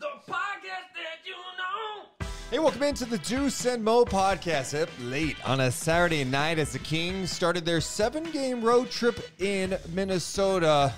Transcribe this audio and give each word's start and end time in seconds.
The 0.00 0.06
podcast 0.28 0.92
that 0.94 1.24
you 1.24 1.32
know. 1.32 2.26
Hey, 2.50 2.58
welcome 2.58 2.82
into 2.82 3.04
the 3.04 3.18
Deuce 3.18 3.64
and 3.66 3.82
Mo 3.82 4.04
podcast. 4.04 4.80
Up 4.80 4.88
late 5.00 5.36
on 5.46 5.60
a 5.60 5.72
Saturday 5.72 6.22
night 6.24 6.58
as 6.58 6.72
the 6.72 6.78
Kings 6.78 7.30
started 7.32 7.64
their 7.64 7.80
seven 7.80 8.24
game 8.30 8.62
road 8.62 8.90
trip 8.90 9.18
in 9.40 9.76
Minnesota. 9.92 10.92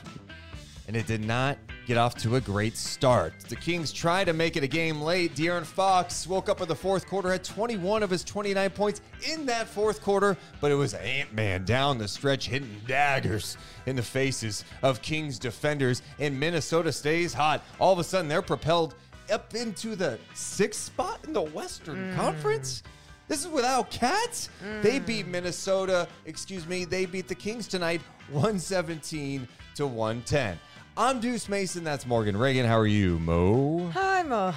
And 0.87 0.97
it 0.97 1.07
did 1.07 1.25
not 1.25 1.57
get 1.91 1.99
off 1.99 2.15
to 2.15 2.37
a 2.37 2.41
great 2.41 2.77
start. 2.77 3.33
The 3.49 3.57
Kings 3.57 3.93
tried 3.93 4.27
to 4.27 4.33
make 4.33 4.57
it 4.57 4.63
a 4.63 4.69
game 4.69 5.03
late. 5.03 5.35
De'Aaron 5.35 5.65
Fox 5.65 6.25
woke 6.25 6.49
up 6.49 6.61
in 6.61 6.69
the 6.69 6.75
fourth 6.77 7.05
quarter, 7.09 7.33
had 7.33 7.43
21 7.43 8.05
of 8.05 8.11
his 8.11 8.23
29 8.23 8.71
points 8.71 9.01
in 9.29 9.45
that 9.47 9.67
fourth 9.67 10.01
quarter, 10.01 10.37
but 10.61 10.71
it 10.71 10.77
was 10.77 10.95
Ant 10.95 11.35
Man 11.35 11.65
down 11.65 11.99
the 11.99 12.07
stretch 12.07 12.47
hitting 12.47 12.81
daggers 12.87 13.57
in 13.87 13.97
the 13.97 14.05
faces 14.05 14.65
of 14.85 15.03
Kings 15.03 15.37
defenders. 15.37 16.03
And 16.21 16.39
Minnesota 16.39 16.93
stays 16.93 17.35
hot. 17.35 17.61
All 17.81 17.93
of 17.93 17.99
a 17.99 18.05
sudden, 18.05 18.29
they're 18.29 18.41
propelled 18.41 18.95
up 19.29 19.57
into 19.57 19.97
the 19.97 20.17
sixth 20.33 20.83
spot 20.83 21.19
in 21.27 21.33
the 21.33 21.43
Western 21.43 22.13
mm. 22.13 22.15
Conference. 22.15 22.85
This 23.27 23.41
is 23.41 23.49
without 23.49 23.91
Cats. 23.91 24.49
They 24.81 25.01
mm. 25.01 25.07
beat 25.07 25.27
Minnesota, 25.27 26.07
excuse 26.25 26.69
me, 26.69 26.85
they 26.85 27.05
beat 27.05 27.27
the 27.27 27.35
Kings 27.35 27.67
tonight 27.67 28.01
117 28.31 29.49
to 29.75 29.87
110. 29.89 30.57
I'm 31.01 31.19
Deuce 31.19 31.49
Mason, 31.49 31.83
that's 31.83 32.05
Morgan 32.05 32.37
Reagan. 32.37 32.67
How 32.67 32.79
are 32.79 32.87
you, 32.87 33.19
Mo? 33.21 33.91
I'm 33.97 34.31
uh, 34.33 34.53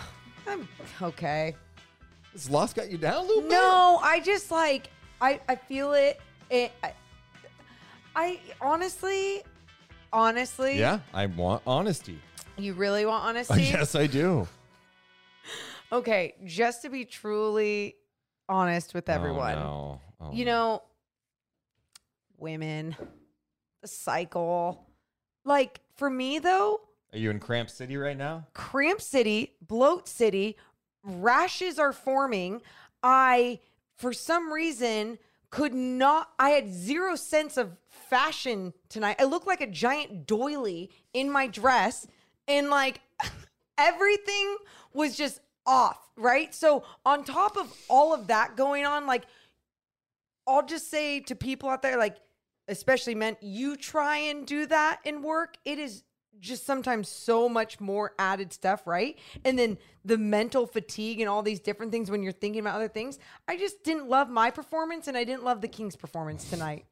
I'm 0.46 0.68
okay. 1.02 1.56
This 2.34 2.50
loss 2.50 2.74
got 2.74 2.92
you 2.92 2.98
down 2.98 3.14
a 3.14 3.22
little 3.22 3.44
bit? 3.44 3.52
No, 3.52 3.98
I 4.04 4.20
just 4.20 4.52
like 4.52 4.90
I 5.22 5.40
I 5.48 5.56
feel 5.56 5.94
it. 5.94 6.20
it 6.50 6.74
I, 6.84 6.94
I 8.14 8.40
honestly, 8.60 9.42
honestly, 10.12 10.78
Yeah, 10.78 11.00
I 11.14 11.28
want 11.28 11.62
honesty. 11.66 12.20
You 12.58 12.74
really 12.74 13.06
want 13.06 13.24
honesty? 13.30 13.62
yes, 13.64 13.96
I 13.96 14.08
do. 14.08 14.46
Okay, 15.94 16.36
just 16.44 16.82
to 16.82 16.90
be 16.90 17.06
truly 17.06 17.96
honest 18.50 18.94
with 18.94 19.08
everyone, 19.08 19.54
Oh, 19.60 19.60
no. 19.60 20.02
Oh, 20.20 20.34
you 20.34 20.44
no. 20.44 20.52
know, 20.52 20.84
women, 22.38 22.98
the 23.82 23.88
cycle. 23.88 24.90
Like 25.46 25.82
for 25.96 26.10
me 26.10 26.40
though, 26.40 26.82
Are 27.12 27.18
you 27.18 27.30
in 27.30 27.40
Cramp 27.40 27.70
City 27.70 27.98
right 27.98 28.18
now? 28.18 28.48
cramp 28.54 29.02
city, 29.02 29.54
bloat 29.68 30.08
city, 30.08 30.58
rashes 31.04 31.78
are 31.80 31.94
forming. 31.94 32.62
I, 33.02 33.60
for 33.98 34.14
some 34.14 34.52
reason, 34.52 35.18
could 35.50 35.74
not, 35.74 36.32
I 36.40 36.50
had 36.52 36.74
zero 36.74 37.16
sense 37.16 37.58
of 37.58 37.78
fashion 37.90 38.74
tonight. 38.90 39.18
I 39.20 39.26
looked 39.26 39.46
like 39.46 39.62
a 39.62 39.68
giant 39.68 40.26
doily 40.26 40.90
in 41.14 41.30
my 41.30 41.48
dress 41.48 42.08
and 42.48 42.70
like 42.70 43.02
everything 43.78 44.58
was 44.94 45.16
just 45.18 45.42
off, 45.66 46.10
right? 46.16 46.54
So, 46.56 46.84
on 47.06 47.24
top 47.24 47.58
of 47.58 47.72
all 47.90 48.14
of 48.14 48.28
that 48.28 48.56
going 48.56 48.86
on, 48.86 49.06
like, 49.08 49.24
I'll 50.48 50.66
just 50.66 50.90
say 50.90 51.20
to 51.22 51.36
people 51.36 51.70
out 51.70 51.82
there, 51.82 51.98
like, 51.98 52.18
especially 52.68 53.16
men, 53.16 53.38
you 53.42 53.76
try 53.76 54.18
and 54.18 54.46
do 54.46 54.66
that 54.68 55.00
in 55.04 55.22
work. 55.22 55.58
It 55.66 55.80
is 55.80 56.04
just 56.40 56.66
sometimes 56.66 57.08
so 57.08 57.48
much 57.48 57.80
more 57.80 58.14
added 58.20 58.52
stuff, 58.52 58.86
right? 58.86 59.18
And 59.46 59.58
then 59.58 59.78
the 60.04 60.18
mental 60.18 60.68
fatigue 60.68 61.20
and 61.20 61.30
all 61.30 61.42
these 61.42 61.60
different 61.60 61.92
things 61.92 62.12
when 62.12 62.24
you're 62.24 62.32
thinking 62.32 62.60
about 62.60 62.76
other 62.76 62.88
things. 62.88 63.20
I 63.48 63.58
just 63.58 63.84
didn't 63.84 64.10
love 64.10 64.30
my 64.30 64.52
performance 64.52 65.08
and 65.08 65.16
I 65.16 65.24
didn't 65.24 65.44
love 65.44 65.62
the 65.62 65.68
Kings' 65.68 65.96
performance 65.96 66.50
tonight. 66.50 66.86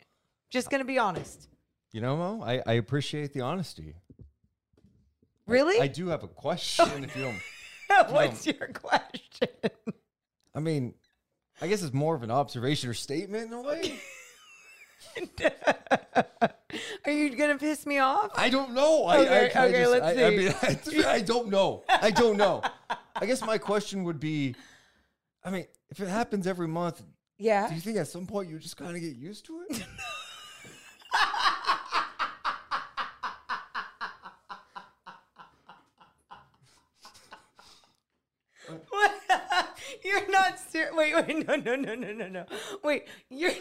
Just 0.50 0.70
gonna 0.70 0.86
be 0.86 0.98
honest. 0.98 1.50
You 1.92 2.02
know, 2.02 2.16
Mo, 2.16 2.44
I, 2.44 2.62
I 2.66 2.74
appreciate 2.74 3.34
the 3.34 3.42
honesty. 3.42 3.96
Really? 5.48 5.82
I 5.82 5.88
do 5.88 6.08
have 6.08 6.24
a 6.24 6.28
question 6.28 7.04
if 7.04 7.16
you 7.16 7.24
don't. 7.24 8.10
What's 8.12 8.46
your 8.46 8.68
question? 8.74 9.50
I 10.56 10.60
mean, 10.60 10.94
I 11.62 11.68
guess 11.68 11.84
it's 11.84 11.94
more 11.94 12.16
of 12.16 12.24
an 12.24 12.32
observation 12.32 12.90
or 12.90 12.94
statement 12.94 13.48
in 13.48 13.54
a 13.54 13.62
way. 13.62 14.00
Are 17.06 17.12
you 17.12 17.36
gonna 17.36 17.58
piss 17.58 17.86
me 17.86 18.00
off? 18.00 18.32
I 18.36 18.50
don't 18.50 18.74
know. 18.74 19.06
I, 19.06 19.18
Okay, 19.20 19.52
I, 19.56 19.62
I 19.64 19.68
okay, 19.68 19.80
just, 19.80 19.92
let's 19.92 20.06
I, 20.06 20.10
I 20.12 20.30
see. 20.30 20.38
mean, 20.38 21.06
I, 21.08 21.12
I 21.16 21.22
don't 21.22 21.50
know. 21.50 21.84
I 21.90 22.12
don't 22.12 22.38
know. 22.38 22.62
I 23.16 23.26
guess 23.26 23.42
my 23.46 23.58
question 23.58 24.04
would 24.06 24.20
be, 24.20 24.56
I 25.44 25.50
mean, 25.52 25.66
if 25.90 26.00
it 26.00 26.08
happens 26.08 26.48
every 26.48 26.68
month, 26.68 27.02
Yeah. 27.38 27.68
do 27.68 27.76
you 27.76 27.82
think 27.82 27.98
at 27.98 28.08
some 28.08 28.26
point 28.26 28.50
you 28.50 28.58
just 28.60 28.78
kind 28.78 28.96
of 28.96 29.02
get 29.02 29.16
used 29.16 29.46
to 29.48 29.66
it? 29.70 29.84
What? 38.90 39.12
Uh. 39.30 39.64
You're 40.04 40.30
not 40.32 40.60
serious. 40.60 40.94
Wait, 40.96 41.14
wait, 41.16 41.48
no, 41.48 41.56
no, 41.56 41.76
no, 41.76 41.96
no, 41.96 42.14
no, 42.14 42.28
no. 42.28 42.46
Wait, 42.84 43.06
you're. 43.30 43.52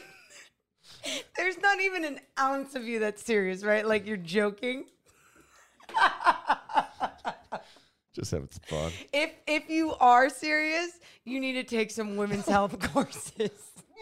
There's 1.36 1.58
not 1.58 1.80
even 1.80 2.04
an 2.04 2.20
ounce 2.38 2.74
of 2.74 2.84
you 2.84 2.98
that's 3.00 3.22
serious, 3.24 3.62
right? 3.64 3.86
Like 3.86 4.06
you're 4.06 4.16
joking. 4.16 4.84
Just 8.14 8.32
having 8.32 8.48
some 8.50 8.62
fun. 8.66 8.92
If 9.12 9.30
if 9.46 9.68
you 9.70 9.94
are 10.00 10.28
serious, 10.28 10.90
you 11.24 11.38
need 11.40 11.52
to 11.54 11.62
take 11.64 11.90
some 11.90 12.16
women's 12.16 12.46
health 12.46 12.78
courses. 12.92 13.50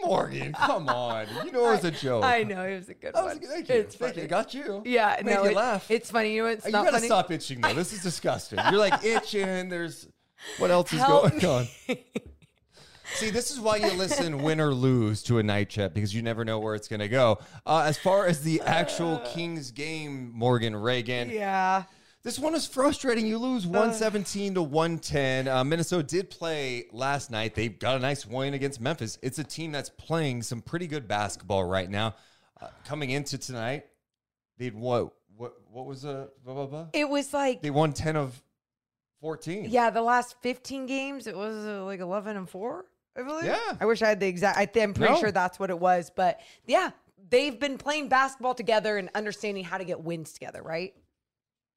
Morgan, 0.03 0.53
come 0.53 0.87
on. 0.89 1.27
You 1.45 1.51
know 1.51 1.67
it 1.69 1.71
was 1.71 1.83
a 1.85 1.91
joke. 1.91 2.23
I 2.23 2.43
know 2.43 2.63
it 2.63 2.77
was 2.77 2.89
a 2.89 2.93
good 2.93 3.13
That 3.13 3.23
was, 3.23 3.37
one. 3.37 3.47
thank 3.47 3.67
you. 3.69 3.75
It's 3.75 3.95
Thank 3.95 4.15
you. 4.15 4.21
funny. 4.21 4.27
Got 4.29 4.53
you. 4.53 4.81
Yeah, 4.85 5.19
Made 5.23 5.33
no, 5.35 5.43
you 5.43 5.49
it- 5.49 5.55
laugh. 5.57 5.91
it's 5.91 6.09
funny. 6.09 6.33
You 6.35 6.43
know, 6.43 6.49
it's 6.49 6.65
you 6.65 6.71
not 6.71 6.85
gotta 6.85 6.97
funny. 6.97 7.07
stop 7.07 7.29
itching 7.31 7.59
though. 7.61 7.73
This 7.73 7.91
is 7.93 8.01
disgusting. 8.01 8.59
You're 8.71 8.79
like 8.79 9.03
itching. 9.03 9.67
There's 9.69 10.07
what 10.57 10.71
else 10.71 10.91
is 10.93 10.99
Help 10.99 11.39
going 11.39 11.45
on? 11.45 11.67
See, 13.15 13.29
this 13.31 13.51
is 13.51 13.59
why 13.59 13.77
you 13.77 13.91
listen 13.93 14.41
win 14.41 14.61
or 14.61 14.73
lose 14.73 15.21
to 15.23 15.39
a 15.39 15.43
night 15.43 15.69
chat 15.69 15.93
because 15.93 16.13
you 16.15 16.21
never 16.21 16.45
know 16.45 16.59
where 16.59 16.75
it's 16.75 16.87
going 16.87 17.01
to 17.01 17.07
go. 17.09 17.39
Uh, 17.65 17.83
as 17.85 17.97
far 17.97 18.25
as 18.27 18.41
the 18.41 18.61
actual 18.61 19.17
Kings 19.19 19.71
game, 19.71 20.31
Morgan 20.33 20.73
Reagan, 20.75 21.29
Yeah. 21.29 21.83
this 22.23 22.39
one 22.39 22.55
is 22.55 22.65
frustrating. 22.65 23.25
You 23.25 23.37
lose 23.37 23.65
117 23.67 24.53
to 24.53 24.61
110. 24.61 25.47
Uh, 25.49 25.63
Minnesota 25.65 26.03
did 26.03 26.29
play 26.29 26.85
last 26.93 27.29
night. 27.29 27.55
They 27.55 27.67
got 27.67 27.97
a 27.97 27.99
nice 27.99 28.25
win 28.25 28.53
against 28.53 28.79
Memphis. 28.79 29.17
It's 29.21 29.39
a 29.39 29.43
team 29.43 29.73
that's 29.73 29.89
playing 29.89 30.43
some 30.43 30.61
pretty 30.61 30.87
good 30.87 31.07
basketball 31.07 31.65
right 31.65 31.89
now. 31.89 32.15
Uh, 32.61 32.67
coming 32.85 33.09
into 33.09 33.37
tonight, 33.37 33.85
they'd 34.57 34.75
what? 34.75 35.13
What? 35.35 35.53
What 35.71 35.85
was 35.85 36.03
the? 36.03 36.29
Blah, 36.45 36.53
blah, 36.53 36.65
blah? 36.67 36.85
It 36.93 37.07
was 37.09 37.33
like 37.33 37.61
They 37.61 37.69
won 37.69 37.91
10 37.93 38.15
of 38.15 38.41
14. 39.21 39.65
yeah, 39.69 39.89
the 39.89 40.01
last 40.01 40.35
15 40.41 40.85
games 40.85 41.27
it 41.27 41.35
was 41.35 41.65
uh, 41.65 41.83
like 41.83 41.99
11 41.99 42.37
and 42.37 42.49
4, 42.49 42.85
I 43.19 43.23
believe. 43.23 43.45
Yeah. 43.45 43.73
I 43.79 43.85
wish 43.85 44.01
I 44.01 44.07
had 44.09 44.19
the 44.19 44.27
exact 44.27 44.57
I 44.57 44.65
th- 44.65 44.83
I'm 44.83 44.93
pretty 44.93 45.13
No. 45.13 45.19
sure 45.19 45.31
that's 45.31 45.59
what 45.59 45.69
it 45.69 45.79
was, 45.79 46.11
but 46.15 46.39
yeah, 46.65 46.91
they've 47.29 47.59
been 47.59 47.77
playing 47.77 48.09
basketball 48.09 48.55
together 48.55 48.97
and 48.97 49.09
understanding 49.13 49.63
how 49.63 49.77
to 49.77 49.83
get 49.85 50.01
wins 50.01 50.31
together, 50.33 50.63
right? 50.63 50.93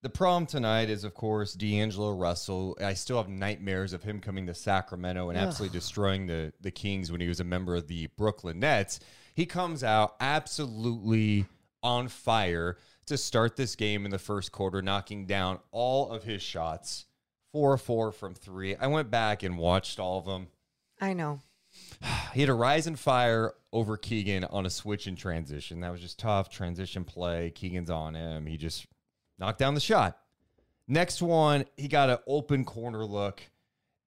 The 0.03 0.09
problem 0.11 0.47
tonight 0.47 0.91
is, 0.91 1.05
of 1.05 1.15
course, 1.15 1.53
D'Angelo 1.55 2.13
Russell. 2.13 2.77
I 2.81 2.95
still 2.95 3.19
have 3.19 3.29
nightmares 3.29 3.93
of 3.93 4.03
him 4.03 4.21
coming 4.21 4.47
to 4.47 4.55
Sacramento 4.55 5.29
and 5.29 5.39
absolutely 5.39 5.79
destroying 5.79 6.27
the, 6.27 6.53
the 6.61 6.73
Kings 6.73 7.13
when 7.13 7.21
he 7.21 7.29
was 7.29 7.39
a 7.39 7.45
member 7.45 7.77
of 7.77 7.87
the 7.87 8.09
Brooklyn 8.17 8.59
Nets. 8.59 8.99
He 9.35 9.47
comes 9.47 9.85
out 9.85 10.17
absolutely 10.21 11.47
on 11.85 12.09
fire 12.09 12.77
to 13.07 13.17
start 13.17 13.57
this 13.57 13.77
game 13.77 14.05
in 14.05 14.11
the 14.11 14.19
first 14.19 14.51
quarter, 14.53 14.83
knocking 14.83 15.27
down 15.27 15.59
all 15.71 16.11
of 16.11 16.25
his 16.25 16.43
shots. 16.43 17.07
Four 17.53 17.77
four 17.77 18.13
from 18.13 18.35
three. 18.35 18.75
I 18.77 18.87
went 18.87 19.11
back 19.11 19.43
and 19.43 19.59
watched 19.59 20.01
all 20.01 20.19
of 20.19 20.25
them. 20.25 20.49
I 21.03 21.13
know. 21.13 21.41
He 22.33 22.41
had 22.41 22.49
a 22.49 22.55
rise 22.55 22.87
and 22.87 22.99
fire 22.99 23.53
over 23.75 23.99
Keegan 23.99 24.45
on 24.45 24.65
a 24.65 24.71
switch 24.71 25.07
in 25.07 25.17
transition. 25.17 25.81
That 25.81 25.93
was 25.93 26.01
just 26.01 26.19
tough. 26.19 26.49
Transition 26.49 27.05
play. 27.05 27.51
Keegan's 27.51 27.91
on 27.91 28.15
him. 28.15 28.47
He 28.47 28.57
just 28.57 28.87
knocked 29.39 29.59
down 29.59 29.75
the 29.75 29.81
shot. 29.81 30.17
Next 30.89 31.21
one, 31.21 31.67
he 31.77 31.89
got 31.89 32.09
an 32.09 32.17
open 32.27 32.65
corner 32.65 33.05
look. 33.05 33.43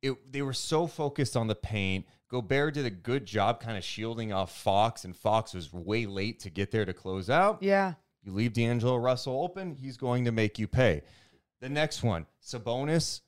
It, 0.01 0.31
they 0.31 0.41
were 0.41 0.53
so 0.53 0.87
focused 0.87 1.37
on 1.37 1.45
the 1.45 1.53
paint. 1.53 2.07
Gobert 2.29 2.73
did 2.73 2.87
a 2.87 2.91
good 2.91 3.27
job 3.27 3.59
kind 3.59 3.77
of 3.77 3.83
shielding 3.83 4.33
off 4.33 4.57
Fox, 4.57 5.05
and 5.05 5.15
Fox 5.15 5.53
was 5.53 5.71
way 5.71 6.07
late 6.07 6.39
to 6.39 6.49
get 6.49 6.71
there 6.71 6.85
to 6.85 6.93
close 6.93 7.29
out. 7.29 7.61
Yeah. 7.61 7.93
You 8.23 8.31
leave 8.31 8.53
D'Angelo 8.53 8.97
Russell 8.97 9.43
open, 9.43 9.75
he's 9.75 9.97
going 9.97 10.25
to 10.25 10.31
make 10.31 10.57
you 10.57 10.67
pay. 10.67 11.03
The 11.61 11.69
next 11.69 12.01
one, 12.01 12.25
Sabonis 12.43 13.21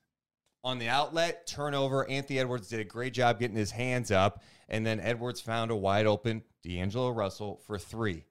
on 0.68 0.80
the 0.80 0.90
outlet, 0.90 1.48
turnover. 1.48 2.08
Anthony 2.10 2.40
Edwards 2.40 2.68
did 2.68 2.80
a 2.80 2.84
great 2.84 3.14
job 3.14 3.40
getting 3.40 3.56
his 3.56 3.72
hands 3.72 4.12
up, 4.12 4.44
and 4.68 4.86
then 4.86 5.00
Edwards 5.00 5.40
found 5.40 5.72
a 5.72 5.76
wide 5.76 6.06
open 6.06 6.44
D'Angelo 6.62 7.10
Russell 7.10 7.62
for 7.66 7.80
three. 7.80 8.26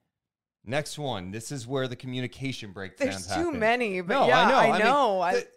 Next 0.64 0.98
one, 0.98 1.30
this 1.30 1.50
is 1.50 1.66
where 1.66 1.88
the 1.88 1.96
communication 1.96 2.72
breakdowns 2.72 3.26
There's 3.26 3.38
too 3.38 3.52
many, 3.52 4.00
but 4.02 4.14
no, 4.20 4.26
yeah, 4.28 4.40
I 4.40 4.50
know. 4.50 4.56
I 4.58 4.72
mean, 4.72 4.86
know. 4.86 5.20
I- 5.20 5.34
the- 5.34 5.48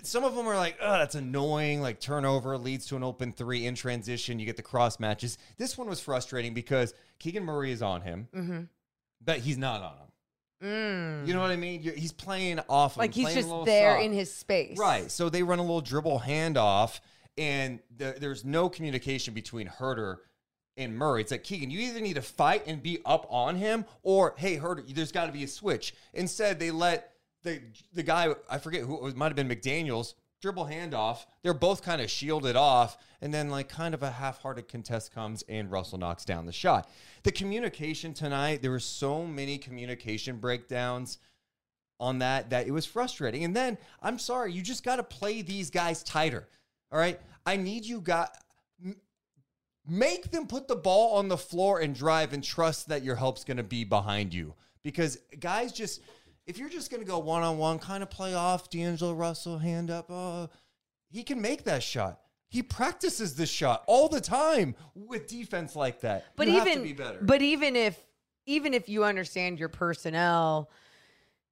the- 0.00 0.04
some 0.06 0.22
of 0.22 0.36
them 0.36 0.46
are 0.46 0.54
like, 0.56 0.76
oh, 0.82 0.92
that's 0.98 1.14
annoying. 1.14 1.80
Like 1.80 1.98
turnover 1.98 2.56
leads 2.58 2.86
to 2.88 2.96
an 2.96 3.02
open 3.02 3.32
three 3.32 3.64
in 3.66 3.74
transition. 3.74 4.38
You 4.38 4.44
get 4.46 4.56
the 4.58 4.62
cross 4.62 5.00
matches. 5.00 5.38
This 5.56 5.76
one 5.78 5.88
was 5.88 5.98
frustrating 6.00 6.52
because 6.54 6.92
Keegan 7.18 7.42
Murray 7.44 7.72
is 7.72 7.80
on 7.82 8.02
him, 8.02 8.28
Mm-hmm. 8.34 8.60
but 9.24 9.38
he's 9.38 9.56
not 9.58 9.80
on 9.82 9.96
him. 9.96 10.07
You 10.60 11.34
know 11.34 11.40
what 11.40 11.50
I 11.50 11.56
mean? 11.56 11.82
You're, 11.82 11.94
he's 11.94 12.12
playing 12.12 12.60
off. 12.68 12.94
him, 12.94 12.98
Mm. 12.98 13.02
like 13.02 13.14
he's 13.14 13.34
just 13.34 13.48
there 13.64 13.98
in 13.98 14.12
his 14.12 14.32
space. 14.32 14.76
Right. 14.78 15.10
So 15.10 15.28
they 15.28 15.42
run 15.42 15.58
a 15.58 15.62
little 15.62 15.80
dribble 15.80 16.20
handoff, 16.26 17.00
and 17.36 17.78
the, 17.96 18.16
there's 18.18 18.44
no 18.44 18.68
communication 18.68 19.34
between 19.34 19.68
Huerter 19.68 20.16
and 20.76 20.96
Murray. 20.96 21.20
It's 21.22 21.30
like 21.30 21.44
Keegan, 21.44 21.70
you 21.70 21.80
either 21.80 22.00
need 22.00 22.14
to 22.14 22.22
fight 22.22 22.64
and 22.66 22.82
be 22.82 22.98
up 23.04 23.26
on 23.30 23.56
him, 23.56 23.84
or 24.02 24.34
hey, 24.36 24.56
Huerter, 24.58 24.92
there's 24.94 25.12
got 25.12 25.26
to 25.26 25.32
be 25.32 25.44
a 25.44 25.48
switch. 25.48 25.94
Instead, 26.14 26.58
they 26.58 26.70
let 26.70 27.12
the 27.42 27.60
the 27.92 28.02
guy 28.02 28.34
I 28.50 28.58
forget 28.58 28.82
who 28.82 29.06
it 29.06 29.16
might 29.16 29.26
have 29.26 29.36
been 29.36 29.48
McDaniels 29.48 30.14
dribble 30.40 30.66
handoff. 30.66 31.26
They're 31.42 31.54
both 31.54 31.82
kind 31.82 32.00
of 32.00 32.10
shielded 32.10 32.56
off, 32.56 32.96
and 33.20 33.32
then 33.34 33.50
like 33.50 33.68
kind 33.68 33.94
of 33.94 34.02
a 34.02 34.10
half-hearted 34.10 34.68
contest 34.68 35.12
comes, 35.12 35.42
and 35.48 35.70
Russell 35.70 35.98
knocks 35.98 36.24
down 36.24 36.46
the 36.46 36.52
shot. 36.52 36.88
The 37.24 37.32
communication 37.32 38.14
tonight, 38.14 38.62
there 38.62 38.70
were 38.70 38.78
so 38.78 39.24
many 39.24 39.58
communication 39.58 40.36
breakdowns 40.36 41.18
on 42.00 42.20
that 42.20 42.50
that 42.50 42.66
it 42.66 42.70
was 42.70 42.86
frustrating. 42.86 43.44
And 43.44 43.56
then 43.56 43.76
I'm 44.00 44.18
sorry, 44.18 44.52
you 44.52 44.62
just 44.62 44.84
got 44.84 44.96
to 44.96 45.02
play 45.02 45.42
these 45.42 45.70
guys 45.70 46.02
tighter. 46.02 46.46
All 46.92 46.98
right, 46.98 47.20
I 47.44 47.56
need 47.56 47.84
you 47.84 48.00
guys. 48.00 48.28
make 49.86 50.30
them 50.30 50.46
put 50.46 50.68
the 50.68 50.76
ball 50.76 51.16
on 51.16 51.28
the 51.28 51.36
floor 51.36 51.80
and 51.80 51.94
drive 51.94 52.32
and 52.32 52.44
trust 52.44 52.88
that 52.88 53.02
your 53.02 53.16
help's 53.16 53.44
going 53.44 53.56
to 53.56 53.62
be 53.62 53.84
behind 53.84 54.32
you 54.32 54.54
because 54.82 55.18
guys 55.40 55.72
just 55.72 56.00
if 56.48 56.56
you're 56.56 56.70
just 56.70 56.90
going 56.90 57.02
to 57.02 57.06
go 57.06 57.18
one 57.18 57.42
on 57.42 57.58
one, 57.58 57.78
kind 57.78 58.02
of 58.02 58.10
play 58.10 58.34
off 58.34 58.70
D'Angelo 58.70 59.12
Russell 59.12 59.58
hand 59.58 59.90
up, 59.90 60.10
uh, 60.10 60.46
he 61.10 61.22
can 61.22 61.40
make 61.42 61.64
that 61.64 61.82
shot. 61.82 62.20
He 62.48 62.62
practices 62.62 63.36
this 63.36 63.50
shot 63.50 63.84
all 63.86 64.08
the 64.08 64.22
time 64.22 64.74
with 64.94 65.28
defense 65.28 65.76
like 65.76 66.00
that. 66.00 66.24
But 66.36 66.48
You 66.48 66.56
even 66.62 66.78
to 66.78 66.82
be 66.82 66.94
better. 66.94 67.18
but 67.20 67.42
even 67.42 67.76
if 67.76 68.02
even 68.46 68.72
if 68.72 68.88
you 68.88 69.04
understand 69.04 69.58
your 69.58 69.68
personnel, 69.68 70.70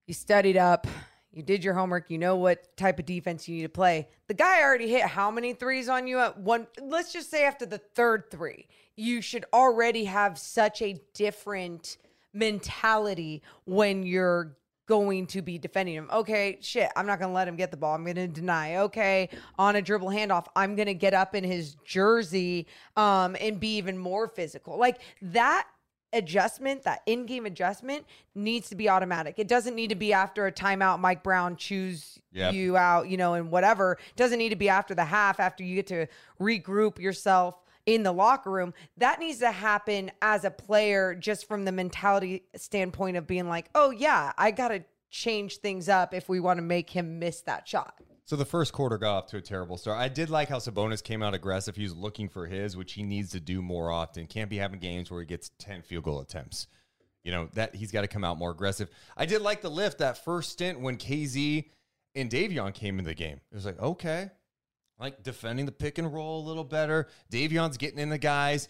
you 0.07 0.15
studied 0.15 0.57
up, 0.57 0.87
you 1.31 1.43
did 1.43 1.63
your 1.63 1.75
homework, 1.75 2.09
you 2.11 2.17
know 2.17 2.37
what 2.37 2.75
type 2.79 2.99
of 2.99 3.05
defense 3.05 3.47
you 3.47 3.57
need 3.57 3.65
to 3.65 3.69
play. 3.69 4.09
The 4.29 4.35
guy 4.35 4.63
already 4.63 4.89
hit 4.89 5.03
how 5.03 5.31
many 5.31 5.53
threes 5.53 5.91
on 5.91 6.07
you 6.07 6.19
at 6.21 6.39
one 6.39 6.67
let's 6.81 7.13
just 7.13 7.31
say 7.31 7.45
after 7.45 7.67
the 7.67 7.77
third 7.77 8.31
three. 8.31 8.67
You 8.97 9.21
should 9.21 9.45
already 9.53 10.07
have 10.07 10.39
such 10.39 10.81
a 10.81 10.99
different 11.13 11.99
mentality 12.33 13.43
when 13.67 14.03
you're 14.05 14.57
going 14.87 15.27
to 15.29 15.43
be 15.43 15.59
defending 15.59 15.95
him. 15.95 16.09
Okay, 16.13 16.59
shit, 16.61 16.91
I'm 16.97 17.07
not 17.07 17.19
going 17.19 17.31
to 17.31 17.35
let 17.35 17.49
him 17.49 17.57
get 17.57 17.71
the 17.71 17.77
ball. 17.77 17.95
I'm 17.95 18.05
going 18.05 18.17
to 18.17 18.29
deny. 18.29 18.77
Okay, 18.77 19.29
on 19.59 19.77
a 19.77 19.83
dribble 19.83 20.09
handoff, 20.09 20.47
I'm 20.55 20.77
going 20.77 20.87
to 20.87 20.95
get 20.95 21.15
up 21.15 21.35
in 21.35 21.45
his 21.45 21.77
jersey 21.85 22.67
um 22.97 23.37
and 23.41 23.59
be 23.61 23.77
even 23.77 23.99
more 23.99 24.29
physical. 24.29 24.79
Like 24.79 24.99
that 25.23 25.67
adjustment, 26.13 26.85
that 26.85 27.03
in-game 27.07 27.47
adjustment 27.47 28.07
needs 28.35 28.69
to 28.71 28.77
be 28.77 28.89
automatic. 28.89 29.35
It 29.39 29.49
doesn't 29.49 29.75
need 29.75 29.89
to 29.89 29.97
be 29.97 30.13
after 30.13 30.47
a 30.47 30.53
timeout 30.53 30.99
Mike 31.01 31.23
Brown 31.23 31.57
chews 31.57 32.19
Yep. 32.33 32.53
you 32.53 32.77
out, 32.77 33.09
you 33.09 33.17
know, 33.17 33.33
and 33.33 33.51
whatever. 33.51 33.93
It 33.93 34.17
doesn't 34.17 34.39
need 34.39 34.51
to 34.51 34.57
be 34.57 34.69
after 34.69 34.95
the 34.95 35.07
half 35.07 35.41
after 35.41 35.65
you 35.65 35.75
get 35.75 35.87
to 35.87 36.07
regroup 36.39 36.99
yourself 36.99 37.63
in 37.87 38.03
the 38.03 38.13
locker 38.13 38.51
room. 38.51 38.75
That 38.99 39.21
needs 39.21 39.39
to 39.39 39.51
happen 39.51 40.11
as 40.21 40.45
a 40.45 40.51
player 40.51 41.15
just 41.15 41.49
from 41.49 41.65
the 41.65 41.73
mentality 41.73 42.43
standpoint 42.57 43.17
of 43.17 43.27
being 43.27 43.49
like, 43.49 43.71
"Oh 43.75 43.91
yeah, 43.91 44.33
I 44.37 44.51
got 44.51 44.69
to 44.69 44.85
change 45.09 45.59
things 45.59 45.89
up 45.89 46.13
if 46.13 46.29
we 46.29 46.41
want 46.41 46.59
to 46.59 46.63
make 46.63 46.91
him 46.91 47.19
miss 47.19 47.41
that 47.43 47.67
shot." 47.67 48.01
So 48.25 48.35
the 48.35 48.45
first 48.45 48.73
quarter 48.73 48.99
got 48.99 49.17
off 49.17 49.27
to 49.29 49.37
a 49.37 49.41
terrible 49.41 49.77
start. 49.77 50.01
I 50.01 50.09
did 50.09 50.31
like 50.31 50.49
how 50.49 50.59
Sabonis 50.59 51.03
came 51.03 51.23
out 51.23 51.33
aggressive. 51.33 51.77
He 51.77 51.85
was 51.85 51.95
looking 51.95 52.29
for 52.29 52.49
his, 52.49 52.77
which 52.77 52.95
he 52.95 53.05
needs 53.05 53.31
to 53.31 53.41
do 53.41 53.63
more 53.63 53.93
often. 53.93 54.27
Can't 54.27 54.51
be 54.51 54.57
having 54.57 54.81
games 54.81 55.13
where 55.13 55.21
he 55.21 55.27
gets 55.27 55.53
10 55.61 55.83
field 55.83 56.03
goal 56.03 56.19
attempts. 56.19 56.67
You 57.23 57.31
know, 57.31 57.49
that 57.55 57.77
he's 57.77 57.93
got 57.93 58.01
to 58.01 58.09
come 58.09 58.25
out 58.25 58.37
more 58.37 58.51
aggressive. 58.51 58.89
I 59.17 59.27
did 59.27 59.43
like 59.43 59.61
the 59.61 59.71
lift 59.71 59.99
that 59.99 60.25
first 60.25 60.51
stint 60.51 60.81
when 60.81 60.97
KZ 60.97 61.71
and 62.17 62.29
Davion 62.29 62.75
came 62.75 62.99
in 62.99 63.05
the 63.05 63.15
game. 63.15 63.41
It 63.53 63.55
was 63.55 63.65
like, 63.65 63.81
okay, 63.81 64.31
like 64.99 65.23
defending 65.23 65.67
the 65.67 65.73
pick 65.73 65.99
and 65.99 66.13
roll 66.13 66.41
a 66.41 66.45
little 66.47 66.65
better. 66.65 67.09
Davion's 67.31 67.77
getting 67.77 67.99
in 67.99 68.09
the 68.09 68.19
guys. 68.19 68.69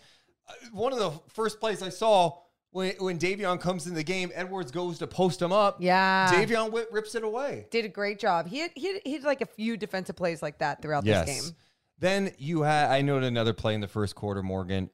Uh, 0.48 0.52
One 0.72 0.92
of 0.92 0.98
the 0.98 1.12
first 1.32 1.60
plays 1.60 1.82
I 1.82 1.88
saw 1.88 2.38
when, 2.70 2.94
when 2.98 3.18
Davion 3.18 3.60
comes 3.60 3.86
in 3.86 3.94
the 3.94 4.02
game, 4.02 4.30
Edwards 4.34 4.70
goes 4.70 4.98
to 4.98 5.06
post 5.06 5.40
him 5.40 5.52
up. 5.52 5.76
Yeah. 5.80 6.30
Davion 6.32 6.72
whip, 6.72 6.88
rips 6.92 7.14
it 7.14 7.22
away. 7.24 7.68
Did 7.70 7.84
a 7.84 7.88
great 7.88 8.18
job. 8.18 8.48
He 8.48 8.58
had, 8.58 8.70
he 8.74 8.92
had, 8.92 9.00
he 9.04 9.12
had 9.14 9.22
like 9.24 9.40
a 9.40 9.46
few 9.46 9.76
defensive 9.76 10.16
plays 10.16 10.42
like 10.42 10.58
that 10.58 10.82
throughout 10.82 11.04
this 11.04 11.26
game. 11.26 11.54
Then 11.98 12.32
you 12.38 12.62
had 12.62 12.90
I 12.90 13.00
noted 13.00 13.26
another 13.26 13.54
play 13.54 13.74
in 13.74 13.80
the 13.80 13.88
first 13.88 14.14
quarter, 14.14 14.42
Morgan. 14.42 14.90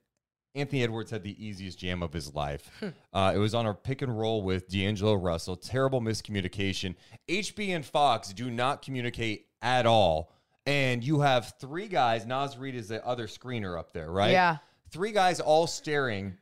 Anthony 0.54 0.82
Edwards 0.84 1.10
had 1.10 1.22
the 1.22 1.44
easiest 1.44 1.78
jam 1.78 2.02
of 2.02 2.12
his 2.12 2.34
life. 2.34 2.70
uh, 3.12 3.32
it 3.34 3.38
was 3.38 3.54
on 3.54 3.66
a 3.66 3.72
pick 3.74 4.02
and 4.02 4.16
roll 4.16 4.42
with 4.42 4.68
D'Angelo 4.68 5.14
Russell. 5.14 5.56
Terrible 5.56 6.00
miscommunication. 6.00 6.94
HB 7.28 7.74
and 7.74 7.84
Fox 7.86 8.32
do 8.34 8.50
not 8.50 8.82
communicate 8.82 9.46
at 9.62 9.86
all. 9.86 10.30
And 10.66 11.02
you 11.02 11.20
have 11.20 11.54
three 11.60 11.88
guys. 11.88 12.24
Naz 12.24 12.56
Reid 12.56 12.74
is 12.74 12.88
the 12.88 13.04
other 13.04 13.26
screener 13.26 13.78
up 13.78 13.92
there, 13.92 14.10
right? 14.10 14.30
Yeah. 14.30 14.58
Three 14.90 15.12
guys 15.12 15.40
all 15.40 15.66
staring 15.66 16.36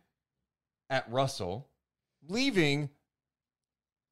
at 0.90 1.10
Russell, 1.10 1.68
leaving 2.28 2.90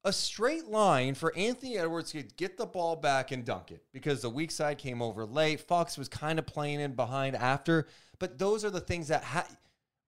a 0.03 0.13
straight 0.13 0.65
line 0.67 1.13
for 1.13 1.35
Anthony 1.35 1.77
Edwards 1.77 2.11
to 2.11 2.23
get 2.23 2.57
the 2.57 2.65
ball 2.65 2.95
back 2.95 3.31
and 3.31 3.43
dunk 3.43 3.71
it 3.71 3.83
because 3.91 4.21
the 4.21 4.29
weak 4.29 4.49
side 4.49 4.77
came 4.77 5.01
over 5.01 5.25
late. 5.25 5.59
Fox 5.59 5.97
was 5.97 6.07
kind 6.07 6.39
of 6.39 6.45
playing 6.45 6.79
in 6.79 6.93
behind 6.93 7.35
after, 7.35 7.87
but 8.17 8.37
those 8.39 8.63
are 8.63 8.69
the 8.69 8.79
things 8.79 9.09
that 9.09 9.23
ha- 9.23 9.47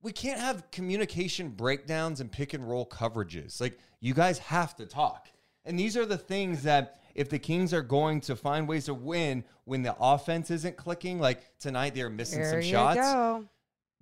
we 0.01 0.13
can't 0.13 0.39
have 0.39 0.71
communication 0.71 1.49
breakdowns 1.49 2.21
and 2.21 2.31
pick 2.31 2.53
and 2.53 2.67
roll 2.67 2.85
coverages. 2.85 3.59
Like 3.59 3.77
you 3.99 4.13
guys 4.13 4.39
have 4.39 4.75
to 4.77 4.85
talk. 4.85 5.27
And 5.65 5.77
these 5.77 5.95
are 5.97 6.05
the 6.05 6.17
things 6.17 6.63
that 6.63 7.00
if 7.15 7.29
the 7.29 7.39
Kings 7.39 7.73
are 7.73 7.81
going 7.81 8.21
to 8.21 8.35
find 8.35 8.67
ways 8.67 8.85
to 8.85 8.93
win 8.93 9.43
when 9.65 9.81
the 9.83 9.95
offense 9.99 10.51
isn't 10.51 10.77
clicking, 10.77 11.19
like 11.19 11.57
tonight 11.59 11.93
they're 11.95 12.09
missing 12.09 12.39
There 12.41 12.49
some 12.51 12.61
you 12.61 12.71
shots 12.71 12.97
go. 12.99 13.45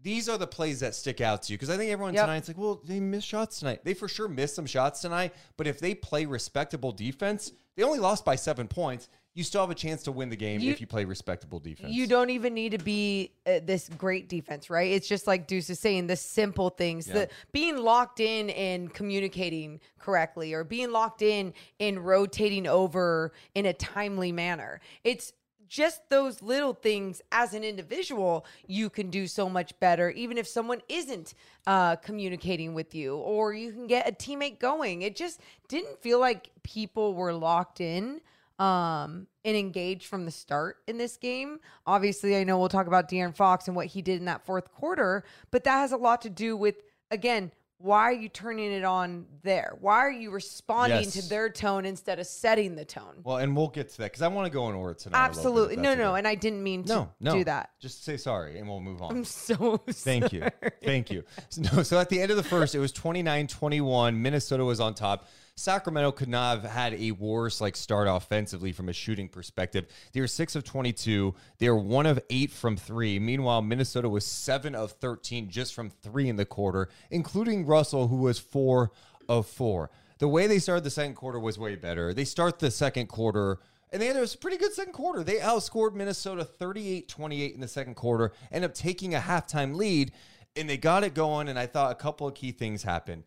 these 0.01 0.30
are 0.30 0.38
the 0.38 0.48
plays 0.48 0.80
that 0.80 0.96
stick 0.96 1.20
out 1.22 1.44
to 1.44 1.51
you 1.54 1.58
because 1.58 1.70
I 1.70 1.78
think 1.78 1.92
everyone 1.92 2.13
Yep. 2.13 2.24
tonight's 2.24 2.48
like, 2.48 2.58
well, 2.58 2.82
they 2.86 3.00
missed 3.00 3.28
shots 3.28 3.60
tonight. 3.60 3.82
They 3.84 3.94
for 3.94 4.08
sure 4.08 4.28
missed 4.28 4.56
some 4.56 4.66
shots 4.66 5.01
tonight, 5.01 5.34
but 5.58 5.68
if 5.68 5.80
they 5.80 5.94
play 5.94 6.25
respectable 6.25 6.92
defense, 6.92 7.51
they 7.75 7.84
only 7.84 8.00
lost 8.00 8.25
by 8.25 8.36
seven 8.36 8.68
points. 8.68 9.10
You 9.36 9.43
still 9.43 9.62
have 9.62 9.69
a 9.69 9.75
chance 9.75 10.03
to 10.03 10.12
win 10.12 10.29
the 10.29 10.36
game 10.36 10.59
You- 10.59 10.71
if 10.71 10.81
you 10.81 10.88
play 10.88 11.05
respectable 11.05 11.59
defense. 11.59 11.93
You 11.93 12.07
don't 12.07 12.29
even 12.31 12.53
need 12.53 12.71
to 12.71 12.77
be 12.77 13.31
uh, 13.45 13.59
this 13.63 13.88
great 13.89 14.27
defense, 14.27 14.69
right? 14.69 14.91
It's 14.91 15.07
just 15.07 15.27
like 15.27 15.48
Deuce 15.48 15.69
is 15.69 15.79
saying, 15.79 16.07
the 16.07 16.15
simple 16.15 16.69
things, 16.69 17.07
Yeah. 17.07 17.13
the 17.13 17.29
being 17.51 17.77
locked 17.77 18.19
in 18.19 18.50
and 18.50 18.93
communicating 18.93 19.79
correctly, 20.00 20.53
or 20.53 20.63
being 20.63 20.91
locked 20.91 21.21
in 21.21 21.53
and 21.79 22.05
rotating 22.05 22.65
over 22.67 23.31
in 23.55 23.65
a 23.65 23.74
timely 23.74 24.31
manner. 24.31 24.81
It's 25.03 25.31
just 25.67 26.09
those 26.09 26.41
little 26.41 26.74
things 26.74 27.21
as 27.31 27.53
an 27.53 27.63
individual 27.63 28.43
you 28.67 28.89
can 28.89 29.12
do 29.12 29.27
so 29.27 29.48
much 29.48 29.79
better 29.79 30.09
even 30.09 30.36
if 30.36 30.48
someone 30.48 30.81
isn't 30.89 31.36
uh, 31.67 31.95
communicating 31.98 32.74
with 32.74 32.95
you 32.95 33.15
or 33.17 33.53
you 33.53 33.71
can 33.71 33.86
get 33.86 34.09
a 34.09 34.12
teammate 34.12 34.57
going 34.57 35.03
it 35.03 35.15
just 35.15 35.39
didn't 35.67 36.01
feel 36.01 36.19
like 36.19 36.50
people 36.63 37.13
were 37.13 37.31
locked 37.31 37.79
in 37.81 38.19
um, 38.60 39.28
and 39.46 39.56
engaged 39.58 40.06
from 40.06 40.25
the 40.25 40.32
start 40.32 40.78
in 40.88 40.98
this 40.98 41.18
game. 41.18 41.60
Obviously, 41.88 42.36
I 42.36 42.44
know 42.44 42.60
we'll 42.60 42.70
talk 42.70 42.88
about 42.88 43.10
De'Aaron 43.10 43.36
Fox 43.36 43.68
and 43.68 43.75
what 43.75 43.88
he 43.88 44.01
did 44.01 44.20
in 44.20 44.25
that 44.25 44.46
fourth 44.46 44.72
quarter, 44.72 45.24
but 45.50 45.63
that 45.63 45.80
has 45.80 45.92
a 45.94 45.98
lot 45.98 46.22
to 46.24 46.30
do 46.30 46.56
with, 46.58 46.75
again, 47.10 47.51
why 47.82 48.01
are 48.01 48.12
you 48.13 48.28
turning 48.28 48.74
it 48.74 48.84
on 48.84 49.25
there? 49.42 49.78
Why 49.80 50.00
are 50.00 50.12
you 50.12 50.32
responding 50.32 51.04
Yes. 51.04 51.13
to 51.13 51.30
their 51.30 51.50
tone 51.50 51.86
instead 51.86 52.20
of 52.20 52.28
setting 52.28 52.75
the 52.75 52.84
tone? 52.84 53.22
well, 53.24 53.38
and 53.38 53.56
we'll 53.56 53.70
get 53.70 53.88
to 53.92 53.98
that 54.00 54.12
because 54.12 54.22
I 54.22 54.28
want 54.28 54.48
to 54.48 54.50
go 54.51 54.68
in 54.68 54.75
order 54.75 54.94
tonight. 54.96 55.18
Absolutely. 55.18 55.78
No, 55.78 55.96
no. 55.96 56.16
And 56.16 56.28
I 56.28 56.36
didn't 56.36 56.62
mean 56.62 56.84
to 56.84 56.94
no, 56.94 57.10
no, 57.22 57.32
do 57.38 57.46
that. 57.46 57.70
Just 57.80 58.04
say 58.04 58.18
sorry 58.18 58.60
and 58.60 58.68
we'll 58.68 58.82
move 58.82 59.01
on. 59.01 59.12
I'm 59.12 59.24
so 59.24 59.78
Thank 59.89 60.34
you. 60.34 60.46
Thank 60.84 61.10
you. 61.10 61.24
So, 61.48 61.62
no, 61.74 61.84
so 61.84 61.98
at 61.98 62.10
the 62.10 62.22
end 62.22 62.32
of 62.32 62.36
the 62.38 62.44
first, 62.44 62.75
it 62.75 62.80
was 62.80 62.92
29 62.92 63.48
21. 63.48 64.22
Minnesota 64.22 64.66
was 64.66 64.82
on 64.82 64.94
top. 64.94 65.30
Sacramento 65.60 66.13
could 66.13 66.30
not 66.30 66.62
have 66.62 66.72
had 66.72 66.94
a 66.94 67.12
worse 67.12 67.60
like 67.60 67.75
start 67.75 68.08
offensively 68.08 68.72
from 68.72 68.88
a 68.88 68.94
shooting 68.94 69.28
perspective. 69.28 69.88
They 70.13 70.22
were 70.22 70.28
six 70.28 70.56
of 70.56 70.63
22. 70.63 71.36
They 71.58 71.70
were 71.70 71.75
one 71.75 72.06
of 72.06 72.20
eight 72.30 72.51
from 72.51 72.78
three. 72.78 73.20
Meanwhile, 73.20 73.62
Minnesota 73.63 74.08
was 74.08 74.25
seven 74.25 74.74
of 74.74 74.94
13 74.94 75.50
just 75.50 75.74
from 75.74 75.89
three 75.89 76.30
in 76.30 76.38
the 76.38 76.46
quarter, 76.46 76.88
including 77.12 77.66
Russell, 77.66 78.08
who 78.08 78.18
was 78.18 78.39
four 78.39 78.92
of 79.28 79.48
four. 79.48 79.92
The 80.20 80.30
way 80.30 80.48
they 80.48 80.60
started 80.60 80.86
the 80.86 80.89
second 80.89 81.16
quarter 81.16 81.39
was 81.39 81.60
way 81.60 81.75
better. 81.75 82.13
They 82.13 82.25
start 82.25 82.60
the 82.60 82.72
second 82.72 83.08
quarter 83.08 83.60
and 83.92 84.01
they 84.01 84.08
had 84.08 84.16
a 84.16 84.28
pretty 84.38 84.58
good 84.58 84.74
second 84.74 84.94
quarter. 84.94 85.24
They 85.24 85.38
outscored 85.38 85.94
Minnesota 85.94 86.46
38 86.46 87.10
28 87.10 87.54
in 87.54 87.60
the 87.60 87.68
second 87.68 87.96
quarter, 87.96 88.32
end 88.51 88.63
up 88.63 88.74
taking 88.74 89.13
a 89.16 89.20
halftime 89.20 89.75
lead, 89.75 90.12
and 90.56 90.70
they 90.70 90.78
got 90.78 91.04
it 91.04 91.13
going. 91.13 91.48
And 91.48 91.60
I 91.60 91.66
thought 91.66 91.92
a 91.92 91.96
couple 91.96 92.28
of 92.28 92.36
key 92.36 92.51
things 92.51 92.84
happened. 92.84 93.24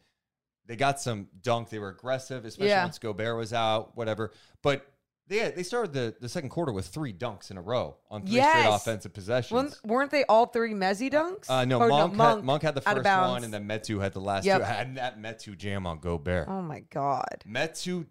They 0.72 0.76
got 0.76 0.98
some 0.98 1.28
dunk. 1.42 1.68
They 1.68 1.78
were 1.78 1.90
aggressive, 1.90 2.46
especially 2.46 2.70
Yeah. 2.70 2.84
once 2.84 2.98
Gobert 2.98 3.36
was 3.36 3.52
out, 3.52 3.94
whatever. 3.94 4.32
But 4.62 4.86
they 5.28 5.50
they 5.50 5.64
started 5.64 5.92
the, 5.92 6.14
the 6.18 6.30
second 6.30 6.48
quarter 6.48 6.72
with 6.72 6.86
three 6.86 7.12
dunks 7.12 7.50
in 7.50 7.58
a 7.58 7.60
row 7.60 7.98
on 8.10 8.22
three 8.22 8.40
straight 8.40 8.64
offensive 8.66 9.12
possessions. 9.12 9.52
Weren't, 9.52 9.80
weren't 9.84 10.10
they 10.10 10.24
all 10.24 10.46
three 10.46 10.72
Mezzy 10.72 11.12
dunks? 11.12 11.50
Uh, 11.50 11.66
no, 11.66 11.78
Or 11.78 11.88
Monk, 11.88 12.16
had, 12.16 12.42
Monk 12.42 12.62
had 12.62 12.74
the 12.74 12.80
first 12.80 13.04
one, 13.04 13.44
and 13.44 13.52
then 13.52 13.68
Metu 13.68 14.00
had 14.00 14.14
the 14.14 14.20
last 14.22 14.46
Yep. 14.46 14.60
two. 14.60 14.64
And 14.64 14.96
that 14.96 15.20
Metu 15.20 15.58
jam 15.58 15.86
on 15.86 15.98
Gobert. 15.98 16.48
Oh 16.48 16.62
my 16.62 16.80
God. 16.88 17.44
Metu 17.46 18.06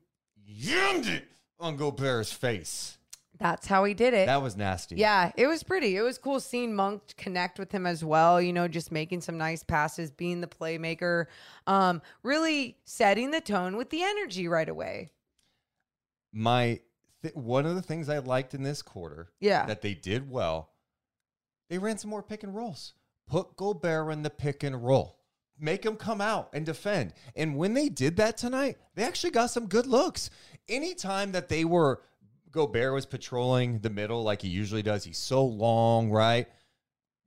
yammed 0.48 1.08
it 1.08 1.24
on 1.60 1.78
Gobert's 1.78 2.32
face. 2.32 3.00
That's 3.42 3.66
how 3.66 3.84
he 3.86 3.94
did 3.96 4.14
it. 4.14 4.28
That 4.28 4.42
was 4.44 4.56
nasty. 4.56 4.96
Yeah, 4.98 5.32
it 5.36 5.48
was 5.48 5.64
pretty. 5.64 5.98
It 5.98 6.02
was 6.04 6.18
cool 6.20 6.40
seeing 6.40 6.76
Monk 6.76 7.02
connect 7.18 7.58
with 7.58 7.72
him 7.72 7.88
as 7.88 8.06
well, 8.06 8.40
you 8.40 8.54
know, 8.54 8.68
just 8.68 8.92
making 8.92 9.22
some 9.22 9.38
nice 9.38 9.64
passes, 9.64 10.12
being 10.12 10.42
the 10.42 10.48
playmaker, 10.48 11.26
um, 11.66 12.02
really 12.22 12.78
setting 12.86 13.32
the 13.32 13.42
tone 13.42 13.78
with 13.78 13.90
the 13.90 14.04
energy 14.04 14.48
right 14.48 14.70
away. 14.70 15.10
my 16.34 16.80
th- 17.22 17.36
one 17.36 17.66
of 17.66 17.76
the 17.76 17.82
things 17.82 18.08
I 18.10 18.20
liked 18.20 18.54
in 18.54 18.64
this 18.64 18.82
quarter, 18.82 19.32
Yeah. 19.40 19.66
that 19.66 19.82
they 19.82 19.94
did 19.94 20.30
well, 20.30 20.70
they 21.70 21.78
ran 21.78 21.98
some 21.98 22.10
more 22.10 22.24
pick 22.24 22.44
and 22.44 22.56
rolls. 22.56 22.94
Put 23.28 23.56
Gobert 23.58 24.12
in 24.14 24.24
the 24.24 24.30
pick 24.30 24.64
and 24.64 24.84
roll. 24.84 25.18
Make 25.60 25.86
him 25.86 25.96
come 25.96 26.22
out 26.22 26.50
and 26.54 26.66
defend. 26.66 27.14
And 27.36 27.56
when 27.58 27.74
they 27.74 27.90
did 27.90 28.16
that 28.18 28.38
tonight, 28.38 28.78
they 28.96 29.04
actually 29.04 29.32
got 29.32 29.52
some 29.52 29.68
good 29.68 29.86
looks. 29.88 30.30
Anytime 30.70 31.34
that 31.34 31.50
they 31.50 31.66
were 31.66 32.02
Gobert 32.52 32.94
was 32.94 33.06
patrolling 33.06 33.80
the 33.80 33.90
middle 33.90 34.24
like 34.24 34.42
he 34.42 34.50
usually 34.50 34.84
does, 34.84 35.04
he's 35.04 35.18
so 35.18 35.46
long, 35.46 36.12
right? 36.12 36.48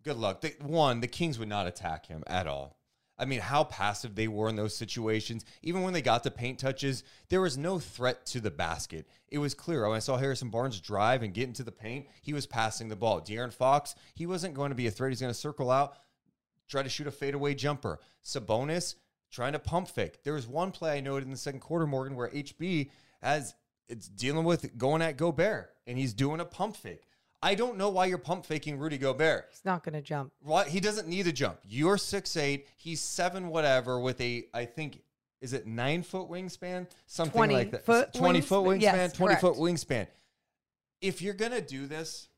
Good 0.03 0.17
luck. 0.17 0.43
They, 0.43 0.55
one, 0.61 1.01
the 1.01 1.07
Kings 1.07 1.39
would 1.39 1.49
not 1.49 1.67
attack 1.67 2.07
him 2.07 2.23
at 2.27 2.47
all. 2.47 2.77
I 3.17 3.27
mean, 3.27 3.41
how 3.41 3.65
passive 3.65 4.15
they 4.15 4.27
were 4.27 4.49
in 4.49 4.57
those 4.57 4.77
situations. 4.77 5.45
Even 5.63 5.83
when 5.83 5.93
they 5.93 6.03
got 6.03 6.25
the 6.25 6.31
paint 6.31 6.59
touches, 6.59 7.05
there 7.29 7.41
was 7.41 7.57
no 7.57 7.79
threat 7.79 8.27
to 8.27 8.41
the 8.41 8.51
basket. 8.51 9.07
It 9.29 9.39
was 9.39 9.55
clear. 9.55 9.89
When 9.89 9.97
I 9.97 10.01
saw 10.01 10.17
Harrison 10.17 10.51
Barnes 10.51 10.81
drive 10.81 11.23
and 11.23 11.33
get 11.33 11.47
into 11.47 11.63
the 11.63 11.73
paint, 11.73 12.09
he 12.23 12.33
was 12.33 12.47
passing 12.47 12.89
the 12.89 12.97
ball. 12.97 13.21
De'Aaron 13.21 13.53
Fox, 13.53 13.95
he 14.15 14.27
wasn't 14.27 14.55
going 14.55 14.71
to 14.71 14.75
be 14.75 14.89
a 14.89 14.91
threat. 14.91 15.13
He's 15.13 15.21
going 15.21 15.33
to 15.33 15.39
circle 15.39 15.71
out, 15.71 15.97
try 16.69 16.83
to 16.83 16.89
shoot 16.89 17.07
a 17.07 17.13
fadeaway 17.13 17.55
jumper. 17.55 18.01
Sabonis 18.25 18.97
trying 19.31 19.53
to 19.53 19.59
pump 19.59 19.89
fake. 19.89 20.23
There 20.25 20.35
was 20.35 20.49
one 20.49 20.73
play 20.73 20.97
I 20.97 21.01
noted 21.01 21.25
in 21.25 21.31
the 21.31 21.37
second 21.37 21.61
quarter, 21.61 21.87
Morgan, 21.87 22.17
where 22.17 22.29
HB 22.29 22.91
has 23.23 23.55
it's 23.89 24.09
dealing 24.09 24.45
with 24.45 24.77
going 24.79 25.03
at 25.03 25.17
Gobert 25.17 25.75
and 25.87 25.99
he's 25.99 26.13
doing 26.15 26.41
a 26.41 26.45
pump 26.45 26.77
fake. 26.77 27.03
I 27.43 27.55
don't 27.55 27.77
know 27.77 27.91
why 27.91 28.07
you're 28.07 28.17
pump 28.17 28.47
faking 28.47 28.79
Rudy 28.79 28.97
Gobert. 28.97 29.49
He's 29.51 29.65
not 29.67 29.85
going 29.85 29.93
to 29.93 30.01
jump. 30.01 30.33
What 30.41 30.67
he 30.69 30.81
doesn't 30.81 31.09
need 31.09 31.27
a 31.27 31.33
jump. 31.33 31.59
You're 31.69 31.99
six 31.99 32.37
eight. 32.37 32.69
He's 32.77 33.01
seven 33.03 33.49
whatever 33.49 34.01
with 34.01 34.21
a 34.21 34.45
I 34.55 34.65
think 34.65 35.03
is 35.41 35.53
it 35.53 35.67
nine 35.67 36.03
foot 36.03 36.31
wingspan 36.31 36.87
something 37.07 37.39
20 37.39 37.55
like 37.55 37.71
that. 37.73 37.85
foot 37.85 38.15
Twenty 38.15 38.41
foot 38.41 38.65
wingspan? 38.65 38.81
Yes, 38.81 39.13
Twenty 39.13 39.37
foot 39.37 39.57
wingspan. 39.57 40.07
If 41.03 41.21
you're 41.21 41.35
gonna 41.35 41.61
do 41.61 41.87
this, 41.87 42.29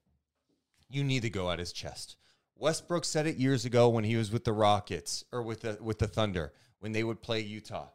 you 0.88 1.04
need 1.04 1.22
to 1.22 1.30
go 1.30 1.50
at 1.52 1.60
his 1.60 1.72
chest. 1.72 2.16
Westbrook 2.56 3.04
said 3.04 3.26
it 3.26 3.36
years 3.36 3.64
ago 3.64 3.88
when 3.88 4.02
he 4.02 4.16
was 4.16 4.32
with 4.32 4.44
the 4.44 4.52
Rockets 4.52 5.24
or 5.30 5.42
with 5.42 5.60
the 5.60 5.78
with 5.80 6.00
the 6.00 6.08
Thunder 6.08 6.52
when 6.80 6.90
they 6.92 7.04
would 7.04 7.22
play 7.22 7.40
Utah. 7.40 7.90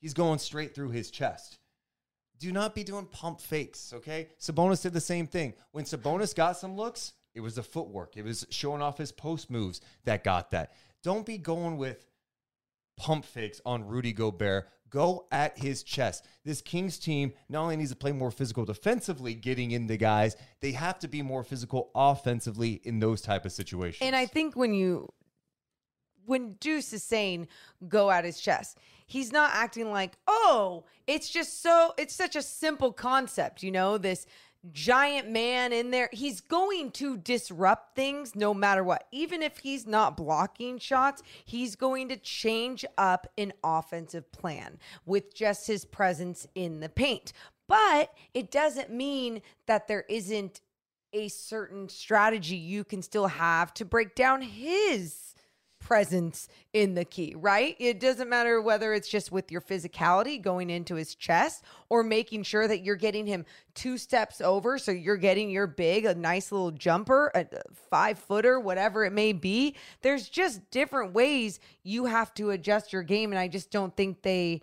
He's 0.00 0.14
going 0.14 0.38
straight 0.38 0.74
through 0.74 0.90
his 0.90 1.10
chest. 1.10 1.58
Do 2.44 2.52
not 2.52 2.74
be 2.74 2.84
doing 2.84 3.06
pump 3.06 3.40
fakes, 3.40 3.94
okay? 3.94 4.28
Sabonis 4.38 4.82
did 4.82 4.92
the 4.92 5.00
same 5.00 5.26
thing. 5.26 5.54
When 5.72 5.86
Sabonis 5.86 6.34
got 6.34 6.58
some 6.58 6.76
looks, 6.76 7.14
it 7.34 7.40
was 7.40 7.54
the 7.54 7.62
footwork. 7.62 8.18
It 8.18 8.22
was 8.22 8.46
showing 8.50 8.82
off 8.82 8.98
his 8.98 9.12
post 9.12 9.50
moves 9.50 9.80
that 10.04 10.24
got 10.24 10.50
that. 10.50 10.74
Don't 11.02 11.24
be 11.24 11.38
going 11.38 11.78
with 11.78 12.04
pump 12.98 13.24
fakes 13.24 13.62
on 13.64 13.86
Rudy 13.86 14.12
Gobert. 14.12 14.68
Go 14.90 15.26
at 15.32 15.58
his 15.58 15.82
chest. 15.82 16.26
This 16.44 16.60
Kings 16.60 16.98
team 16.98 17.32
not 17.48 17.62
only 17.62 17.78
needs 17.78 17.92
to 17.92 17.96
play 17.96 18.12
more 18.12 18.30
physical 18.30 18.66
defensively, 18.66 19.32
getting 19.32 19.70
into 19.70 19.96
guys, 19.96 20.36
they 20.60 20.72
have 20.72 20.98
to 20.98 21.08
be 21.08 21.22
more 21.22 21.44
physical 21.44 21.92
offensively 21.94 22.82
in 22.84 23.00
those 23.00 23.22
type 23.22 23.46
of 23.46 23.52
situations. 23.52 24.02
And 24.02 24.14
I 24.14 24.26
think 24.26 24.54
when 24.54 24.74
you 24.74 25.08
when 26.26 26.56
Deuce 26.60 26.92
is 26.92 27.02
saying 27.02 27.48
go 27.88 28.10
at 28.10 28.26
his 28.26 28.38
chest, 28.38 28.78
he's 29.06 29.32
not 29.32 29.50
acting 29.54 29.90
like, 29.90 30.12
oh, 30.26 30.84
it's 31.06 31.28
just 31.28 31.62
so 31.62 31.92
it's 31.98 32.14
such 32.14 32.36
a 32.36 32.42
simple 32.42 32.92
concept, 32.92 33.62
you 33.62 33.70
know, 33.70 33.98
this 33.98 34.26
giant 34.72 35.28
man 35.28 35.72
in 35.72 35.90
there. 35.90 36.08
He's 36.12 36.40
going 36.40 36.90
to 36.92 37.16
disrupt 37.16 37.94
things 37.94 38.34
no 38.34 38.54
matter 38.54 38.82
what. 38.82 39.06
Even 39.12 39.42
if 39.42 39.58
he's 39.58 39.86
not 39.86 40.16
blocking 40.16 40.78
shots, 40.78 41.22
he's 41.44 41.76
going 41.76 42.08
to 42.08 42.16
change 42.16 42.84
up 42.96 43.26
an 43.36 43.52
offensive 43.62 44.30
plan 44.32 44.78
with 45.04 45.34
just 45.34 45.66
his 45.66 45.84
presence 45.84 46.46
in 46.54 46.80
the 46.80 46.88
paint. 46.88 47.32
But 47.66 48.12
it 48.32 48.50
doesn't 48.50 48.90
mean 48.90 49.42
that 49.66 49.88
there 49.88 50.04
isn't 50.08 50.60
a 51.12 51.28
certain 51.28 51.88
strategy 51.88 52.56
you 52.56 52.84
can 52.84 53.00
still 53.00 53.28
have 53.28 53.72
to 53.74 53.84
break 53.84 54.14
down 54.14 54.42
his 54.42 55.33
presence 55.84 56.48
in 56.72 56.94
the 56.94 57.04
key, 57.04 57.34
right? 57.36 57.76
It 57.78 58.00
doesn't 58.00 58.28
matter 58.28 58.60
whether 58.60 58.94
it's 58.94 59.08
just 59.08 59.30
with 59.30 59.52
your 59.52 59.60
physicality 59.60 60.40
going 60.40 60.70
into 60.70 60.94
his 60.94 61.14
chest 61.14 61.62
or 61.90 62.02
making 62.02 62.44
sure 62.44 62.66
that 62.66 62.82
you're 62.82 62.96
getting 62.96 63.26
him 63.26 63.44
two 63.74 63.98
steps 63.98 64.40
over. 64.40 64.78
So 64.78 64.90
you're 64.92 65.18
getting 65.18 65.50
your 65.50 65.66
big, 65.66 66.06
a 66.06 66.14
nice 66.14 66.50
little 66.50 66.70
jumper, 66.70 67.30
a 67.34 67.46
five 67.90 68.18
footer, 68.18 68.58
whatever 68.58 69.04
it 69.04 69.12
may 69.12 69.34
be. 69.34 69.76
There's 70.00 70.30
just 70.30 70.70
different 70.70 71.12
ways 71.12 71.60
you 71.82 72.06
have 72.06 72.32
to 72.34 72.50
adjust 72.50 72.92
your 72.92 73.02
game. 73.02 73.30
And 73.30 73.38
I 73.38 73.46
just 73.46 73.70
don't 73.70 73.94
think 73.94 74.22
they 74.22 74.62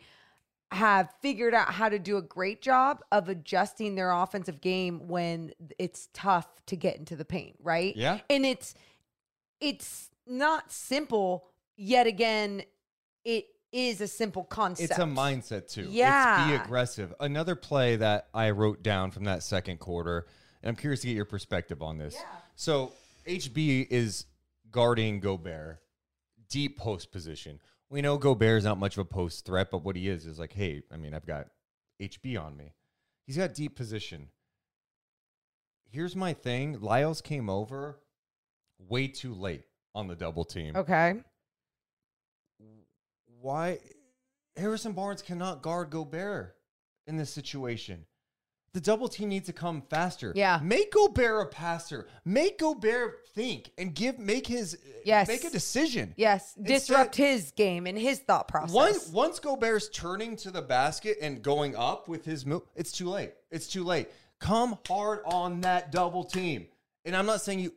have 0.71 1.13
figured 1.21 1.53
out 1.53 1.71
how 1.71 1.89
to 1.89 1.99
do 1.99 2.17
a 2.17 2.21
great 2.21 2.61
job 2.61 3.01
of 3.11 3.29
adjusting 3.29 3.93
their 3.93 4.11
offensive 4.11 4.59
game 4.59 5.07
when 5.07 5.51
it's 5.77 6.09
tough 6.13 6.47
to 6.65 6.75
get 6.75 6.97
into 6.97 7.15
the 7.15 7.25
paint, 7.25 7.57
right? 7.61 7.95
Yeah. 7.95 8.19
And 8.29 8.45
it's 8.45 8.73
it's 9.59 10.10
not 10.31 10.71
simple 10.71 11.47
yet 11.75 12.07
again 12.07 12.63
it 13.23 13.45
is 13.71 14.01
a 14.01 14.07
simple 14.07 14.43
concept. 14.43 14.91
It's 14.91 14.99
a 14.99 15.03
mindset 15.03 15.67
too. 15.71 15.87
Yeah. 15.89 16.43
It's 16.43 16.51
be 16.51 16.63
aggressive. 16.63 17.13
Another 17.19 17.55
play 17.55 17.95
that 17.97 18.27
I 18.33 18.51
wrote 18.51 18.83
down 18.83 19.11
from 19.11 19.25
that 19.25 19.43
second 19.43 19.79
quarter, 19.79 20.25
and 20.61 20.69
I'm 20.69 20.75
curious 20.75 21.01
to 21.01 21.07
get 21.07 21.15
your 21.15 21.25
perspective 21.25 21.81
on 21.81 21.97
this. 21.97 22.15
Yeah. 22.15 22.25
So 22.55 22.91
HB 23.27 23.87
is 23.89 24.25
guarding 24.71 25.19
Gobert, 25.19 25.79
deep 26.49 26.77
post 26.77 27.11
position. 27.11 27.59
We 27.89 28.01
know 28.01 28.17
Gobert 28.17 28.59
is 28.59 28.63
not 28.63 28.77
much 28.77 28.97
of 28.97 28.99
a 28.99 29.05
post 29.05 29.45
threat, 29.45 29.69
but 29.71 29.83
what 29.83 29.95
he 29.95 30.07
is 30.07 30.25
is 30.25 30.39
like, 30.39 30.53
hey, 30.53 30.83
I 30.91 30.97
mean, 30.97 31.13
I've 31.13 31.25
got 31.25 31.47
HB 32.01 32.41
on 32.41 32.57
me. 32.57 32.73
He's 33.25 33.37
got 33.37 33.53
deep 33.53 33.75
position. 33.75 34.29
Here's 35.89 36.15
my 36.15 36.33
thing. 36.33 36.79
Lyles 36.79 37.21
came 37.21 37.49
over 37.49 37.99
way 38.79 39.07
too 39.07 39.33
late 39.33 39.65
on 39.93 40.07
the 40.07 40.15
double 40.15 40.45
team. 40.45 40.75
Okay. 40.75 41.15
why 43.41 43.79
Harrison 44.55 44.93
Barnes 44.93 45.21
cannot 45.21 45.61
guard 45.63 45.89
Gobert 45.89 46.55
in 47.07 47.17
this 47.17 47.31
situation. 47.31 48.05
The 48.73 48.79
double 48.79 49.09
team 49.09 49.29
needs 49.29 49.47
to 49.47 49.53
come 49.53 49.81
faster. 49.89 50.31
Yeah. 50.35 50.59
Make 50.63 50.93
Gobert 50.93 51.47
a 51.47 51.49
passer. 51.49 52.07
Make 52.23 52.59
Gobert 52.59 53.27
think 53.33 53.71
and 53.77 53.93
give 53.93 54.17
make 54.19 54.47
his 54.47 54.75
uh, 54.75 54.77
Yes. 55.03 55.27
make 55.27 55.43
a 55.43 55.49
decision. 55.49 56.13
Yes. 56.15 56.53
Instead- 56.55 56.73
Disrupt 56.79 57.15
his 57.15 57.51
game 57.51 57.85
and 57.87 57.97
his 57.97 58.19
thought 58.19 58.47
process. 58.47 58.73
Once 58.73 59.09
once 59.09 59.39
Gobert's 59.39 59.89
turning 59.89 60.37
to 60.37 60.51
the 60.51 60.61
basket 60.61 61.17
and 61.21 61.41
going 61.41 61.75
up 61.75 62.07
with 62.07 62.23
his 62.23 62.45
move, 62.45 62.61
it's 62.75 62.91
too 62.93 63.09
late. 63.09 63.33
It's 63.49 63.67
too 63.67 63.83
late. 63.83 64.07
Come 64.39 64.77
hard 64.87 65.19
on 65.25 65.61
that 65.61 65.91
double 65.91 66.23
team. 66.23 66.67
And 67.03 67.15
I'm 67.15 67.25
not 67.25 67.41
saying 67.41 67.59
you. 67.59 67.73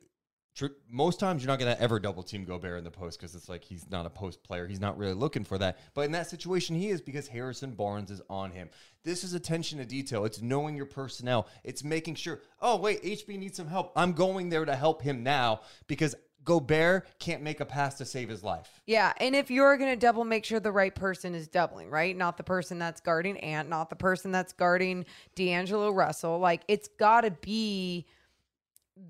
Most 0.89 1.19
times 1.19 1.43
you're 1.43 1.49
not 1.49 1.59
going 1.59 1.75
to 1.75 1.83
ever 1.83 1.99
double 1.99 2.23
team 2.23 2.45
Gobert 2.45 2.79
in 2.79 2.85
the 2.85 2.91
post 2.91 3.19
because 3.19 3.35
it's 3.35 3.49
like 3.49 3.65
he's 3.65 3.91
not 3.91 4.07
a 4.07 4.11
post 4.11 4.43
player. 4.45 4.69
He's 4.69 4.81
not 4.81 4.97
really 4.97 5.15
looking 5.15 5.43
for 5.43 5.59
that. 5.59 5.79
But 5.95 6.03
in 6.03 6.13
that 6.13 6.29
situation, 6.29 6.77
he 6.77 6.91
is 6.91 7.01
because 7.01 7.27
Harrison 7.27 7.73
Barnes 7.73 8.11
is 8.11 8.23
on 8.31 8.53
him. 8.53 8.71
This 9.03 9.25
is 9.25 9.35
attention 9.35 9.79
to 9.79 9.85
detail. 9.85 10.25
It's 10.25 10.41
knowing 10.41 10.77
your 10.77 10.87
personnel. 10.87 11.49
It's 11.65 11.83
making 11.83 12.15
sure. 12.15 12.41
Oh 12.61 12.77
wait, 12.77 13.03
HB 13.03 13.39
needs 13.39 13.57
some 13.57 13.67
help. 13.67 13.93
I'm 13.97 14.13
going 14.13 14.49
there 14.49 14.65
to 14.65 14.77
help 14.77 15.03
him 15.03 15.25
now 15.25 15.63
because 15.89 16.15
Gobert 16.45 17.07
can't 17.19 17.43
make 17.43 17.61
a 17.61 17.65
pass 17.65 17.97
to 17.99 18.05
save 18.05 18.29
his 18.29 18.45
life. 18.45 18.81
Yeah, 18.87 19.13
and 19.19 19.35
if 19.35 19.51
you're 19.51 19.77
going 19.77 19.91
to 19.91 19.97
double, 19.97 20.25
make 20.25 20.45
sure 20.45 20.61
the 20.61 20.71
right 20.71 20.95
person 20.95 21.35
is 21.35 21.49
doubling, 21.49 21.91
right? 21.91 22.17
Not 22.17 22.37
the 22.37 22.45
person 22.45 22.79
that's 22.79 23.01
guarding 23.01 23.39
Ant, 23.39 23.69
not 23.69 23.91
the 23.91 23.97
person 23.97 24.31
that's 24.31 24.53
guarding 24.53 25.07
D'Angelo 25.35 25.91
Russell. 25.91 26.39
Like 26.39 26.63
it's 26.69 26.89
got 26.99 27.23
to 27.23 27.31
be 27.31 28.07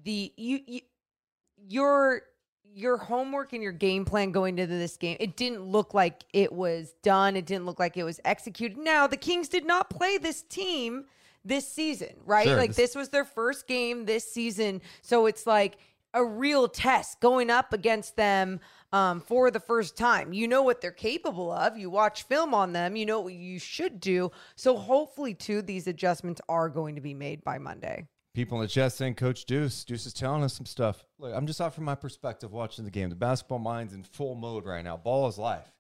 the 0.04 0.32
you, 0.36 0.60
you 0.66 0.80
your 1.68 2.23
your 2.76 2.97
homework 2.97 3.52
and 3.52 3.62
your 3.62 3.71
game 3.73 4.04
plan 4.04 4.33
going 4.33 4.59
into 4.59 4.75
this 4.76 4.97
game. 4.97 5.16
It 5.21 5.37
didn't 5.37 5.62
look 5.62 5.94
like 5.94 6.25
it 6.33 6.52
was 6.52 6.92
done. 7.04 7.37
It 7.37 7.47
didn't 7.47 7.66
look 7.66 7.78
like 7.78 7.97
it 7.97 8.02
was 8.02 8.18
executed. 8.25 8.76
Now 8.76 9.06
the 9.06 9.16
Kings 9.16 9.49
did 9.49 9.64
not 9.64 9.90
play 9.90 10.18
this 10.18 10.42
team 10.42 11.04
this 11.44 11.68
season, 11.71 12.16
right? 12.25 12.47
Sure, 12.49 12.56
like 12.56 12.71
this- 12.71 12.76
this 12.76 12.94
was 12.97 13.11
their 13.11 13.25
first 13.25 13.68
game 13.68 14.06
this 14.06 14.30
season, 14.33 14.80
so 15.02 15.26
it's 15.26 15.47
like 15.47 15.76
a 16.14 16.25
real 16.25 16.66
test 16.68 17.21
going 17.21 17.50
up 17.50 17.73
against 17.73 18.16
them 18.16 18.61
um, 18.92 19.21
for 19.21 19.50
the 19.50 19.59
first 19.61 19.97
time. 19.97 20.33
You 20.33 20.47
know 20.49 20.62
what 20.62 20.80
they're 20.80 20.92
capable 20.92 21.50
of. 21.52 21.76
You 21.76 21.90
watch 21.90 22.23
film 22.25 22.54
on 22.54 22.73
them. 22.73 22.94
You 22.97 23.04
know 23.04 23.21
what 23.21 23.35
you 23.35 23.59
should 23.59 23.99
do. 24.00 24.30
So 24.56 24.76
hopefully, 24.76 25.35
too, 25.35 25.61
these 25.62 25.87
adjustments 25.88 26.40
are 26.49 26.68
going 26.68 26.94
to 26.94 27.00
be 27.00 27.14
made 27.14 27.42
by 27.44 27.59
Monday. 27.59 28.06
People 28.34 28.58
in 28.58 28.62
the 28.62 28.68
chat 28.68 28.92
saying, 28.92 29.14
Coach 29.14 29.44
Deuce, 29.44 29.84
Deuce 29.84 30.06
is 30.06 30.12
telling 30.12 30.42
us 30.42 30.52
some 30.54 30.66
stuff. 30.66 31.04
Look, 31.18 31.32
I'm 31.34 31.46
just 31.46 31.60
offering 31.60 31.84
my 31.84 31.94
perspective 31.94 32.52
watching 32.52 32.84
the 32.84 32.90
game. 32.90 33.08
The 33.08 33.14
basketball 33.14 33.60
mind's 33.60 33.94
in 33.94 34.02
full 34.02 34.34
mode 34.34 34.64
right 34.64 34.82
now. 34.82 34.97
Ball 34.97 35.28
is 35.28 35.38
life. 35.38 35.70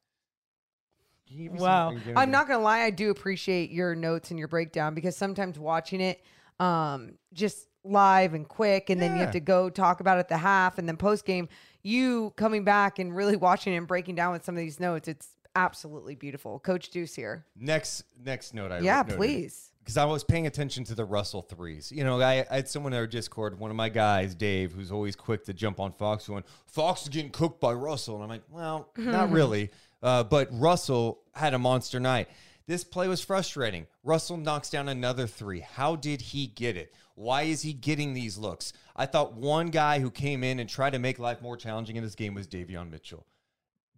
Can 1.26 1.38
you 1.38 1.42
give 1.44 1.52
me 1.54 1.58
some- 1.58 1.66
Wow. 1.66 1.88
are 1.88 1.92
you 1.94 1.98
giving 1.98 2.16
I'm 2.16 2.30
not 2.30 2.46
going 2.46 2.60
to 2.60 2.64
lie. 2.64 2.82
I 2.82 2.90
do 2.90 3.10
appreciate 3.10 3.70
your 3.70 3.96
notes 3.96 4.30
and 4.30 4.38
your 4.38 4.46
breakdown 4.46 4.94
because 4.94 5.16
sometimes 5.16 5.58
watching 5.58 6.00
it 6.00 6.22
um, 6.60 7.18
just 7.32 7.66
live 7.82 8.32
and 8.34 8.46
quick, 8.48 8.88
and 8.88 9.00
then 9.02 9.16
you 9.16 9.22
have 9.22 9.32
to 9.32 9.40
go 9.40 9.68
talk 9.68 9.98
about 9.98 10.18
it 10.20 10.28
the 10.28 10.36
half 10.36 10.78
and 10.78 10.88
then 10.88 10.96
post 10.96 11.24
game, 11.26 11.48
you 11.82 12.32
coming 12.36 12.62
back 12.62 13.00
and 13.00 13.14
really 13.16 13.34
watching 13.36 13.74
and 13.74 13.88
breaking 13.88 14.14
down 14.14 14.32
with 14.32 14.44
some 14.44 14.54
of 14.54 14.60
these 14.60 14.78
notes, 14.78 15.08
it's 15.08 15.30
absolutely 15.56 16.14
beautiful. 16.14 16.60
Coach 16.60 16.90
Deuce 16.90 17.14
here. 17.16 17.44
Next, 17.56 18.04
next 18.24 18.54
note 18.54 18.70
I 18.70 18.78
Yeah, 18.78 19.02
please. 19.02 19.72
Because 19.84 19.98
I 19.98 20.06
was 20.06 20.24
paying 20.24 20.46
attention 20.46 20.82
to 20.84 20.94
the 20.94 21.04
Russell 21.04 21.42
threes. 21.42 21.92
You 21.92 22.04
know, 22.04 22.18
I, 22.18 22.46
I 22.50 22.56
had 22.56 22.68
someone 22.70 22.94
in 22.94 22.98
our 22.98 23.06
Discord, 23.06 23.58
one 23.58 23.70
of 23.70 23.76
my 23.76 23.90
guys, 23.90 24.34
Dave, 24.34 24.72
who's 24.72 24.90
always 24.90 25.14
quick 25.14 25.44
to 25.44 25.52
jump 25.52 25.78
on 25.78 25.92
Fox, 25.92 26.26
going, 26.26 26.42
Fox 26.66 27.02
is 27.02 27.10
getting 27.10 27.30
cooked 27.30 27.60
by 27.60 27.74
Russell. 27.74 28.14
And 28.14 28.24
I'm 28.24 28.30
like, 28.30 28.44
well, 28.50 28.88
not 28.96 29.30
really. 29.30 29.70
Uh, 30.02 30.24
but 30.24 30.48
Russell 30.52 31.20
had 31.34 31.52
a 31.52 31.58
monster 31.58 32.00
night. 32.00 32.28
This 32.66 32.82
play 32.82 33.08
was 33.08 33.22
frustrating. 33.22 33.86
Russell 34.02 34.38
knocks 34.38 34.70
down 34.70 34.88
another 34.88 35.26
three. 35.26 35.60
How 35.60 35.96
did 35.96 36.22
he 36.22 36.46
get 36.46 36.78
it? 36.78 36.94
Why 37.14 37.42
is 37.42 37.60
he 37.60 37.74
getting 37.74 38.14
these 38.14 38.38
looks? 38.38 38.72
I 38.96 39.04
thought 39.04 39.34
one 39.34 39.66
guy 39.66 40.00
who 40.00 40.10
came 40.10 40.42
in 40.42 40.60
and 40.60 40.68
tried 40.68 40.94
to 40.94 40.98
make 40.98 41.18
life 41.18 41.42
more 41.42 41.58
challenging 41.58 41.96
in 41.96 42.02
this 42.02 42.14
game 42.14 42.32
was 42.32 42.48
Davion 42.48 42.90
Mitchell. 42.90 43.26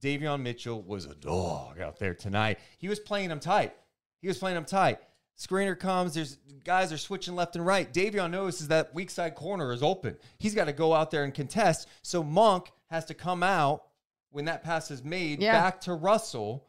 Davion 0.03 0.43
Mitchell 0.43 0.83
was 0.83 1.07
a 1.07 1.15
dog 1.15 1.81
out 1.81 2.01
there 2.01 2.15
tonight. 2.15 2.59
He 2.77 2.89
was 2.89 2.99
playing 2.99 3.31
him 3.31 3.39
tight. 3.39 3.73
He 4.21 4.27
was 4.27 4.39
playing 4.39 4.57
him 4.57 4.65
tight. 4.65 4.99
Screener 5.39 5.79
comes. 5.79 6.15
There's 6.15 6.39
guys 6.65 6.93
are 6.93 6.99
switching 6.99 7.35
left 7.37 7.57
and 7.57 7.65
right. 7.67 7.93
Davion 7.93 8.31
notices 8.31 8.69
that 8.69 8.95
weak 8.95 9.11
side 9.11 9.35
corner 9.35 9.73
is 9.73 9.83
open. 9.83 10.17
He's 10.39 10.55
got 10.55 10.65
to 10.65 10.73
go 10.73 10.95
out 10.95 11.11
there 11.11 11.25
and 11.25 11.33
contest. 11.35 11.89
So 12.03 12.23
Monk 12.23 12.73
has 12.91 13.05
to 13.07 13.15
come 13.15 13.43
out 13.43 13.85
when 14.31 14.47
that 14.47 14.63
pass 14.65 14.91
is 14.91 15.05
made 15.05 15.41
Yeah. 15.43 15.53
back 15.53 15.81
to 15.83 15.95
Russell 15.95 16.67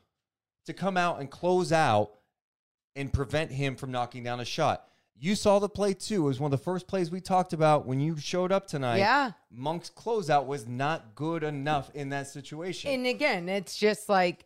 to 0.65 0.73
come 0.73 0.97
out 0.97 1.19
and 1.19 1.31
close 1.31 1.71
out 1.71 2.11
and 2.95 3.11
prevent 3.13 3.51
him 3.51 3.75
from 3.75 3.91
knocking 3.91 4.23
down 4.23 4.39
a 4.39 4.45
shot. 4.45 4.83
You 5.19 5.33
saw 5.33 5.57
the 5.59 5.69
play 5.69 5.93
too. 5.93 6.25
It 6.25 6.27
was 6.27 6.39
one 6.39 6.51
of 6.53 6.59
the 6.59 6.63
first 6.63 6.87
plays 6.87 7.09
we 7.09 7.21
talked 7.21 7.53
about 7.53 7.87
when 7.87 7.99
you 7.99 8.17
showed 8.17 8.51
up 8.51 8.67
tonight. 8.67 8.97
Yeah. 8.97 9.31
Monk's 9.49 9.89
closeout 9.89 10.45
was 10.45 10.67
not 10.67 11.15
good 11.15 11.43
enough 11.43 11.89
in 11.95 12.09
that 12.09 12.27
situation. 12.27 12.91
And 12.91 13.07
again, 13.07 13.49
it's 13.49 13.75
just 13.77 14.09
like 14.09 14.45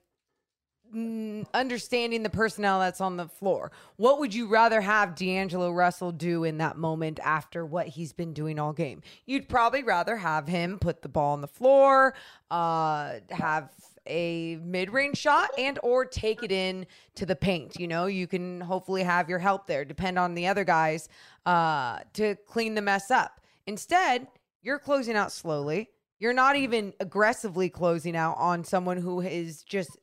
understanding 1.54 2.24
the 2.24 2.30
personnel 2.30 2.80
that's 2.80 3.02
on 3.02 3.18
the 3.18 3.28
floor. 3.28 3.72
What 3.96 4.20
would 4.20 4.34
you 4.34 4.48
rather 4.48 4.82
have 4.82 5.16
D'Angelo 5.16 5.72
Russell 5.72 6.12
do 6.12 6.44
in 6.44 6.58
that 6.58 6.78
moment 6.78 7.20
after 7.24 7.66
what 7.66 7.88
he's 7.88 8.14
been 8.14 8.34
doing 8.34 8.60
all 8.60 8.74
game? 8.74 9.02
You'd 9.26 9.48
probably 9.48 9.84
rather 9.84 10.18
have 10.18 10.48
him 10.48 10.80
put 10.80 11.02
the 11.02 11.10
ball 11.10 11.34
on 11.34 11.42
the 11.42 11.48
floor, 11.48 12.14
uh, 12.50 13.16
have 13.30 13.70
a 14.08 14.58
mid-range 14.64 15.18
shot 15.18 15.50
and 15.58 15.80
or 15.84 16.06
take 16.06 16.44
it 16.44 16.52
in 16.52 16.88
to 17.14 17.24
the 17.24 17.36
paint 17.36 17.80
you 17.80 17.88
know 17.88 18.08
you 18.08 18.26
can 18.26 18.60
hopefully 18.60 19.04
have 19.04 19.30
your 19.30 19.38
help 19.38 19.68
there 19.68 19.86
depend 19.86 20.18
on 20.18 20.34
the 20.34 20.48
other 20.48 20.64
guys 20.64 21.08
uh 21.46 22.00
to 22.12 22.36
clean 22.48 22.74
the 22.74 22.82
mess 22.82 23.12
up 23.12 23.40
instead 23.68 24.26
you're 24.64 24.80
closing 24.80 25.16
out 25.16 25.32
slowly 25.32 25.88
you're 26.18 26.34
not 26.34 26.56
even 26.56 26.94
aggressively 27.00 27.70
closing 27.70 28.16
out 28.16 28.36
on 28.38 28.64
someone 28.64 28.98
who 28.98 29.22
is 29.22 29.64
just 29.64 29.98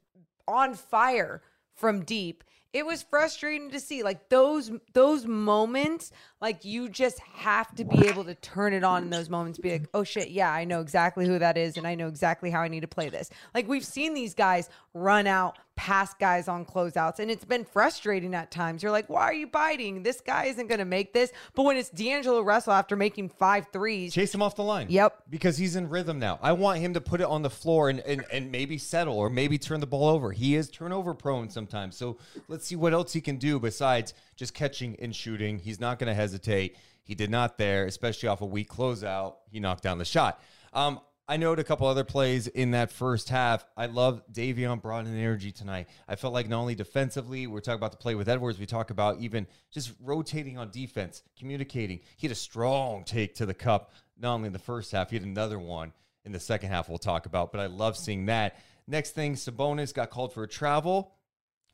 on 0.48 0.74
fire 0.74 1.42
from 1.74 2.04
deep. 2.04 2.44
It 2.72 2.84
was 2.84 3.02
frustrating 3.02 3.70
to 3.70 3.80
see 3.80 4.02
like 4.02 4.28
those 4.28 4.70
those 4.92 5.24
moments 5.24 6.12
like 6.40 6.66
you 6.66 6.90
just 6.90 7.18
have 7.20 7.74
to 7.76 7.84
be 7.84 8.06
able 8.06 8.24
to 8.24 8.34
turn 8.34 8.74
it 8.74 8.84
on 8.84 9.04
in 9.04 9.10
those 9.10 9.30
moments 9.30 9.58
be 9.58 9.72
like 9.72 9.88
oh 9.94 10.04
shit 10.04 10.30
yeah 10.30 10.52
I 10.52 10.64
know 10.64 10.80
exactly 10.80 11.26
who 11.26 11.38
that 11.38 11.56
is 11.56 11.78
and 11.78 11.86
I 11.86 11.94
know 11.94 12.08
exactly 12.08 12.50
how 12.50 12.60
I 12.60 12.68
need 12.68 12.80
to 12.80 12.88
play 12.88 13.08
this. 13.08 13.30
Like 13.54 13.66
we've 13.68 13.86
seen 13.86 14.12
these 14.12 14.34
guys 14.34 14.68
run 14.92 15.26
out 15.26 15.58
past 15.78 16.18
guys 16.18 16.48
on 16.48 16.64
closeouts 16.64 17.20
and 17.20 17.30
it's 17.30 17.44
been 17.44 17.64
frustrating 17.64 18.34
at 18.34 18.50
times. 18.50 18.82
You're 18.82 18.90
like 18.90 19.08
why 19.08 19.22
are 19.22 19.32
you 19.32 19.46
biting? 19.46 20.02
This 20.02 20.20
guy 20.20 20.46
isn't 20.46 20.66
going 20.66 20.80
to 20.80 20.84
make 20.84 21.12
this. 21.12 21.30
But 21.54 21.62
when 21.62 21.76
it's 21.76 21.88
D'Angelo 21.88 22.42
Russell 22.42 22.72
after 22.72 22.96
making 22.96 23.28
five 23.28 23.68
threes 23.72 24.12
Chase 24.12 24.34
him 24.34 24.42
off 24.42 24.56
the 24.56 24.64
line. 24.64 24.88
Yep. 24.90 25.22
Because 25.30 25.56
he's 25.56 25.76
in 25.76 25.88
rhythm 25.88 26.18
now. 26.18 26.40
I 26.42 26.50
want 26.50 26.80
him 26.80 26.94
to 26.94 27.00
put 27.00 27.20
it 27.20 27.28
on 27.28 27.42
the 27.42 27.50
floor 27.50 27.90
and, 27.90 28.00
and, 28.00 28.24
and 28.32 28.50
maybe 28.50 28.76
settle 28.76 29.16
or 29.16 29.30
maybe 29.30 29.56
turn 29.56 29.78
the 29.78 29.86
ball 29.86 30.08
over. 30.08 30.32
He 30.32 30.56
is 30.56 30.68
turnover 30.68 31.14
prone 31.14 31.48
sometimes. 31.48 31.96
So 31.96 32.18
let's 32.48 32.66
see 32.66 32.74
what 32.74 32.92
else 32.92 33.12
he 33.12 33.20
can 33.20 33.36
do 33.36 33.60
besides 33.60 34.14
just 34.34 34.54
catching 34.54 34.96
and 34.96 35.14
shooting. 35.14 35.60
He's 35.60 35.78
not 35.78 36.00
going 36.00 36.08
to 36.08 36.14
hesitate. 36.14 36.76
He 37.04 37.14
did 37.14 37.30
not 37.30 37.56
there, 37.56 37.86
especially 37.86 38.28
off 38.28 38.40
a 38.40 38.46
weak 38.46 38.68
closeout. 38.68 39.36
He 39.48 39.60
knocked 39.60 39.84
down 39.84 39.98
the 39.98 40.04
shot. 40.04 40.42
Um, 40.72 40.98
I 41.30 41.36
noted 41.36 41.60
a 41.60 41.64
couple 41.64 41.86
other 41.86 42.04
plays 42.04 42.46
in 42.46 42.70
that 42.70 42.90
first 42.90 43.28
half. 43.28 43.66
I 43.76 43.84
love 43.84 44.22
Davion 44.32 44.80
brought 44.80 45.06
in 45.06 45.14
energy 45.14 45.52
tonight. 45.52 45.88
I 46.08 46.16
felt 46.16 46.32
like 46.32 46.48
not 46.48 46.60
only 46.60 46.74
defensively, 46.74 47.46
we're 47.46 47.60
talking 47.60 47.76
about 47.76 47.90
the 47.90 47.98
play 47.98 48.14
with 48.14 48.30
Edwards, 48.30 48.58
we 48.58 48.64
talk 48.64 48.88
about 48.88 49.20
even 49.20 49.46
just 49.70 49.92
rotating 50.00 50.56
on 50.56 50.70
defense, 50.70 51.22
communicating. 51.38 52.00
He 52.16 52.26
had 52.26 52.32
a 52.32 52.38
strong 52.38 53.04
take 53.04 53.34
to 53.34 53.46
the 53.46 53.52
cup, 53.52 53.92
not 54.18 54.34
only 54.34 54.46
in 54.46 54.54
the 54.54 54.58
first 54.58 54.90
half, 54.92 55.10
he 55.10 55.16
had 55.16 55.26
another 55.26 55.58
one 55.58 55.92
in 56.24 56.32
the 56.32 56.40
second 56.40 56.70
half 56.70 56.88
we'll 56.88 56.96
talk 56.96 57.26
about, 57.26 57.52
but 57.52 57.60
I 57.60 57.66
love 57.66 57.98
seeing 57.98 58.24
that. 58.26 58.56
Next 58.86 59.10
thing, 59.10 59.34
Sabonis 59.34 59.92
got 59.92 60.08
called 60.08 60.32
for 60.32 60.42
a 60.44 60.48
travel. 60.48 61.12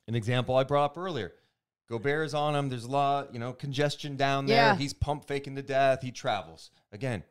An 0.08 0.16
example 0.16 0.56
I 0.56 0.64
brought 0.64 0.86
up 0.86 0.98
earlier. 0.98 1.32
Gobert 1.88 2.26
is 2.26 2.34
on 2.34 2.56
him. 2.56 2.70
There's 2.70 2.84
a 2.84 2.90
lot, 2.90 3.32
you 3.32 3.38
know, 3.38 3.52
congestion 3.52 4.16
down 4.16 4.46
there. 4.46 4.56
Yeah. 4.56 4.76
He's 4.76 4.92
pump 4.92 5.26
faking 5.26 5.54
to 5.56 5.62
death. 5.62 6.02
He 6.02 6.10
travels. 6.10 6.70
Again, 6.92 7.22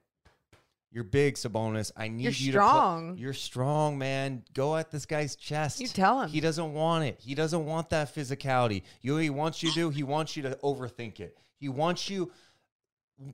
you're 0.93 1.03
big, 1.03 1.35
Sabonis. 1.35 1.91
I 1.97 2.07
need 2.07 2.21
You're 2.23 2.31
you 2.33 2.51
strong. 2.51 3.15
to. 3.15 3.21
You're 3.21 3.33
strong, 3.33 3.97
man. 3.97 4.43
Go 4.53 4.75
at 4.77 4.91
this 4.91 5.07
guy's 5.07 5.35
chest. 5.35 5.79
You 5.79 5.87
tell 5.87 6.21
him. 6.21 6.29
He 6.29 6.39
doesn't 6.39 6.71
want 6.71 7.05
it. 7.05 7.19
He 7.19 7.33
doesn't 7.33 7.65
want 7.65 7.89
that 7.89 8.13
physicality. 8.13 8.83
You 9.01 9.11
know 9.11 9.15
what 9.15 9.23
he 9.23 9.31
wants 9.31 9.63
you 9.63 9.69
to 9.69 9.75
do? 9.75 9.89
He 9.89 10.03
wants 10.03 10.37
you 10.37 10.43
to 10.43 10.51
overthink 10.63 11.19
it. 11.19 11.35
He 11.57 11.67
wants 11.67 12.11
you 12.11 12.31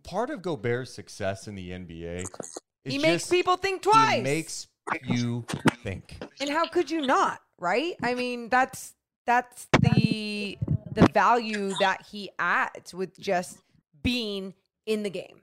part 0.04 0.30
of 0.30 0.42
Gobert's 0.42 0.94
success 0.94 1.48
in 1.48 1.56
the 1.56 1.72
NBA 1.72 2.22
is 2.22 2.94
He 2.94 2.98
makes 2.98 3.30
people 3.30 3.58
think 3.58 3.82
twice. 3.82 4.16
He 4.16 4.22
makes 4.22 4.68
you 5.04 5.46
think. 5.84 6.18
And 6.40 6.50
how 6.50 6.68
could 6.68 6.90
you 6.90 7.06
not, 7.06 7.42
right? 7.58 7.96
I 8.02 8.14
mean, 8.14 8.48
that's 8.48 8.94
that's 9.26 9.68
the 9.82 10.58
the 10.94 11.08
value 11.14 11.74
that 11.80 12.06
he 12.10 12.30
adds 12.40 12.94
with 12.94 13.20
just 13.20 13.60
being 14.02 14.54
in 14.86 15.04
the 15.04 15.10
game. 15.10 15.42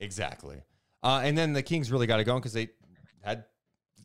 Exactly. 0.00 0.62
Uh, 1.02 1.20
and 1.22 1.36
then 1.36 1.52
the 1.52 1.62
Kings 1.62 1.90
really 1.90 2.06
got 2.06 2.20
it 2.20 2.24
going 2.24 2.40
because 2.40 2.52
they 2.52 2.68
had 3.22 3.44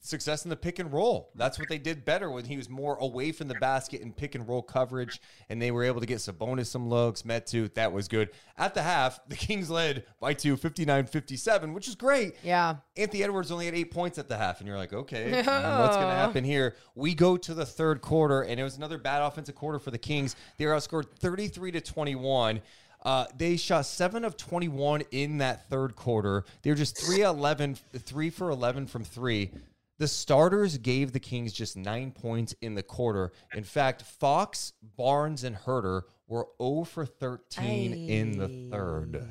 success 0.05 0.45
in 0.45 0.49
the 0.49 0.55
pick 0.55 0.79
and 0.79 0.93
roll. 0.93 1.31
That's 1.35 1.57
what 1.57 1.67
they 1.67 1.77
did 1.77 2.05
better 2.05 2.29
when 2.29 2.45
he 2.45 2.57
was 2.57 2.69
more 2.69 2.95
away 2.97 3.31
from 3.31 3.47
the 3.47 3.55
basket 3.55 4.01
in 4.01 4.13
pick 4.13 4.35
and 4.35 4.47
roll 4.47 4.61
coverage, 4.61 5.19
and 5.49 5.61
they 5.61 5.71
were 5.71 5.83
able 5.83 5.99
to 5.99 6.05
get 6.05 6.17
Sabonis 6.17 6.67
some 6.67 6.87
looks, 6.87 7.23
Metu. 7.23 7.73
That 7.73 7.91
was 7.91 8.07
good. 8.07 8.29
At 8.57 8.73
the 8.73 8.83
half, 8.83 9.19
the 9.27 9.35
Kings 9.35 9.69
led 9.69 10.05
by 10.19 10.33
two, 10.33 10.57
59-57, 10.57 11.73
which 11.73 11.87
is 11.87 11.95
great. 11.95 12.35
Yeah. 12.43 12.75
Anthony 12.95 13.23
Edwards 13.23 13.51
only 13.51 13.65
had 13.65 13.75
eight 13.75 13.91
points 13.91 14.17
at 14.17 14.27
the 14.27 14.37
half, 14.37 14.59
and 14.59 14.67
you're 14.67 14.77
like, 14.77 14.93
okay, 14.93 15.31
what's 15.31 15.47
going 15.47 16.07
to 16.07 16.15
happen 16.15 16.43
here? 16.43 16.75
We 16.93 17.15
go 17.15 17.35
to 17.37 17.53
the 17.53 17.65
third 17.65 18.01
quarter, 18.01 18.41
and 18.43 18.59
it 18.59 18.63
was 18.63 18.77
another 18.77 18.97
bad 18.97 19.21
offensive 19.21 19.55
quarter 19.55 19.79
for 19.79 19.91
the 19.91 19.97
Kings. 19.97 20.35
They 20.57 20.65
were 20.65 20.73
outscored 20.73 21.05
33 21.19 21.71
to 21.71 21.81
21. 21.81 22.61
Uh, 23.05 23.25
they 23.37 23.55
shot 23.55 23.85
seven 23.85 24.25
of 24.25 24.35
21 24.35 25.03
in 25.11 25.37
that 25.37 25.69
third 25.69 25.95
quarter. 25.95 26.43
They 26.63 26.71
were 26.71 26.75
just 26.75 26.97
3 26.97 27.21
11, 27.23 27.75
3 27.93 28.29
for 28.31 28.49
11 28.49 28.87
from 28.87 29.03
three. 29.03 29.51
The 29.97 30.07
starters 30.09 30.77
gave 30.77 31.13
the 31.13 31.19
Kings 31.21 31.53
just 31.53 31.77
nine 31.77 32.11
points 32.11 32.53
in 32.61 32.75
the 32.75 32.83
quarter. 32.83 33.31
In 33.53 33.63
fact, 33.63 34.01
Fox, 34.01 34.73
Barnes, 34.97 35.43
and 35.45 35.55
Huerter 35.55 36.01
were 36.27 36.47
0 36.61 36.83
for 36.83 37.05
13 37.05 38.09
in 38.09 38.37
the 38.37 38.69
third. 38.75 39.23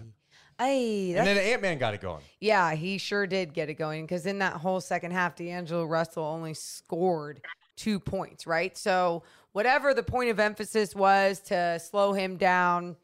Hey, 0.58 1.12
And 1.14 1.26
then 1.26 1.36
Ant 1.36 1.60
Man 1.62 1.78
got 1.78 1.94
it 1.94 2.00
going. 2.00 2.22
yeah, 2.40 2.74
he 2.76 2.96
sure 2.98 3.26
did 3.26 3.52
get 3.52 3.68
it 3.68 3.74
going 3.74 4.04
because 4.04 4.24
in 4.24 4.38
that 4.38 4.54
whole 4.54 4.80
second 4.80 5.10
half, 5.10 5.34
D'Angelo 5.34 5.84
Russell 5.84 6.22
only 6.24 6.54
scored 6.54 7.40
two 7.76 7.98
points, 7.98 8.46
right? 8.46 8.78
So 8.78 9.24
whatever 9.52 9.92
the 9.92 10.04
point 10.04 10.30
of 10.30 10.38
emphasis 10.38 10.94
was 10.94 11.40
to 11.40 11.80
slow 11.80 12.12
him 12.12 12.36
down, 12.36 12.94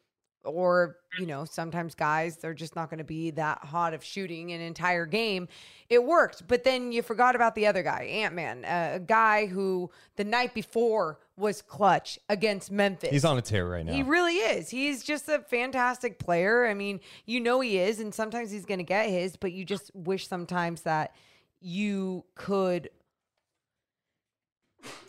or 0.43 0.97
you 1.19 1.25
know, 1.25 1.45
sometimes 1.45 1.93
guys 1.93 2.37
they're 2.37 2.53
just 2.53 2.75
not 2.75 2.89
going 2.89 2.97
to 2.97 3.03
be 3.03 3.31
that 3.31 3.59
hot 3.59 3.93
of 3.93 4.03
shooting 4.03 4.51
an 4.51 4.61
entire 4.61 5.05
game. 5.05 5.47
It 5.89 6.03
worked, 6.03 6.47
but 6.47 6.63
then 6.63 6.91
you 6.91 7.01
forgot 7.01 7.35
about 7.35 7.55
the 7.55 7.67
other 7.67 7.83
guy, 7.83 8.03
Ant 8.03 8.33
Man, 8.33 8.63
a 8.65 8.99
guy 8.99 9.45
who 9.45 9.91
the 10.15 10.23
night 10.23 10.53
before 10.53 11.19
was 11.35 11.61
clutch 11.61 12.17
against 12.29 12.71
Memphis. 12.71 13.09
He's 13.09 13.25
on 13.25 13.37
a 13.37 13.41
tear 13.41 13.67
right 13.67 13.85
now. 13.85 13.91
He 13.93 14.03
really 14.03 14.37
is. 14.37 14.69
He's 14.69 15.03
just 15.03 15.27
a 15.27 15.39
fantastic 15.39 16.17
player. 16.19 16.65
I 16.65 16.73
mean, 16.73 17.01
you 17.25 17.39
know 17.39 17.59
he 17.59 17.77
is, 17.77 17.99
and 17.99 18.13
sometimes 18.13 18.51
he's 18.51 18.65
going 18.65 18.79
to 18.79 18.85
get 18.85 19.09
his, 19.09 19.35
but 19.35 19.51
you 19.51 19.65
just 19.65 19.91
wish 19.93 20.27
sometimes 20.27 20.81
that 20.83 21.13
you 21.59 22.23
could 22.35 22.89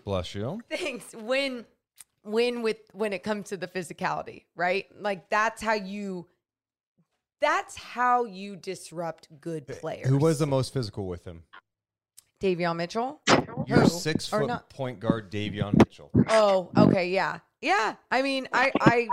Bless 0.05 0.35
you. 0.35 0.61
things 0.71 1.15
win 1.17 1.65
win 2.25 2.63
with 2.63 2.79
when 2.93 3.13
it 3.13 3.23
comes 3.23 3.49
to 3.51 3.57
the 3.57 3.67
physicality, 3.69 4.45
right? 4.55 4.87
Like 4.99 5.29
that's 5.29 5.63
how 5.63 5.75
you 5.75 6.27
that's 7.41 7.77
how 7.77 8.25
you 8.25 8.57
disrupt 8.57 9.29
good 9.41 9.65
eh, 9.69 9.75
players. 9.81 10.09
Who 10.09 10.19
was 10.19 10.39
the 10.39 10.47
most 10.47 10.73
physical 10.73 11.07
with 11.07 11.25
him? 11.25 11.43
Davion 12.41 12.77
Mitchell? 12.77 13.21
Your 13.67 13.85
six 13.87 14.27
foot 14.27 14.51
point 14.69 15.01
guard 15.01 15.31
Davion 15.31 15.77
Mitchell. 15.77 16.11
Oh, 16.29 16.71
okay, 16.77 17.11
yeah. 17.11 17.39
Yeah. 17.61 17.95
I 18.11 18.23
mean, 18.23 18.49
I 18.53 18.73
I 18.81 19.09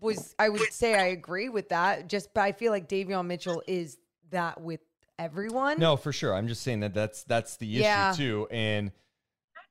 was 0.00 0.34
I 0.38 0.48
would 0.48 0.72
say 0.72 0.94
I 0.94 1.06
agree 1.06 1.48
with 1.48 1.70
that. 1.70 2.08
Just 2.08 2.34
but 2.34 2.42
I 2.42 2.52
feel 2.52 2.72
like 2.72 2.88
Davion 2.88 3.26
Mitchell 3.26 3.62
is 3.66 3.98
that 4.30 4.60
with 4.60 4.80
everyone. 5.18 5.78
No, 5.78 5.96
for 5.96 6.12
sure. 6.12 6.34
I'm 6.34 6.48
just 6.48 6.62
saying 6.62 6.80
that 6.80 6.94
that's 6.94 7.24
that's 7.24 7.56
the 7.56 7.76
issue 7.76 7.82
Yeah. 7.84 8.12
too. 8.14 8.48
And 8.50 8.92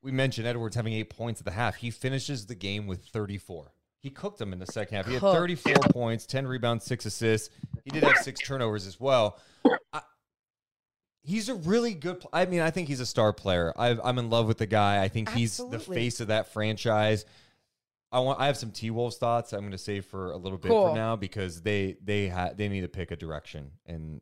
we 0.04 0.12
mentioned 0.12 0.46
Edwards 0.46 0.76
having 0.76 0.92
eight 0.92 1.08
points 1.08 1.40
at 1.40 1.46
the 1.46 1.50
half. 1.50 1.76
He 1.76 1.90
finishes 1.90 2.44
the 2.46 2.54
game 2.54 2.86
with 2.86 3.06
34. 3.06 3.72
He 4.00 4.10
cooked 4.10 4.38
them 4.38 4.52
in 4.52 4.58
the 4.58 4.66
second 4.66 4.96
half. 4.98 5.06
He 5.06 5.14
had 5.14 5.20
Cooked. 5.20 5.34
34 5.34 5.74
points, 5.90 6.26
10 6.26 6.46
rebounds, 6.46 6.84
six 6.84 7.06
assists. 7.06 7.48
He 7.84 7.90
did 7.90 8.04
have 8.04 8.18
six 8.18 8.38
turnovers 8.40 8.86
as 8.86 9.00
well. 9.00 9.38
I, 9.94 10.02
he's 11.22 11.48
a 11.48 11.54
really 11.54 11.94
good. 11.94 12.20
pl- 12.20 12.28
I 12.30 12.44
mean, 12.44 12.60
I 12.60 12.70
think 12.70 12.88
he's 12.88 13.00
a 13.00 13.06
star 13.06 13.32
player. 13.32 13.72
i 13.76 13.96
I'm 14.04 14.18
in 14.18 14.28
love 14.28 14.46
with 14.46 14.58
the 14.58 14.66
guy. 14.66 15.02
I 15.02 15.08
think 15.08 15.30
he's 15.30 15.56
the 15.56 15.78
face 15.78 16.20
of 16.20 16.28
that 16.28 16.52
franchise. 16.52 17.24
I 18.12 18.20
want. 18.20 18.38
I 18.38 18.46
have 18.46 18.58
some 18.58 18.72
T 18.72 18.90
Wolves 18.90 19.16
thoughts. 19.16 19.54
I'm 19.54 19.60
going 19.60 19.72
to 19.72 19.78
save 19.78 20.04
for 20.04 20.32
a 20.32 20.36
little 20.36 20.58
bit 20.58 20.68
Cool. 20.68 20.90
for 20.90 20.94
now 20.94 21.16
because 21.16 21.62
they 21.62 21.96
they 22.04 22.28
ha- 22.28 22.50
they 22.54 22.68
need 22.68 22.82
to 22.82 22.88
pick 22.88 23.10
a 23.10 23.16
direction, 23.16 23.70
and 23.86 24.20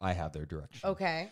I 0.00 0.14
have 0.14 0.32
their 0.32 0.46
direction. 0.46 0.88
Okay. 0.88 1.28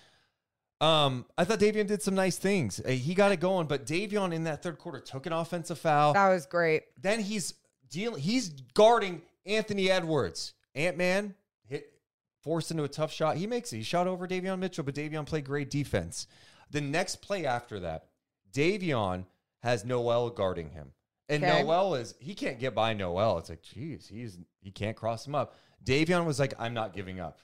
Um, 0.80 1.26
I 1.36 1.44
thought 1.44 1.58
Davion 1.58 1.86
did 1.86 2.02
some 2.02 2.14
nice 2.14 2.38
things. 2.38 2.80
Uh, 2.84 2.90
He 2.90 3.14
got 3.14 3.32
it 3.32 3.40
going, 3.40 3.66
but 3.66 3.84
Davion 3.84 4.32
in 4.32 4.44
that 4.44 4.62
third 4.62 4.78
quarter 4.78 5.00
took 5.00 5.26
an 5.26 5.32
offensive 5.32 5.78
foul. 5.78 6.12
That 6.12 6.28
was 6.28 6.46
great. 6.46 6.82
Then 7.00 7.20
he's 7.20 7.54
dealing. 7.90 8.20
He's 8.22 8.50
guarding 8.74 9.22
Anthony 9.44 9.90
Edwards. 9.90 10.54
Ant 10.74 10.96
Man 10.96 11.34
hit 11.64 11.92
forced 12.42 12.70
into 12.70 12.84
a 12.84 12.88
tough 12.88 13.12
shot. 13.12 13.36
He 13.36 13.46
makes 13.48 13.72
it. 13.72 13.78
He 13.78 13.82
shot 13.82 14.06
over 14.06 14.28
Davion 14.28 14.60
Mitchell, 14.60 14.84
but 14.84 14.94
Davion 14.94 15.26
played 15.26 15.44
great 15.44 15.70
defense. 15.70 16.28
The 16.70 16.80
next 16.80 17.22
play 17.22 17.44
after 17.46 17.80
that, 17.80 18.06
Davion 18.52 19.24
has 19.62 19.84
Noel 19.84 20.30
guarding 20.30 20.70
him, 20.70 20.92
and 21.28 21.42
Okay. 21.42 21.62
Noel 21.62 21.96
is 21.96 22.14
he 22.20 22.34
can't 22.34 22.60
get 22.60 22.74
by 22.74 22.92
Noel. 22.92 23.38
It's 23.38 23.48
like, 23.50 23.62
geez, 23.62 24.06
he's 24.06 24.38
he 24.60 24.70
can't 24.70 24.96
cross 24.96 25.26
him 25.26 25.34
up. 25.34 25.56
Davion 25.84 26.24
was 26.24 26.38
like, 26.38 26.54
I'm 26.58 26.74
not 26.74 26.92
giving 26.94 27.18
up. 27.18 27.40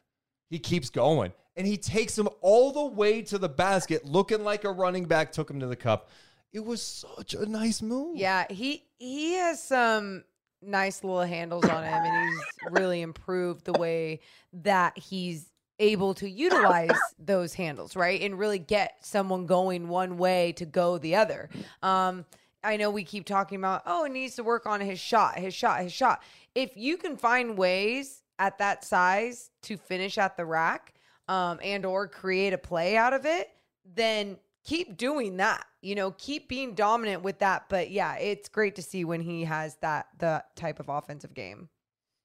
He 0.51 0.59
keeps 0.59 0.91
going 0.91 1.33
and 1.57 1.67
he 1.67 1.77
takes 1.77 2.19
him 2.19 2.29
all 2.41 2.73
the 2.73 2.85
way 2.85 3.23
to 3.23 3.39
the 3.39 3.49
basket, 3.49 4.05
looking 4.05 4.43
like 4.45 4.65
a 4.65 4.71
running 4.71 5.05
back, 5.05 5.33
took 5.33 5.51
him 5.51 5.61
to 5.61 5.67
the 5.67 5.77
cup. 5.77 6.11
It 6.53 6.65
was 6.65 6.83
such 6.83 7.35
a 7.35 7.47
nice 7.47 7.83
move. 7.83 8.17
Yeah, 8.17 8.47
he 8.49 8.85
he 8.99 9.35
has 9.35 9.63
some 9.63 10.25
nice 10.63 11.03
little 11.03 11.23
handles 11.23 11.65
on 11.65 11.83
him, 11.83 11.93
and 11.93 12.29
he's 12.29 12.43
really 12.71 13.03
improved 13.03 13.65
the 13.65 13.73
way 13.73 14.21
that 14.53 14.97
he's 14.97 15.47
able 15.81 16.15
to 16.15 16.29
utilize 16.29 16.97
those 17.19 17.55
handles, 17.55 17.97
right? 17.97 18.21
And 18.21 18.39
really 18.39 18.61
get 18.61 18.97
someone 19.01 19.47
going 19.47 19.89
one 19.89 20.17
way 20.19 20.53
to 20.53 20.65
go 20.65 20.99
the 20.99 21.17
other. 21.17 21.51
Um, 21.83 22.25
I 22.63 22.77
know 22.77 22.91
we 22.91 23.05
keep 23.05 23.27
talking 23.27 23.59
about, 23.59 23.83
oh, 23.85 24.05
it 24.05 24.13
needs 24.13 24.37
to 24.37 24.45
work 24.45 24.67
on 24.67 24.81
his 24.81 24.99
shot, 24.99 25.39
his 25.39 25.55
shot, 25.55 25.83
his 25.83 25.93
shot. 25.93 26.23
If 26.55 26.77
you 26.77 26.97
can 26.97 27.17
find 27.17 27.59
ways 27.59 28.23
at 28.39 28.59
that 28.59 28.85
size 28.85 29.51
to 29.63 29.77
finish 29.77 30.19
at 30.19 30.37
the 30.37 30.45
rack 30.45 30.95
um, 31.29 31.59
and 31.63 31.85
or 31.87 32.09
create 32.09 32.53
a 32.53 32.59
play 32.59 32.97
out 32.97 33.13
of 33.13 33.27
it, 33.27 33.51
then 33.95 34.37
keep 34.65 34.97
doing 34.97 35.37
that. 35.39 35.65
You 35.83 35.95
know, 35.95 36.13
keep 36.13 36.49
being 36.49 36.75
dominant 36.75 37.23
with 37.23 37.39
that. 37.41 37.67
But 37.69 37.91
yeah, 37.91 38.17
it's 38.17 38.49
great 38.49 38.77
to 38.77 38.83
see 38.83 39.05
when 39.05 39.21
he 39.21 39.45
has 39.45 39.77
that 39.77 40.09
the 40.19 40.45
type 40.57 40.81
of 40.81 40.89
offensive 40.89 41.35
game. 41.35 41.69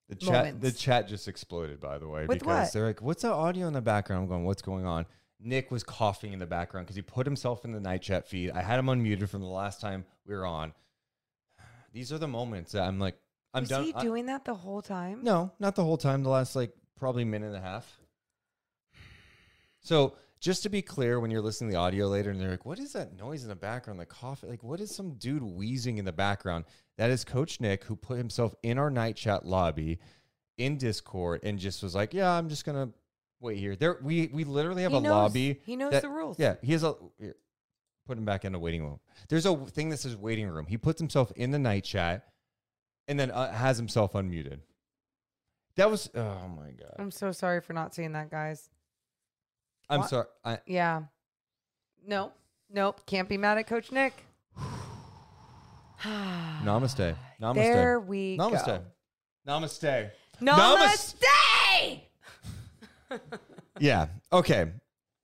The 0.08 0.16
chat, 0.16 0.60
the 0.60 0.72
chat 0.72 1.06
just 1.06 1.28
exploded, 1.28 1.80
by 1.80 1.98
the 1.98 2.08
way, 2.08 2.26
With 2.26 2.40
because 2.40 2.66
what? 2.66 2.72
they're 2.72 2.86
like, 2.86 3.00
"What's 3.00 3.22
that 3.22 3.32
audio 3.32 3.68
in 3.68 3.72
the 3.72 3.80
background?" 3.80 4.24
I'm 4.24 4.28
going, 4.28 4.44
"What's 4.44 4.62
going 4.62 4.84
on?" 4.84 5.06
Nick 5.38 5.70
was 5.70 5.84
coughing 5.84 6.32
in 6.32 6.40
the 6.40 6.46
background 6.46 6.86
because 6.86 6.96
he 6.96 7.02
put 7.02 7.26
himself 7.26 7.64
in 7.64 7.72
the 7.72 7.80
night 7.80 8.02
chat 8.02 8.26
feed. 8.26 8.50
I 8.50 8.60
had 8.60 8.78
him 8.78 8.86
unmuted 8.86 9.28
from 9.28 9.40
the 9.40 9.46
last 9.46 9.80
time 9.80 10.04
we 10.26 10.34
were 10.34 10.44
on. 10.44 10.74
These 11.92 12.12
are 12.12 12.18
the 12.18 12.28
moments 12.28 12.72
that 12.72 12.82
I'm 12.82 12.98
like, 12.98 13.16
I'm 13.52 13.62
Was 13.62 13.68
done. 13.70 13.84
he 13.84 13.94
I- 13.94 14.02
doing 14.02 14.26
that 14.26 14.44
the 14.44 14.54
whole 14.54 14.82
time? 14.82 15.20
no, 15.22 15.52
not 15.58 15.74
the 15.76 15.84
whole 15.84 15.96
time. 15.98 16.22
The 16.22 16.30
last 16.30 16.54
like 16.56 16.72
probably 16.96 17.24
minute 17.24 17.48
and 17.48 17.56
a 17.56 17.60
half. 17.60 17.98
So 19.80 20.16
just 20.40 20.62
to 20.62 20.68
be 20.68 20.82
clear, 20.82 21.20
when 21.20 21.30
you're 21.30 21.40
listening 21.42 21.70
to 21.70 21.74
the 21.74 21.80
audio 21.80 22.06
later, 22.06 22.30
and 22.30 22.40
they're 22.40 22.50
like, 22.50 22.64
"What 22.64 22.78
is 22.78 22.92
that 22.92 23.16
noise 23.16 23.42
in 23.42 23.48
the 23.48 23.54
background? 23.56 24.00
The 24.00 24.06
cough? 24.06 24.42
Like, 24.46 24.62
what 24.62 24.80
is 24.80 24.94
some 24.94 25.14
dude 25.14 25.42
wheezing 25.42 25.98
in 25.98 26.04
the 26.04 26.12
background?" 26.12 26.64
That 26.96 27.10
is 27.10 27.24
Coach 27.24 27.60
Nick, 27.60 27.84
who 27.84 27.96
put 27.96 28.18
himself 28.18 28.54
in 28.62 28.78
our 28.78 28.90
night 28.90 29.16
chat 29.16 29.44
lobby 29.46 29.98
in 30.58 30.76
Discord 30.78 31.40
and 31.42 31.58
just 31.58 31.82
was 31.82 31.94
like, 31.94 32.14
"Yeah, 32.14 32.30
I'm 32.30 32.48
just 32.48 32.64
gonna 32.64 32.90
wait 33.40 33.58
here." 33.58 33.76
There, 33.76 33.98
we 34.02 34.28
we 34.28 34.44
literally 34.44 34.82
have 34.82 34.92
He 34.92 34.98
a 34.98 35.00
knows- 35.00 35.10
lobby. 35.10 35.60
he 35.64 35.76
knows 35.76 35.92
that- 35.92 36.02
the 36.02 36.10
rules. 36.10 36.38
Yeah, 36.38 36.56
he 36.62 36.72
has 36.72 36.84
a. 36.84 36.94
Here, 37.18 37.36
put 38.06 38.16
him 38.18 38.24
back 38.24 38.44
in 38.44 38.52
the 38.52 38.58
waiting 38.58 38.82
room. 38.84 39.00
There's 39.28 39.46
a 39.46 39.56
thing 39.66 39.88
that 39.90 39.98
says 39.98 40.16
waiting 40.16 40.48
room. 40.48 40.66
He 40.66 40.76
puts 40.78 41.00
himself 41.00 41.30
in 41.36 41.50
the 41.52 41.58
night 41.58 41.84
chat, 41.84 42.26
and 43.10 43.18
then 43.18 43.30
uh, 43.32 43.52
has 43.52 43.76
himself 43.76 44.12
unmuted. 44.12 44.60
That 45.74 45.90
was 45.90 46.08
oh 46.14 46.48
my 46.56 46.70
god. 46.70 46.94
I'm 46.98 47.10
so 47.10 47.32
sorry 47.32 47.60
for 47.60 47.72
not 47.72 47.94
seeing 47.94 48.12
that, 48.12 48.30
guys. 48.30 48.70
I'm 49.90 50.00
What? 50.00 50.08
sorry. 50.10 50.26
I, 50.44 50.58
Yeah. 50.66 51.02
No, 52.06 52.32
nope. 52.72 53.04
Can't 53.06 53.28
be 53.28 53.36
mad 53.36 53.58
at 53.58 53.66
Coach 53.66 53.90
Nick. 53.92 54.14
Namaste. 56.02 57.16
Namaste. 57.42 57.54
There 57.54 58.00
we 58.00 58.36
go. 58.36 58.48
Namaste. 58.50 58.66
go. 58.66 58.82
Namaste. 59.46 60.10
Namaste. 60.40 62.00
Yeah. 63.80 64.06
Okay. 64.32 64.70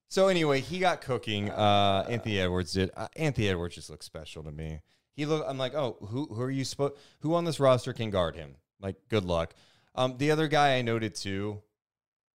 So 0.09 0.29
anyway, 0.29 0.61
he 0.61 0.79
got 0.81 1.01
cooking. 1.03 1.51
Uh, 1.51 2.05
Anthony 2.09 2.41
Edwards 2.41 2.73
did. 2.73 2.91
Uh, 2.97 3.09
Anthony 3.17 3.49
Edwards 3.49 3.75
just 3.77 3.91
looks 3.91 4.07
special 4.07 4.43
to 4.43 4.51
me. 4.51 4.81
He 5.17 5.27
look. 5.27 5.45
I'm 5.49 5.59
like, 5.59 5.75
oh, 5.75 5.97
who 6.09 6.27
who 6.27 6.41
are 6.43 6.51
you 6.51 6.65
supposed? 6.65 6.95
Who 7.21 7.35
on 7.35 7.45
this 7.45 7.59
roster 7.59 7.93
can 7.93 8.11
guard 8.11 8.37
him? 8.37 8.57
Like, 8.81 8.97
good 9.09 9.25
luck. 9.25 9.55
Um, 9.95 10.19
the 10.19 10.31
other 10.31 10.47
guy 10.47 10.77
I 10.77 10.83
noted 10.83 11.15
too, 11.15 11.63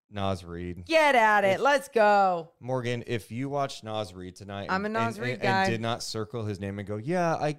Naz 0.09 0.43
Reid. 0.43 0.85
Get 0.85 1.13
at 1.13 1.43
it. 1.43 1.59
Let's 1.59 1.87
go. 1.89 2.49
Morgan, 2.59 3.03
if 3.05 3.31
you 3.31 3.49
watched 3.49 3.83
Naz 3.83 4.13
Reid 4.15 4.35
tonight, 4.35 4.67
I'm 4.69 4.83
a 4.83 4.85
and- 4.85 4.93
Nas 4.95 5.17
and- 5.17 5.25
Reed 5.25 5.33
and, 5.33 5.41
guy. 5.43 5.69
did 5.69 5.79
not 5.79 6.01
circle 6.01 6.43
his 6.43 6.59
name 6.59 6.79
and 6.79 6.87
go, 6.87 6.97
yeah, 6.97 7.35
I, 7.35 7.57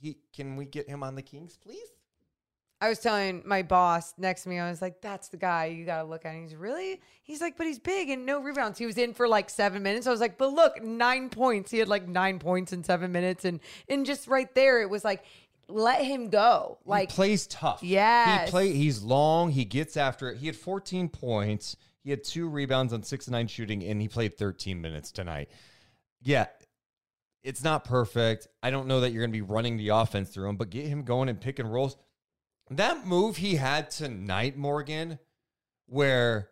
he, 0.00 0.18
can 0.34 0.56
we 0.56 0.64
get 0.66 0.88
him 0.88 1.04
on 1.04 1.14
the 1.14 1.22
Kings, 1.22 1.56
please? 1.56 1.88
I 2.80 2.90
was 2.90 2.98
telling 2.98 3.42
my 3.46 3.62
boss 3.62 4.12
next 4.18 4.42
to 4.42 4.50
me, 4.50 4.58
I 4.58 4.68
was 4.68 4.82
like, 4.82 5.00
that's 5.00 5.28
the 5.28 5.38
guy 5.38 5.66
you 5.66 5.86
got 5.86 6.02
to 6.02 6.08
look 6.08 6.26
at. 6.26 6.34
And 6.34 6.42
he's 6.42 6.54
really, 6.54 7.00
he's 7.22 7.40
like, 7.40 7.56
but 7.56 7.66
he's 7.66 7.78
big 7.78 8.10
and 8.10 8.26
no 8.26 8.40
rebounds. 8.40 8.78
He 8.78 8.84
was 8.84 8.98
in 8.98 9.14
for 9.14 9.26
like 9.26 9.48
seven 9.48 9.82
minutes. 9.82 10.06
I 10.06 10.10
was 10.10 10.20
like, 10.20 10.36
but 10.36 10.52
look, 10.52 10.82
nine 10.82 11.30
points. 11.30 11.70
He 11.70 11.78
had 11.78 11.88
like 11.88 12.06
nine 12.06 12.38
points 12.38 12.74
in 12.74 12.84
seven 12.84 13.12
minutes. 13.12 13.46
And, 13.46 13.60
and 13.88 14.04
just 14.04 14.28
right 14.28 14.54
there, 14.54 14.82
it 14.82 14.90
was 14.90 15.04
like, 15.04 15.24
let 15.68 16.04
him 16.04 16.28
go. 16.28 16.78
Like, 16.84 17.10
he 17.10 17.14
plays 17.14 17.46
tough. 17.46 17.82
Yeah. 17.82 18.44
he 18.44 18.50
play. 18.50 18.72
He's 18.72 19.02
long. 19.02 19.50
He 19.50 19.64
gets 19.64 19.96
after 19.96 20.30
it. 20.30 20.38
He 20.38 20.46
had 20.46 20.56
14 20.56 21.08
points. 21.08 21.76
He 22.04 22.10
had 22.10 22.22
two 22.22 22.48
rebounds 22.48 22.92
on 22.92 23.02
six 23.02 23.26
and 23.26 23.32
nine 23.32 23.48
shooting, 23.48 23.82
and 23.82 24.00
he 24.00 24.06
played 24.06 24.36
13 24.36 24.80
minutes 24.80 25.10
tonight. 25.10 25.48
Yeah, 26.22 26.46
it's 27.42 27.64
not 27.64 27.84
perfect. 27.84 28.46
I 28.62 28.70
don't 28.70 28.86
know 28.86 29.00
that 29.00 29.12
you're 29.12 29.22
going 29.22 29.32
to 29.32 29.36
be 29.36 29.42
running 29.42 29.76
the 29.76 29.88
offense 29.88 30.30
through 30.30 30.48
him, 30.48 30.56
but 30.56 30.70
get 30.70 30.86
him 30.86 31.02
going 31.02 31.28
and 31.28 31.40
pick 31.40 31.58
and 31.58 31.72
rolls. 31.72 31.96
That 32.70 33.06
move 33.06 33.36
he 33.36 33.56
had 33.56 33.90
tonight, 33.90 34.56
Morgan, 34.56 35.18
where 35.86 36.50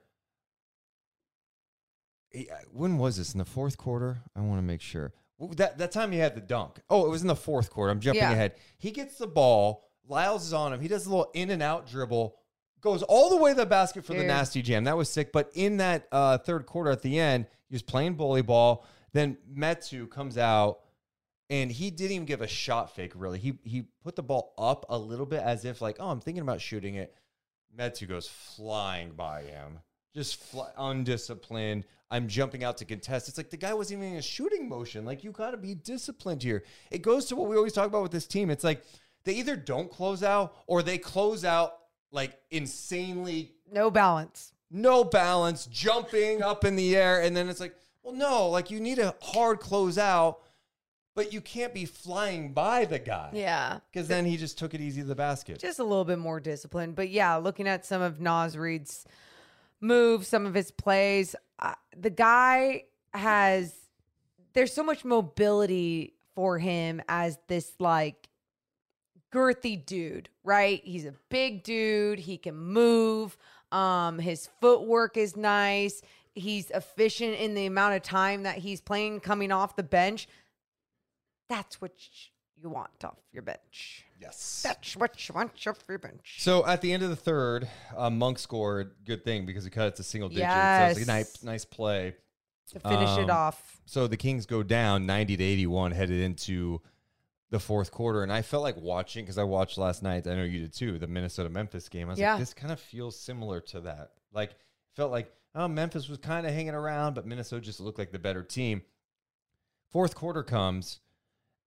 he- 2.30 2.48
uh, 2.50 2.56
when 2.72 2.98
was 2.98 3.16
this 3.16 3.32
in 3.32 3.38
the 3.38 3.44
fourth 3.44 3.76
quarter? 3.76 4.22
I 4.36 4.40
want 4.40 4.58
to 4.58 4.62
make 4.62 4.80
sure. 4.80 5.12
That 5.56 5.78
that 5.78 5.90
time 5.90 6.12
he 6.12 6.18
had 6.18 6.34
the 6.36 6.40
dunk. 6.40 6.80
Oh, 6.88 7.04
it 7.06 7.08
was 7.10 7.22
in 7.22 7.28
the 7.28 7.36
fourth 7.36 7.68
quarter. 7.70 7.90
I'm 7.90 8.00
jumping 8.00 8.22
Yeah. 8.22 8.32
ahead. 8.32 8.54
He 8.78 8.92
gets 8.92 9.18
the 9.18 9.26
ball. 9.26 9.84
Lyles 10.06 10.46
is 10.46 10.52
on 10.52 10.72
him. 10.72 10.80
He 10.80 10.88
does 10.88 11.06
a 11.06 11.10
little 11.10 11.30
in 11.34 11.50
and 11.50 11.62
out 11.62 11.88
dribble. 11.88 12.36
Goes 12.80 13.02
all 13.02 13.30
the 13.30 13.36
way 13.36 13.50
to 13.52 13.56
the 13.56 13.66
basket 13.66 14.04
for 14.04 14.12
the 14.14 14.22
nasty 14.22 14.60
jam. 14.62 14.84
That 14.84 14.96
was 14.96 15.08
sick. 15.10 15.32
But 15.32 15.50
in 15.54 15.78
that 15.78 16.06
uh, 16.12 16.38
third 16.38 16.66
quarter 16.66 16.90
at 16.90 17.02
the 17.02 17.18
end, 17.18 17.46
he 17.68 17.74
was 17.74 17.82
playing 17.82 18.14
bully 18.14 18.42
ball. 18.42 18.84
Then 19.12 19.38
Metu 19.50 20.08
comes 20.10 20.36
out 20.38 20.80
and 21.50 21.70
he 21.70 21.90
didn't 21.90 22.12
even 22.12 22.26
give 22.26 22.40
a 22.40 22.46
shot 22.46 22.94
fake 22.94 23.12
really. 23.14 23.38
He 23.38 23.58
he 23.64 23.84
put 24.02 24.16
the 24.16 24.22
ball 24.22 24.54
up 24.58 24.86
a 24.88 24.98
little 24.98 25.26
bit 25.26 25.40
as 25.42 25.64
if 25.64 25.80
like, 25.80 25.96
oh, 26.00 26.08
I'm 26.10 26.20
thinking 26.20 26.42
about 26.42 26.60
shooting 26.60 26.94
it. 26.94 27.14
Metu 27.76 28.08
goes 28.08 28.28
flying 28.28 29.10
by 29.12 29.42
him, 29.42 29.80
just 30.14 30.36
fly, 30.36 30.68
undisciplined. 30.78 31.84
I'm 32.10 32.28
jumping 32.28 32.62
out 32.62 32.76
to 32.76 32.84
contest. 32.84 33.28
It's 33.28 33.36
like 33.36 33.50
the 33.50 33.56
guy 33.56 33.74
wasn't 33.74 34.00
even 34.00 34.12
in 34.12 34.18
a 34.18 34.22
shooting 34.22 34.68
motion. 34.68 35.04
Like 35.04 35.24
you 35.24 35.32
got 35.32 35.50
to 35.50 35.56
be 35.56 35.74
disciplined 35.74 36.42
here. 36.42 36.62
It 36.90 37.02
goes 37.02 37.24
to 37.26 37.36
what 37.36 37.48
we 37.48 37.56
always 37.56 37.72
talk 37.72 37.86
about 37.88 38.02
with 38.02 38.12
this 38.12 38.26
team. 38.26 38.50
It's 38.50 38.62
like 38.62 38.84
they 39.24 39.32
either 39.34 39.56
don't 39.56 39.90
close 39.90 40.22
out 40.22 40.54
or 40.66 40.82
they 40.82 40.98
close 40.98 41.44
out 41.44 41.74
like 42.12 42.38
insanely 42.52 43.52
no 43.72 43.90
balance. 43.90 44.52
no 44.70 45.02
balance, 45.02 45.66
jumping 45.66 46.42
up 46.42 46.64
in 46.64 46.76
the 46.76 46.94
air, 46.96 47.22
and 47.22 47.36
then 47.36 47.48
it's 47.48 47.58
like, 47.58 47.74
well, 48.04 48.14
no, 48.14 48.48
like 48.50 48.70
you 48.70 48.78
need 48.78 49.00
a 49.00 49.14
hard 49.20 49.58
close 49.58 49.98
out, 49.98 50.38
but 51.14 51.32
you 51.32 51.40
can't 51.40 51.72
be 51.72 51.84
flying 51.84 52.52
by 52.52 52.84
the 52.84 52.98
guy. 52.98 53.30
Yeah. 53.32 53.78
Because 53.92 54.08
then 54.08 54.24
he 54.24 54.36
just 54.36 54.58
took 54.58 54.74
it 54.74 54.80
easy 54.80 55.00
to 55.02 55.06
the 55.06 55.14
basket. 55.14 55.60
just 55.60 55.78
a 55.78 55.84
little 55.84 56.04
bit 56.04 56.18
more 56.18 56.40
disciplined. 56.40 56.96
But 56.96 57.08
yeah, 57.10 57.36
looking 57.36 57.68
at 57.68 57.86
some 57.86 58.02
of 58.02 58.20
Naz 58.20 58.56
Reid's 58.56 59.04
moves, 59.80 60.28
some 60.28 60.46
of 60.46 60.54
his 60.54 60.70
plays, 60.70 61.36
uh, 61.58 61.74
the 61.96 62.10
guy 62.10 62.84
has 63.12 63.74
there's 64.54 64.72
so 64.72 64.82
much 64.82 65.04
mobility 65.04 66.14
for 66.34 66.58
him 66.58 67.00
as 67.08 67.38
this 67.48 67.72
like 67.78 68.28
girthy 69.32 69.84
dude, 69.84 70.28
right? 70.42 70.80
He's 70.84 71.04
a 71.04 71.14
big 71.28 71.62
dude, 71.62 72.18
he 72.18 72.38
can 72.38 72.56
move. 72.56 73.36
Um 73.72 74.18
his 74.18 74.48
footwork 74.60 75.16
is 75.16 75.36
nice. 75.36 76.02
He's 76.34 76.70
efficient 76.70 77.34
in 77.36 77.54
the 77.54 77.66
amount 77.66 77.94
of 77.94 78.02
time 78.02 78.42
that 78.42 78.58
he's 78.58 78.80
playing 78.80 79.20
coming 79.20 79.52
off 79.52 79.76
the 79.76 79.84
bench. 79.84 80.26
That's 81.48 81.80
what 81.80 81.92
you 82.56 82.68
want 82.70 83.04
off 83.04 83.18
your 83.32 83.42
bench. 83.42 84.04
yes. 84.20 84.62
That's 84.64 84.96
what 84.96 85.28
you 85.28 85.34
want 85.34 85.52
off 85.66 85.84
your 85.88 85.98
bench. 85.98 86.36
So 86.38 86.64
at 86.66 86.80
the 86.80 86.92
end 86.92 87.02
of 87.02 87.10
the 87.10 87.16
third, 87.16 87.68
uh, 87.96 88.10
Monk 88.10 88.38
scored. 88.38 88.94
Good 89.04 89.24
thing 89.24 89.44
because 89.44 89.64
he 89.64 89.70
cut 89.70 89.88
it 89.88 89.96
to 89.96 90.02
single 90.02 90.28
digits. 90.28 90.52
So 90.52 90.58
it 90.58 90.88
was 90.88 90.96
a 90.96 91.00
Yes. 91.00 91.06
nice, 91.06 91.42
nice 91.42 91.64
play. 91.64 92.14
to 92.70 92.80
finish 92.80 93.10
Um, 93.10 93.24
it 93.24 93.30
off. 93.30 93.82
So 93.84 94.06
the 94.06 94.16
Kings 94.16 94.46
go 94.46 94.62
down 94.62 95.04
90 95.04 95.36
to 95.36 95.44
81 95.44 95.92
headed 95.92 96.18
into 96.22 96.80
the 97.50 97.60
fourth 97.60 97.90
quarter. 97.90 98.22
And 98.22 98.32
I 98.32 98.40
felt 98.40 98.62
like 98.62 98.78
watching, 98.78 99.22
because 99.24 99.36
I 99.36 99.42
watched 99.44 99.76
last 99.76 100.02
night, 100.02 100.26
I 100.26 100.34
know 100.34 100.44
you 100.44 100.60
did 100.60 100.72
too, 100.72 100.98
the 100.98 101.06
Minnesota 101.06 101.50
Memphis 101.50 101.90
game. 101.90 102.08
I 102.08 102.12
was 102.12 102.18
Yeah. 102.18 102.32
like, 102.32 102.40
this 102.40 102.54
kind 102.54 102.72
of 102.72 102.80
feels 102.80 103.20
similar 103.20 103.60
to 103.60 103.80
that. 103.80 104.12
Like, 104.32 104.54
felt 104.96 105.12
like, 105.12 105.30
oh, 105.54 105.68
Memphis 105.68 106.08
was 106.08 106.16
kind 106.18 106.46
of 106.46 106.54
hanging 106.54 106.74
around, 106.74 107.12
but 107.14 107.26
Minnesota 107.26 107.60
just 107.60 107.80
looked 107.80 107.98
like 107.98 108.12
the 108.12 108.18
better 108.18 108.42
team. 108.42 108.80
Fourth 109.90 110.14
quarter 110.14 110.42
comes, 110.42 111.00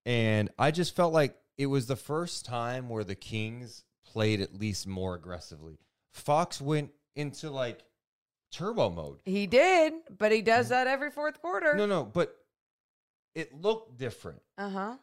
and 0.06 0.50
I 0.58 0.70
just 0.70 0.94
felt 0.96 1.12
like 1.12 1.36
it 1.56 1.66
was 1.66 1.86
the 1.86 1.96
first 1.96 2.44
time 2.44 2.88
where 2.88 3.04
the 3.04 3.14
Kings 3.14 3.84
played 4.06 4.40
at 4.40 4.58
least 4.58 4.86
more 4.86 5.14
aggressively. 5.14 5.78
Fox 6.12 6.60
went 6.60 6.90
into 7.14 7.50
like 7.50 7.84
turbo 8.52 8.90
mode. 8.90 9.20
He 9.24 9.46
did, 9.46 9.92
but 10.18 10.32
he 10.32 10.42
does 10.42 10.70
that 10.70 10.86
every 10.86 11.10
fourth 11.10 11.40
quarter. 11.40 11.74
No, 11.74 11.86
no, 11.86 12.04
but 12.04 12.34
it 13.34 13.54
looked 13.54 13.98
different. 13.98 14.40
Uh 14.56 14.70
huh. 14.70 14.96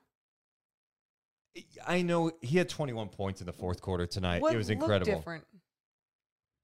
I 1.87 2.01
know 2.01 2.31
he 2.41 2.57
had 2.57 2.67
21 2.67 3.09
points 3.09 3.39
in 3.39 3.47
the 3.47 3.53
fourth 3.53 3.81
quarter 3.81 4.05
tonight. 4.05 4.41
it 4.43 4.57
was 4.57 4.69
incredible. 4.69 5.13
Different. 5.13 5.45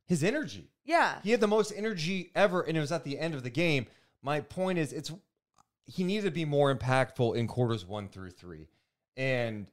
His 0.07 0.23
energy. 0.23 0.69
Yeah. 0.83 1.19
He 1.23 1.31
had 1.31 1.39
the 1.39 1.47
most 1.47 1.71
energy 1.73 2.31
ever, 2.35 2.61
and 2.61 2.75
it 2.75 2.81
was 2.81 2.91
at 2.91 3.05
the 3.05 3.17
end 3.17 3.33
of 3.33 3.43
the 3.43 3.49
game. 3.49 3.85
My 4.21 4.41
point 4.41 4.77
is, 4.77 4.91
it's 4.91 5.11
he 5.85 6.03
needed 6.03 6.25
to 6.25 6.31
be 6.31 6.45
more 6.45 6.73
impactful 6.73 7.35
in 7.35 7.47
quarters 7.47 7.85
one 7.85 8.07
through 8.07 8.31
three, 8.31 8.67
and 9.17 9.69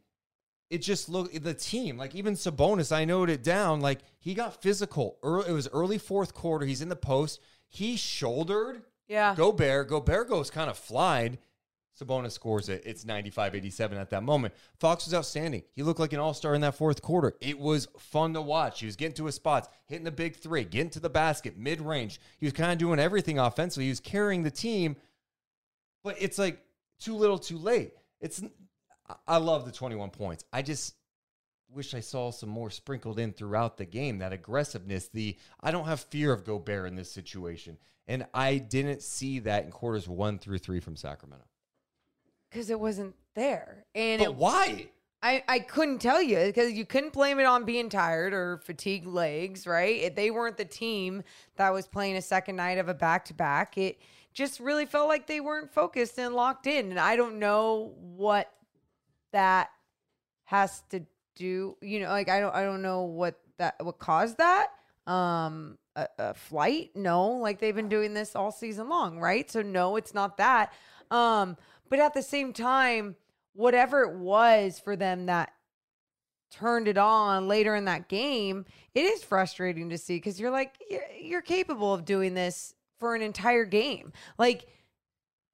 it 0.71 0.79
just 0.79 1.09
looked 1.09 1.43
the 1.43 1.55
team 1.55 1.97
like 1.97 2.15
even 2.15 2.35
Sabonis. 2.35 2.93
I 2.95 3.05
noted 3.05 3.33
it 3.33 3.43
down 3.43 3.81
like 3.81 4.01
he 4.19 4.35
got 4.35 4.61
physical. 4.63 5.19
Early, 5.23 5.49
it 5.49 5.53
was 5.53 5.69
early 5.73 5.99
fourth 5.99 6.35
quarter. 6.35 6.67
He's 6.67 6.83
in 6.83 6.89
the 6.89 6.97
post. 6.97 7.41
He 7.69 7.97
shouldered 7.97 8.83
Yeah. 9.09 9.35
Gobert. 9.35 9.89
Gobert 9.89 10.29
goes 10.29 10.51
kind 10.51 10.69
of 10.69 10.77
flying. 10.77 11.39
Sabonis 11.99 12.31
scores 12.33 12.69
it. 12.69 12.83
It's 12.87 13.05
95 13.05 13.55
87 13.57 13.99
at 13.99 14.11
that 14.11 14.23
moment. 14.23 14.55
Fox 14.79 15.05
was 15.07 15.15
outstanding. 15.15 15.65
He 15.75 15.83
looked 15.83 15.99
like 15.99 16.13
an 16.13 16.21
all 16.21 16.33
star 16.35 16.55
in 16.55 16.61
that 16.61 16.77
fourth 16.77 17.03
quarter. 17.03 17.35
It 17.41 17.59
was 17.59 17.89
fun 17.99 18.35
to 18.35 18.43
watch. 18.43 18.81
He 18.81 18.87
was 18.87 18.95
getting 18.95 19.15
to 19.17 19.25
his 19.27 19.35
spots, 19.35 19.69
hitting 19.87 20.05
the 20.05 20.13
big 20.13 20.37
three, 20.37 20.63
getting 20.65 20.91
to 20.91 21.01
the 21.01 21.11
basket, 21.11 21.59
mid 21.59 21.81
range. 21.81 22.21
He 22.39 22.47
was 22.47 22.53
kind 22.53 22.71
of 22.71 22.79
doing 22.79 23.01
everything 23.01 23.39
offensively. 23.41 23.85
He 23.85 23.91
was 23.91 23.99
carrying 24.01 24.45
the 24.45 24.51
team, 24.51 24.95
but 26.09 26.17
it's 26.23 26.39
like 26.39 26.65
too 26.99 27.15
little 27.15 27.39
too 27.39 27.59
late. 27.59 27.93
It's, 28.19 28.43
I- 29.27 29.37
love 29.37 29.67
the 29.67 29.73
21 29.73 30.09
points. 30.09 30.43
I 30.51 30.63
just 30.63 30.95
wish 31.71 31.93
I 31.93 32.01
saw 32.01 32.31
some 32.31 32.49
more 32.49 32.71
sprinkled 32.71 33.19
in 33.19 33.35
throughout 33.35 33.77
the 33.77 33.85
game. 33.85 34.21
That 34.21 34.33
aggressiveness, 34.33 35.09
the 35.09 35.37
I 35.61 35.71
don't 35.71 35.85
have 35.85 36.01
fear 36.01 36.33
of 36.33 36.47
Gobert 36.47 36.89
in 36.89 36.97
this 36.97 37.13
situation. 37.13 37.77
And 38.07 38.27
I 38.33 38.57
didn't 38.57 39.03
see 39.03 39.41
that 39.41 39.67
in 39.67 39.71
quarters 39.71 40.09
one 40.09 40.39
through 40.39 40.59
three 40.59 40.81
from 40.81 40.97
Sacramento. 40.97 41.45
Because 42.49 42.71
it 42.71 42.81
wasn't 42.81 43.15
there. 43.35 43.85
And 43.95 44.21
But 44.21 44.29
it, 44.29 44.35
why? 44.35 44.87
I, 45.23 45.45
I 45.47 45.59
couldn't 45.59 45.99
tell 45.99 46.23
you 46.23 46.39
because 46.47 46.73
you 46.73 46.87
couldn't 46.87 47.13
blame 47.13 47.39
it 47.39 47.45
on 47.45 47.65
being 47.65 47.91
tired 47.91 48.33
or 48.33 48.63
fatigued 48.65 49.07
legs, 49.07 49.67
right? 49.67 50.01
If 50.01 50.15
they 50.15 50.31
weren't 50.31 50.57
the 50.57 50.65
team 50.65 51.23
that 51.57 51.71
was 51.71 51.87
playing 51.87 52.17
a 52.17 52.23
second 52.23 52.57
night 52.57 52.79
of 52.79 52.89
a 52.89 52.95
back 52.95 53.27
to 53.27 53.35
back. 53.35 53.77
It 53.77 53.99
just 54.33 54.61
really 54.61 54.87
felt 54.87 55.09
like 55.09 55.27
they 55.27 55.41
weren't 55.41 55.73
focused 55.73 56.19
and 56.19 56.35
locked 56.35 56.67
in. 56.67 56.91
And 56.91 57.01
I 57.01 57.17
don't 57.17 57.39
know 57.39 57.95
what 57.99 58.53
that 59.33 59.71
has 60.45 60.83
to 60.91 61.05
do. 61.35 61.77
You 61.81 62.01
know, 62.01 62.09
like 62.09 62.29
I 62.29 62.41
don't 62.41 62.55
I 62.55 62.63
don't 62.63 62.83
know 62.83 63.03
what 63.03 63.41
that 63.59 63.77
what 63.85 63.99
caused 63.99 64.39
that. 64.39 64.69
Um 65.07 65.79
a, 65.99 66.09
a 66.19 66.35
flight? 66.35 66.91
No, 66.95 67.31
like 67.33 67.59
they've 67.59 67.75
been 67.75 67.89
doing 67.89 68.15
this 68.15 68.37
all 68.37 68.53
season 68.53 68.89
long, 68.89 69.19
right? 69.19 69.51
So 69.51 69.63
no, 69.63 69.97
it's 69.97 70.15
not 70.15 70.37
that. 70.39 70.73
Um, 71.11 71.57
but 71.89 71.99
at 71.99 72.15
the 72.15 72.23
same 72.23 72.53
time, 72.53 73.17
whatever 73.55 74.03
it 74.05 74.17
was 74.17 74.79
for 74.79 74.95
them 74.95 75.27
that 75.27 75.53
turned 76.51 76.89
it 76.89 76.99
on 76.99 77.49
later 77.49 77.75
in 77.75 77.87
that 77.87 78.09
game, 78.09 78.65
it 78.95 79.05
is 79.05 79.23
frustrating 79.23 79.91
to 79.91 79.99
see 79.99 80.17
because 80.17 80.39
you're 80.39 80.51
like, 80.51 80.75
you're, 80.89 81.03
you're 81.21 81.43
capable 81.43 81.93
of 81.93 82.05
doing 82.05 82.35
this 82.35 82.75
for 82.99 83.15
an 83.15 83.23
entire 83.23 83.65
game. 83.65 84.13
Like, 84.39 84.67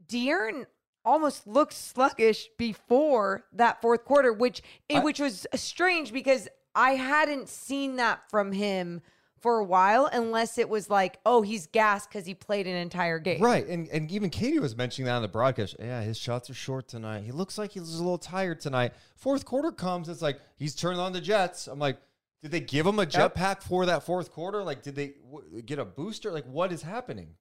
De'Aaron 0.06 0.66
almost 1.04 1.46
looked 1.46 1.72
sluggish 1.74 2.48
before 2.58 3.44
that 3.52 3.80
fourth 3.82 4.04
quarter, 4.04 4.32
which 4.32 4.62
it, 4.88 4.96
I- 4.98 5.04
which 5.04 5.20
was 5.20 5.46
strange 5.54 6.12
because 6.12 6.48
I 6.74 6.92
hadn't 6.92 7.48
seen 7.48 7.96
that 7.96 8.28
from 8.30 8.52
him 8.52 9.02
for 9.40 9.58
a 9.58 9.64
while, 9.64 10.08
unless 10.10 10.56
it 10.56 10.70
was 10.70 10.88
like, 10.88 11.18
oh, 11.26 11.42
he's 11.42 11.66
gassed 11.66 12.08
because 12.08 12.24
he 12.24 12.32
played 12.34 12.66
an 12.66 12.74
entire 12.76 13.18
game. 13.18 13.42
Right. 13.42 13.66
And 13.66 13.86
and 13.88 14.10
even 14.10 14.30
Kayte 14.30 14.58
was 14.58 14.74
mentioning 14.74 15.04
that 15.06 15.16
on 15.16 15.22
the 15.22 15.28
broadcast. 15.28 15.76
Yeah, 15.78 16.00
his 16.00 16.16
shots 16.16 16.48
are 16.48 16.54
short 16.54 16.88
tonight. 16.88 17.24
He 17.24 17.30
looks 17.32 17.58
like 17.58 17.72
he's 17.72 17.92
a 17.94 17.98
little 17.98 18.16
tired 18.16 18.60
tonight. 18.60 18.94
Fourth 19.16 19.44
quarter 19.44 19.70
comes, 19.70 20.08
it's 20.08 20.22
like 20.22 20.40
he's 20.56 20.74
turned 20.74 20.98
on 20.98 21.12
the 21.12 21.20
Jets. 21.20 21.66
I'm 21.66 21.78
like, 21.78 21.98
did 22.44 22.50
they 22.50 22.60
give 22.60 22.84
him 22.86 22.98
a 22.98 23.06
jetpack 23.06 23.62
for 23.62 23.86
that 23.86 24.02
fourth 24.02 24.30
quarter? 24.30 24.62
Like, 24.62 24.82
did 24.82 24.94
they 24.94 25.14
w- 25.32 25.62
get 25.62 25.78
a 25.78 25.84
booster? 25.86 26.30
Like, 26.30 26.44
what 26.44 26.72
is 26.72 26.82
happening? 26.82 27.36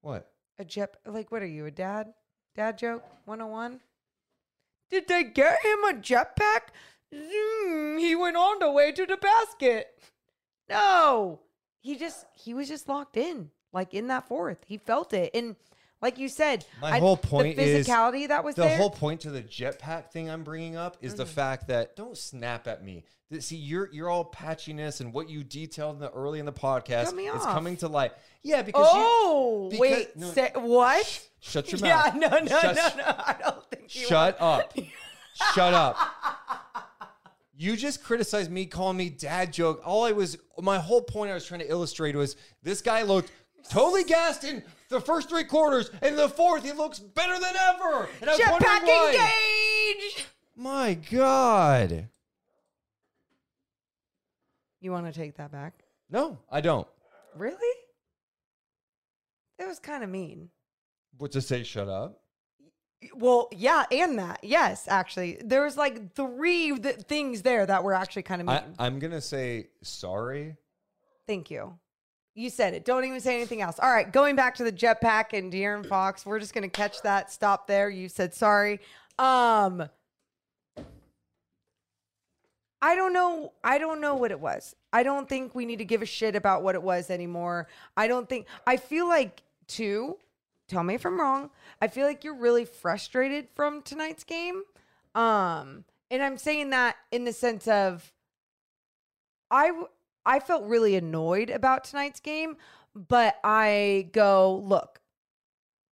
What? 0.00 0.30
A 0.58 0.64
jet, 0.64 0.96
like, 1.04 1.30
what 1.30 1.42
are 1.42 1.46
you, 1.46 1.66
a 1.66 1.70
dad? 1.70 2.14
Dad 2.56 2.78
joke 2.78 3.04
101? 3.26 3.80
Did 4.90 5.08
they 5.08 5.24
get 5.24 5.62
him 5.62 5.78
a 5.84 5.92
jetpack? 5.92 6.70
Zoom, 7.14 7.98
he 7.98 8.16
went 8.16 8.38
on 8.38 8.60
the 8.60 8.70
way 8.70 8.92
to 8.92 9.04
the 9.04 9.18
basket. 9.18 9.88
No, 10.70 11.40
he 11.82 11.96
just, 11.96 12.24
he 12.32 12.54
was 12.54 12.68
just 12.68 12.88
locked 12.88 13.18
in, 13.18 13.50
like 13.74 13.92
in 13.92 14.06
that 14.06 14.26
fourth. 14.26 14.64
He 14.66 14.78
felt 14.78 15.12
it. 15.12 15.32
And 15.34 15.54
like 16.02 16.18
you 16.18 16.28
said, 16.28 16.64
My 16.80 16.98
whole 16.98 17.16
point 17.16 17.56
the 17.56 17.62
is 17.62 17.86
physicality 17.86 18.28
that 18.28 18.44
was 18.44 18.56
the 18.56 18.62
there. 18.62 18.70
Mm-hmm. 18.72 18.80
whole 18.80 18.90
point 18.90 19.20
to 19.22 19.30
the 19.30 19.40
jetpack 19.42 20.10
thing 20.10 20.28
I'm 20.28 20.42
bringing 20.42 20.76
up 20.76 20.96
is 21.00 21.14
the 21.14 21.24
fact 21.26 21.68
that 21.68 21.96
don't 21.96 22.18
snap 22.18 22.66
at 22.66 22.84
me. 22.84 23.04
See, 23.38 23.56
you're 23.56 23.88
you're 23.92 24.10
all 24.10 24.30
patchiness 24.30 25.00
and 25.00 25.10
what 25.14 25.30
you 25.30 25.42
detailed 25.42 25.94
in 25.94 26.00
the 26.00 26.10
early 26.10 26.38
in 26.38 26.44
the 26.44 26.52
podcast 26.52 27.16
is 27.18 27.44
coming 27.46 27.78
to 27.78 27.88
light. 27.88 28.12
Yeah, 28.42 28.60
because 28.60 28.86
oh, 28.90 29.70
you, 29.72 29.78
wait, 29.78 30.14
no, 30.16 30.30
say, 30.32 30.50
what? 30.54 31.28
shut 31.40 31.72
your 31.72 31.80
Yeah, 31.82 32.12
mouth. 32.12 32.14
no, 32.16 32.28
no, 32.40 32.60
Shut- 32.60 32.76
no, 32.76 32.88
no. 32.98 33.04
I 33.06 33.36
don't 33.40 33.70
think 33.70 33.94
you 33.94 34.06
Shut 34.06 34.36
up. 34.38 34.74
Shut 35.54 35.72
up. 35.72 35.96
You 37.56 37.76
just 37.76 38.02
criticized 38.02 38.50
me 38.50 38.66
calling 38.66 38.96
me 38.96 39.08
dad 39.08 39.52
joke. 39.52 39.80
All 39.84 40.04
I 40.04 40.12
was, 40.12 40.36
my 40.60 40.78
whole 40.78 41.00
point 41.02 41.30
I 41.30 41.34
was 41.34 41.46
trying 41.46 41.60
to 41.60 41.70
illustrate 41.70 42.16
was 42.16 42.36
this 42.62 42.82
guy 42.82 43.02
looked 43.02 43.30
totally 43.70 44.04
gassed 44.04 44.44
in 44.44 44.62
the 44.92 45.00
first 45.00 45.28
three 45.28 45.44
quarters, 45.44 45.90
and 46.00 46.10
in 46.10 46.16
the 46.16 46.28
fourth 46.28 46.64
he 46.64 46.72
looks 46.72 47.00
better 47.00 47.34
than 47.34 47.54
ever. 47.56 48.08
And 48.20 48.30
I 48.30 48.34
was 48.34 48.40
Jetpack 48.40 48.84
why. 48.84 49.96
engage! 49.98 50.26
My 50.54 50.94
God. 50.94 52.08
You 54.80 54.92
want 54.92 55.06
to 55.06 55.12
take 55.12 55.36
that 55.36 55.50
back? 55.50 55.74
No, 56.10 56.38
I 56.50 56.60
don't. 56.60 56.86
Really? 57.36 57.78
That 59.58 59.68
was 59.68 59.78
kind 59.78 60.04
of 60.04 60.10
mean. 60.10 60.50
What 61.18 61.32
to 61.32 61.40
say? 61.40 61.62
Shut 61.62 61.88
up. 61.88 62.20
Well, 63.14 63.48
yeah, 63.52 63.84
and 63.90 64.18
that. 64.18 64.40
Yes, 64.42 64.86
actually. 64.88 65.40
There 65.44 65.64
was 65.64 65.76
like 65.76 66.14
three 66.14 66.76
th- 66.78 66.96
things 67.02 67.42
there 67.42 67.64
that 67.66 67.82
were 67.82 67.94
actually 67.94 68.22
kind 68.22 68.40
of 68.40 68.46
mean. 68.46 68.56
I, 68.78 68.86
I'm 68.86 68.98
gonna 68.98 69.20
say 69.20 69.68
sorry. 69.82 70.56
Thank 71.26 71.50
you. 71.50 71.78
You 72.34 72.48
said 72.48 72.72
it. 72.72 72.84
Don't 72.84 73.04
even 73.04 73.20
say 73.20 73.34
anything 73.34 73.60
else. 73.60 73.78
All 73.78 73.90
right, 73.90 74.10
going 74.10 74.36
back 74.36 74.54
to 74.56 74.64
the 74.64 74.72
jetpack 74.72 75.36
and 75.36 75.52
De'Aaron 75.52 75.86
Fox, 75.86 76.24
we're 76.24 76.38
just 76.38 76.54
going 76.54 76.62
to 76.62 76.70
catch 76.70 77.02
that. 77.02 77.30
Stop 77.30 77.66
there. 77.66 77.90
You 77.90 78.08
said 78.08 78.34
sorry. 78.34 78.80
Um 79.18 79.88
I 82.84 82.96
don't 82.96 83.12
know. 83.12 83.52
I 83.62 83.78
don't 83.78 84.00
know 84.00 84.16
what 84.16 84.32
it 84.32 84.40
was. 84.40 84.74
I 84.92 85.04
don't 85.04 85.28
think 85.28 85.54
we 85.54 85.66
need 85.66 85.78
to 85.78 85.84
give 85.84 86.02
a 86.02 86.06
shit 86.06 86.34
about 86.34 86.62
what 86.62 86.74
it 86.74 86.82
was 86.82 87.10
anymore. 87.10 87.68
I 87.96 88.08
don't 88.08 88.28
think 88.28 88.46
I 88.66 88.76
feel 88.76 89.06
like 89.06 89.42
too, 89.68 90.16
tell 90.68 90.82
me 90.82 90.94
if 90.94 91.04
I'm 91.04 91.20
wrong. 91.20 91.50
I 91.80 91.88
feel 91.88 92.06
like 92.06 92.24
you're 92.24 92.34
really 92.34 92.64
frustrated 92.64 93.48
from 93.54 93.82
tonight's 93.82 94.24
game. 94.24 94.62
Um 95.14 95.84
and 96.10 96.22
I'm 96.22 96.38
saying 96.38 96.70
that 96.70 96.96
in 97.10 97.24
the 97.24 97.32
sense 97.32 97.68
of 97.68 98.10
I 99.50 99.70
I 100.24 100.40
felt 100.40 100.64
really 100.64 100.96
annoyed 100.96 101.50
about 101.50 101.84
tonight's 101.84 102.20
game, 102.20 102.56
but 102.94 103.36
I 103.42 104.08
go, 104.12 104.62
look, 104.64 105.00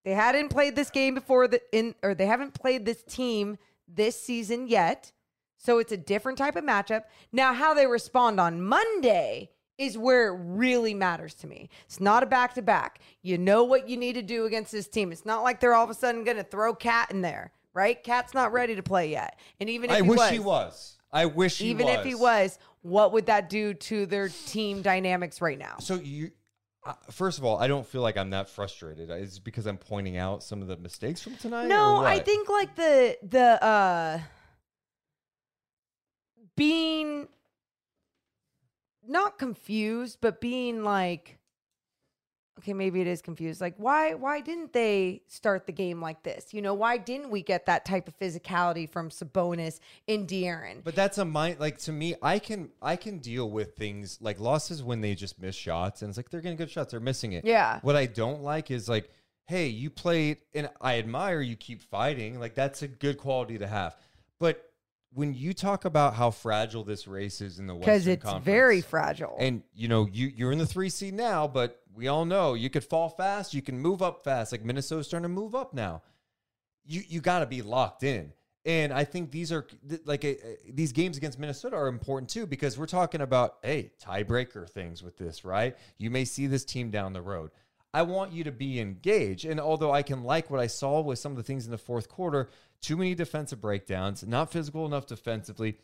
they 0.05 0.13
hadn't 0.13 0.49
played 0.49 0.75
this 0.75 0.89
game 0.89 1.15
before 1.15 1.47
the 1.47 1.61
in 1.71 1.95
or 2.03 2.15
they 2.15 2.25
haven't 2.25 2.53
played 2.53 2.85
this 2.85 3.03
team 3.03 3.57
this 3.87 4.19
season 4.19 4.67
yet. 4.67 5.11
So 5.57 5.79
it's 5.79 5.91
a 5.91 5.97
different 5.97 6.37
type 6.37 6.55
of 6.55 6.63
matchup. 6.63 7.03
Now 7.31 7.53
how 7.53 7.73
they 7.73 7.85
respond 7.85 8.39
on 8.39 8.61
Monday 8.61 9.49
is 9.77 9.97
where 9.97 10.27
it 10.27 10.39
really 10.41 10.93
matters 10.93 11.33
to 11.35 11.47
me. 11.47 11.69
It's 11.85 11.99
not 11.99 12.23
a 12.23 12.25
back 12.25 12.53
to 12.55 12.61
back. 12.61 12.99
You 13.21 13.37
know 13.37 13.63
what 13.63 13.87
you 13.87 13.97
need 13.97 14.13
to 14.13 14.21
do 14.21 14.45
against 14.45 14.71
this 14.71 14.87
team. 14.87 15.11
It's 15.11 15.25
not 15.25 15.41
like 15.41 15.59
they're 15.59 15.73
all 15.73 15.85
of 15.85 15.89
a 15.89 15.93
sudden 15.93 16.23
going 16.23 16.37
to 16.37 16.43
throw 16.43 16.73
Cat 16.73 17.11
in 17.11 17.21
there, 17.21 17.51
right? 17.73 18.01
Cat's 18.03 18.33
not 18.33 18.51
ready 18.51 18.75
to 18.75 18.83
play 18.83 19.09
yet. 19.09 19.39
And 19.59 19.69
even 19.69 19.89
if 19.89 19.97
I 19.97 20.01
he 20.01 20.09
wish 20.09 20.17
was, 20.17 20.29
he 20.31 20.39
was. 20.39 20.98
I 21.11 21.25
wish 21.25 21.57
he 21.57 21.69
even 21.69 21.87
was. 21.87 21.97
if 21.97 22.05
he 22.05 22.15
was, 22.15 22.59
what 22.81 23.13
would 23.13 23.25
that 23.25 23.49
do 23.49 23.73
to 23.73 24.05
their 24.05 24.29
team 24.29 24.81
dynamics 24.81 25.41
right 25.41 25.57
now? 25.57 25.77
So 25.79 25.95
you, 25.95 26.31
uh, 26.85 26.93
first 27.09 27.39
of 27.39 27.45
all, 27.45 27.57
I 27.57 27.67
don't 27.67 27.85
feel 27.85 28.01
like 28.01 28.17
I'm 28.17 28.29
that 28.29 28.49
frustrated. 28.49 29.09
It's 29.09 29.39
because 29.39 29.65
I'm 29.65 29.77
pointing 29.77 30.17
out 30.17 30.43
some 30.43 30.61
of 30.61 30.67
the 30.67 30.77
mistakes 30.77 31.21
from 31.21 31.35
tonight. 31.35 31.67
No, 31.67 32.03
I 32.03 32.19
think 32.19 32.49
like 32.49 32.75
the 32.75 33.17
the 33.23 33.63
uh 33.63 34.19
being 36.55 37.27
not 39.07 39.39
confused, 39.39 40.19
but 40.21 40.39
being 40.39 40.83
like 40.83 41.38
okay, 42.59 42.73
maybe 42.73 43.01
it 43.01 43.07
is 43.07 43.21
confused. 43.21 43.59
Like 43.59 43.75
why 43.77 44.13
why 44.13 44.41
didn't 44.41 44.73
they 44.73 45.21
start 45.27 45.65
the 45.65 45.71
game 45.71 46.01
like 46.01 46.23
this? 46.23 46.53
You 46.53 46.61
know, 46.61 46.73
why 46.73 46.97
didn't 46.97 47.29
we 47.29 47.41
get 47.41 47.65
that 47.65 47.85
type 47.85 48.07
of 48.07 48.17
physicality 48.19 48.89
from 48.89 49.09
Sabonis 49.09 49.79
and 50.07 50.27
De'Aaron? 50.27 50.83
But 50.83 50.95
that's 50.95 51.17
a 51.17 51.25
mind 51.25 51.59
like 51.59 51.77
to 51.79 51.91
me. 51.91 52.15
I 52.21 52.39
can 52.39 52.69
I 52.81 52.95
can 52.95 53.17
deal 53.19 53.49
with 53.49 53.75
things 53.75 54.19
like 54.21 54.39
losses 54.39 54.83
when 54.83 55.01
they 55.01 55.15
just 55.15 55.41
miss 55.41 55.55
shots, 55.55 56.01
and 56.01 56.09
it's 56.09 56.17
like 56.17 56.29
they're 56.29 56.41
getting 56.41 56.57
good 56.57 56.71
shots, 56.71 56.91
they're 56.91 56.99
missing 56.99 57.33
it. 57.33 57.45
Yeah. 57.45 57.79
What 57.81 57.95
I 57.95 58.05
don't 58.05 58.43
like 58.43 58.71
is 58.71 58.87
like, 58.87 59.09
hey, 59.47 59.67
you 59.67 59.89
played, 59.89 60.37
and 60.53 60.69
I 60.79 60.99
admire 60.99 61.41
you 61.41 61.55
keep 61.55 61.81
fighting. 61.81 62.39
Like 62.39 62.55
that's 62.55 62.81
a 62.81 62.87
good 62.87 63.17
quality 63.17 63.57
to 63.57 63.67
have. 63.67 63.95
But 64.39 64.69
when 65.13 65.33
you 65.33 65.53
talk 65.53 65.85
about 65.85 66.13
how 66.13 66.29
fragile 66.31 66.83
this 66.83 67.07
race 67.07 67.41
is 67.41 67.59
in 67.59 67.67
the 67.67 67.73
West. 67.73 67.85
Because 67.85 68.07
it's 68.07 68.23
Conference, 68.23 68.45
very 68.45 68.81
fragile. 68.81 69.35
and 69.39 69.63
you 69.73 69.87
know 69.87 70.07
you 70.11 70.31
you're 70.35 70.51
in 70.51 70.59
the 70.59 70.67
three 70.67 70.89
seed 70.89 71.13
now, 71.13 71.47
but 71.47 71.78
we 71.93 72.07
all 72.07 72.25
know 72.25 72.53
you 72.53 72.69
could 72.69 72.83
fall 72.83 73.09
fast, 73.09 73.53
you 73.53 73.61
can 73.61 73.79
move 73.79 74.01
up 74.01 74.23
fast. 74.23 74.51
Like 74.51 74.63
Minnesota's 74.63 75.07
starting 75.07 75.23
to 75.23 75.29
move 75.29 75.55
up 75.55 75.73
now. 75.73 76.01
You 76.85 77.01
you 77.07 77.21
got 77.21 77.39
to 77.39 77.45
be 77.45 77.61
locked 77.61 78.03
in, 78.03 78.33
and 78.65 78.91
I 78.93 79.03
think 79.03 79.31
these 79.31 79.51
are 79.51 79.67
like 80.05 80.25
these 80.67 80.91
games 80.91 81.17
against 81.17 81.39
Minnesota 81.39 81.75
are 81.75 81.87
important 81.87 82.29
too 82.29 82.47
because 82.47 82.77
we're 82.77 82.85
talking 82.85 83.21
about 83.21 83.57
hey 83.63 83.91
tiebreaker 84.03 84.67
things 84.69 85.03
with 85.03 85.17
this, 85.17 85.43
right? 85.45 85.77
You 85.97 86.09
may 86.09 86.25
see 86.25 86.47
this 86.47 86.65
team 86.65 86.89
down 86.89 87.13
the 87.13 87.21
road. 87.21 87.51
I 87.93 88.03
want 88.03 88.31
you 88.31 88.43
to 88.43 88.51
be 88.51 88.79
engaged, 88.79 89.45
and 89.45 89.59
although 89.59 89.91
I 89.91 90.03
can 90.03 90.23
like 90.23 90.49
what 90.49 90.59
I 90.59 90.67
saw 90.67 91.01
with 91.01 91.19
some 91.19 91.31
of 91.31 91.37
the 91.37 91.43
things 91.43 91.65
in 91.65 91.71
the 91.71 91.77
fourth 91.77 92.07
quarter, 92.07 92.49
too 92.81 92.95
many 92.95 93.15
defensive 93.15 93.61
breakdowns, 93.61 94.25
not 94.25 94.51
physical 94.51 94.85
enough 94.85 95.07
defensively 95.07 95.77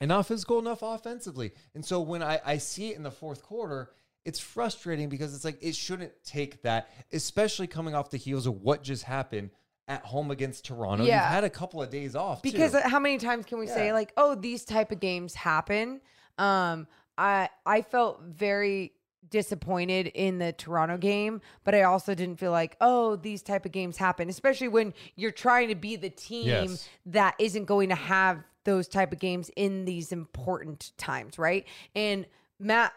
and 0.00 0.08
not 0.08 0.26
physical 0.26 0.58
enough 0.58 0.82
offensively. 0.82 1.52
And 1.74 1.84
so 1.84 2.00
when 2.00 2.22
I, 2.22 2.40
I 2.44 2.58
see 2.58 2.90
it 2.90 2.96
in 2.96 3.02
the 3.02 3.10
fourth 3.10 3.42
quarter, 3.42 3.90
it's 4.26 4.38
frustrating 4.40 5.08
because 5.08 5.34
it's 5.34 5.44
like 5.44 5.56
it 5.62 5.74
shouldn't 5.74 6.12
take 6.24 6.60
that, 6.62 6.90
especially 7.12 7.66
coming 7.66 7.94
off 7.94 8.10
the 8.10 8.16
heels 8.18 8.46
of 8.46 8.60
what 8.62 8.82
just 8.82 9.04
happened 9.04 9.50
at 9.88 10.04
home 10.04 10.30
against 10.32 10.64
Toronto. 10.66 11.04
Yeah. 11.04 11.22
You've 11.22 11.32
had 11.32 11.44
a 11.44 11.50
couple 11.50 11.80
of 11.80 11.90
days 11.90 12.16
off 12.16 12.42
because 12.42 12.72
too. 12.72 12.78
uh, 12.78 12.88
how 12.88 12.98
many 12.98 13.18
times 13.18 13.46
can 13.46 13.58
we 13.58 13.66
say 13.68 13.92
like 13.92 14.12
oh 14.16 14.34
these 14.34 14.64
type 14.64 14.90
of 14.90 14.98
games 15.00 15.34
happen 15.34 16.00
um 16.38 16.86
i 17.16 17.48
i 17.64 17.80
felt 17.82 18.20
very 18.22 18.92
disappointed 19.30 20.08
in 20.08 20.38
the 20.38 20.52
toronto 20.52 20.96
game 20.96 21.40
but 21.64 21.74
i 21.74 21.82
also 21.82 22.14
didn't 22.14 22.38
feel 22.38 22.50
like 22.52 22.76
oh 22.80 23.16
these 23.16 23.42
type 23.42 23.64
of 23.64 23.72
games 23.72 23.96
happen 23.96 24.28
especially 24.28 24.68
when 24.68 24.92
you're 25.14 25.30
trying 25.30 25.68
to 25.68 25.74
be 25.74 25.96
the 25.96 26.10
team 26.10 26.46
Yes. 26.46 26.88
that 27.06 27.34
isn't 27.38 27.64
going 27.64 27.88
to 27.88 27.94
have 27.94 28.42
those 28.64 28.88
type 28.88 29.12
of 29.12 29.18
games 29.18 29.50
in 29.56 29.84
these 29.84 30.12
important 30.12 30.92
times 30.98 31.38
right 31.38 31.64
and 31.94 32.26
matt 32.58 32.92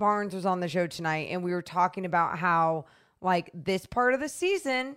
barnes 0.00 0.34
was 0.34 0.46
on 0.46 0.58
the 0.58 0.68
show 0.68 0.86
tonight 0.86 1.28
and 1.30 1.44
we 1.44 1.52
were 1.52 1.62
talking 1.62 2.06
about 2.06 2.38
how 2.38 2.86
like 3.20 3.50
this 3.52 3.86
part 3.86 4.14
of 4.14 4.20
the 4.20 4.28
season 4.28 4.96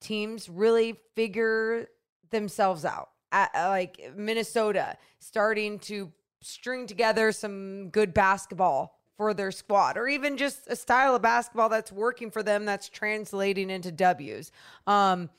teams 0.00 0.48
really 0.48 0.96
figure 1.14 1.86
themselves 2.30 2.84
out. 2.84 3.10
At, 3.30 3.50
uh, 3.54 3.68
like 3.68 4.12
Minnesota 4.14 4.98
starting 5.18 5.78
to 5.78 6.12
string 6.42 6.86
together 6.86 7.32
some 7.32 7.88
good 7.88 8.12
basketball 8.12 8.98
for 9.16 9.32
their 9.32 9.52
squad, 9.52 9.96
or 9.96 10.08
even 10.08 10.36
just 10.36 10.66
a 10.66 10.76
style 10.76 11.14
of 11.14 11.22
basketball 11.22 11.68
that's 11.68 11.92
working 11.92 12.30
for 12.30 12.42
them 12.42 12.64
that's 12.64 12.88
translating 12.88 13.70
into 13.70 13.92
W's. 13.92 14.50
Um, 14.86 15.30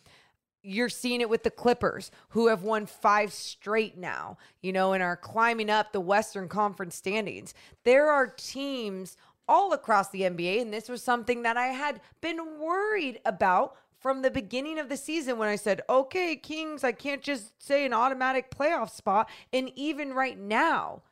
you're 0.64 0.90
seeing 0.90 1.22
it 1.22 1.30
with 1.30 1.44
the 1.44 1.52
Clippers, 1.52 2.10
who 2.30 2.48
have 2.48 2.64
won 2.64 2.86
five 2.86 3.34
straight 3.34 3.98
now, 3.98 4.38
you 4.62 4.72
know, 4.72 4.94
and 4.94 5.04
are 5.04 5.18
climbing 5.18 5.70
up 5.70 5.92
the 5.92 6.00
Western 6.00 6.48
Conference 6.48 6.96
standings. 6.96 7.54
There 7.84 8.10
are 8.10 8.28
teams 8.28 9.18
all 9.48 9.74
across 9.74 10.10
the 10.10 10.22
NBA, 10.22 10.62
and 10.62 10.74
this 10.74 10.88
was 10.88 11.04
something 11.04 11.44
that 11.44 11.58
I 11.58 11.68
had 11.68 12.00
been 12.22 12.60
worried 12.60 13.20
about 13.26 13.76
from 14.00 14.22
the 14.22 14.32
beginning 14.32 14.80
of 14.80 14.90
the 14.90 14.98
season 14.98 15.38
when 15.38 15.50
I 15.50 15.56
said, 15.56 15.82
okay, 15.90 16.36
Kings, 16.36 16.84
I 16.84 16.92
can't 16.92 17.22
just 17.22 17.62
say 17.62 17.86
an 17.86 17.94
automatic 17.94 18.52
playoff 18.52 18.90
spot. 18.90 19.30
And 19.52 19.72
even 19.76 20.14
right 20.14 20.38
now, 20.38 21.04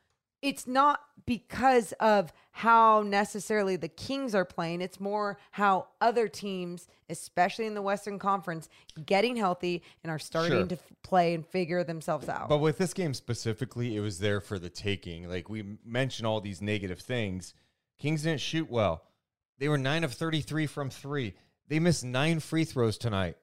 it's 0.41 0.65
not 0.67 0.99
because 1.25 1.91
of 1.99 2.33
how 2.51 3.03
necessarily 3.03 3.75
the 3.75 3.87
Kings 3.87 4.33
are 4.35 4.43
playing. 4.43 4.81
It's 4.81 4.99
more 4.99 5.37
how 5.51 5.87
other 6.01 6.27
teams, 6.27 6.87
especially 7.09 7.65
in 7.67 7.75
the 7.75 7.81
Western 7.81 8.17
Conference, 8.19 8.67
getting 9.05 9.35
healthy 9.35 9.83
and 10.03 10.11
are 10.11 10.19
starting 10.19 10.51
Sure. 10.59 10.67
to 10.67 10.75
f- 10.75 10.91
play 11.03 11.33
and 11.33 11.45
figure 11.45 11.83
themselves 11.83 12.27
out. 12.27 12.49
But 12.49 12.57
with 12.57 12.77
this 12.77 12.93
game 12.93 13.13
specifically, 13.13 13.95
it 13.95 13.99
was 14.01 14.19
there 14.19 14.41
for 14.41 14.57
the 14.59 14.69
taking. 14.69 15.29
Like 15.29 15.47
we 15.49 15.77
mentioned 15.85 16.25
all 16.27 16.41
these 16.41 16.61
negative 16.61 16.99
things. 16.99 17.53
Kings 17.99 18.23
didn't 18.23 18.41
shoot 18.41 18.69
well. 18.69 19.03
They 19.59 19.69
were 19.69 19.77
9 19.77 20.03
of 20.03 20.13
33 20.13 20.65
from 20.65 20.89
3. 20.89 21.35
They 21.67 21.79
missed 21.79 22.03
9 22.03 22.39
free 22.39 22.65
throws 22.65 22.97
tonight. 22.97 23.37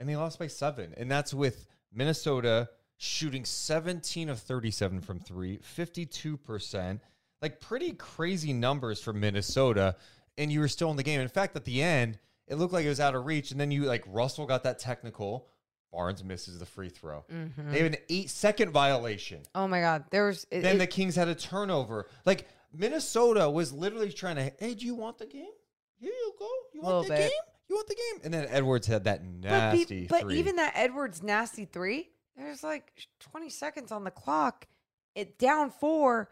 And 0.00 0.08
they 0.08 0.16
lost 0.16 0.40
by 0.40 0.48
7. 0.48 0.92
And 0.96 1.08
that's 1.10 1.32
with 1.32 1.66
Minnesota 1.92 2.68
shooting 2.96 3.44
17 3.44 4.28
of 4.28 4.38
37 4.40 5.00
from 5.00 5.20
3, 5.20 5.58
52%. 5.58 7.00
Like 7.42 7.60
pretty 7.60 7.92
crazy 7.92 8.52
numbers 8.52 9.00
for 9.02 9.12
Minnesota 9.12 9.96
and 10.38 10.50
you 10.50 10.60
were 10.60 10.68
still 10.68 10.90
in 10.90 10.96
the 10.96 11.02
game. 11.02 11.20
In 11.20 11.28
fact, 11.28 11.54
at 11.56 11.64
the 11.64 11.82
end, 11.82 12.18
it 12.48 12.56
looked 12.56 12.72
like 12.72 12.84
it 12.86 12.88
was 12.88 13.00
out 13.00 13.14
of 13.14 13.26
reach 13.26 13.50
and 13.50 13.60
then 13.60 13.70
you 13.70 13.84
like 13.84 14.04
Russell 14.06 14.46
got 14.46 14.62
that 14.64 14.78
technical 14.78 15.48
Barnes 15.92 16.24
misses 16.24 16.58
the 16.58 16.66
free 16.66 16.88
throw. 16.88 17.24
Mm-hmm. 17.32 17.70
They 17.70 17.78
have 17.78 17.92
an 17.92 17.98
eight 18.08 18.28
second 18.30 18.72
violation. 18.72 19.42
oh 19.54 19.68
my 19.68 19.80
God. 19.80 20.04
There 20.10 20.26
was. 20.26 20.44
It, 20.50 20.62
Then 20.62 20.76
it- 20.76 20.78
the 20.80 20.86
Kings 20.88 21.14
had 21.14 21.28
a 21.28 21.34
turnover. 21.36 22.08
Like 22.24 22.48
Minnesota 22.72 23.48
was 23.48 23.72
literally 23.72 24.10
trying 24.12 24.36
to, 24.36 24.52
hey, 24.58 24.74
do 24.74 24.86
you 24.86 24.94
want 24.96 25.18
the 25.18 25.26
game? 25.26 25.52
Here 26.00 26.10
you 26.10 26.32
go. 26.38 26.48
You 26.72 26.80
want 26.82 27.06
the 27.06 27.12
bit. 27.14 27.20
game? 27.20 27.30
You 27.68 27.76
want 27.76 27.88
the 27.88 27.94
game? 27.94 28.20
And 28.24 28.34
then 28.34 28.46
Edwards 28.50 28.86
had 28.88 29.04
that 29.04 29.20
But, 29.22 29.48
nasty 29.50 29.84
be- 29.84 30.06
but 30.08 30.22
three. 30.22 30.38
even 30.38 30.56
that 30.56 30.72
Edwards 30.74 31.22
nasty 31.22 31.64
three, 31.64 32.10
there's 32.36 32.62
like 32.62 32.92
20 33.20 33.48
seconds 33.50 33.92
on 33.92 34.04
the 34.04 34.10
clock. 34.10 34.66
It 35.14 35.38
down 35.38 35.70
four. 35.70 36.28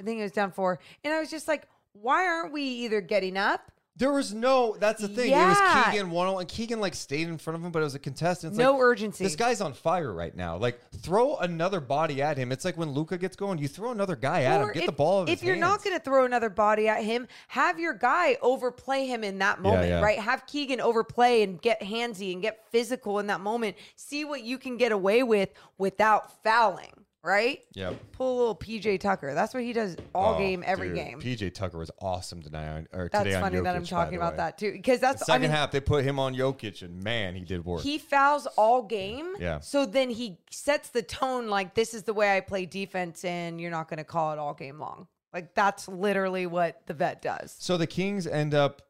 I 0.00 0.02
think 0.02 0.20
it 0.20 0.22
was 0.22 0.32
down 0.32 0.52
four. 0.52 0.78
And 1.02 1.12
I 1.12 1.20
was 1.20 1.30
just 1.30 1.48
like, 1.48 1.68
why 1.92 2.26
aren't 2.26 2.52
we 2.52 2.62
either 2.62 3.00
getting 3.00 3.36
up? 3.36 3.70
There 3.96 4.12
was 4.12 4.34
no. 4.34 4.76
That's 4.78 5.00
the 5.00 5.08
thing. 5.08 5.30
Yeah. 5.30 5.46
It 5.46 5.48
was 5.50 5.84
Keegan 5.86 6.10
one 6.10 6.28
and. 6.40 6.48
Keegan 6.48 6.80
like 6.80 6.94
stayed 6.94 7.28
in 7.28 7.38
front 7.38 7.56
of 7.58 7.64
him, 7.64 7.70
but 7.70 7.78
it 7.80 7.84
was 7.84 7.94
a 7.94 8.00
contestant. 8.00 8.52
It's 8.52 8.58
No 8.58 8.72
like, 8.72 8.82
urgency. 8.82 9.22
This 9.22 9.36
guy's 9.36 9.60
on 9.60 9.72
fire 9.72 10.12
right 10.12 10.34
now. 10.34 10.56
Like 10.56 10.80
throw 10.90 11.36
another 11.36 11.80
body 11.80 12.20
at 12.20 12.36
him. 12.36 12.50
It's 12.50 12.64
like 12.64 12.76
when 12.76 12.90
Luka 12.90 13.18
gets 13.18 13.36
going, 13.36 13.58
you 13.58 13.68
throw 13.68 13.92
another 13.92 14.16
guy 14.16 14.42
at 14.42 14.60
him. 14.60 14.72
Get 14.72 14.82
if, 14.82 14.86
the 14.86 14.92
ball. 14.92 15.20
Out 15.20 15.22
of 15.22 15.28
If 15.28 15.44
you're 15.44 15.54
not 15.56 15.84
going 15.84 15.96
to 15.96 16.02
throw 16.02 16.24
another 16.24 16.50
body 16.50 16.88
at 16.88 17.04
him, 17.04 17.28
have 17.48 17.78
your 17.78 17.94
guy 17.94 18.36
overplay 18.42 19.06
him 19.06 19.22
in 19.22 19.38
that 19.38 19.60
moment, 19.60 19.88
yeah. 19.88 20.00
right? 20.00 20.18
Have 20.18 20.44
Keegan 20.46 20.80
overplay 20.80 21.42
and 21.42 21.62
get 21.62 21.80
handsy 21.80 22.32
and 22.32 22.42
get 22.42 22.64
physical 22.70 23.20
in 23.20 23.28
that 23.28 23.40
moment. 23.40 23.76
See 23.94 24.24
what 24.24 24.42
you 24.42 24.58
can 24.58 24.76
get 24.76 24.90
away 24.90 25.22
with 25.22 25.50
without 25.78 26.42
fouling, 26.42 27.03
right? 27.24 27.60
Yep. 27.74 28.12
Pull 28.12 28.36
a 28.36 28.38
little 28.38 28.54
PJ 28.54 29.00
Tucker. 29.00 29.32
That's 29.34 29.54
what 29.54 29.62
he 29.62 29.72
does 29.72 29.96
all 30.14 30.34
Oh, 30.34 30.38
game, 30.38 30.62
every 30.66 30.88
dude, 30.88 30.96
game. 30.96 31.20
PJ 31.20 31.54
Tucker 31.54 31.78
was 31.78 31.90
awesome 32.00 32.42
tonight. 32.42 32.68
On, 32.68 32.86
or 32.92 33.08
That's 33.10 33.24
today 33.24 33.34
on 33.36 33.42
funny 33.42 33.60
that 33.60 33.74
I'm 33.74 33.84
talking 33.86 34.16
about 34.16 34.34
way. 34.34 34.36
that 34.38 34.58
too, 34.58 34.72
because 34.72 35.00
that's 35.00 35.20
The 35.20 35.24
second 35.24 35.42
I 35.44 35.46
mean, 35.46 35.56
half, 35.56 35.70
they 35.70 35.80
put 35.80 36.04
him 36.04 36.18
on 36.18 36.34
Jokic, 36.34 36.82
and 36.82 37.02
man, 37.02 37.34
he 37.34 37.40
did 37.40 37.64
work. 37.64 37.80
he 37.82 37.96
fouls 37.98 38.46
all 38.58 38.82
game. 38.82 39.32
Yeah. 39.40 39.60
So 39.60 39.86
then 39.86 40.10
he 40.10 40.38
sets 40.50 40.90
the 40.90 41.02
tone 41.02 41.48
like 41.48 41.74
this 41.74 41.94
is 41.94 42.02
the 42.02 42.12
way 42.14 42.36
I 42.36 42.40
play 42.40 42.66
defense, 42.66 43.24
and 43.24 43.58
you're 43.60 43.70
not 43.70 43.88
going 43.88 43.98
to 43.98 44.04
call 44.04 44.32
it 44.32 44.38
all 44.38 44.52
game 44.54 44.78
long. 44.78 45.08
Like 45.32 45.54
that's 45.54 45.88
literally 45.88 46.46
what 46.46 46.82
the 46.86 46.94
vet 46.94 47.22
does. 47.22 47.56
So 47.58 47.76
the 47.76 47.86
Kings 47.88 48.26
end 48.26 48.54
up 48.54 48.82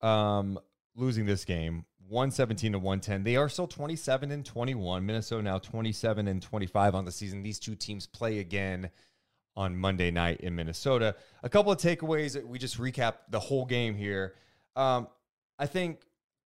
um, 0.00 0.58
losing 0.96 1.26
this 1.26 1.44
game, 1.44 1.84
117 2.12 2.72
to 2.72 2.78
110. 2.78 3.24
They 3.24 3.36
are 3.36 3.48
still 3.48 3.66
27 3.66 4.30
and 4.30 4.44
21. 4.44 5.04
Minnesota 5.04 5.42
now 5.42 5.58
27 5.58 6.28
and 6.28 6.42
25 6.42 6.94
on 6.94 7.04
the 7.04 7.10
season. 7.10 7.42
These 7.42 7.58
two 7.58 7.74
teams 7.74 8.06
play 8.06 8.38
again 8.38 8.90
on 9.56 9.76
Monday 9.76 10.10
night 10.10 10.40
in 10.40 10.54
Minnesota. 10.54 11.16
A 11.42 11.48
couple 11.48 11.72
of 11.72 11.78
takeaways. 11.78 12.42
We 12.44 12.58
just 12.58 12.78
recap 12.78 13.14
the 13.30 13.40
whole 13.40 13.64
game 13.64 13.94
here. 13.94 14.34
Um, 14.76 15.08
I 15.58 15.66
think 15.66 16.00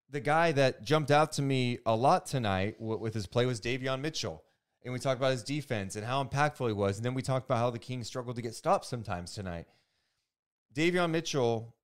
the 0.09 0.21
guy 0.21 0.53
that 0.53 0.83
jumped 0.83 1.11
out 1.11 1.33
to 1.33 1.43
me 1.43 1.79
a 1.85 1.95
lot 1.95 2.27
tonight 2.27 2.77
with 2.81 3.13
his 3.13 3.27
play 3.27 3.45
was 3.45 3.61
Davion 3.61 4.01
Mitchell. 4.01 4.43
And 4.85 4.93
we 4.93 5.01
talked 5.01 5.19
about 5.19 5.33
his 5.33 5.43
defense 5.43 5.97
and 5.97 6.07
how 6.07 6.23
impactful 6.23 6.69
he 6.69 6.73
was. 6.73 6.97
And 6.97 7.05
then 7.05 7.15
we 7.15 7.23
talked 7.23 7.45
about 7.45 7.59
how 7.59 7.71
the 7.71 7.79
Kings 7.79 8.07
struggled 8.07 8.37
to 8.37 8.43
get 8.43 8.55
stops 8.55 8.87
sometimes 8.87 9.35
tonight. 9.35 9.67
Davion 10.75 11.11
Mitchell 11.11 11.75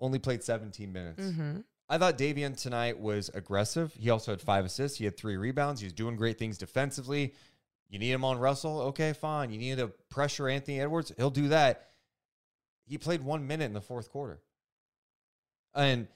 only 0.00 0.18
played 0.18 0.42
17 0.42 0.90
minutes. 0.90 1.22
Mm-hmm. 1.22 1.60
I 1.88 1.98
thought 1.98 2.18
Davion 2.18 2.60
tonight 2.60 2.98
was 2.98 3.30
aggressive. 3.34 3.94
He 3.94 4.10
also 4.10 4.32
had 4.32 4.40
five 4.40 4.64
assists. 4.64 4.98
He 4.98 5.04
had 5.04 5.16
three 5.16 5.36
rebounds. 5.36 5.80
He 5.80 5.86
was 5.86 5.92
doing 5.92 6.16
great 6.16 6.38
things 6.38 6.58
defensively. 6.58 7.34
You 7.88 7.98
need 7.98 8.10
him 8.10 8.24
on 8.24 8.38
Russell? 8.38 8.80
Okay, 8.82 9.12
fine. 9.12 9.50
You 9.50 9.58
need 9.58 9.78
to 9.78 9.88
pressure 10.10 10.48
Anthony 10.48 10.80
Edwards? 10.80 11.12
He'll 11.16 11.30
do 11.30 11.48
that. 11.48 11.86
He 12.86 12.98
played 12.98 13.22
one 13.22 13.46
minute 13.46 13.66
in 13.66 13.72
the 13.72 13.80
fourth 13.80 14.10
quarter. 14.10 14.40
And 15.74 16.08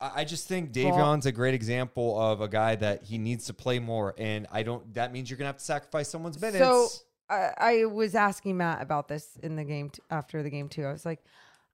I 0.00 0.24
just 0.24 0.48
think 0.48 0.72
Davion's 0.72 1.26
a 1.26 1.32
great 1.32 1.54
example 1.54 2.20
of 2.20 2.40
a 2.40 2.48
guy 2.48 2.76
that 2.76 3.04
he 3.04 3.18
needs 3.18 3.46
to 3.46 3.54
play 3.54 3.78
more. 3.78 4.14
And 4.18 4.46
I 4.50 4.62
don't, 4.62 4.94
that 4.94 5.12
means 5.12 5.30
you're 5.30 5.36
going 5.36 5.44
to 5.44 5.48
have 5.48 5.58
to 5.58 5.64
sacrifice 5.64 6.08
someone's 6.08 6.40
minutes. 6.40 6.58
So 6.58 6.88
I, 7.28 7.50
I 7.56 7.84
was 7.84 8.14
asking 8.14 8.56
Matt 8.56 8.82
about 8.82 9.08
this 9.08 9.36
in 9.42 9.56
the 9.56 9.64
game 9.64 9.90
t- 9.90 10.02
after 10.10 10.42
the 10.42 10.50
game 10.50 10.68
too. 10.68 10.84
I 10.84 10.92
was 10.92 11.06
like, 11.06 11.24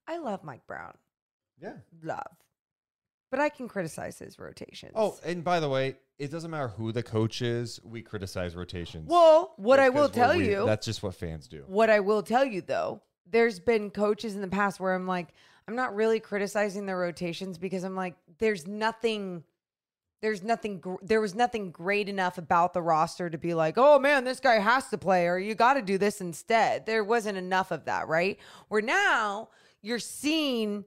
I 0.07 0.19
love 0.19 0.45
Mike 0.45 0.67
Brown, 0.67 0.95
yeah. 1.61 1.75
love, 2.03 2.37
but 3.31 3.41
I 3.41 3.49
can 3.49 3.69
criticize 3.69 4.19
his 4.19 4.39
rotations. 4.39 4.93
Oh, 4.95 5.19
and 5.25 5.45
by 5.45 5.61
the 5.61 5.69
way, 5.69 5.97
it 6.19 6.31
doesn't 6.31 6.51
matter 6.51 6.69
who 6.69 6.93
the 6.93 7.03
coach 7.03 7.43
is. 7.43 7.81
We 7.85 8.03
criticize 8.03 8.57
rotations. 8.57 9.09
well, 9.09 9.55
what 9.57 9.79
I 9.81 9.89
will 9.89 10.09
tell 10.09 10.35
you, 10.35 10.65
that's 10.67 10.87
just 10.87 11.03
what 11.03 11.15
fans 11.15 11.47
do. 11.49 11.65
what 11.67 11.91
I 11.91 12.01
will 12.01 12.23
tell 12.23 12.45
you 12.45 12.61
though, 12.63 13.03
there's 13.31 13.61
been 13.61 13.91
coaches 13.91 14.35
in 14.35 14.41
the 14.41 14.49
past 14.49 14.81
where 14.81 14.95
I'm 14.95 15.07
like, 15.07 15.29
I'm 15.69 15.77
not 15.77 15.95
really 15.95 16.19
criticizing 16.19 16.87
their 16.87 16.97
rotations 16.99 17.59
because 17.59 17.85
I'm 17.85 17.95
like, 17.95 18.15
there's 18.39 18.67
nothing. 18.67 19.45
There's 20.21 20.43
nothing. 20.43 20.81
Gr- 20.81 20.95
there 21.03 21.21
was 21.21 21.35
nothing 21.37 21.71
great 21.71 22.09
enough 22.09 22.39
about 22.39 22.73
the 22.73 22.83
roster 22.83 23.31
to 23.31 23.39
be 23.39 23.55
like, 23.55 23.75
oh 23.77 24.01
man, 24.01 24.25
this 24.25 24.41
guy 24.41 24.55
has 24.59 24.89
to 24.89 24.99
play, 24.99 25.27
or 25.29 25.39
you 25.39 25.55
got 25.55 25.75
to 25.75 25.83
do 25.83 25.97
this 25.99 26.21
instead. 26.21 26.87
There 26.87 27.05
wasn't 27.05 27.39
enough 27.39 27.71
of 27.71 27.85
that, 27.85 28.09
right? 28.09 28.39
Where 28.69 28.83
now 28.83 29.51
you're 29.83 30.01
seeing 30.01 30.85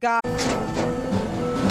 guys. 0.00 1.13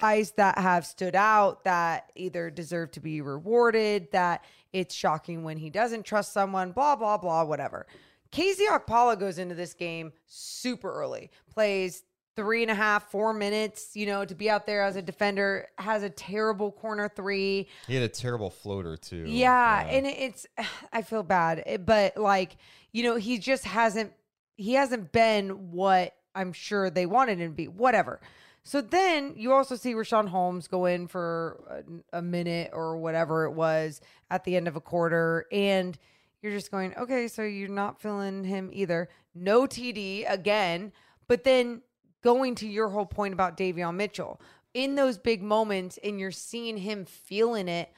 Guys 0.00 0.32
that 0.32 0.58
have 0.58 0.86
stood 0.86 1.14
out 1.14 1.64
that 1.64 2.10
either 2.16 2.50
deserve 2.50 2.90
to 2.92 3.00
be 3.00 3.20
rewarded, 3.20 4.08
that 4.12 4.44
it's 4.72 4.94
shocking 4.94 5.42
when 5.42 5.56
he 5.56 5.70
doesn't 5.70 6.04
trust 6.04 6.32
someone, 6.32 6.72
blah, 6.72 6.96
blah, 6.96 7.16
blah, 7.16 7.44
whatever. 7.44 7.86
KZ 8.32 8.66
Okpala 8.68 9.18
goes 9.18 9.38
into 9.38 9.54
this 9.54 9.74
game 9.74 10.12
super 10.26 10.92
early, 10.92 11.30
plays 11.52 12.04
three 12.36 12.62
and 12.62 12.70
a 12.70 12.74
half, 12.74 13.10
four 13.10 13.34
minutes, 13.34 13.90
you 13.94 14.06
know, 14.06 14.24
to 14.24 14.34
be 14.34 14.48
out 14.48 14.64
there 14.64 14.82
as 14.82 14.96
a 14.96 15.02
defender, 15.02 15.66
has 15.78 16.02
a 16.02 16.10
terrible 16.10 16.70
corner 16.70 17.08
three. 17.08 17.68
He 17.86 17.94
had 17.94 18.04
a 18.04 18.08
terrible 18.08 18.50
floater 18.50 18.96
too. 18.96 19.24
Yeah, 19.26 19.86
and 19.86 20.06
it's 20.06 20.46
I 20.92 21.02
feel 21.02 21.22
bad, 21.22 21.62
eh, 21.66 21.76
but 21.76 22.16
like 22.16 22.56
you 22.92 23.02
know, 23.02 23.16
he 23.16 23.38
just 23.38 23.64
hasn't 23.64 24.12
he 24.56 24.74
hasn't 24.74 25.12
been 25.12 25.72
what 25.72 26.14
I'm 26.34 26.52
sure 26.52 26.90
they 26.90 27.06
wanted 27.06 27.40
him 27.40 27.50
to 27.50 27.56
be. 27.56 27.68
Whatever. 27.68 28.20
So 28.62 28.80
then 28.80 29.34
you 29.36 29.52
also 29.52 29.74
see 29.76 29.94
Richaun 29.94 30.28
Holmes 30.28 30.68
go 30.68 30.84
in 30.86 31.06
for 31.08 31.82
a, 32.12 32.18
a 32.18 32.22
minute 32.22 32.70
or 32.72 32.96
whatever 32.98 33.44
it 33.44 33.52
was 33.52 34.00
at 34.30 34.44
the 34.44 34.56
end 34.56 34.68
of 34.68 34.76
a 34.76 34.80
quarter, 34.80 35.46
and 35.50 35.96
you're 36.42 36.52
just 36.52 36.70
going, 36.70 36.94
okay, 36.96 37.26
so 37.28 37.42
you're 37.42 37.68
not 37.68 38.00
feeling 38.00 38.44
him 38.44 38.70
either. 38.72 39.08
No 39.34 39.62
TD 39.66 40.30
again, 40.30 40.92
but 41.26 41.44
then 41.44 41.82
going 42.22 42.54
to 42.56 42.68
your 42.68 42.88
whole 42.90 43.06
point 43.06 43.32
about 43.32 43.56
Davion 43.56 43.94
Mitchell 43.96 44.40
in 44.74 44.94
those 44.94 45.18
big 45.18 45.42
moments, 45.42 45.98
and 46.04 46.20
you're 46.20 46.30
seeing 46.30 46.76
him 46.76 47.04
feeling 47.04 47.66
it 47.68 47.90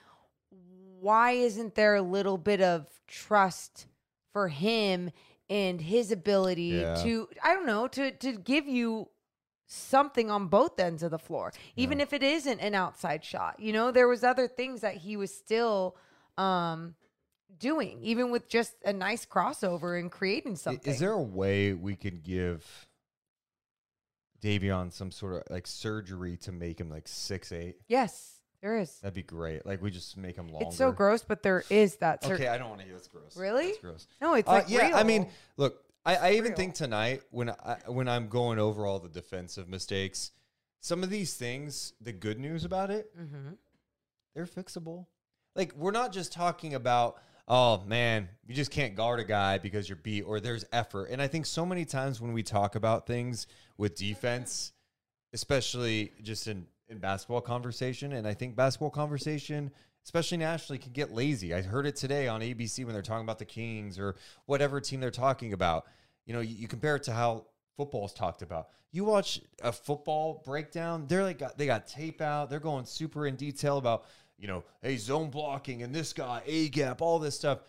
why 1.01 1.33
isn't 1.33 1.75
there 1.75 1.97
a 1.97 2.03
little 2.03 2.39
bit 2.39 2.61
of 2.61 2.87
trust 3.09 3.87
for 4.33 4.47
him 4.47 5.11
and 5.51 5.81
his 5.81 6.13
ability 6.13 6.81
Yeah. 6.81 6.95
to 7.03 7.29
I 7.43 7.55
don't 7.55 7.67
know 7.67 7.89
to 7.89 8.13
to 8.13 8.33
give 8.35 8.69
you 8.69 9.09
something 9.73 10.31
on 10.31 10.49
both 10.49 10.79
ends 10.79 11.03
of 11.03 11.11
the 11.11 11.19
floor 11.19 11.51
even 11.77 11.99
if 12.01 12.13
it 12.13 12.23
isn't 12.23 12.61
an 12.61 12.75
outside 12.75 13.25
shot 13.25 13.59
you 13.59 13.73
know 13.73 13.91
there 13.91 14.07
was 14.07 14.23
other 14.23 14.47
things 14.47 14.83
that 14.83 14.95
he 14.97 15.17
was 15.17 15.35
still 15.35 15.97
um 16.37 16.95
doing 17.59 17.99
even 18.03 18.31
with 18.31 18.49
just 18.49 18.75
a 18.85 18.93
nice 18.93 19.25
crossover 19.25 19.99
and 19.99 20.11
creating 20.11 20.57
something 20.57 20.93
Is 20.93 20.99
there 21.01 21.13
a 21.13 21.23
way 21.23 21.73
we 21.73 21.97
could 21.97 22.23
give 22.23 22.67
Davion 24.43 24.93
some 24.93 25.11
sort 25.11 25.35
of 25.37 25.43
like 25.51 25.67
surgery 25.67 26.37
to 26.39 26.53
make 26.53 26.81
him 26.81 26.91
like 26.91 27.07
six 27.09 27.53
eight? 27.53 27.77
yes 27.89 28.29
there 28.61 28.79
is 28.79 28.93
That'd 29.01 29.15
be 29.15 29.23
great. 29.25 29.67
Like 29.67 29.83
we 29.83 29.91
just 29.91 30.17
make 30.17 30.37
him 30.37 30.47
longer. 30.49 30.67
it's 30.69 30.77
so 30.77 30.93
gross 30.93 31.25
but 31.27 31.43
there 31.43 31.65
is 31.71 31.97
that 31.97 32.25
Okay, 32.25 32.47
I 32.49 32.59
don't 32.59 32.69
want 32.69 32.81
to 32.81 32.87
hear 32.87 32.95
that's 32.95 33.09
gross. 33.09 33.37
Really? 33.37 33.67
That's 33.69 33.79
gross. 33.79 34.07
no 34.21 34.35
it's 34.35 34.49
Uh, 34.49 34.53
like 34.53 34.65
yeah, 34.69 34.93
I 34.95 35.03
mean, 35.03 35.29
look, 35.57 35.83
I, 36.05 36.17
I 36.17 36.31
even 36.33 36.55
think 36.55 36.75
tonight 36.75 37.23
when 37.31 37.51
I 37.51 37.77
when 37.87 38.09
I'm 38.09 38.29
going 38.29 38.59
over 38.59 38.87
all 38.87 38.99
the 38.99 39.09
defensive 39.09 39.69
mistakes, 39.69 40.33
some 40.81 41.03
of 41.03 41.11
these 41.11 41.35
things, 41.35 41.93
the 42.01 42.13
good 42.13 42.39
news 42.41 42.65
about 42.65 42.91
it, 42.91 43.17
Mhm. 43.17 43.57
they're 44.35 44.47
fixable. 44.47 45.07
Like 45.55 45.73
we're 45.77 45.93
not 45.93 46.13
just 46.13 46.33
talking 46.33 46.75
about, 46.75 47.23
oh 47.47 47.85
man, 47.85 48.29
you 48.47 48.55
just 48.55 48.71
can't 48.71 48.95
guard 48.97 49.21
a 49.21 49.25
guy 49.25 49.59
because 49.59 49.89
you're 49.89 49.97
beat 49.97 50.23
or 50.23 50.41
there's 50.41 50.65
effort. 50.73 51.11
And 51.11 51.23
I 51.23 51.29
think 51.29 51.47
so 51.47 51.65
many 51.65 51.85
times 51.85 52.21
when 52.21 52.33
we 52.33 52.43
talk 52.43 52.75
about 52.75 53.07
things 53.07 53.47
with 53.77 53.95
defense, 53.95 54.73
especially 55.33 56.13
just 56.23 56.47
in 56.49 56.67
in 56.89 56.99
basketball 56.99 57.41
conversation, 57.41 58.13
and 58.13 58.27
I 58.29 58.35
think 58.35 58.55
basketball 58.55 58.91
conversation, 58.91 59.71
especially 60.05 60.39
nationally, 60.39 60.79
can 60.79 60.93
get 60.93 61.13
lazy. 61.13 61.55
I 61.55 61.63
heard 61.63 61.87
it 61.87 61.97
today 61.97 62.29
on 62.29 62.41
ABC 62.41 62.85
when 62.85 62.93
they're 62.93 63.03
talking 63.03 63.25
about 63.25 63.39
the 63.39 63.45
Kings 63.45 63.99
or 63.99 64.17
whatever 64.47 64.81
team 64.81 65.01
they're 65.01 65.11
talking 65.11 65.53
about. 65.53 65.87
You 66.27 66.35
know, 66.35 66.41
you, 66.41 66.55
you 66.55 66.69
compare 66.69 66.97
it 66.97 67.05
to 67.05 67.13
how 67.13 67.47
football's 67.77 68.13
talked 68.13 68.43
about. 68.43 68.69
You 68.91 69.05
watch 69.05 69.41
a 69.63 69.73
football 69.73 70.43
breakdown, 70.45 71.07
they're 71.09 71.23
like 71.23 71.39
got, 71.39 71.57
they 71.57 71.67
got 71.67 71.87
tape 71.87 72.21
out, 72.21 72.51
they're 72.51 72.61
going 72.61 72.85
super 72.85 73.27
in 73.27 73.37
detail 73.37 73.79
about, 73.79 74.05
you 74.39 74.47
know, 74.47 74.65
hey, 74.83 74.97
zone 74.97 75.31
blocking 75.31 75.83
and 75.83 75.95
this 75.95 76.13
guy, 76.13 76.43
A 76.47 76.69
gap, 76.69 77.01
all 77.01 77.19
this 77.19 77.35
stuff. 77.35 77.61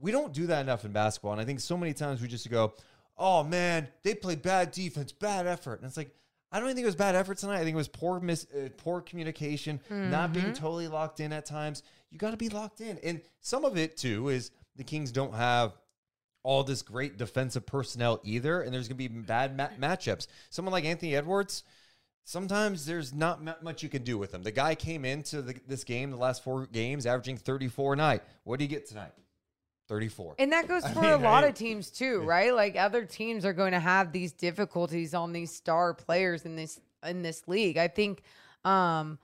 We 0.00 0.12
don't 0.12 0.32
do 0.32 0.46
that 0.46 0.62
enough 0.62 0.84
in 0.84 0.92
basketball. 0.92 1.32
And 1.32 1.40
I 1.40 1.44
think 1.44 1.60
so 1.60 1.76
many 1.76 1.92
times 1.92 2.22
we 2.22 2.28
just 2.28 2.48
go, 2.50 2.72
oh 3.18 3.44
man, 3.44 3.88
they 4.02 4.14
play 4.14 4.36
bad 4.36 4.70
defense, 4.70 5.12
bad 5.12 5.46
effort. 5.46 5.80
And 5.80 5.86
it's 5.86 5.96
like, 5.96 6.14
I 6.52 6.58
don't 6.58 6.66
even 6.68 6.76
think 6.76 6.84
it 6.84 6.88
was 6.88 6.96
bad 6.96 7.14
effort 7.14 7.38
tonight. 7.38 7.56
I 7.60 7.64
think 7.64 7.74
it 7.74 7.76
was 7.76 7.88
poor 7.88 8.18
mis- 8.20 8.46
uh, 8.52 8.68
poor 8.76 9.00
communication, 9.00 9.80
not 10.10 10.32
being 10.32 10.52
totally 10.52 10.88
locked 10.88 11.20
in 11.20 11.32
at 11.32 11.46
times. 11.46 11.82
You 12.10 12.18
got 12.18 12.32
to 12.32 12.36
be 12.36 12.48
locked 12.48 12.80
in. 12.80 12.98
And 13.04 13.20
some 13.40 13.64
of 13.64 13.76
it 13.78 13.96
too 13.96 14.28
is 14.30 14.50
the 14.76 14.82
Kings 14.84 15.12
don't 15.12 15.34
have 15.34 15.72
all 16.42 16.64
this 16.64 16.82
great 16.82 17.18
defensive 17.18 17.66
personnel 17.66 18.20
either, 18.24 18.62
and 18.62 18.72
there's 18.74 18.88
going 18.88 18.98
to 18.98 19.08
be 19.08 19.08
bad 19.08 19.56
ma- 19.56 19.68
matchups. 19.78 20.26
Someone 20.48 20.72
like 20.72 20.84
Anthony 20.84 21.14
Edwards, 21.14 21.62
sometimes 22.24 22.86
there's 22.86 23.12
not 23.12 23.42
mu- 23.42 23.52
much 23.62 23.82
you 23.82 23.88
can 23.88 24.02
do 24.02 24.16
with 24.18 24.32
him. 24.32 24.42
The 24.42 24.50
guy 24.50 24.74
came 24.74 25.04
into 25.04 25.42
the, 25.42 25.54
this 25.68 25.84
game, 25.84 26.10
the 26.10 26.16
last 26.16 26.42
four 26.42 26.66
games, 26.66 27.06
averaging 27.06 27.36
34 27.36 27.92
a 27.92 27.96
night. 27.96 28.22
What 28.44 28.58
do 28.58 28.64
you 28.64 28.68
get 28.70 28.88
tonight? 28.88 29.12
34. 29.90 30.36
And 30.38 30.52
that 30.52 30.68
goes 30.68 30.84
I 30.86 30.92
for 30.94 31.02
mean, 31.02 31.10
a 31.10 31.16
lot 31.18 31.44
I- 31.44 31.48
of 31.48 31.54
teams 31.54 31.90
too, 31.90 32.20
right? 32.22 32.54
Like 32.54 32.76
other 32.76 33.04
teams 33.04 33.44
are 33.44 33.52
going 33.52 33.72
to 33.72 33.80
have 33.80 34.12
these 34.12 34.32
difficulties 34.32 35.12
on 35.14 35.32
these 35.32 35.50
star 35.52 35.92
players 35.92 36.46
in 36.46 36.56
this 36.56 36.80
in 37.04 37.22
this 37.22 37.46
league. 37.48 37.76
I 37.76 37.88
think 37.88 38.22
um 38.64 39.18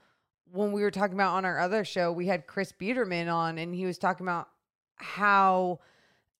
when 0.51 0.71
we 0.71 0.81
were 0.81 0.91
talking 0.91 1.13
about 1.15 1.33
on 1.35 1.45
our 1.45 1.59
other 1.59 1.83
show, 1.83 2.11
we 2.11 2.27
had 2.27 2.47
Chris 2.47 2.71
Biderman 2.71 3.33
on 3.33 3.57
and 3.57 3.73
he 3.73 3.85
was 3.85 3.97
talking 3.97 4.25
about 4.25 4.47
how 4.95 5.79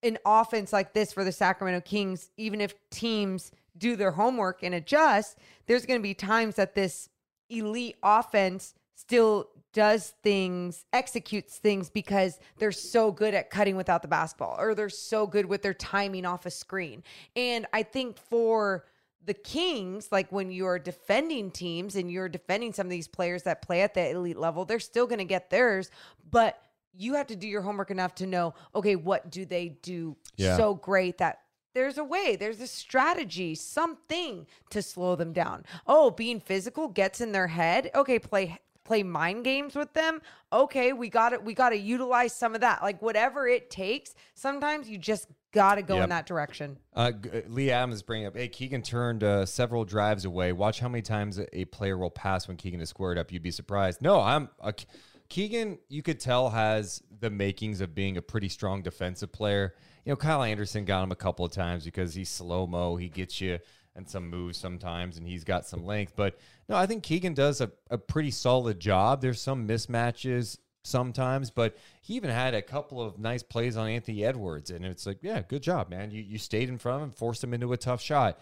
an 0.03 0.17
offense 0.25 0.71
like 0.71 0.93
this 0.93 1.11
for 1.11 1.23
the 1.23 1.31
Sacramento 1.31 1.81
Kings, 1.81 2.29
even 2.37 2.61
if 2.61 2.73
teams 2.89 3.51
do 3.77 3.95
their 3.95 4.11
homework 4.11 4.63
and 4.63 4.73
adjust, 4.75 5.37
there's 5.67 5.85
going 5.85 5.99
to 5.99 6.03
be 6.03 6.13
times 6.13 6.55
that 6.55 6.73
this 6.75 7.09
elite 7.49 7.95
offense 8.03 8.73
still 8.95 9.49
does 9.77 10.15
things, 10.23 10.85
executes 10.91 11.59
things 11.59 11.87
because 11.87 12.39
they're 12.57 12.71
so 12.71 13.11
good 13.11 13.35
at 13.35 13.51
cutting 13.51 13.75
without 13.75 14.01
the 14.01 14.07
basketball 14.07 14.55
or 14.59 14.73
they're 14.73 14.89
so 14.89 15.27
good 15.27 15.45
with 15.45 15.61
their 15.61 15.75
timing 15.75 16.25
off 16.25 16.47
a 16.47 16.49
screen. 16.49 17.03
And 17.35 17.67
I 17.71 17.83
think 17.83 18.17
for 18.17 18.85
the 19.23 19.35
Kings, 19.35 20.11
like 20.11 20.31
when 20.31 20.49
you're 20.49 20.79
defending 20.79 21.51
teams 21.51 21.95
and 21.95 22.11
you're 22.11 22.27
defending 22.27 22.73
some 22.73 22.87
of 22.87 22.89
these 22.89 23.07
players 23.07 23.43
that 23.43 23.61
play 23.61 23.83
at 23.83 23.93
the 23.93 24.09
elite 24.09 24.39
level, 24.39 24.65
they're 24.65 24.79
still 24.79 25.05
going 25.05 25.19
to 25.19 25.25
get 25.25 25.51
theirs, 25.51 25.91
but 26.31 26.59
you 26.95 27.13
have 27.13 27.27
to 27.27 27.35
do 27.35 27.47
your 27.47 27.61
homework 27.61 27.91
enough 27.91 28.15
to 28.15 28.25
know, 28.25 28.55
okay, 28.73 28.95
what 28.95 29.29
do 29.29 29.45
they 29.45 29.77
do 29.83 30.17
Yeah. 30.37 30.57
so 30.57 30.73
great 30.73 31.19
that 31.19 31.41
there's 31.75 31.99
a 31.99 32.03
way, 32.03 32.35
there's 32.35 32.59
a 32.61 32.65
strategy, 32.65 33.53
something 33.53 34.47
to 34.71 34.81
slow 34.81 35.15
them 35.15 35.33
down. 35.33 35.63
Oh, 35.85 36.09
being 36.09 36.39
physical 36.39 36.87
gets 36.87 37.21
in 37.21 37.31
their 37.31 37.45
head. 37.45 37.91
Okay, 37.93 38.17
play 38.17 38.57
play 38.87 39.03
mind 39.03 39.43
games 39.43 39.75
with 39.75 39.93
them. 39.93 40.21
Okay, 40.51 40.93
we 40.93 41.09
got 41.09 41.33
it. 41.33 41.43
We 41.43 41.53
got 41.53 41.69
to 41.69 41.77
utilize 41.77 42.33
some 42.33 42.55
of 42.55 42.61
that. 42.61 42.81
Like 42.81 43.01
whatever 43.01 43.47
it 43.47 43.69
takes. 43.69 44.15
Sometimes 44.33 44.89
you 44.89 44.97
just 44.97 45.27
got 45.51 45.75
to 45.75 45.81
go 45.81 45.95
Yep. 45.95 46.03
in 46.05 46.09
that 46.09 46.25
direction. 46.25 46.77
Uh, 46.95 47.11
uh, 47.33 47.39
Lee 47.49 47.69
Adams 47.69 47.95
is 47.95 48.01
bringing 48.01 48.27
up, 48.27 48.35
hey, 48.37 48.47
Keegan 48.47 48.81
turned 48.81 49.23
uh, 49.23 49.45
several 49.45 49.83
drives 49.83 50.23
away. 50.25 50.53
Watch 50.53 50.79
how 50.79 50.87
many 50.87 51.01
times 51.01 51.37
a, 51.37 51.57
a 51.59 51.65
player 51.65 51.97
will 51.97 52.09
pass 52.09 52.47
when 52.47 52.55
Keegan 52.57 52.79
is 52.81 52.89
squared 52.89 53.17
up. 53.17 53.31
You'd 53.31 53.43
be 53.43 53.51
surprised. 53.51 54.01
No, 54.01 54.21
I'm 54.21 54.49
uh, 54.61 54.71
K- 54.71 54.85
Keegan. 55.29 55.79
You 55.89 56.01
could 56.01 56.19
tell 56.21 56.49
has 56.49 57.03
the 57.19 57.29
makings 57.29 57.81
of 57.81 57.93
being 57.93 58.15
a 58.17 58.21
pretty 58.21 58.49
strong 58.49 58.81
defensive 58.81 59.31
player. 59.33 59.73
You 60.05 60.11
know, 60.13 60.15
Kyle 60.15 60.43
Anderson 60.43 60.85
got 60.85 61.03
him 61.03 61.11
a 61.11 61.15
couple 61.17 61.45
of 61.45 61.51
times 61.51 61.83
because 61.83 62.13
he's 62.15 62.29
slow 62.29 62.65
mo. 62.65 62.95
He 62.95 63.09
gets 63.09 63.41
you 63.41 63.59
and 63.97 64.07
some 64.07 64.29
moves 64.29 64.57
sometimes, 64.57 65.17
and 65.17 65.27
he's 65.27 65.43
got 65.43 65.65
some 65.65 65.85
length. 65.85 66.13
But 66.15 66.37
no, 66.69 66.75
I 66.75 66.85
think 66.85 67.03
Keegan 67.03 67.33
does 67.33 67.59
a, 67.59 67.71
a 67.89 67.97
pretty 67.97 68.31
solid 68.31 68.79
job. 68.79 69.21
There's 69.21 69.41
some 69.41 69.67
mismatches 69.67 70.59
sometimes, 70.83 71.49
but 71.49 71.75
he 72.01 72.13
even 72.13 72.29
had 72.29 72.53
a 72.53 72.61
couple 72.61 73.01
of 73.01 73.19
nice 73.19 73.43
plays 73.43 73.75
on 73.75 73.89
Anthony 73.89 74.23
Edwards, 74.23 74.69
and 74.69 74.85
it's 74.85 75.05
like, 75.05 75.17
yeah, 75.21 75.41
good 75.41 75.63
job, 75.63 75.89
man. 75.89 76.11
You 76.11 76.21
you 76.21 76.37
stayed 76.37 76.69
in 76.69 76.77
front 76.77 76.97
of 76.97 77.09
him, 77.09 77.11
forced 77.11 77.43
him 77.43 77.53
into 77.53 77.73
a 77.73 77.77
tough 77.77 78.01
shot. 78.01 78.39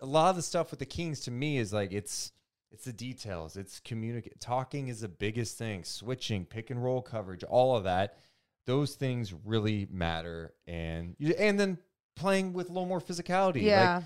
A 0.00 0.06
lot 0.06 0.30
of 0.30 0.36
the 0.36 0.42
stuff 0.42 0.70
with 0.70 0.78
the 0.80 0.86
Kings 0.86 1.20
to 1.20 1.30
me 1.30 1.56
is 1.56 1.72
like 1.72 1.90
it's 1.92 2.30
it's 2.70 2.84
the 2.84 2.92
details. 2.92 3.56
It's 3.56 3.80
communicate. 3.80 4.38
Talking 4.38 4.88
is 4.88 5.00
the 5.00 5.08
biggest 5.08 5.56
thing. 5.56 5.82
Switching, 5.82 6.44
pick 6.44 6.70
and 6.70 6.82
roll 6.82 7.00
coverage, 7.00 7.42
all 7.44 7.76
of 7.76 7.84
that. 7.84 8.18
Those 8.66 8.94
things 8.94 9.32
really 9.44 9.88
matter, 9.90 10.52
and 10.66 11.16
and 11.38 11.58
then 11.58 11.78
playing 12.16 12.52
with 12.52 12.68
a 12.68 12.72
little 12.72 12.86
more 12.86 13.00
physicality. 13.00 13.62
Yeah. 13.62 13.96
Like, 13.96 14.04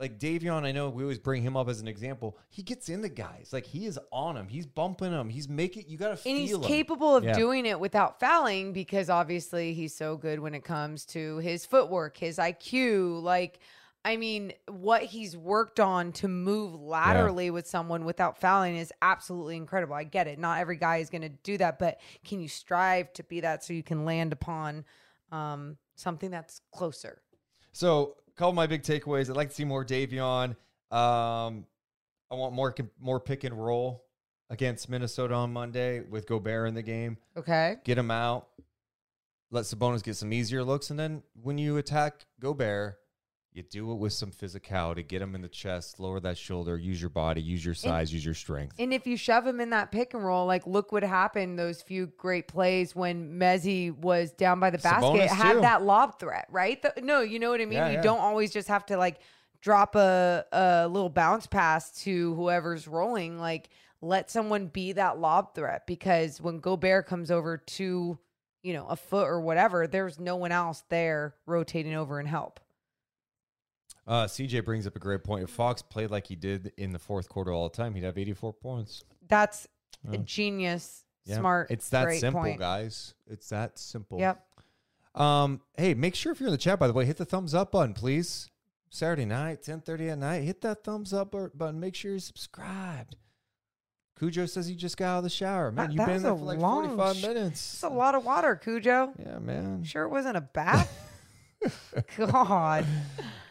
like 0.00 0.18
Davion, 0.18 0.64
I 0.64 0.72
know 0.72 0.88
we 0.88 1.02
always 1.02 1.18
bring 1.18 1.42
him 1.42 1.56
up 1.58 1.68
as 1.68 1.80
an 1.80 1.86
example. 1.86 2.38
He 2.48 2.62
gets 2.62 2.88
in 2.88 3.02
the 3.02 3.08
guys. 3.10 3.50
Like 3.52 3.66
he 3.66 3.84
is 3.84 3.98
on 4.10 4.36
him. 4.36 4.48
He's 4.48 4.64
bumping 4.66 5.10
them. 5.10 5.28
He's 5.28 5.48
making 5.48 5.84
you 5.88 5.98
gotta 5.98 6.16
feel 6.16 6.32
And 6.32 6.40
he's 6.40 6.54
him. 6.54 6.62
capable 6.62 7.14
of 7.14 7.22
Yeah. 7.24 7.34
doing 7.34 7.66
it 7.66 7.78
without 7.78 8.18
fouling 8.18 8.72
because 8.72 9.10
obviously 9.10 9.74
he's 9.74 9.94
so 9.94 10.16
good 10.16 10.40
when 10.40 10.54
it 10.54 10.64
comes 10.64 11.04
to 11.06 11.36
his 11.38 11.66
footwork, 11.66 12.16
his 12.16 12.38
IQ. 12.38 13.20
Like, 13.22 13.58
I 14.02 14.16
mean, 14.16 14.54
what 14.68 15.02
he's 15.02 15.36
worked 15.36 15.78
on 15.78 16.12
to 16.12 16.28
move 16.28 16.74
laterally 16.74 17.50
with 17.50 17.66
someone 17.66 18.06
without 18.06 18.40
fouling 18.40 18.76
is 18.76 18.90
absolutely 19.02 19.56
incredible. 19.56 19.94
I 19.94 20.04
get 20.04 20.26
it. 20.26 20.38
Not 20.38 20.58
every 20.60 20.76
guy 20.76 20.96
is 20.96 21.10
going 21.10 21.20
to 21.20 21.28
do 21.28 21.58
that, 21.58 21.78
but 21.78 22.00
can 22.24 22.40
you 22.40 22.48
strive 22.48 23.12
to 23.12 23.22
be 23.22 23.40
that 23.40 23.62
so 23.62 23.74
you 23.74 23.82
can 23.82 24.06
land 24.06 24.32
upon 24.32 24.86
um, 25.30 25.76
something 25.96 26.30
that's 26.30 26.62
closer? 26.72 27.20
So, 27.72 28.16
couple 28.40 28.50
of 28.50 28.56
my 28.56 28.66
big 28.66 28.82
takeaways. 28.82 29.30
I'd 29.30 29.36
like 29.36 29.50
to 29.50 29.54
see 29.54 29.64
more 29.64 29.84
Davion. 29.84 30.56
Um, 30.90 31.66
I 32.30 32.34
want 32.34 32.54
more 32.54 32.74
more 32.98 33.20
pick 33.20 33.44
and 33.44 33.54
roll. 33.62 34.04
against 34.50 34.88
Minnesota 34.88 35.34
on 35.34 35.52
Monday 35.52 36.00
with 36.00 36.26
Gobert 36.26 36.68
in 36.68 36.74
the 36.74 36.82
game. 36.82 37.16
Okay. 37.36 37.76
Get 37.84 37.96
him 37.96 38.10
out. 38.10 38.48
Let 39.52 39.64
Sabonis 39.64 40.02
get 40.02 40.16
some 40.16 40.32
easier 40.32 40.62
looks, 40.62 40.90
and 40.90 40.98
then 40.98 41.22
when 41.40 41.56
you 41.58 41.76
attack 41.76 42.26
Gobert, 42.40 42.98
you 43.52 43.62
do 43.64 43.90
it 43.90 43.96
with 43.96 44.12
some 44.12 44.30
physicality. 44.30 45.06
Get 45.06 45.20
him 45.20 45.34
in 45.34 45.42
the 45.42 45.48
chest, 45.48 45.98
lower 45.98 46.20
that 46.20 46.38
shoulder, 46.38 46.76
use 46.76 47.00
your 47.00 47.10
body, 47.10 47.42
use 47.42 47.64
your 47.64 47.74
size, 47.74 48.12
use 48.12 48.24
your 48.24 48.34
strength. 48.34 48.76
And 48.78 48.94
if 48.94 49.06
you 49.06 49.16
shove 49.16 49.44
him 49.46 49.60
in 49.60 49.70
that 49.70 49.90
pick 49.90 50.14
and 50.14 50.24
roll, 50.24 50.46
like 50.46 50.66
look 50.66 50.92
what 50.92 51.02
happened 51.02 51.58
those 51.58 51.82
few 51.82 52.06
great 52.16 52.46
plays 52.46 52.94
when 52.94 53.38
Mezzi 53.38 53.96
was 53.96 54.30
down 54.30 54.60
by 54.60 54.70
the 54.70 54.78
basket, 54.78 55.28
had 55.28 55.54
too. 55.54 55.60
that 55.62 55.82
lob 55.82 56.20
threat, 56.20 56.46
right? 56.50 56.80
The- 56.80 57.02
no, 57.02 57.22
you 57.22 57.38
know 57.40 57.50
what 57.50 57.60
I 57.60 57.64
mean? 57.64 57.72
Yeah, 57.74 57.88
you 57.88 57.94
yeah. 57.94 58.02
don't 58.02 58.20
always 58.20 58.52
just 58.52 58.68
have 58.68 58.86
to 58.86 58.96
like 58.96 59.18
drop 59.60 59.96
a, 59.96 60.44
a 60.52 60.88
little 60.88 61.10
bounce 61.10 61.46
pass 61.46 61.90
to 62.02 62.34
whoever's 62.36 62.86
rolling. 62.86 63.38
Like 63.38 63.68
let 64.00 64.30
someone 64.30 64.68
be 64.68 64.92
that 64.92 65.18
lob 65.18 65.54
threat 65.54 65.86
because 65.86 66.40
when 66.40 66.60
Gobert 66.60 67.06
comes 67.06 67.30
over 67.30 67.58
to, 67.58 68.18
you 68.62 68.72
know, 68.72 68.86
a 68.86 68.96
foot 68.96 69.26
or 69.26 69.40
whatever, 69.40 69.88
there's 69.88 70.20
no 70.20 70.36
one 70.36 70.52
else 70.52 70.84
there 70.88 71.34
rotating 71.46 71.94
over 71.94 72.20
and 72.20 72.28
help. 72.28 72.60
Uh, 74.10 74.26
CJ 74.26 74.64
brings 74.64 74.88
up 74.88 74.96
a 74.96 74.98
great 74.98 75.22
point. 75.22 75.44
If 75.44 75.50
Fox 75.50 75.82
played 75.82 76.10
like 76.10 76.26
he 76.26 76.34
did 76.34 76.72
in 76.76 76.92
the 76.92 76.98
fourth 76.98 77.28
quarter 77.28 77.52
all 77.52 77.68
the 77.68 77.76
time, 77.76 77.94
he'd 77.94 78.02
have 78.02 78.18
84 78.18 78.52
points. 78.54 79.04
That's 79.28 79.68
a 80.10 80.18
genius, 80.18 81.04
Yeah. 81.24 81.36
smart. 81.38 81.70
It's 81.70 81.88
that 81.90 82.12
simple, 82.14 82.40
point. 82.42 82.58
guys. 82.58 83.14
It's 83.28 83.48
that 83.50 83.78
simple. 83.78 84.18
Yep. 84.18 84.44
Um, 85.14 85.60
hey, 85.76 85.94
make 85.94 86.16
sure 86.16 86.32
if 86.32 86.40
you're 86.40 86.48
in 86.48 86.52
the 86.52 86.58
chat, 86.58 86.80
by 86.80 86.88
the 86.88 86.92
way, 86.92 87.04
hit 87.04 87.18
the 87.18 87.24
thumbs 87.24 87.54
up 87.54 87.70
button, 87.70 87.94
please. 87.94 88.50
Saturday 88.88 89.24
night, 89.26 89.62
10:30 89.62 90.10
at 90.10 90.18
night, 90.18 90.42
hit 90.42 90.60
that 90.62 90.82
thumbs 90.82 91.12
up 91.12 91.30
button. 91.30 91.78
Make 91.78 91.94
sure 91.94 92.10
you're 92.10 92.18
subscribed. 92.20 93.14
Cujo 94.18 94.46
says 94.46 94.66
he 94.66 94.74
just 94.74 94.96
got 94.96 95.06
out 95.14 95.18
of 95.18 95.24
the 95.24 95.30
shower. 95.30 95.70
Man, 95.70 95.76
That- 95.86 95.92
you've 95.92 95.98
that 95.98 96.06
been 96.08 96.22
there 96.24 96.34
for 96.36 96.44
like 96.44 96.58
long 96.58 96.96
45 96.96 97.16
sh- 97.16 97.22
minutes. 97.22 97.74
It's 97.74 97.82
a 97.84 97.88
lot 97.88 98.16
of 98.16 98.24
water, 98.24 98.56
Cujo. 98.56 99.12
Yeah, 99.18 99.38
man. 99.38 99.84
Sure, 99.84 100.02
it 100.02 100.08
wasn't 100.10 100.36
a 100.36 100.40
bath. 100.52 101.06
God. 102.16 102.86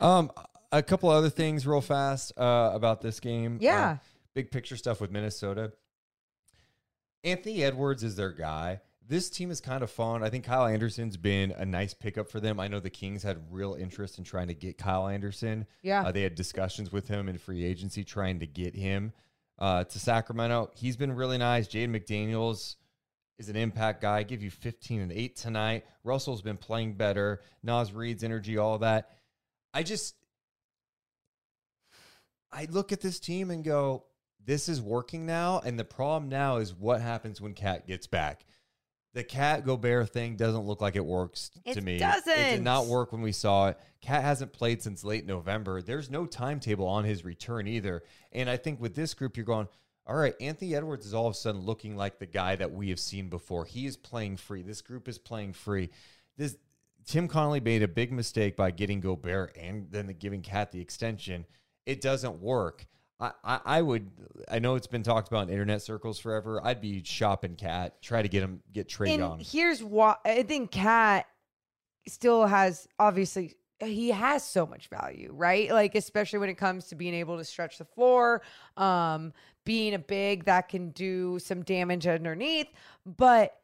Um, 0.02 0.32
a 0.72 0.84
couple 0.84 1.10
other 1.10 1.30
things 1.30 1.66
real 1.66 1.82
fast 1.82 2.38
uh, 2.38 2.72
about 2.74 3.02
this 3.02 3.20
game. 3.20 3.58
Yeah. 3.62 3.90
Uh, 3.90 3.98
big 4.34 4.52
picture 4.52 4.78
stuff 4.78 5.02
with 5.02 5.12
Minnesota. 5.12 5.74
Anthony 7.24 7.64
Edwards 7.64 8.04
is 8.04 8.16
their 8.16 8.32
guy. 8.32 8.82
This 9.08 9.30
team 9.30 9.50
is 9.50 9.60
kind 9.60 9.82
of 9.82 9.90
fun. 9.90 10.24
I 10.24 10.30
think 10.30 10.46
Kyle 10.46 10.68
Anderson's 10.68 11.18
been 11.18 11.52
a 11.52 11.66
nice 11.66 11.96
pickup 11.96 12.30
for 12.30 12.40
them. 12.40 12.60
I 12.60 12.68
know 12.68 12.80
the 12.80 12.92
Kings 12.92 13.24
had 13.24 13.42
real 13.50 13.74
interest 13.74 14.20
in 14.20 14.24
trying 14.24 14.48
to 14.48 14.54
get 14.54 14.78
Kyle 14.78 15.08
Anderson. 15.08 15.66
Yeah. 15.82 16.04
Uh, 16.04 16.12
they 16.12 16.22
had 16.22 16.36
discussions 16.36 16.92
with 16.92 17.08
him 17.08 17.28
in 17.28 17.40
free 17.40 17.66
agency 17.66 18.04
trying 18.04 18.40
to 18.40 18.46
get 18.46 18.76
him 18.76 19.12
uh, 19.58 19.84
to 19.86 20.00
Sacramento. 20.00 20.70
He's 20.76 20.96
been 20.96 21.12
really 21.12 21.40
nice. 21.40 21.68
Jaden 21.68 21.90
McDaniels 21.90 22.76
is 23.40 23.50
an 23.50 23.56
impact 23.56 24.02
guy. 24.02 24.22
Give 24.22 24.44
you 24.44 24.52
15 24.52 25.02
and 25.02 25.12
8 25.12 25.36
tonight. 25.36 25.86
Russell's 26.04 26.44
been 26.44 26.58
playing 26.58 26.94
better. 26.94 27.42
Naz 27.64 27.92
Reid's 27.92 28.24
energy, 28.24 28.60
all 28.60 28.78
that. 28.78 29.10
I 29.74 29.82
just 29.82 30.16
I 32.52 32.68
look 32.70 32.92
at 32.92 33.02
this 33.02 33.20
team 33.20 33.52
and 33.52 33.64
go, 33.64 34.06
this 34.44 34.70
is 34.70 34.82
working 34.82 35.26
now. 35.26 35.62
And 35.64 35.80
the 35.80 35.86
problem 35.86 36.30
now 36.30 36.58
is 36.58 36.74
what 36.74 37.02
happens 37.02 37.40
when 37.40 37.54
Cat 37.54 37.88
gets 37.88 38.08
back. 38.08 38.46
The 39.14 39.24
Cat 39.24 39.66
Gobert 39.66 40.12
thing 40.12 40.36
doesn't 40.36 40.66
look 40.66 40.82
like 40.82 40.96
it 40.96 41.06
works 41.06 41.50
to 41.74 41.82
me. 41.82 41.96
It 41.96 42.00
doesn't. 42.00 42.32
It 42.32 42.52
did 42.52 42.64
not 42.64 42.86
work 42.86 43.12
when 43.12 43.22
we 43.22 43.32
saw 43.32 43.70
it. 43.70 43.80
Cat 44.02 44.24
hasn't 44.24 44.54
played 44.54 44.84
since 44.84 45.04
late 45.04 45.26
November. 45.26 45.82
There's 45.82 46.12
no 46.12 46.26
timetable 46.26 46.88
on 46.88 47.06
his 47.06 47.26
return 47.26 47.68
either. 47.68 48.04
And 48.32 48.50
I 48.50 48.58
think 48.58 48.80
with 48.80 48.96
this 48.96 49.16
group, 49.16 49.36
you're 49.36 49.48
going, 49.48 49.68
all 50.06 50.16
right, 50.16 50.36
Anthony 50.40 50.76
Edwards 50.76 51.06
is 51.08 51.14
all 51.14 51.28
of 51.28 51.34
a 51.34 51.38
sudden 51.38 51.62
looking 51.62 51.96
like 51.96 52.20
the 52.20 52.28
guy 52.28 52.56
that 52.56 52.72
we 52.72 52.90
have 52.90 53.00
seen 53.00 53.30
before. 53.30 53.66
He 53.66 53.88
is 53.88 53.98
playing 53.98 54.38
free. 54.38 54.62
This 54.62 54.82
group 54.82 55.08
is 55.08 55.18
playing 55.18 55.54
free. 55.54 55.90
This 56.38 56.56
Tim 57.06 57.28
Connelly 57.28 57.60
made 57.60 57.82
a 57.82 57.88
big 57.88 58.12
mistake 58.12 58.56
by 58.56 58.70
getting 58.70 59.00
Gobert 59.00 59.58
and 59.58 59.88
then 59.90 60.16
giving 60.20 60.42
Cat 60.42 60.72
the 60.72 60.82
extension. 60.82 61.46
It 61.90 62.02
doesn't 62.02 62.40
work. 62.40 62.86
I, 63.20 63.32
I, 63.44 63.60
I 63.66 63.82
would 63.82 64.12
I 64.50 64.60
know 64.60 64.76
it's 64.76 64.88
been 64.88 65.04
talked 65.04 65.28
about 65.28 65.48
in 65.48 65.50
internet 65.50 65.82
circles 65.82 66.20
forever. 66.20 66.62
I'd 66.64 66.82
be 66.82 67.04
shopping 67.04 67.56
Cat, 67.56 68.02
try 68.02 68.22
to 68.22 68.30
get 68.30 68.44
him 68.44 68.62
get 68.72 68.88
Trae 68.88 69.10
and 69.10 69.20
Young. 69.20 69.40
here's 69.40 69.84
why 69.84 70.16
I 70.24 70.44
think 70.44 70.72
Cat 70.72 71.26
still 72.08 72.46
has 72.46 72.88
obviously 73.00 73.56
he 73.82 74.12
has 74.12 74.44
so 74.44 74.68
much 74.68 74.88
value, 74.88 75.32
right? 75.34 75.72
Like 75.72 75.96
especially 75.96 76.40
when 76.40 76.50
it 76.50 76.58
comes 76.58 76.88
to 76.88 76.96
being 76.96 77.14
able 77.16 77.38
to 77.38 77.44
stretch 77.44 77.80
the 77.80 77.86
floor, 77.86 78.42
um, 78.78 79.34
being 79.66 79.94
a 79.96 80.00
big 80.00 80.46
that 80.46 80.70
can 80.70 80.92
do 80.92 81.40
some 81.40 81.64
damage 81.64 82.06
underneath. 82.06 82.68
But 83.06 83.56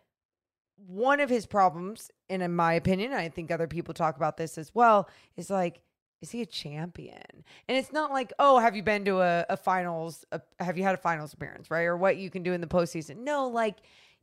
one 0.88 1.20
of 1.20 1.30
his 1.30 1.46
problems, 1.46 2.12
and 2.30 2.42
in 2.42 2.56
my 2.56 2.74
opinion, 2.74 3.14
I 3.14 3.30
think 3.30 3.52
other 3.52 3.68
people 3.68 3.94
talk 3.94 4.18
about 4.18 4.38
this 4.38 4.58
as 4.58 4.74
well, 4.74 5.10
is 5.38 5.50
like, 5.50 5.82
is 6.26 6.32
he 6.32 6.42
a 6.42 6.46
champion? 6.46 7.44
And 7.68 7.78
it's 7.78 7.94
not 7.94 8.12
like, 8.12 8.34
oh, 8.40 8.58
have 8.58 8.76
you 8.76 8.82
been 8.82 9.06
to 9.06 9.22
a, 9.22 9.46
a 9.50 9.56
finals? 9.56 10.26
A, 10.32 10.42
have 10.60 10.76
you 10.76 10.84
had 10.84 10.96
a 10.96 10.98
finals 10.98 11.34
appearance, 11.34 11.70
right? 11.70 11.84
Or 11.84 11.96
what 11.96 12.18
you 12.18 12.32
can 12.32 12.42
do 12.42 12.52
in 12.52 12.62
the 12.62 12.68
postseason? 12.68 13.18
No, 13.18 13.48
like 13.48 13.78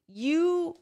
you 0.08 0.76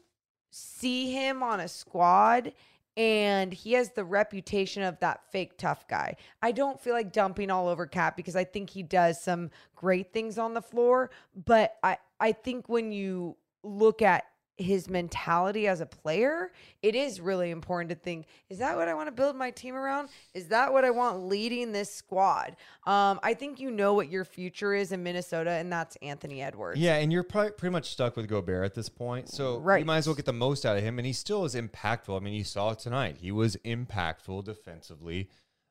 see 0.49 1.11
him 1.11 1.43
on 1.43 1.59
a 1.59 1.67
squad 1.67 2.53
and 2.97 3.53
he 3.53 3.73
has 3.73 3.91
the 3.91 4.03
reputation 4.03 4.81
of 4.81 4.99
that 4.99 5.21
fake 5.31 5.59
tough 5.59 5.87
guy. 5.87 6.15
I 6.41 6.51
don't 6.51 6.81
feel 6.81 6.93
like 6.93 7.13
dumping 7.13 7.51
all 7.51 7.67
over 7.67 7.85
Cap 7.85 8.17
because 8.17 8.35
I 8.35 8.43
think 8.43 8.71
he 8.71 8.81
does 8.81 9.21
some 9.21 9.51
great 9.75 10.11
things 10.11 10.39
on 10.39 10.55
the 10.55 10.61
floor, 10.61 11.11
but 11.45 11.77
I 11.83 11.97
I 12.19 12.31
think 12.31 12.67
when 12.67 12.91
you 12.91 13.37
look 13.63 14.01
at 14.01 14.25
his 14.61 14.89
mentality 14.89 15.67
as 15.67 15.81
a 15.81 15.85
player, 15.85 16.51
it 16.81 16.95
is 16.95 17.19
really 17.19 17.51
important 17.51 17.89
to 17.89 17.95
think, 17.95 18.27
is 18.49 18.59
that 18.59 18.77
what 18.77 18.87
I 18.87 18.93
want 18.93 19.07
to 19.07 19.11
build 19.11 19.35
my 19.35 19.51
team 19.51 19.75
around? 19.75 20.09
Is 20.33 20.47
that 20.47 20.71
what 20.71 20.85
I 20.85 20.91
want 20.91 21.25
leading 21.25 21.71
this 21.71 21.93
squad? 21.93 22.55
Um, 22.85 23.19
I 23.23 23.33
think 23.33 23.59
you 23.59 23.71
know 23.71 23.93
what 23.93 24.09
your 24.09 24.25
future 24.25 24.73
is 24.73 24.91
in 24.91 25.03
Minnesota, 25.03 25.51
and 25.51 25.71
that's 25.71 25.95
Anthony 25.97 26.41
Edwards. 26.41 26.79
Yeah, 26.79 26.95
and 26.95 27.11
you're 27.11 27.23
probably 27.23 27.51
pretty 27.51 27.73
much 27.73 27.89
stuck 27.89 28.15
with 28.15 28.27
Gobert 28.27 28.65
at 28.65 28.73
this 28.73 28.89
point. 28.89 29.29
So 29.29 29.55
you 29.77 29.85
might 29.85 29.97
as 29.97 30.07
well 30.07 30.15
get 30.15 30.25
the 30.25 30.33
most 30.33 30.65
out 30.65 30.77
of 30.77 30.83
him. 30.83 30.97
And 30.97 31.05
he 31.05 31.13
still 31.13 31.45
is 31.45 31.55
impactful. 31.55 32.15
I 32.15 32.19
mean, 32.23 32.33
you 32.33 32.43
saw 32.43 32.71
it 32.71 32.79
tonight. 32.79 33.17
He 33.19 33.31
was 33.31 33.55
impactful 33.57 34.43
defensively, 34.43 35.29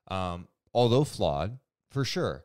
um, 0.08 0.48
although 0.74 1.04
flawed 1.04 1.58
for 1.90 2.04
sure. 2.04 2.44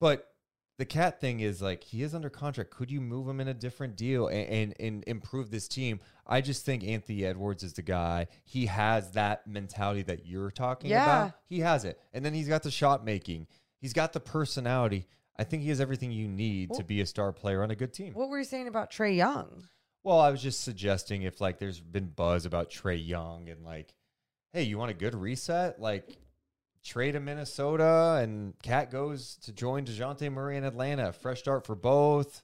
But 0.00 0.32
the 0.78 0.84
cat 0.84 1.20
thing 1.20 1.40
is 1.40 1.60
like 1.60 1.82
he 1.82 2.02
is 2.02 2.14
under 2.14 2.30
contract. 2.30 2.70
Could 2.70 2.90
you 2.90 3.00
move 3.00 3.28
him 3.28 3.40
in 3.40 3.48
a 3.48 3.54
different 3.54 3.96
deal 3.96 4.28
and, 4.28 4.48
and, 4.48 4.74
and 4.78 5.04
improve 5.06 5.50
this 5.50 5.66
team? 5.66 5.98
I 6.26 6.40
just 6.40 6.64
think 6.64 6.84
Anthony 6.84 7.24
Edwards 7.24 7.62
is 7.64 7.72
the 7.72 7.82
guy. 7.82 8.28
He 8.44 8.66
has 8.66 9.10
that 9.12 9.46
mentality 9.46 10.02
that 10.02 10.24
you're 10.26 10.50
talking 10.52 10.90
Yeah. 10.90 11.02
about. 11.04 11.34
He 11.48 11.60
has 11.60 11.84
it. 11.84 12.00
And 12.12 12.24
then 12.24 12.32
he's 12.32 12.48
got 12.48 12.62
the 12.62 12.70
shot 12.70 13.04
making. 13.04 13.48
He's 13.80 13.92
got 13.92 14.12
the 14.12 14.20
personality. 14.20 15.06
I 15.36 15.44
think 15.44 15.62
he 15.62 15.68
has 15.68 15.80
everything 15.80 16.12
you 16.12 16.28
need 16.28 16.72
to 16.74 16.84
be 16.84 17.00
a 17.00 17.06
star 17.06 17.32
player 17.32 17.62
on 17.62 17.70
a 17.70 17.76
good 17.76 17.92
team. 17.92 18.14
What 18.14 18.28
were 18.28 18.38
you 18.38 18.44
saying 18.44 18.68
about 18.68 18.90
Trae 18.90 19.16
Young? 19.16 19.68
Well, 20.04 20.20
I 20.20 20.30
was 20.30 20.42
just 20.42 20.62
suggesting 20.62 21.22
if 21.22 21.40
like 21.40 21.58
there's 21.58 21.80
been 21.80 22.06
buzz 22.06 22.46
about 22.46 22.70
Trae 22.70 23.04
Young 23.04 23.48
and 23.48 23.64
like, 23.64 23.94
hey, 24.52 24.62
you 24.62 24.78
want 24.78 24.90
a 24.90 24.94
good 24.94 25.14
reset? 25.14 25.80
Like 25.80 26.16
trade 26.88 27.12
to 27.12 27.20
Minnesota 27.20 28.18
and 28.22 28.54
Cat 28.62 28.90
goes 28.90 29.36
to 29.42 29.52
join 29.52 29.84
Dejounte 29.84 30.30
Murray 30.32 30.56
in 30.56 30.64
Atlanta. 30.64 31.12
Fresh 31.12 31.40
start 31.40 31.66
for 31.66 31.74
both. 31.76 32.42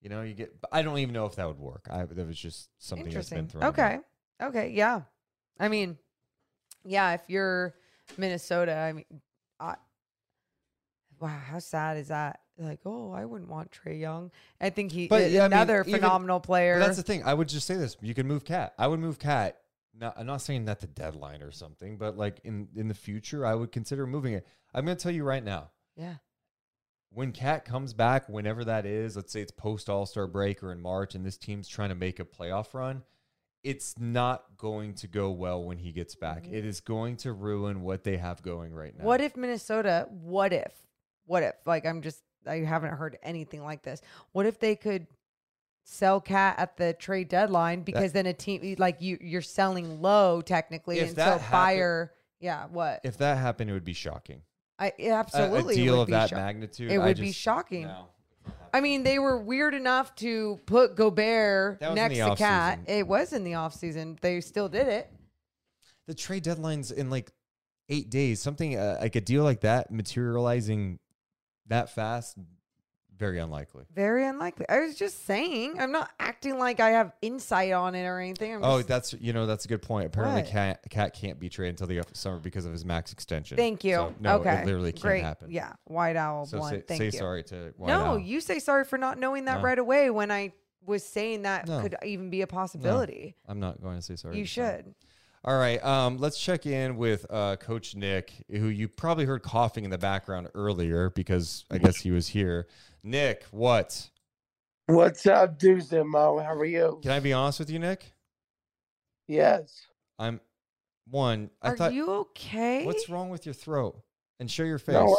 You 0.00 0.08
know, 0.08 0.22
you 0.22 0.34
get 0.34 0.52
I 0.72 0.82
don't 0.82 0.98
even 0.98 1.12
know 1.12 1.26
if 1.26 1.36
that 1.36 1.46
would 1.46 1.58
work. 1.58 1.86
I 1.90 2.04
that 2.04 2.26
was 2.26 2.38
just 2.38 2.68
something 2.78 3.08
that's 3.12 3.30
been 3.30 3.46
thrown. 3.48 3.64
Okay. 3.64 3.98
about. 4.40 4.48
Okay. 4.48 4.70
Yeah. 4.70 5.02
I 5.60 5.68
mean, 5.68 5.98
yeah. 6.84 7.12
If 7.12 7.22
you're 7.28 7.74
Minnesota, 8.16 8.74
I 8.74 8.92
mean, 8.92 9.04
I, 9.60 9.76
wow, 11.20 11.28
how 11.28 11.58
sad 11.60 11.98
is 11.98 12.08
that? 12.08 12.40
Like, 12.58 12.80
oh, 12.84 13.12
I 13.12 13.24
wouldn't 13.24 13.50
want 13.50 13.70
Trae 13.70 13.98
Young. 13.98 14.30
I 14.60 14.70
think 14.70 14.92
he 14.92 15.08
But, 15.08 15.30
yeah, 15.30 15.40
I 15.40 15.48
mean, 15.48 15.52
another 15.52 15.80
even- 15.80 15.94
phenomenal 16.00 16.40
player. 16.40 16.78
But 16.78 16.86
that's 16.86 16.96
the 16.98 17.02
thing. 17.02 17.22
I 17.24 17.32
would 17.32 17.48
just 17.48 17.66
say 17.66 17.76
this. 17.76 17.96
You 18.02 18.14
can 18.14 18.26
move 18.26 18.44
Cat. 18.44 18.74
I 18.78 18.86
would 18.86 19.00
move 19.00 19.18
Cat. 19.18 19.61
Not, 19.94 20.14
I'm 20.16 20.26
not 20.26 20.40
saying 20.42 20.64
that 20.64 20.80
the 20.80 20.86
deadline 20.86 21.42
or 21.42 21.50
something, 21.50 21.98
but 21.98 22.16
like 22.16 22.40
in 22.44 22.68
in 22.74 22.88
the 22.88 22.94
future, 22.94 23.44
I 23.44 23.54
would 23.54 23.72
consider 23.72 24.06
moving 24.06 24.32
it. 24.34 24.46
I'm 24.74 24.84
going 24.84 24.96
to 24.96 25.02
tell 25.02 25.12
you 25.12 25.24
right 25.24 25.44
now. 25.44 25.70
yeah. 25.96 26.14
when 27.10 27.32
Cat 27.32 27.64
comes 27.66 27.92
back, 27.92 28.28
whenever 28.28 28.64
that 28.64 28.86
is, 28.86 29.16
let's 29.16 29.32
say 29.32 29.42
it's 29.42 29.52
post 29.52 29.90
All 29.90 30.06
Star 30.06 30.26
break 30.26 30.62
or 30.62 30.72
in 30.72 30.80
March, 30.80 31.14
and 31.14 31.26
this 31.26 31.36
team's 31.36 31.68
trying 31.68 31.90
to 31.90 31.94
make 31.94 32.18
a 32.20 32.24
playoff 32.24 32.72
run, 32.72 33.02
it's 33.62 33.98
not 33.98 34.44
going 34.56 34.94
to 34.94 35.06
go 35.06 35.30
well 35.30 35.62
when 35.62 35.78
he 35.78 35.92
gets 35.92 36.14
back. 36.14 36.44
Mm-hmm. 36.44 36.54
It 36.54 36.64
is 36.64 36.80
going 36.80 37.16
to 37.18 37.32
ruin 37.32 37.82
what 37.82 38.02
they 38.02 38.16
have 38.16 38.42
going 38.42 38.72
right 38.72 38.96
now. 38.96 39.04
What 39.04 39.20
if 39.20 39.36
Minnesota? 39.36 40.08
What 40.08 40.52
if? 40.54 40.72
What 41.26 41.42
if? 41.42 41.54
Like, 41.66 41.84
I'm 41.84 42.00
just. 42.00 42.22
I 42.46 42.56
haven't 42.60 42.94
heard 42.94 43.18
anything 43.22 43.62
like 43.62 43.82
this. 43.82 44.00
What 44.32 44.46
if 44.46 44.58
they 44.58 44.74
could 44.74 45.06
sell 45.84 46.20
Cat 46.20 46.56
at 46.58 46.76
the 46.76 46.92
trade 46.94 47.28
deadline 47.28 47.82
because 47.82 48.12
then 48.12 48.26
a 48.26 48.32
team 48.32 48.76
like 48.78 49.00
you 49.00 49.18
you're 49.20 49.42
selling 49.42 50.00
low 50.00 50.40
technically, 50.40 51.00
and 51.00 51.16
that 51.16 51.40
so 51.40 51.46
buyer. 51.50 52.12
Yeah. 52.40 52.66
What? 52.70 53.00
if 53.04 53.18
that 53.18 53.38
happened? 53.38 53.70
It 53.70 53.72
would 53.74 53.84
be 53.84 53.92
shocking. 53.92 54.42
I 54.78 54.92
A- 54.98 55.10
absolutely 55.10 55.74
a, 55.74 55.78
it 55.78 55.84
deal 55.84 56.00
of 56.02 56.08
that 56.10 56.32
magnitude. 56.32 56.90
It 56.90 56.98
I 56.98 57.06
would 57.06 57.16
be 57.18 57.28
just- 57.28 57.38
shocking. 57.38 57.82
no, 57.82 58.08
if 58.44 58.48
it 58.48 58.50
happened, 58.50 58.68
I 58.74 58.80
mean, 58.80 59.02
they 59.04 59.18
were 59.18 59.38
weird 59.38 59.74
enough 59.74 60.14
to 60.16 60.58
put 60.66 60.96
Gobert 60.96 61.78
That 61.80 61.94
next 61.94 62.16
to 62.16 62.34
Cat. 62.36 62.80
It 62.86 63.06
was 63.06 63.32
in 63.32 63.44
the 63.44 63.52
offseason. 63.52 64.18
They 64.20 64.40
still 64.40 64.68
did 64.68 64.88
it. 64.88 65.10
The 66.08 66.14
trade 66.14 66.42
deadline's 66.42 66.90
in 66.90 67.10
like 67.10 67.30
eight 67.88 68.10
days. 68.10 68.40
Something 68.40 68.76
uh, 68.76 68.98
like 69.00 69.14
a 69.14 69.20
deal 69.20 69.44
like 69.44 69.60
that 69.60 69.92
materializing 69.92 70.98
that 71.68 71.90
fast, 71.90 72.36
very 73.22 73.38
unlikely. 73.38 73.84
Very 73.94 74.26
unlikely. 74.26 74.66
I 74.68 74.80
was 74.80 74.96
just 74.96 75.24
saying. 75.26 75.76
I'm 75.78 75.92
not 75.92 76.10
acting 76.18 76.58
like 76.58 76.80
I 76.80 76.90
have 76.90 77.12
insight 77.22 77.72
on 77.72 77.94
it 77.94 78.04
or 78.04 78.18
anything. 78.18 78.56
I'm 78.56 78.64
Oh, 78.64 78.78
just, 78.78 78.88
that's 78.88 79.12
you 79.14 79.32
know 79.32 79.46
that's 79.46 79.64
a 79.64 79.68
good 79.68 79.80
point. 79.80 80.06
Apparently? 80.06 80.42
Cat 80.42 80.80
Cat 80.90 81.14
can't 81.14 81.38
be 81.38 81.48
traded 81.48 81.80
until 81.80 81.86
the 81.86 82.02
summer 82.14 82.38
because 82.40 82.64
of 82.66 82.72
his 82.72 82.84
max 82.84 83.12
extension. 83.12 83.56
Thank 83.56 83.84
you. 83.84 83.94
So, 83.94 84.14
no, 84.18 84.38
okay. 84.38 84.56
it 84.62 84.66
literally 84.66 84.90
can't 84.90 85.02
Great. 85.02 85.22
happen. 85.22 85.52
Yeah. 85.52 85.72
White 85.84 86.16
Owl 86.16 86.46
So 86.46 86.58
one. 86.58 86.70
say, 86.72 86.80
Thank 86.80 86.98
say 86.98 87.04
you. 87.06 87.12
sorry 87.12 87.44
to 87.44 87.72
White 87.76 87.86
no, 87.88 88.04
Owl. 88.06 88.18
you 88.18 88.40
say 88.40 88.58
sorry 88.58 88.84
for 88.84 88.98
not 88.98 89.18
knowing 89.20 89.44
that 89.44 89.58
No. 89.58 89.62
right 89.62 89.78
away 89.78 90.10
when 90.10 90.32
I 90.32 90.52
was 90.84 91.04
saying 91.04 91.42
that 91.42 91.68
No. 91.68 91.80
could 91.80 91.94
even 92.04 92.28
be 92.28 92.42
a 92.42 92.48
possibility. 92.48 93.36
I'm 93.46 93.60
not 93.60 93.80
going 93.80 93.94
to 93.96 94.02
say 94.02 94.16
sorry. 94.16 94.36
You 94.36 94.44
should. 94.44 94.96
All 95.44 95.58
right. 95.58 95.84
Um, 95.84 96.18
let's 96.18 96.38
check 96.40 96.66
in 96.66 96.96
with 96.96 97.26
uh, 97.28 97.56
Coach 97.56 97.96
Nick, 97.96 98.32
who 98.48 98.66
you 98.66 98.86
probably 98.88 99.24
heard 99.24 99.42
coughing 99.42 99.84
in 99.84 99.90
the 99.90 99.98
background 99.98 100.48
earlier 100.54 101.10
because 101.10 101.64
I 101.70 101.78
guess 101.78 101.96
he 101.96 102.10
was 102.12 102.28
here. 102.28 102.68
Nick, 103.04 103.44
what? 103.50 104.10
What's 104.86 105.26
up, 105.26 105.58
Deuce 105.58 105.92
and 105.92 106.08
Mo? 106.08 106.38
How 106.38 106.54
are 106.54 106.64
you? 106.64 107.00
Can 107.02 107.10
I 107.10 107.20
be 107.20 107.32
honest 107.32 107.58
with 107.58 107.70
you, 107.70 107.78
Nick? 107.78 108.12
Yes. 109.26 109.86
I'm 110.18 110.40
one. 111.08 111.50
I 111.60 111.70
Are 111.70 111.76
thought. 111.76 111.92
you 111.92 112.10
okay? 112.10 112.84
What's 112.84 113.08
wrong 113.08 113.28
with 113.28 113.44
your 113.44 113.54
throat? 113.54 114.00
And 114.38 114.50
show 114.50 114.64
your 114.64 114.78
face. 114.78 114.94
No, 114.94 115.16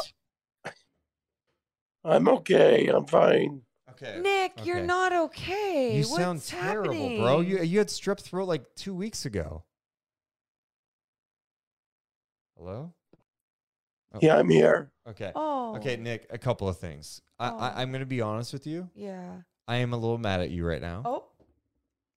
I'm 2.06 2.28
okay. 2.28 2.88
I'm 2.88 3.06
fine. 3.06 3.62
okay. 3.92 4.20
Nick, 4.22 4.66
you're 4.66 4.82
not 4.82 5.14
okay. 5.14 5.96
You 5.98 6.04
What's 6.04 6.16
sound 6.16 6.42
terrible, 6.46 7.18
bro. 7.18 7.40
You 7.42 7.62
you 7.62 7.80
had 7.80 7.88
strep 7.88 8.20
throat 8.20 8.48
like 8.48 8.64
two 8.76 8.94
weeks 8.94 9.26
ago. 9.26 9.64
Hello. 12.58 12.94
Oh. 14.14 14.20
Yeah, 14.22 14.38
I'm 14.38 14.50
here. 14.50 14.92
Okay. 15.08 15.32
Oh. 15.36 15.76
Okay, 15.78 15.96
Nick. 15.98 16.28
A 16.30 16.38
couple 16.38 16.68
of 16.68 16.78
things. 16.78 17.22
I, 17.40 17.50
Oh. 17.50 17.58
I 17.58 17.82
I'm 17.82 17.92
gonna 17.92 18.06
be 18.06 18.22
honest 18.22 18.54
with 18.54 18.68
you. 18.68 18.90
Yeah. 18.96 19.38
I 19.68 19.78
am 19.78 19.94
a 19.94 19.98
little 19.98 20.18
mad 20.18 20.42
at 20.42 20.50
you 20.52 20.66
right 20.66 20.82
now. 20.82 21.02
Oh. 21.06 21.26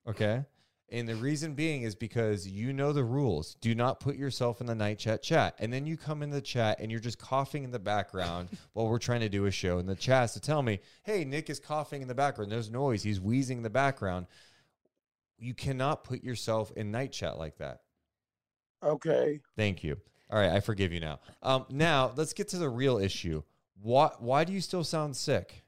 Okay. 0.08 0.44
And 0.88 1.08
the 1.08 1.16
reason 1.16 1.54
being 1.54 1.82
is 1.82 1.96
because 1.96 2.46
you 2.46 2.72
know 2.72 2.92
the 2.92 3.02
rules. 3.02 3.56
Do 3.60 3.74
not 3.74 3.98
put 3.98 4.14
yourself 4.14 4.60
in 4.60 4.68
the 4.68 4.74
night 4.74 4.98
chat 5.00 5.20
chat. 5.20 5.56
And 5.58 5.72
then 5.72 5.84
you 5.84 5.96
come 5.96 6.22
in 6.22 6.30
the 6.30 6.40
chat 6.40 6.78
and 6.78 6.92
you're 6.92 7.00
just 7.00 7.18
coughing 7.18 7.64
in 7.64 7.72
the 7.72 7.78
background 7.80 8.50
while 8.72 8.86
we're 8.88 8.98
trying 8.98 9.20
to 9.20 9.28
do 9.28 9.46
a 9.46 9.50
show. 9.50 9.78
And 9.78 9.88
the 9.88 9.96
chat 9.96 10.20
has 10.20 10.34
to 10.34 10.40
tell 10.40 10.62
me, 10.62 10.78
hey, 11.02 11.24
Nick 11.24 11.50
is 11.50 11.58
coughing 11.58 12.02
in 12.02 12.08
the 12.08 12.14
background. 12.14 12.52
There's 12.52 12.70
noise. 12.70 13.02
He's 13.02 13.20
wheezing 13.20 13.56
in 13.58 13.62
the 13.64 13.70
background. 13.70 14.26
You 15.38 15.54
cannot 15.54 16.04
put 16.04 16.22
yourself 16.22 16.70
in 16.76 16.92
night 16.92 17.10
chat 17.10 17.36
like 17.36 17.58
that. 17.58 17.80
Okay. 18.82 19.40
Thank 19.56 19.82
you. 19.82 19.96
All 20.30 20.38
right, 20.38 20.50
I 20.50 20.60
forgive 20.60 20.92
you 20.92 21.00
now. 21.00 21.20
Um, 21.42 21.66
now 21.70 22.12
let's 22.16 22.32
get 22.32 22.48
to 22.48 22.58
the 22.58 22.68
real 22.68 22.98
issue. 22.98 23.42
Why 23.80 24.10
why 24.18 24.44
do 24.44 24.52
you 24.52 24.60
still 24.60 24.84
sound 24.84 25.16
sick? 25.16 25.64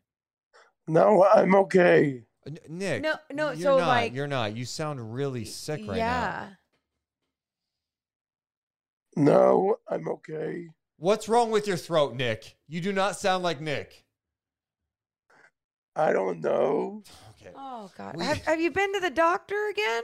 No, 0.88 1.24
I'm 1.24 1.54
okay. 1.54 2.24
N- 2.46 2.58
Nick. 2.68 3.02
No, 3.02 3.14
no, 3.32 3.50
You're 3.50 3.62
so, 3.62 3.78
not, 3.78 3.88
like- 3.88 4.14
you're 4.14 4.26
not. 4.26 4.56
You 4.56 4.64
sound 4.64 5.14
really 5.14 5.44
sick 5.44 5.80
right 5.80 5.88
now. 5.88 5.94
yeah. 5.96 6.48
No, 9.16 9.76
I'm 9.88 10.08
okay. 10.08 10.68
What's 10.96 11.28
wrong 11.28 11.50
with 11.50 11.66
your 11.66 11.76
throat, 11.76 12.14
Nick? 12.14 12.56
You 12.68 12.80
do 12.80 12.92
not 12.92 13.16
sound 13.18 13.42
like 13.42 13.60
Nick. 13.60 14.04
I 15.96 16.12
don't 16.12 16.40
know. 16.40 17.02
Okay. 17.40 17.52
Oh 17.54 17.88
God. 17.96 18.16
We- 18.16 18.24
Have, 18.24 18.38
have 18.46 18.60
you 18.60 18.72
been 18.72 18.92
to 18.94 18.98
the 19.00 19.10
doctor 19.10 19.68
again? 19.70 20.02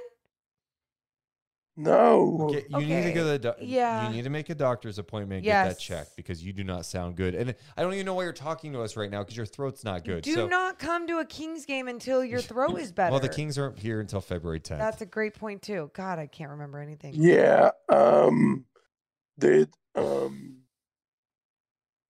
No. 1.76 2.38
Okay, 2.50 2.64
you 2.70 2.86
need 2.86 3.02
to 3.02 3.12
go 3.12 3.22
to 3.24 3.30
the 3.30 3.38
doc- 3.38 3.56
Yeah. 3.60 4.06
You 4.08 4.14
need 4.14 4.22
to 4.22 4.30
make 4.30 4.48
a 4.48 4.54
doctor's 4.54 4.98
appointment 4.98 5.38
and 5.38 5.44
get 5.44 5.64
that 5.64 5.68
Yes. 5.70 5.80
checked 5.80 6.16
because 6.16 6.42
you 6.44 6.52
do 6.52 6.62
not 6.62 6.86
sound 6.86 7.16
good. 7.16 7.34
And 7.34 7.52
I 7.76 7.82
don't 7.82 7.92
even 7.94 8.06
know 8.06 8.14
why 8.14 8.22
you're 8.22 8.32
talking 8.32 8.72
to 8.74 8.80
us 8.82 8.96
right 8.96 9.10
now 9.10 9.22
because 9.22 9.36
your 9.36 9.46
throat's 9.46 9.82
not 9.82 10.04
good. 10.04 10.22
Do 10.22 10.34
so, 10.34 10.46
not 10.46 10.78
come 10.78 11.08
to 11.08 11.18
a 11.18 11.24
Kings 11.24 11.66
game 11.66 11.88
until 11.88 12.24
your 12.24 12.40
throat 12.42 12.78
is 12.78 12.92
better. 12.92 13.10
well, 13.10 13.20
the 13.20 13.28
Kings 13.28 13.58
aren't 13.58 13.78
here 13.78 14.00
until 14.00 14.20
February 14.20 14.60
10th. 14.60 14.78
That's 14.78 15.02
a 15.02 15.06
great 15.06 15.34
point 15.34 15.62
too. 15.62 15.90
God, 15.94 16.18
I 16.20 16.28
can't 16.28 16.50
remember 16.50 16.78
anything. 16.78 17.14
Yeah. 17.16 17.70
Um. 17.88 18.66
Did 19.38 19.68
um. 19.96 20.58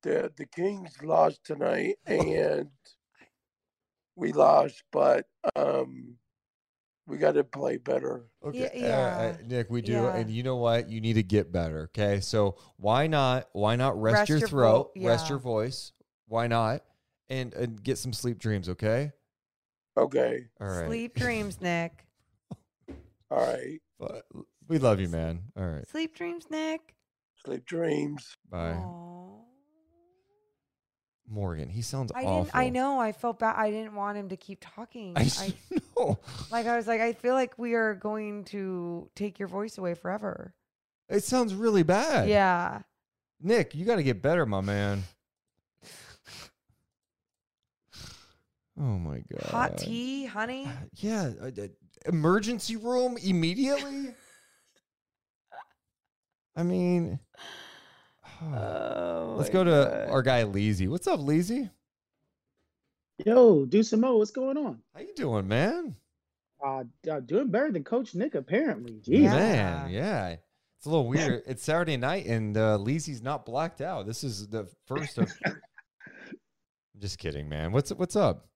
The 0.03 0.31
the 0.37 0.45
Kings 0.45 0.93
lost 1.03 1.41
tonight, 1.45 1.97
and 2.07 2.69
we 4.17 4.33
lost, 4.33 4.83
but 4.93 5.25
um, 5.57 6.17
we 7.07 7.19
got 7.19 7.33
to 7.33 7.45
play 7.45 7.77
better. 7.77 8.25
Okay, 8.45 8.71
Yeah, 8.75 8.89
uh, 8.97 9.23
uh. 9.43 9.47
Nick, 9.47 9.71
we 9.71 9.83
do, 9.83 9.93
Yeah. 9.93 10.15
and 10.17 10.31
you 10.31 10.43
know 10.43 10.57
what? 10.57 10.89
You 10.89 11.01
need 11.01 11.15
to 11.15 11.23
get 11.23 11.53
better. 11.53 11.83
Okay, 11.95 12.21
so 12.21 12.57
why 12.77 13.07
not? 13.07 13.49
Why 13.53 13.77
not 13.77 14.01
rest, 14.01 14.15
Rest 14.15 14.29
your, 14.31 14.39
your 14.39 14.49
vo- 14.49 14.55
throat, 14.57 14.91
rest 15.01 15.29
your 15.29 15.39
voice? 15.39 15.93
Why 16.29 16.47
not? 16.47 16.83
And 17.29 17.53
and 17.55 17.83
get 17.83 17.99
some 17.99 18.13
sleep 18.13 18.39
dreams. 18.39 18.69
Okay. 18.69 19.13
Okay. 19.97 20.47
All 20.61 20.67
right. 20.67 20.87
Sleep 20.87 21.15
dreams, 21.15 21.61
Nick. 21.61 22.07
All 23.31 23.39
right. 23.39 23.81
But 23.99 24.25
we 24.69 24.79
love 24.79 25.01
you, 25.01 25.09
man. 25.09 25.41
All 25.57 25.65
right. 25.67 25.89
Sleep 25.89 26.15
dreams, 26.17 26.47
Nick. 26.51 26.95
Sleep 27.45 27.65
dreams. 27.65 28.37
Bye, 28.51 28.73
Aw. 28.73 29.24
Morgan. 31.29 31.69
He 31.69 31.83
sounds 31.83 32.13
I 32.15 32.25
awful. 32.25 32.45
didn't. 32.45 32.57
I 32.57 32.69
know. 32.69 33.01
I 33.01 33.13
felt 33.13 33.39
bad. 33.39 33.55
I 33.57 33.71
didn't 33.71 33.95
want 33.95 34.19
him 34.19 34.29
to 34.29 34.37
keep 34.37 34.59
talking. 34.61 35.13
I 35.17 35.31
I, 35.39 35.55
know. 35.97 36.19
like. 36.51 36.67
I 36.67 36.77
was 36.77 36.87
like. 36.87 37.01
I 37.01 37.13
feel 37.13 37.35
like 37.35 37.59
we 37.59 37.75
are 37.75 37.95
going 37.95 38.45
to 38.47 39.09
take 39.15 39.39
your 39.39 39.49
voice 39.49 39.79
away 39.79 39.95
forever. 39.95 40.55
It 41.09 41.25
sounds 41.25 41.55
really 41.55 41.83
bad. 41.83 42.29
Yeah. 42.29 42.81
Nick, 43.41 43.75
you 43.75 43.85
got 43.85 43.97
to 43.97 44.03
get 44.03 44.23
better, 44.23 44.47
my 44.47 44.61
man. 44.61 45.03
Oh 48.79 48.99
my 48.99 49.23
god. 49.31 49.51
Hot 49.51 49.79
tea, 49.79 50.25
honey. 50.25 50.69
Yeah. 50.95 51.31
uh, 51.41 51.47
uh, 51.47 51.67
emergency 52.07 52.77
room 52.77 53.17
immediately. 53.23 54.15
I 56.57 56.63
mean, 56.63 57.19
Oh, 58.53 59.35
let's 59.39 59.49
my 59.49 59.53
go 59.53 59.65
to 59.65 59.71
God. 59.71 60.11
our 60.11 60.23
guy 60.23 60.45
Leezy. 60.45 60.89
What's 60.89 61.07
up, 61.07 61.21
Leezy? 61.21 61.71
Yo, 63.25 63.65
Deuce 63.65 63.93
and 63.93 64.03
Mo, 64.03 64.17
what's 64.17 64.31
going 64.31 64.57
on? 64.57 64.81
How 64.95 65.01
you 65.01 65.15
doing, 65.15 65.47
man? 65.47 65.95
Uh, 66.65 66.85
uh, 67.11 67.21
doing 67.21 67.49
better 67.49 67.71
than 67.71 67.85
Coach 67.85 68.15
Nick, 68.15 68.35
apparently. 68.35 69.01
Jeez. 69.07 69.23
Man, 69.23 69.91
yeah. 69.91 70.37
It's 70.85 70.87
a 70.87 70.89
little 70.91 71.07
weird. 71.07 71.43
it's 71.47 71.63
Saturday 71.63 71.97
night 71.97 72.27
and 72.27 72.57
uh, 72.57 72.77
Leezy's 72.79 73.23
not 73.23 73.47
blacked 73.47 73.81
out. 73.81 74.07
This 74.07 74.23
is 74.25 74.49
the 74.49 74.69
first 74.87 75.17
of. 75.17 75.33
I'm 75.47 75.61
just 76.99 77.19
kidding, 77.19 77.49
man. 77.49 77.73
What's 77.73 77.91
what's 77.93 78.17
up? 78.17 78.47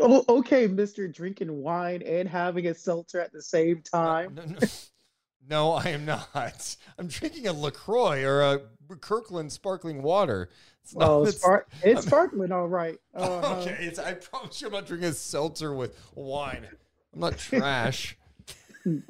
Oh, 0.00 0.24
okay, 0.26 0.66
Mister 0.66 1.06
drinking 1.06 1.54
wine 1.54 2.02
and 2.02 2.26
having 2.26 2.66
a 2.68 2.74
seltzer 2.74 3.20
at 3.20 3.32
the 3.32 3.42
same 3.42 3.82
time. 3.82 4.34
No, 4.34 4.44
no, 4.44 4.58
no, 5.48 5.72
I 5.72 5.90
am 5.90 6.06
not. 6.06 6.76
I'm 6.98 7.08
drinking 7.08 7.46
a 7.46 7.52
LaCroix 7.52 8.24
or 8.24 8.40
a 8.40 8.60
Kirkland 8.96 9.52
sparkling 9.52 10.02
water. 10.02 10.50
It's 10.82 10.94
not. 10.94 11.08
Oh, 11.10 11.22
it's- 11.22 11.38
spar- 11.38 11.66
it's 11.82 12.00
I'm- 12.00 12.06
sparkling, 12.06 12.52
all 12.52 12.68
right. 12.68 12.98
Uh-huh. 13.14 13.56
Okay, 13.60 13.76
it's. 13.80 13.98
I 13.98 14.14
promise 14.14 14.60
you, 14.60 14.66
I'm 14.68 14.72
not 14.72 14.86
drinking 14.86 15.08
a 15.10 15.12
seltzer 15.12 15.74
with 15.74 15.98
wine. 16.14 16.66
I'm 17.14 17.20
not 17.20 17.38
trash. 17.38 18.16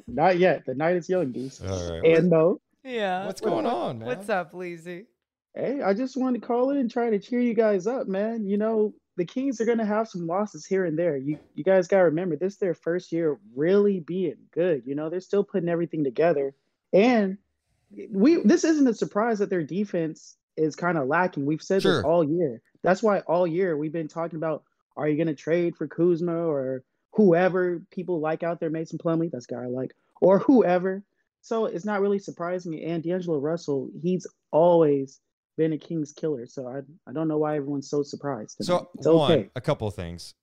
Not 0.07 0.37
yet. 0.37 0.65
The 0.65 0.75
night 0.75 0.97
is 0.97 1.07
young, 1.07 1.31
Deuce. 1.31 1.61
All 1.61 1.91
right. 2.01 2.17
And 2.17 2.29
Mo, 2.29 2.59
Yeah. 2.83 3.25
What's 3.25 3.39
going 3.39 3.65
on, 3.65 3.99
man? 3.99 4.07
What's 4.07 4.27
up, 4.27 4.51
Leezy? 4.51 5.05
hey, 5.55 5.81
I 5.81 5.93
just 5.93 6.17
wanted 6.17 6.41
to 6.41 6.47
call 6.47 6.71
in 6.71 6.77
and 6.77 6.91
try 6.91 7.09
to 7.09 7.19
cheer 7.19 7.39
you 7.39 7.53
guys 7.53 7.87
up, 7.87 8.07
man. 8.07 8.45
You 8.45 8.57
know, 8.57 8.93
the 9.17 9.23
Kings 9.25 9.61
are 9.61 9.65
gonna 9.65 9.85
have 9.85 10.07
some 10.09 10.27
losses 10.27 10.65
here 10.65 10.85
and 10.85 10.97
there. 10.99 11.15
You 11.15 11.37
you 11.55 11.63
guys 11.63 11.87
gotta 11.87 12.03
remember 12.05 12.35
this 12.35 12.53
is 12.53 12.59
their 12.59 12.73
first 12.73 13.11
year 13.13 13.39
really 13.55 14.01
being 14.01 14.35
good. 14.53 14.83
You 14.85 14.95
know, 14.95 15.09
they're 15.09 15.19
still 15.21 15.43
putting 15.45 15.69
everything 15.69 16.03
together. 16.03 16.53
And 16.91 17.37
we 18.11 18.41
this 18.43 18.63
isn't 18.63 18.87
a 18.87 18.93
surprise 18.93 19.39
that 19.39 19.49
their 19.49 19.63
defense 19.63 20.37
is 20.57 20.75
kind 20.75 20.97
of 20.97 21.07
lacking. 21.07 21.45
We've 21.45 21.61
said 21.61 21.81
Sure. 21.81 21.97
this 21.97 22.05
all 22.05 22.23
year. 22.23 22.61
That's 22.83 23.03
why 23.03 23.19
all 23.21 23.47
year 23.47 23.77
we've 23.77 23.93
been 23.93 24.07
talking 24.07 24.37
about 24.37 24.63
are 24.97 25.07
you 25.07 25.17
gonna 25.17 25.35
trade 25.35 25.75
for 25.75 25.87
Kuzma 25.87 26.35
or 26.35 26.83
whoever 27.13 27.81
people 27.91 28.19
like 28.19 28.43
out 28.43 28.59
there, 28.59 28.69
Mason 28.69 28.97
Plumlee, 28.97 29.31
that's 29.31 29.45
guy 29.45 29.63
I 29.63 29.67
like, 29.67 29.93
or 30.21 30.39
whoever. 30.39 31.03
So 31.41 31.65
it's 31.65 31.85
not 31.85 32.01
really 32.01 32.19
surprising. 32.19 32.81
And 32.83 33.03
D'Angelo 33.03 33.39
Russell, 33.39 33.89
he's 34.01 34.27
always 34.51 35.19
been 35.57 35.73
a 35.73 35.77
Kings 35.77 36.13
killer. 36.13 36.45
So 36.45 36.67
I 36.67 36.81
I 37.09 37.13
don't 37.13 37.27
know 37.27 37.37
why 37.37 37.57
everyone's 37.57 37.89
so 37.89 38.03
surprised. 38.03 38.57
So 38.61 38.89
it's 38.95 39.07
one, 39.07 39.31
okay. 39.31 39.49
a 39.55 39.61
couple 39.61 39.87
of 39.87 39.95
things. 39.95 40.33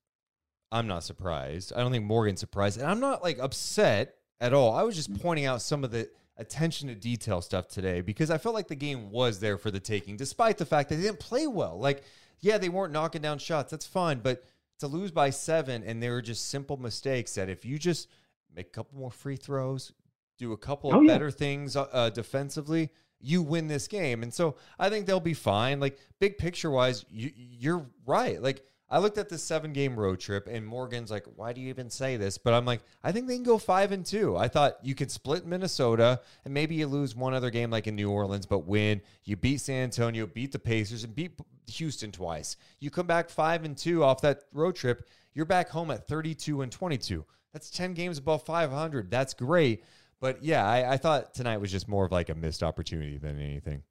I'm 0.71 0.87
not 0.87 1.03
surprised. 1.03 1.73
I 1.75 1.81
don't 1.81 1.93
think 1.93 2.05
Morgan's 2.05 2.41
surprised, 2.41 2.79
and 2.79 2.91
I'm 2.91 3.01
not 3.01 3.23
like 3.23 3.39
upset 3.39 4.17
at 4.41 4.53
all. 4.53 4.75
I 4.75 4.83
was 4.83 4.95
just 4.95 5.13
mm. 5.13 5.21
pointing 5.21 5.47
out 5.47 5.63
some 5.63 5.83
of 5.83 5.91
the 5.91 6.11
attention 6.39 6.89
to 6.89 6.95
detail 6.95 7.41
stuff 7.43 7.69
today 7.69 8.01
because 8.01 8.31
I 8.31 8.39
felt 8.39 8.55
like 8.55 8.69
the 8.69 8.75
game 8.77 9.11
was 9.11 9.41
there 9.41 9.59
for 9.59 9.71
the 9.71 9.81
taking, 9.81 10.17
despite 10.17 10.57
the 10.59 10.65
fact 10.67 10.89
that 10.89 10.97
they 10.97 11.03
didn't 11.03 11.21
play 11.21 11.47
well. 11.47 11.79
Like, 11.79 12.05
yeah, 12.41 12.59
they 12.59 12.69
weren't 12.69 12.93
knocking 12.93 13.23
down 13.23 13.39
shots. 13.39 13.71
That's 13.71 13.87
fine, 13.87 14.21
but 14.21 14.45
to 14.79 14.87
lose 14.87 15.11
by 15.11 15.31
seven, 15.31 15.83
and 15.83 16.01
they 16.03 16.09
were 16.09 16.23
just 16.23 16.49
simple 16.49 16.77
mistakes 16.77 17.35
that 17.35 17.49
if 17.49 17.65
you 17.65 17.79
just 17.79 18.09
make 18.55 18.67
a 18.69 18.71
couple 18.71 18.99
more 18.99 19.11
free 19.11 19.37
throws, 19.37 19.93
do 20.39 20.53
a 20.53 20.57
couple 20.57 20.91
of 20.91 20.97
Oh, 20.97 21.01
yeah. 21.01 21.13
better 21.15 21.31
things 21.33 21.75
uh, 21.75 21.83
uh, 21.93 22.11
defensively, 22.11 22.91
you 23.21 23.43
win 23.43 23.67
this 23.67 23.89
game. 23.89 24.23
And 24.23 24.33
so 24.33 24.55
I 24.79 24.89
think 24.89 25.07
they'll 25.07 25.19
be 25.19 25.35
fine. 25.35 25.81
Like 25.81 25.99
big 26.21 26.39
picture 26.39 26.71
wise, 26.71 27.05
you, 27.11 27.33
you're 27.35 27.87
right. 28.07 28.41
Like 28.41 28.65
I 28.91 28.99
looked 28.99 29.19
at 29.19 29.29
this 29.29 29.43
seven 29.43 29.73
game 29.73 29.99
road 29.99 30.19
trip, 30.19 30.49
and 30.51 30.67
Morgan's 30.67 31.11
like, 31.11 31.27
"Why 31.37 31.53
do 31.53 31.61
you 31.61 31.69
even 31.69 31.91
say 31.91 32.17
this?" 32.17 32.39
But 32.39 32.55
I'm 32.55 32.65
like, 32.65 32.81
I 33.05 33.13
think 33.13 33.27
they 33.27 33.35
can 33.35 33.43
go 33.43 33.59
five 33.59 33.93
and 33.93 34.05
two. 34.05 34.37
I 34.37 34.49
thought 34.49 34.79
you 34.83 34.95
could 34.95 35.11
split 35.11 35.47
Minnesota, 35.47 36.21
and 36.45 36.55
maybe 36.55 36.75
you 36.77 36.87
lose 36.87 37.15
one 37.15 37.35
other 37.35 37.51
game 37.51 37.71
like 37.71 37.87
in 37.87 37.97
New 37.97 38.11
Orleans, 38.11 38.47
but 38.47 38.61
win. 38.67 39.03
You 39.25 39.37
beat 39.37 39.61
San 39.61 39.85
Antonio, 39.85 40.27
beat 40.27 40.53
the 40.53 40.59
Pacers, 40.59 41.05
and 41.05 41.15
beat 41.15 41.33
Houston 41.67 42.13
twice. 42.13 42.57
You 42.81 42.91
come 42.91 43.07
back 43.07 43.29
five 43.29 43.65
and 43.65 43.77
two 43.77 44.03
off 44.03 44.23
that 44.23 44.45
road 44.53 44.77
trip. 44.77 45.09
You're 45.35 45.45
back 45.45 45.69
home 45.69 45.91
at 45.91 46.09
32 46.09 46.63
and 46.63 46.73
22. 46.73 47.25
That's 47.53 47.71
10 47.71 47.95
games 47.95 48.19
above 48.19 48.45
500. 48.45 49.11
That's 49.11 49.35
great. 49.35 49.85
But 50.21 50.43
yeah, 50.43 50.67
I, 50.67 50.95
I 50.95 50.97
thought 50.97 51.35
tonight 51.35 51.59
was 51.59 51.71
just 51.71 51.89
more 51.89 52.05
of 52.05 52.13
like 52.13 52.29
a 52.29 52.35
missed 52.35 52.63
opportunity 52.63 53.19
than 53.19 53.39
anything. 53.39 53.83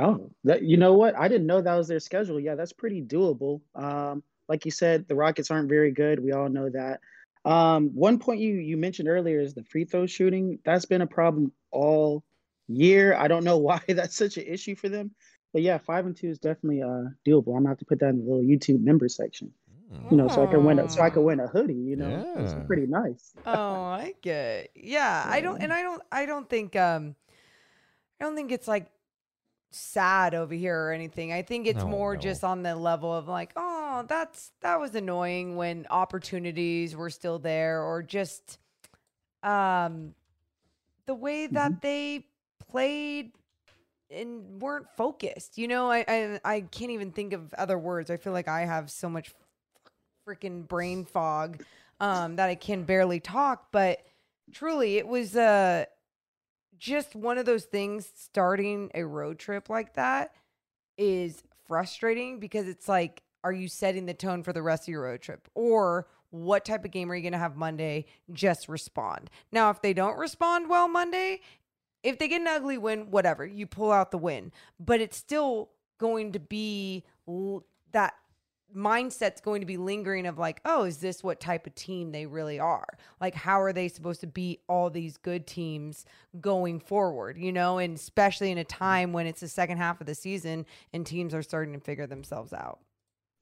Oh, 0.00 0.30
that 0.44 0.62
you 0.62 0.76
know 0.76 0.94
what? 0.94 1.16
I 1.16 1.28
didn't 1.28 1.46
know 1.46 1.60
that 1.60 1.74
was 1.74 1.88
their 1.88 2.00
schedule. 2.00 2.40
Yeah, 2.40 2.54
that's 2.54 2.72
pretty 2.72 3.02
doable. 3.02 3.60
Um, 3.74 4.22
like 4.48 4.64
you 4.64 4.70
said, 4.70 5.06
the 5.06 5.14
Rockets 5.14 5.50
aren't 5.50 5.68
very 5.68 5.92
good. 5.92 6.22
We 6.22 6.32
all 6.32 6.48
know 6.48 6.70
that. 6.70 7.00
Um, 7.44 7.90
one 7.94 8.18
point 8.18 8.40
you 8.40 8.54
you 8.54 8.76
mentioned 8.76 9.08
earlier 9.08 9.40
is 9.40 9.54
the 9.54 9.64
free 9.64 9.84
throw 9.84 10.06
shooting. 10.06 10.58
That's 10.64 10.84
been 10.86 11.02
a 11.02 11.06
problem 11.06 11.52
all 11.70 12.24
year. 12.68 13.14
I 13.14 13.28
don't 13.28 13.44
know 13.44 13.58
why 13.68 13.80
that's 13.88 14.16
such 14.16 14.36
an 14.36 14.44
issue 14.46 14.74
for 14.74 14.88
them. 14.88 15.12
But 15.52 15.62
yeah, 15.62 15.78
five 15.78 16.06
and 16.06 16.16
two 16.16 16.28
is 16.28 16.38
definitely 16.38 16.82
uh 16.82 17.10
doable. 17.26 17.56
I'm 17.56 17.62
gonna 17.64 17.68
have 17.70 17.78
to 17.78 17.84
put 17.84 18.00
that 18.00 18.10
in 18.10 18.18
the 18.18 18.24
little 18.24 18.42
YouTube 18.44 18.82
member 18.82 19.08
section. 19.08 19.52
You 20.08 20.16
know, 20.16 20.28
so 20.28 20.44
I 20.44 20.46
can 20.46 20.64
win 20.64 20.78
a 20.78 20.88
so 20.88 21.02
I 21.02 21.10
can 21.10 21.24
win 21.24 21.40
a 21.40 21.48
hoodie, 21.48 21.74
you 21.74 21.96
know. 21.96 22.34
It's 22.38 22.54
pretty 22.68 22.86
nice. 22.86 23.32
oh, 23.44 23.52
I 23.82 24.14
get. 24.22 24.70
Yeah, 24.76 25.24
I 25.26 25.40
don't, 25.40 25.60
and 25.60 25.72
I 25.72 25.82
don't, 25.82 26.00
I 26.12 26.26
don't 26.26 26.48
think, 26.48 26.76
um, 26.76 27.16
I 28.20 28.24
don't 28.24 28.36
think 28.36 28.52
it's 28.52 28.68
like 28.68 28.88
sad 29.70 30.34
over 30.34 30.54
here 30.54 30.86
or 30.86 30.92
anything. 30.92 31.32
I 31.32 31.42
think 31.42 31.66
it's 31.66 31.84
No, 31.84 31.88
more 31.88 32.14
no. 32.14 32.20
just 32.20 32.44
on 32.44 32.62
the 32.62 32.74
level 32.74 33.14
of 33.14 33.28
like, 33.28 33.52
oh, 33.56 34.04
that's 34.08 34.52
that 34.60 34.80
was 34.80 34.94
annoying 34.94 35.56
when 35.56 35.86
opportunities 35.90 36.96
were 36.96 37.10
still 37.10 37.38
there, 37.38 37.82
or 37.82 38.02
just, 38.02 38.58
um, 39.42 40.14
the 41.06 41.14
way 41.14 41.46
that 41.48 41.80
they 41.80 42.26
played 42.68 43.32
and 44.10 44.60
weren't 44.60 44.86
focused. 44.96 45.56
You 45.58 45.68
know, 45.68 45.90
I, 45.90 46.04
I 46.08 46.40
I 46.44 46.60
can't 46.62 46.90
even 46.90 47.12
think 47.12 47.32
of 47.32 47.52
other 47.54 47.78
words. 47.78 48.10
I 48.10 48.16
feel 48.16 48.32
like 48.32 48.48
I 48.48 48.64
have 48.64 48.90
so 48.90 49.08
much 49.08 49.32
freaking 50.26 50.66
brain 50.66 51.04
fog 51.04 51.64
um, 52.00 52.36
that 52.36 52.48
I 52.48 52.54
can 52.54 52.84
barely 52.84 53.20
talk. 53.20 53.72
But 53.72 54.00
truly, 54.52 54.98
it 54.98 55.06
was 55.06 55.36
uh, 55.36 55.84
just 56.80 57.14
one 57.14 57.38
of 57.38 57.44
those 57.44 57.66
things. 57.66 58.10
Starting 58.16 58.90
a 58.94 59.04
road 59.04 59.38
trip 59.38 59.70
like 59.70 59.94
that 59.94 60.34
is 60.98 61.44
frustrating 61.68 62.40
because 62.40 62.66
it's 62.66 62.88
like, 62.88 63.22
are 63.44 63.52
you 63.52 63.68
setting 63.68 64.06
the 64.06 64.14
tone 64.14 64.42
for 64.42 64.52
the 64.52 64.62
rest 64.62 64.84
of 64.84 64.88
your 64.88 65.02
road 65.02 65.20
trip, 65.20 65.48
or 65.54 66.08
what 66.30 66.64
type 66.64 66.84
of 66.84 66.90
game 66.90 67.10
are 67.10 67.14
you 67.14 67.22
going 67.22 67.32
to 67.32 67.38
have 67.38 67.56
Monday? 67.56 68.06
Just 68.32 68.68
respond. 68.68 69.30
Now, 69.52 69.70
if 69.70 69.80
they 69.80 69.92
don't 69.92 70.18
respond 70.18 70.68
well 70.68 70.88
Monday, 70.88 71.40
if 72.02 72.18
they 72.18 72.28
get 72.28 72.40
an 72.40 72.46
ugly 72.46 72.78
win, 72.78 73.10
whatever, 73.10 73.46
you 73.46 73.66
pull 73.66 73.92
out 73.92 74.10
the 74.10 74.18
win. 74.18 74.52
But 74.78 75.00
it's 75.00 75.16
still 75.16 75.70
going 75.98 76.32
to 76.32 76.38
be 76.40 77.04
that 77.92 78.14
mindset's 78.74 79.40
going 79.40 79.60
to 79.60 79.66
be 79.66 79.76
lingering 79.76 80.26
of 80.26 80.38
like, 80.38 80.60
oh, 80.64 80.84
is 80.84 80.98
this 80.98 81.22
what 81.22 81.40
type 81.40 81.66
of 81.66 81.74
team 81.74 82.12
they 82.12 82.26
really 82.26 82.58
are? 82.58 82.86
Like, 83.20 83.34
how 83.34 83.60
are 83.60 83.72
they 83.72 83.88
supposed 83.88 84.20
to 84.20 84.26
beat 84.26 84.62
all 84.68 84.90
these 84.90 85.16
good 85.16 85.46
teams 85.46 86.04
going 86.40 86.80
forward, 86.80 87.38
you 87.38 87.52
know? 87.52 87.78
And 87.78 87.96
especially 87.96 88.50
in 88.50 88.58
a 88.58 88.64
time 88.64 89.12
when 89.12 89.26
it's 89.26 89.40
the 89.40 89.48
second 89.48 89.78
half 89.78 90.00
of 90.00 90.06
the 90.06 90.14
season 90.14 90.66
and 90.92 91.06
teams 91.06 91.34
are 91.34 91.42
starting 91.42 91.74
to 91.74 91.80
figure 91.80 92.06
themselves 92.06 92.52
out. 92.52 92.80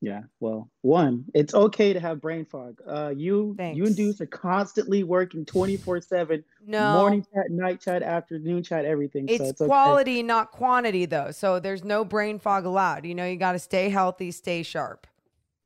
Yeah, 0.00 0.22
well, 0.38 0.70
one, 0.82 1.24
it's 1.34 1.54
okay 1.54 1.92
to 1.92 1.98
have 1.98 2.20
brain 2.20 2.44
fog. 2.44 2.80
Uh, 2.86 3.08
you, 3.08 3.56
you 3.58 3.84
and 3.84 3.96
Thanks. 3.96 3.96
Deuce 3.96 4.20
are 4.20 4.26
constantly 4.26 5.02
working 5.02 5.44
24/7, 5.44 6.44
No. 6.64 6.92
morning 6.92 7.26
chat, 7.34 7.50
night 7.50 7.80
chat, 7.80 8.04
afternoon 8.04 8.62
chat, 8.62 8.84
everything. 8.84 9.26
so 9.26 9.34
It's, 9.34 9.44
it's 9.50 9.60
okay. 9.60 9.68
quality, 9.68 10.22
not 10.22 10.52
quantity, 10.52 11.04
though. 11.06 11.32
So 11.32 11.58
there's 11.58 11.82
no 11.82 12.04
brain 12.04 12.38
fog 12.38 12.64
allowed. 12.64 13.06
You 13.06 13.14
know, 13.16 13.26
you 13.26 13.34
got 13.36 13.52
to 13.52 13.58
stay 13.58 13.88
healthy, 13.88 14.30
stay 14.30 14.62
sharp. 14.62 15.08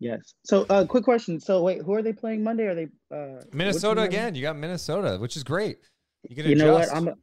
Yes. 0.02 0.34
So, 0.44 0.66
uh, 0.68 0.84
quick 0.84 1.04
question. 1.04 1.38
So, 1.38 1.62
wait, 1.62 1.80
who 1.82 1.94
are 1.94 2.02
they 2.02 2.12
playing 2.12 2.42
Monday? 2.42 2.64
Are 2.64 2.74
they 2.74 2.88
uh, 3.14 3.40
Minnesota 3.52 4.02
again. 4.02 4.34
You 4.34 4.42
got 4.42 4.56
Minnesota, 4.56 5.16
which 5.20 5.36
is 5.36 5.44
great. 5.44 5.78
You 6.28 6.34
can 6.34 6.46
You 6.46 6.56
know 6.56 6.72
what? 6.72 6.92
I'm, 6.92 7.08
I'm 7.08 7.14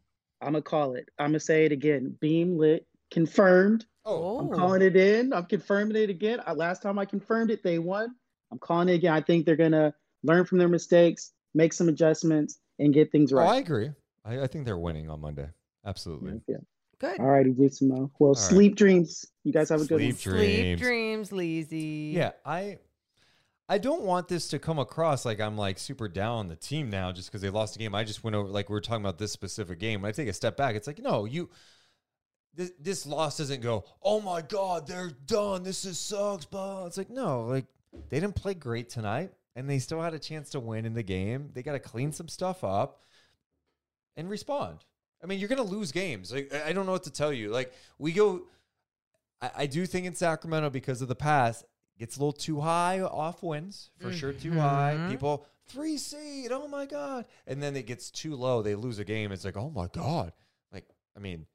gonna 0.53 0.61
call 0.61 0.93
it. 0.93 1.09
I'm 1.19 1.27
gonna 1.27 1.41
say 1.41 1.65
it 1.65 1.73
again. 1.73 2.15
Beam 2.21 2.57
lit, 2.57 2.88
confirmed. 3.11 3.86
oh, 4.05 4.39
I'm 4.39 4.49
calling 4.49 4.82
it 4.82 4.95
in. 4.95 5.34
I'm 5.34 5.45
confirming 5.45 5.97
it 5.97 6.09
again. 6.09 6.39
Uh, 6.47 6.53
last 6.53 6.82
time 6.82 6.97
I 6.97 7.03
confirmed 7.03 7.51
it, 7.51 7.63
they 7.63 7.80
won. 7.80 8.15
I'm 8.49 8.59
calling 8.59 8.88
it 8.88 8.93
again. 8.93 9.13
I 9.13 9.21
think 9.21 9.45
they're 9.45 9.57
gonna 9.57 9.93
learn 10.23 10.45
from 10.45 10.57
their 10.57 10.69
mistakes, 10.69 11.34
make 11.53 11.73
some 11.73 11.89
adjustments, 11.89 12.59
and 12.80 12.93
get 12.93 13.11
things 13.11 13.34
oh, 13.34 13.39
I 13.39 13.57
agree. 13.57 13.91
I, 14.23 14.41
I 14.43 14.47
think 14.47 14.63
they're 14.63 14.77
winning 14.77 15.09
on 15.09 15.19
Monday. 15.19 15.49
Absolutely. 15.86 16.39
Yeah. 16.47 16.57
Good. 17.00 17.20
All 17.20 17.28
righty, 17.28 17.54
Jason. 17.54 18.10
Well, 18.20 18.32
right. 18.32 18.38
sleep 18.38 18.76
dreams. 18.76 19.26
You 19.43 19.54
guys 19.54 19.70
have 19.70 19.82
a 19.82 19.86
good 19.86 20.02
one. 20.02 20.12
Sleep 20.12 20.18
Sleep 20.18 20.78
dreams. 20.78 21.30
dreams, 21.30 21.30
Leezy. 21.30 22.14
Yeah, 22.14 22.32
I 22.45 22.78
I 23.70 23.78
don't 23.78 24.02
want 24.02 24.28
this 24.28 24.47
to 24.50 24.60
come 24.60 24.80
across 24.80 25.26
like 25.26 25.39
I'm 25.39 25.58
like 25.58 25.80
super 25.80 26.10
down 26.10 26.39
on 26.39 26.47
the 26.47 26.56
team 26.56 26.89
now 26.89 27.12
just 27.12 27.30
because 27.30 27.41
they 27.41 27.50
lost 27.50 27.76
a 27.76 27.80
game. 27.80 27.95
I 27.95 28.04
just 28.04 28.24
went 28.24 28.36
over 28.36 28.50
like 28.50 28.70
we 28.70 28.76
are 28.76 28.82
talking 28.82 29.04
about 29.04 29.18
this 29.18 29.32
specific 29.32 29.80
game. 29.80 30.02
When 30.02 30.10
I 30.10 30.12
take 30.12 30.28
a 30.28 30.34
step 30.34 30.58
back, 30.58 30.76
it's 30.76 30.88
like 30.88 31.00
no, 31.00 31.26
you 31.26 31.50
this 32.54 32.72
this 32.80 33.06
loss 33.06 33.38
doesn't 33.38 33.62
go. 33.62 33.86
Oh 34.04 34.20
my 34.20 34.41
god, 34.41 34.88
they're 34.88 35.12
done. 35.26 35.64
This 35.64 35.86
is 35.86 36.00
sucks. 36.00 36.45
Blah. 36.45 36.88
It's 36.88 36.97
like 36.97 37.10
no, 37.10 37.45
like 37.45 37.66
they 38.10 38.20
didn't 38.20 38.36
play 38.36 38.56
great 38.56 38.89
tonight, 38.89 39.32
and 39.56 39.70
they 39.70 39.80
still 39.80 40.02
had 40.02 40.14
a 40.14 40.20
chance 40.20 40.50
to 40.50 40.60
win 40.60 40.86
in 40.86 40.95
the 40.95 41.04
game. 41.04 41.52
They 41.54 41.64
got 41.64 41.74
to 41.74 41.80
clean 41.80 42.12
some 42.12 42.28
stuff 42.28 42.64
up 42.64 43.04
and 44.18 44.30
respond. 44.30 44.80
I 45.24 45.28
mean, 45.28 45.39
you're 45.39 45.49
gonna 45.49 45.63
lose 45.63 45.91
games. 45.91 46.32
Like 46.32 46.53
I 46.53 46.70
I 46.70 46.74
don't 46.74 46.86
know 46.86 46.91
what 46.93 47.03
to 47.03 47.11
tell 47.11 47.34
you. 47.34 47.49
Like 47.49 47.74
we 47.97 48.11
go. 48.11 48.43
I, 49.41 49.51
I 49.59 49.65
do 49.67 49.86
think 49.86 50.05
in 50.05 50.15
Sacramento 50.15 50.70
because 50.70 51.01
of 51.01 51.07
the 51.07 51.15
past 51.15 51.65
gets 51.97 52.17
a 52.17 52.20
little 52.20 52.34
too 52.34 52.59
high 52.61 53.01
off 53.01 53.43
wins 53.43 53.91
for 53.99 54.11
sure. 54.13 54.34
Too 54.34 54.53
high. 54.53 54.95
Mhm. 54.97 55.11
People 55.11 55.45
three 55.67 55.97
seed. 55.97 56.51
Oh 56.51 56.67
my 56.67 56.86
god! 56.86 57.26
And 57.47 57.61
then 57.61 57.76
it 57.76 57.86
gets 57.86 58.09
too 58.11 58.36
low. 58.36 58.61
They 58.61 58.76
lose 58.76 58.99
a 58.99 59.05
game. 59.05 59.32
It's 59.32 59.45
like 59.45 59.57
oh 59.57 59.70
my 59.70 59.88
god. 59.88 60.34
Like 60.72 60.88
I 61.15 61.20
mean, 61.20 61.45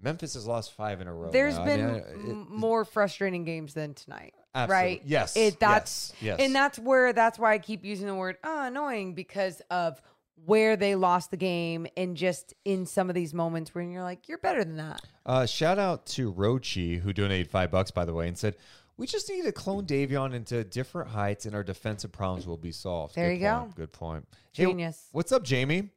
Memphis 0.00 0.34
has 0.34 0.46
lost 0.46 0.72
five 0.72 1.00
in 1.00 1.08
a 1.08 1.14
row. 1.14 1.30
There's 1.30 1.56
now. 1.56 1.62
I 1.62 1.66
been 1.66 1.86
mean, 1.92 2.02
I- 2.02 2.12
m- 2.12 2.48
it- 2.50 2.50
more 2.50 2.84
frustrating 2.84 3.44
games 3.44 3.74
than 3.74 3.94
tonight. 3.94 4.34
Absolutely. 4.54 4.84
Right? 4.86 5.02
Yes. 5.04 5.36
It 5.36 5.58
that's 5.58 6.12
yes. 6.20 6.38
yes. 6.38 6.40
and 6.40 6.54
that's 6.54 6.78
where 6.78 7.12
that's 7.12 7.38
why 7.38 7.52
I 7.54 7.58
keep 7.58 7.84
using 7.84 8.06
the 8.06 8.14
word 8.14 8.36
oh, 8.44 8.66
annoying 8.66 9.14
because 9.14 9.60
of 9.70 10.00
where 10.44 10.76
they 10.76 10.94
lost 10.94 11.30
the 11.30 11.36
game 11.36 11.86
and 11.96 12.16
just 12.16 12.54
in 12.64 12.86
some 12.86 13.08
of 13.08 13.14
these 13.14 13.32
moments 13.32 13.74
where 13.74 13.84
you're 13.84 14.02
like, 14.02 14.28
you're 14.28 14.38
better 14.38 14.64
than 14.64 14.76
that. 14.76 15.00
Uh, 15.24 15.46
shout 15.46 15.78
out 15.78 16.06
to 16.06 16.32
Rochi 16.32 17.00
who 17.00 17.12
donated 17.12 17.50
five 17.50 17.70
bucks 17.70 17.90
by 17.90 18.04
the 18.04 18.14
way 18.14 18.28
and 18.28 18.36
said. 18.38 18.56
We 18.96 19.08
just 19.08 19.28
need 19.28 19.42
to 19.42 19.50
clone 19.50 19.86
Davion 19.86 20.34
into 20.34 20.62
different 20.62 21.10
heights, 21.10 21.46
and 21.46 21.54
our 21.56 21.64
defensive 21.64 22.12
problems 22.12 22.46
will 22.46 22.56
be 22.56 22.70
solved. 22.70 23.16
There 23.16 23.26
Good 23.34 23.40
you 23.42 23.48
point. 23.48 23.68
go. 23.70 23.74
Good 23.74 23.92
point. 23.92 24.28
Hey, 24.52 24.66
Genius. 24.66 25.08
what's 25.10 25.32
up, 25.32 25.42
Jamie? 25.42 25.90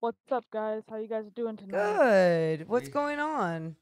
What's 0.00 0.18
up, 0.30 0.44
guys? 0.52 0.82
How 0.90 0.96
you 0.98 1.08
guys 1.08 1.24
doing 1.34 1.56
tonight? 1.56 1.96
Good. 1.96 2.68
What's 2.68 2.88
going 2.88 3.18
on? 3.18 3.76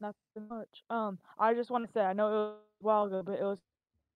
Nothing 0.00 0.48
much. 0.48 0.84
Um, 0.88 1.18
I 1.38 1.54
just 1.54 1.70
want 1.70 1.86
to 1.86 1.92
say 1.92 2.00
I 2.00 2.12
know 2.12 2.28
it 2.28 2.30
was 2.30 2.54
a 2.80 2.84
while 2.86 3.04
ago, 3.04 3.22
but 3.22 3.32
it 3.38 3.42
was 3.42 3.58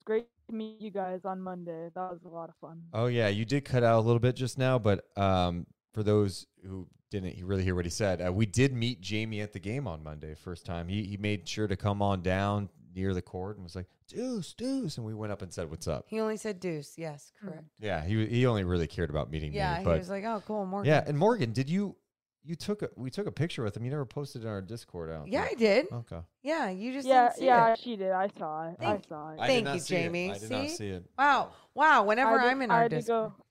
great 0.04 0.26
to 0.50 0.56
meet 0.56 0.80
you 0.80 0.90
guys 0.90 1.24
on 1.24 1.40
Monday. 1.40 1.90
That 1.94 2.10
was 2.10 2.20
a 2.24 2.28
lot 2.28 2.48
of 2.48 2.54
fun. 2.60 2.82
Oh 2.92 3.06
yeah, 3.06 3.28
you 3.28 3.44
did 3.44 3.64
cut 3.64 3.82
out 3.82 3.98
a 3.98 4.02
little 4.02 4.20
bit 4.20 4.36
just 4.36 4.58
now, 4.58 4.78
but 4.78 5.06
um, 5.16 5.66
for 5.92 6.02
those 6.02 6.46
who 6.66 6.86
didn't 7.10 7.30
he 7.34 7.42
really 7.42 7.64
hear 7.64 7.74
what 7.74 7.84
he 7.86 7.90
said, 7.90 8.24
uh, 8.24 8.32
we 8.32 8.46
did 8.46 8.72
meet 8.72 9.00
Jamie 9.00 9.40
at 9.40 9.52
the 9.52 9.58
game 9.58 9.86
on 9.88 10.02
Monday, 10.02 10.34
first 10.34 10.64
time. 10.66 10.88
He 10.88 11.04
he 11.04 11.16
made 11.16 11.48
sure 11.48 11.66
to 11.66 11.76
come 11.76 12.02
on 12.02 12.22
down 12.22 12.68
near 12.94 13.14
the 13.14 13.22
court 13.22 13.56
and 13.56 13.64
was 13.64 13.74
like, 13.76 13.86
"Deuce, 14.08 14.52
Deuce," 14.54 14.96
and 14.96 15.06
we 15.06 15.14
went 15.14 15.32
up 15.32 15.42
and 15.42 15.52
said, 15.52 15.70
"What's 15.70 15.88
up?" 15.88 16.04
He 16.08 16.20
only 16.20 16.36
said 16.36 16.60
deuce. 16.60 16.94
Yes, 16.96 17.32
correct. 17.40 17.64
Yeah, 17.80 18.04
he 18.04 18.26
he 18.26 18.46
only 18.46 18.64
really 18.64 18.86
cared 18.86 19.10
about 19.10 19.30
meeting 19.30 19.52
Yeah, 19.52 19.78
me, 19.78 19.84
yeah 19.84 19.92
he 19.92 19.98
was 19.98 20.08
like, 20.10 20.24
oh, 20.24 20.42
cool, 20.46 20.66
Morgan. 20.66 20.88
yeah. 20.90 21.04
And 21.06 21.16
Morgan, 21.18 21.52
did 21.52 21.68
you 21.68 21.96
you 22.44 22.54
took 22.54 22.82
a 22.82 22.88
we 22.96 23.10
took 23.10 23.26
a 23.26 23.32
picture 23.32 23.62
with 23.62 23.76
him? 23.76 23.84
You 23.84 23.90
never 23.90 24.06
posted 24.06 24.42
it 24.42 24.46
in 24.46 24.50
our 24.50 24.62
Discord 24.62 25.10
out. 25.10 25.28
Yeah, 25.28 25.46
I 25.50 25.54
did. 25.54 25.86
Okay. 25.92 26.20
Yeah, 26.42 26.70
you 26.70 26.92
just 26.92 27.06
Yeah, 27.06 27.24
didn't 27.28 27.36
see 27.38 27.44
yeah, 27.46 27.72
it. 27.72 27.78
she 27.78 27.96
did. 27.96 28.12
I 28.12 28.28
saw 28.38 28.68
it. 28.68 28.76
Thank- 28.80 29.04
I 29.04 29.08
saw 29.08 29.30
it. 29.32 29.40
I 29.40 29.46
did 29.46 29.52
Thank 29.52 29.64
not 29.66 29.74
you, 29.74 29.80
see 29.80 29.94
it. 29.96 30.02
Jamie. 30.04 30.30
I 30.30 30.38
did 30.38 30.50
not 30.50 30.62
See? 30.62 30.68
see 30.76 30.88
it. 30.88 31.04
Wow, 31.18 31.52
wow. 31.74 32.04
Whenever 32.04 32.38
I 32.40 32.50
I'm 32.50 32.62
in 32.62 32.70
I 32.70 32.74
our 32.74 32.82
had 32.82 32.90
to 32.92 32.96
Discord. 32.98 33.30
go. 33.30 33.44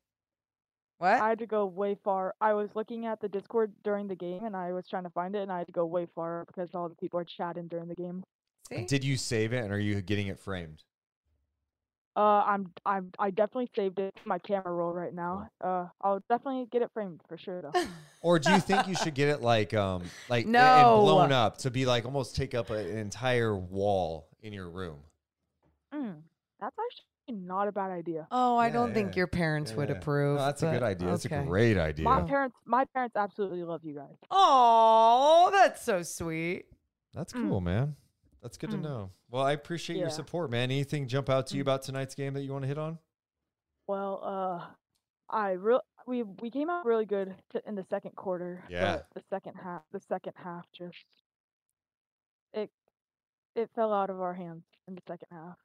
What? 0.97 1.13
I 1.21 1.29
had 1.29 1.39
to 1.39 1.45
go 1.47 1.65
way 1.65 1.95
far. 2.03 2.35
I 2.41 2.53
was 2.53 2.69
looking 2.75 3.05
at 3.05 3.21
the 3.21 3.29
Discord 3.29 3.71
during 3.83 4.07
the 4.07 4.15
game, 4.15 4.43
and 4.43 4.55
I 4.55 4.73
was 4.73 4.85
trying 4.89 5.03
to 5.05 5.09
find 5.11 5.33
it, 5.35 5.39
and 5.43 5.51
I 5.51 5.59
had 5.59 5.67
to 5.67 5.71
go 5.73 5.85
way 5.85 6.07
far 6.13 6.43
because 6.45 6.69
all 6.75 6.89
the 6.89 6.95
people 6.95 7.19
are 7.19 7.23
chatting 7.23 7.67
during 7.69 7.87
the 7.87 7.95
game. 7.95 8.23
See? 8.67 8.83
Did 8.85 9.03
you 9.05 9.15
save 9.15 9.53
it, 9.53 9.63
and 9.63 9.71
are 9.71 9.79
you 9.79 10.01
getting 10.01 10.27
it 10.27 10.37
framed? 10.39 10.83
Uh, 12.15 12.43
I'm 12.45 12.71
I'm 12.85 13.11
I 13.19 13.29
definitely 13.29 13.69
saved 13.75 13.99
it. 13.99 14.13
My 14.25 14.39
camera 14.39 14.73
roll 14.73 14.91
right 14.93 15.13
now. 15.13 15.49
Uh, 15.63 15.87
I'll 16.01 16.21
definitely 16.29 16.67
get 16.71 16.81
it 16.81 16.89
framed 16.93 17.21
for 17.29 17.37
sure 17.37 17.61
though. 17.61 17.71
Or 18.21 18.39
do 18.39 18.51
you 18.51 18.59
think 18.59 18.87
you 18.87 18.95
should 18.95 19.13
get 19.13 19.29
it 19.29 19.41
like 19.41 19.73
um 19.73 20.03
like 20.27 20.45
No. 20.45 20.59
and 20.59 21.01
blown 21.01 21.31
up 21.31 21.59
to 21.59 21.71
be 21.71 21.85
like 21.85 22.05
almost 22.05 22.35
take 22.35 22.53
up 22.53 22.69
a- 22.71 22.73
an 22.73 22.97
entire 22.97 23.55
wall 23.55 24.27
in 24.41 24.51
your 24.53 24.69
room? 24.69 24.99
mm, 25.93 26.15
that's 26.59 26.75
actually 26.77 27.41
not 27.45 27.67
a 27.67 27.71
bad 27.71 27.91
idea. 27.91 28.27
Oh, 28.31 28.57
I 28.57 28.67
Yeah, 28.67 28.73
don't 28.73 28.87
yeah, 28.89 28.93
think 28.95 29.15
your 29.15 29.27
parents 29.27 29.73
would 29.73 29.89
yeah. 29.89 29.95
approve. 29.95 30.37
No, 30.39 30.45
that's 30.45 30.63
a 30.63 30.65
good 30.71 30.79
but 30.81 30.85
idea. 30.87 31.07
That's 31.09 31.25
a 31.25 31.29
great 31.29 31.77
idea. 31.77 32.05
My 32.05 32.21
parents, 32.21 32.55
my 32.65 32.85
parents 32.85 33.15
absolutely 33.15 33.63
love 33.63 33.81
you 33.85 33.93
guys. 33.95 34.15
Oh, 34.31 35.49
that's 35.53 35.81
so 35.83 36.01
sweet. 36.03 36.65
That's 37.13 37.33
Mm. 37.33 37.49
cool, 37.49 37.61
man. 37.61 37.95
That's 38.41 38.57
good 38.57 38.71
to 38.71 38.77
Mm. 38.77 38.81
know. 38.83 39.11
Well, 39.29 39.43
I 39.43 39.51
appreciate 39.51 39.97
your 39.97 40.09
support, 40.09 40.49
man. 40.49 40.71
Anything 40.71 41.07
jump 41.07 41.29
out 41.29 41.47
to 41.47 41.57
you 41.57 41.61
Mm. 41.63 41.67
about 41.67 41.83
tonight's 41.83 42.15
game 42.15 42.33
that 42.35 42.41
you 42.43 42.51
want 42.53 42.63
to 42.63 42.67
hit 42.67 42.77
on? 42.77 42.99
Well, 43.87 44.21
uh, 44.23 44.73
I 45.29 45.51
real 45.51 45.81
we 46.07 46.23
we 46.23 46.49
came 46.49 46.69
out 46.69 46.85
really 46.85 47.05
good 47.05 47.35
t- 47.51 47.59
in 47.65 47.75
the 47.75 47.83
second 47.89 48.15
quarter. 48.15 48.63
Yeah. 48.69 49.01
The 49.13 49.21
second 49.29 49.55
half, 49.55 49.83
the 49.91 49.99
second 49.99 50.33
half 50.37 50.65
just 50.71 51.05
it 52.53 52.71
it 53.55 53.69
fell 53.75 53.93
out 53.93 54.09
of 54.09 54.19
our 54.21 54.33
hands 54.33 54.63
in 54.87 54.95
the 54.95 55.01
second 55.07 55.27
half. 55.31 55.57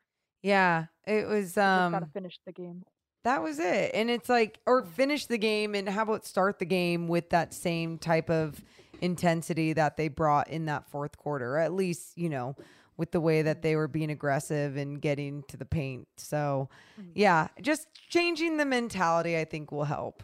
Yeah, 0.43 0.87
it 1.07 1.27
was 1.27 1.33
We 1.33 1.39
just 1.47 1.55
gotta 1.57 1.97
um 2.05 2.11
finish 2.13 2.39
the 2.45 2.53
game. 2.53 2.85
that 3.23 3.43
was 3.43 3.59
it. 3.59 3.93
And 3.95 4.11
it's 4.11 4.29
like 4.29 4.61
or 4.67 4.85
finish 4.85 5.27
the 5.27 5.39
game 5.39 5.75
and 5.75 5.89
how 5.89 6.03
about 6.03 6.27
start 6.27 6.59
the 6.59 6.67
game 6.67 7.09
with 7.09 7.31
that 7.31 7.55
same 7.55 7.99
type 7.99 8.29
of 8.29 8.63
intensity 9.05 9.73
that 9.75 9.97
they 9.97 10.09
brought 10.09 10.49
in 10.49 10.65
that 10.67 10.89
fourth 10.91 11.17
quarter. 11.17 11.59
At 11.59 11.73
least, 11.73 12.17
you 12.17 12.29
know, 12.29 12.57
with 12.97 13.11
the 13.13 13.21
way 13.21 13.43
that 13.43 13.63
they 13.63 13.77
were 13.77 13.89
being 13.89 14.11
aggressive 14.11 14.77
and 14.77 15.01
getting 15.01 15.43
to 15.49 15.57
the 15.57 15.65
paint. 15.65 16.07
So, 16.17 16.69
Mhm. 17.01 17.11
yeah, 17.15 17.49
just 17.61 17.89
changing 18.09 18.57
the 18.57 18.65
mentality 18.65 19.37
I 19.37 19.45
think 19.45 19.71
will 19.73 19.85
help. 19.85 20.23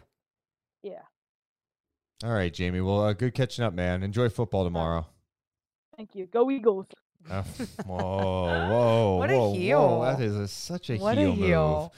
Yeah. 0.81 1.01
All 2.23 2.31
right, 2.31 2.53
Jamie. 2.53 2.81
Well, 2.81 3.01
uh, 3.03 3.13
good 3.13 3.33
catching 3.33 3.65
up, 3.65 3.73
man. 3.73 4.03
Enjoy 4.03 4.29
football 4.29 4.63
tomorrow. 4.63 5.07
Thank 5.97 6.15
you. 6.15 6.27
Go 6.27 6.49
Eagles. 6.49 6.87
Uh, 7.29 7.43
whoa, 7.85 8.69
whoa, 8.69 9.15
What 9.17 9.29
a 9.29 9.51
heel. 9.53 9.99
whoa! 9.99 10.05
That 10.05 10.21
is 10.21 10.35
a, 10.35 10.47
such 10.47 10.89
a 10.89 10.97
What 10.97 11.17
a 11.17 11.21
heel, 11.21 11.33
heel. 11.33 11.79
move. 11.81 11.89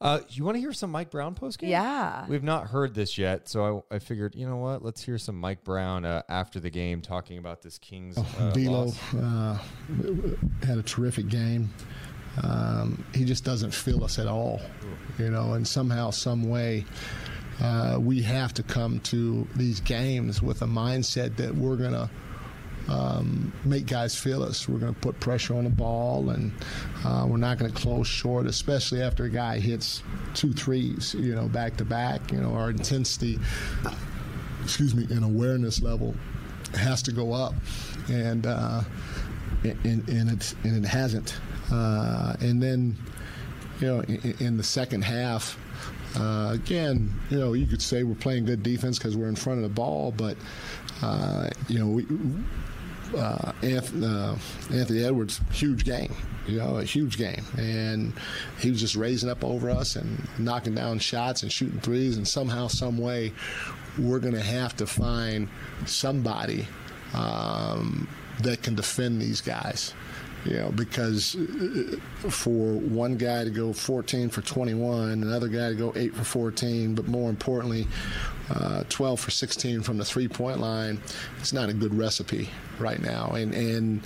Uh, 0.00 0.20
you 0.30 0.44
want 0.44 0.54
to 0.54 0.60
hear 0.60 0.72
some 0.72 0.90
Mike 0.90 1.10
Brown 1.10 1.34
post 1.34 1.58
game? 1.58 1.70
Yeah. 1.70 2.24
We've 2.26 2.42
not 2.42 2.68
heard 2.68 2.94
this 2.94 3.18
yet, 3.18 3.48
so 3.48 3.84
I, 3.90 3.96
I 3.96 3.98
figured, 3.98 4.34
you 4.34 4.48
know 4.48 4.56
what? 4.56 4.82
Let's 4.82 5.02
hear 5.02 5.18
some 5.18 5.38
Mike 5.38 5.62
Brown 5.62 6.06
uh, 6.06 6.22
after 6.28 6.58
the 6.58 6.70
game 6.70 7.02
talking 7.02 7.36
about 7.36 7.60
this 7.60 7.76
Kings 7.78 8.16
uh, 8.16 8.50
D'Lo 8.52 8.92
uh, 9.18 9.58
had 10.64 10.78
a 10.78 10.82
terrific 10.82 11.28
game. 11.28 11.70
Um, 12.42 13.04
he 13.14 13.24
just 13.26 13.44
doesn't 13.44 13.74
feel 13.74 14.02
us 14.02 14.18
at 14.18 14.26
all, 14.26 14.62
you 15.18 15.30
know. 15.30 15.52
And 15.52 15.68
somehow, 15.68 16.10
some 16.10 16.48
way, 16.48 16.86
uh, 17.60 17.98
we 18.00 18.22
have 18.22 18.54
to 18.54 18.62
come 18.62 19.00
to 19.00 19.46
these 19.56 19.80
games 19.80 20.40
with 20.40 20.62
a 20.62 20.66
mindset 20.66 21.36
that 21.36 21.54
we're 21.54 21.76
gonna 21.76 22.08
um, 22.90 23.52
make 23.64 23.86
guys 23.86 24.16
feel 24.16 24.42
us. 24.42 24.68
We're 24.68 24.78
going 24.78 24.94
to 24.94 25.00
put 25.00 25.18
pressure 25.20 25.54
on 25.54 25.64
the 25.64 25.70
ball, 25.70 26.30
and 26.30 26.52
uh, 27.04 27.24
we're 27.28 27.36
not 27.36 27.58
going 27.58 27.72
to 27.72 27.76
close 27.76 28.08
short, 28.08 28.46
especially 28.46 29.00
after 29.00 29.24
a 29.24 29.30
guy 29.30 29.58
hits 29.58 30.02
two 30.34 30.52
threes, 30.52 31.14
you 31.14 31.34
know, 31.34 31.46
back 31.48 31.76
to 31.76 31.84
back. 31.84 32.32
You 32.32 32.38
know, 32.38 32.52
our 32.54 32.70
intensity, 32.70 33.38
excuse 34.64 34.94
me, 34.94 35.06
and 35.10 35.24
awareness 35.24 35.80
level 35.80 36.14
has 36.74 37.02
to 37.02 37.12
go 37.12 37.32
up, 37.32 37.54
and 38.08 38.46
uh, 38.46 38.82
and, 39.62 40.08
and 40.08 40.30
it 40.30 40.54
and 40.64 40.84
it 40.84 40.88
hasn't. 40.88 41.38
Uh, 41.70 42.34
and 42.40 42.60
then, 42.60 42.96
you 43.80 43.86
know, 43.86 44.00
in, 44.00 44.34
in 44.40 44.56
the 44.56 44.64
second 44.64 45.02
half. 45.02 45.56
Uh, 46.16 46.50
again, 46.54 47.08
you 47.30 47.38
know, 47.38 47.52
you 47.52 47.68
could 47.68 47.80
say 47.80 48.02
we're 48.02 48.16
playing 48.16 48.44
good 48.44 48.64
defense 48.64 48.98
because 48.98 49.16
we're 49.16 49.28
in 49.28 49.36
front 49.36 49.58
of 49.58 49.62
the 49.62 49.72
ball, 49.72 50.10
but 50.10 50.36
uh, 51.02 51.48
you 51.68 51.78
know, 51.78 51.86
we, 51.86 52.04
uh, 53.16 53.52
Anthony, 53.62 54.06
uh, 54.06 54.36
Anthony 54.72 55.04
Edwards, 55.04 55.40
huge 55.52 55.84
game, 55.84 56.14
you 56.46 56.58
know, 56.58 56.76
a 56.76 56.84
huge 56.84 57.16
game, 57.16 57.44
and 57.56 58.12
he 58.58 58.70
was 58.70 58.80
just 58.80 58.96
raising 58.96 59.28
up 59.28 59.44
over 59.44 59.70
us 59.70 59.96
and 59.96 60.26
knocking 60.38 60.74
down 60.74 60.98
shots 60.98 61.42
and 61.42 61.50
shooting 61.50 61.80
threes, 61.80 62.16
and 62.16 62.26
somehow, 62.26 62.66
some 62.66 62.98
way, 62.98 63.32
we're 63.98 64.20
going 64.20 64.34
to 64.34 64.42
have 64.42 64.76
to 64.76 64.86
find 64.86 65.48
somebody 65.86 66.66
um, 67.14 68.08
that 68.42 68.62
can 68.62 68.74
defend 68.74 69.20
these 69.20 69.40
guys. 69.40 69.92
You 70.44 70.54
know, 70.54 70.70
because 70.70 71.36
uh, 71.36 71.98
for 72.30 72.72
one 72.78 73.16
guy 73.18 73.44
to 73.44 73.50
go 73.50 73.74
14 73.74 74.30
for 74.30 74.40
21, 74.40 75.10
another 75.10 75.48
guy 75.48 75.68
to 75.68 75.74
go 75.74 75.92
8 75.94 76.14
for 76.14 76.24
14, 76.24 76.94
but 76.94 77.06
more 77.08 77.28
importantly, 77.28 77.86
uh, 78.48 78.84
12 78.88 79.20
for 79.20 79.30
16 79.30 79.82
from 79.82 79.98
the 79.98 80.04
three-point 80.04 80.58
line, 80.58 81.00
it's 81.38 81.52
not 81.52 81.68
a 81.68 81.74
good 81.74 81.94
recipe 81.94 82.48
right 82.78 83.00
now. 83.00 83.32
And 83.32 83.54
and 83.54 84.02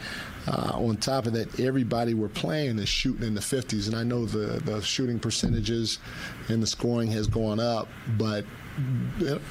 uh, 0.46 0.72
on 0.74 0.96
top 0.96 1.26
of 1.26 1.32
that, 1.34 1.60
everybody 1.60 2.14
we're 2.14 2.28
playing 2.28 2.78
is 2.78 2.88
shooting 2.88 3.26
in 3.26 3.34
the 3.34 3.40
50s, 3.40 3.86
and 3.86 3.96
I 3.96 4.02
know 4.02 4.26
the 4.26 4.60
the 4.60 4.82
shooting 4.82 5.18
percentages 5.18 5.98
and 6.48 6.62
the 6.62 6.66
scoring 6.66 7.10
has 7.12 7.26
gone 7.26 7.60
up, 7.60 7.88
but 8.18 8.44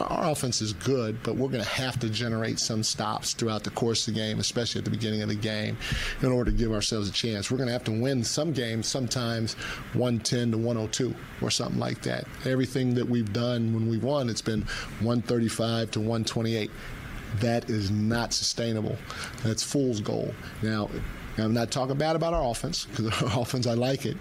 our 0.01 0.31
offense 0.31 0.61
is 0.61 0.73
good, 0.73 1.21
but 1.23 1.35
we're 1.35 1.49
going 1.49 1.63
to 1.63 1.69
have 1.69 1.99
to 1.99 2.09
generate 2.09 2.59
some 2.59 2.83
stops 2.83 3.33
throughout 3.33 3.63
the 3.63 3.69
course 3.69 4.07
of 4.07 4.13
the 4.13 4.19
game, 4.19 4.39
especially 4.39 4.79
at 4.79 4.85
the 4.85 4.91
beginning 4.91 5.21
of 5.21 5.29
the 5.29 5.35
game, 5.35 5.77
in 6.21 6.31
order 6.31 6.51
to 6.51 6.57
give 6.57 6.73
ourselves 6.73 7.09
a 7.09 7.11
chance. 7.11 7.49
We're 7.49 7.57
going 7.57 7.67
to 7.67 7.73
have 7.73 7.85
to 7.85 7.91
win 7.91 8.23
some 8.23 8.51
games, 8.51 8.87
sometimes 8.87 9.53
110 9.93 10.51
to 10.51 10.57
102 10.57 11.15
or 11.41 11.49
something 11.49 11.79
like 11.79 12.01
that. 12.01 12.25
Everything 12.45 12.93
that 12.95 13.07
we've 13.07 13.31
done 13.31 13.73
when 13.73 13.87
we've 13.87 14.03
won, 14.03 14.29
it's 14.29 14.41
been 14.41 14.61
135 14.99 15.91
to 15.91 15.99
128. 15.99 16.69
That 17.39 17.69
is 17.69 17.89
not 17.89 18.33
sustainable. 18.33 18.97
That's 19.43 19.63
fool's 19.63 20.01
goal. 20.01 20.33
Now, 20.61 20.89
I'm 21.37 21.53
not 21.53 21.71
talking 21.71 21.97
bad 21.97 22.15
about 22.15 22.33
our 22.33 22.49
offense 22.49 22.85
because 22.85 23.07
our 23.21 23.41
offense 23.41 23.65
I 23.67 23.73
like 23.73 24.05
it, 24.05 24.17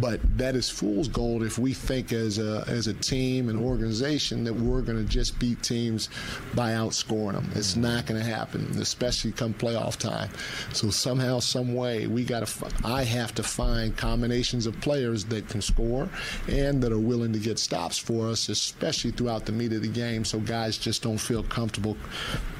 but 0.00 0.20
that 0.38 0.56
is 0.56 0.70
fool's 0.70 1.08
gold 1.08 1.42
if 1.42 1.58
we 1.58 1.74
think 1.74 2.12
as 2.12 2.38
a 2.38 2.64
as 2.66 2.86
a 2.86 2.94
team 2.94 3.48
and 3.48 3.58
organization 3.58 4.44
that 4.44 4.54
we're 4.54 4.80
going 4.80 4.98
to 4.98 5.10
just 5.10 5.38
beat 5.38 5.62
teams 5.62 6.08
by 6.54 6.72
outscoring 6.72 7.34
them. 7.34 7.50
It's 7.54 7.76
not 7.76 8.06
going 8.06 8.20
to 8.20 8.26
happen, 8.26 8.66
especially 8.80 9.32
come 9.32 9.54
playoff 9.54 9.96
time. 9.96 10.30
So 10.72 10.90
somehow, 10.90 11.40
some 11.40 11.74
way, 11.74 12.06
we 12.06 12.24
got 12.24 12.46
to. 12.46 12.70
I 12.84 13.04
have 13.04 13.34
to 13.34 13.42
find 13.42 13.96
combinations 13.96 14.66
of 14.66 14.80
players 14.80 15.24
that 15.26 15.48
can 15.48 15.60
score 15.60 16.08
and 16.48 16.82
that 16.82 16.92
are 16.92 16.98
willing 16.98 17.32
to 17.32 17.38
get 17.38 17.58
stops 17.58 17.98
for 17.98 18.28
us, 18.28 18.48
especially 18.48 19.10
throughout 19.10 19.44
the 19.44 19.52
meat 19.52 19.72
of 19.72 19.82
the 19.82 19.88
game, 19.88 20.24
so 20.24 20.40
guys 20.40 20.78
just 20.78 21.02
don't 21.02 21.18
feel 21.18 21.42
comfortable 21.42 21.96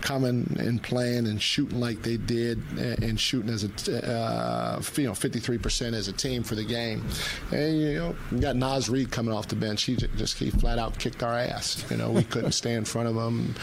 coming 0.00 0.54
and 0.58 0.82
playing 0.82 1.26
and 1.26 1.40
shooting 1.40 1.80
like 1.80 2.02
they 2.02 2.18
did 2.18 2.62
and 2.78 3.18
shooting 3.18 3.50
as 3.50 3.64
a 3.64 3.68
uh, 4.02 4.82
you 4.96 5.04
know 5.04 5.12
53% 5.12 5.92
as 5.92 6.08
a 6.08 6.12
team 6.12 6.42
for 6.42 6.54
the 6.54 6.64
game. 6.64 7.04
And 7.52 7.80
you 7.80 7.94
know, 7.94 8.16
you 8.30 8.38
got 8.38 8.56
Naz 8.56 8.88
Reid 8.88 9.10
coming 9.10 9.34
off 9.34 9.48
the 9.48 9.56
bench. 9.56 9.84
He 9.84 9.96
just 9.96 10.38
he 10.38 10.50
flat 10.50 10.78
out 10.78 10.98
kicked 10.98 11.22
our 11.22 11.34
ass. 11.34 11.84
You 11.90 11.96
know, 11.96 12.10
we 12.10 12.24
couldn't 12.24 12.52
stay 12.62 12.74
in 12.74 12.84
front 12.84 13.08
of 13.08 13.16
him 13.16 13.54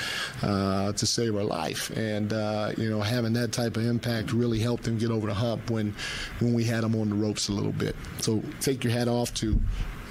uh, 0.42 0.94
to 0.94 1.06
save 1.06 1.36
our 1.36 1.44
life. 1.44 1.90
And 1.98 2.32
uh, 2.34 2.72
you 2.78 2.90
know, 2.90 3.02
having 3.02 3.34
that 3.34 3.52
type 3.52 3.78
of 3.78 3.86
impact 3.86 4.34
really 4.34 4.60
helped 4.60 4.88
him 4.88 4.98
get 4.98 5.12
over 5.12 5.28
the 5.28 5.34
hump 5.34 5.70
when 5.70 5.94
when 6.40 6.54
we 6.54 6.64
had 6.64 6.84
him 6.84 6.96
on 6.96 7.10
the 7.10 7.16
ropes 7.16 7.50
a 7.50 7.52
little 7.52 7.74
bit. 7.74 7.96
So 8.20 8.42
take 8.60 8.84
your 8.84 8.94
hat 8.94 9.08
off 9.08 9.34
to 9.36 9.60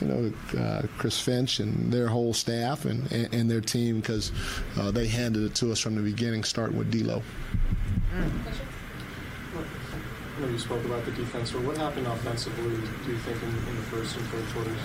you 0.01 0.07
know, 0.07 0.33
uh, 0.59 0.83
Chris 0.99 1.21
Finch 1.21 1.61
and 1.61 1.93
their 1.93 2.09
whole 2.09 2.33
staff 2.33 2.85
and, 2.85 3.11
and, 3.13 3.35
and 3.35 3.51
their 3.51 3.61
team 3.61 4.01
because 4.01 4.33
uh, 4.79 4.91
they 4.91 5.07
handed 5.07 5.43
it 5.43 5.55
to 5.57 5.73
us 5.73 5.79
from 5.79 5.95
the 5.95 6.03
beginning, 6.03 6.45
starting 6.45 6.79
with 6.79 6.91
D'Lo. 6.91 7.23
I 10.41 10.45
know 10.45 10.53
you 10.53 10.59
spoke 10.59 10.83
about 10.87 11.05
the 11.05 11.11
defense, 11.11 11.53
what 11.53 11.77
happened 11.77 12.07
offensively, 12.07 12.71
do 13.05 13.13
you 13.13 13.19
think, 13.19 13.43
in, 13.43 13.49
in 13.51 13.77
the 13.77 13.83
first 13.83 14.17
and 14.17 14.27
third 14.29 14.47
quarters? 14.55 14.79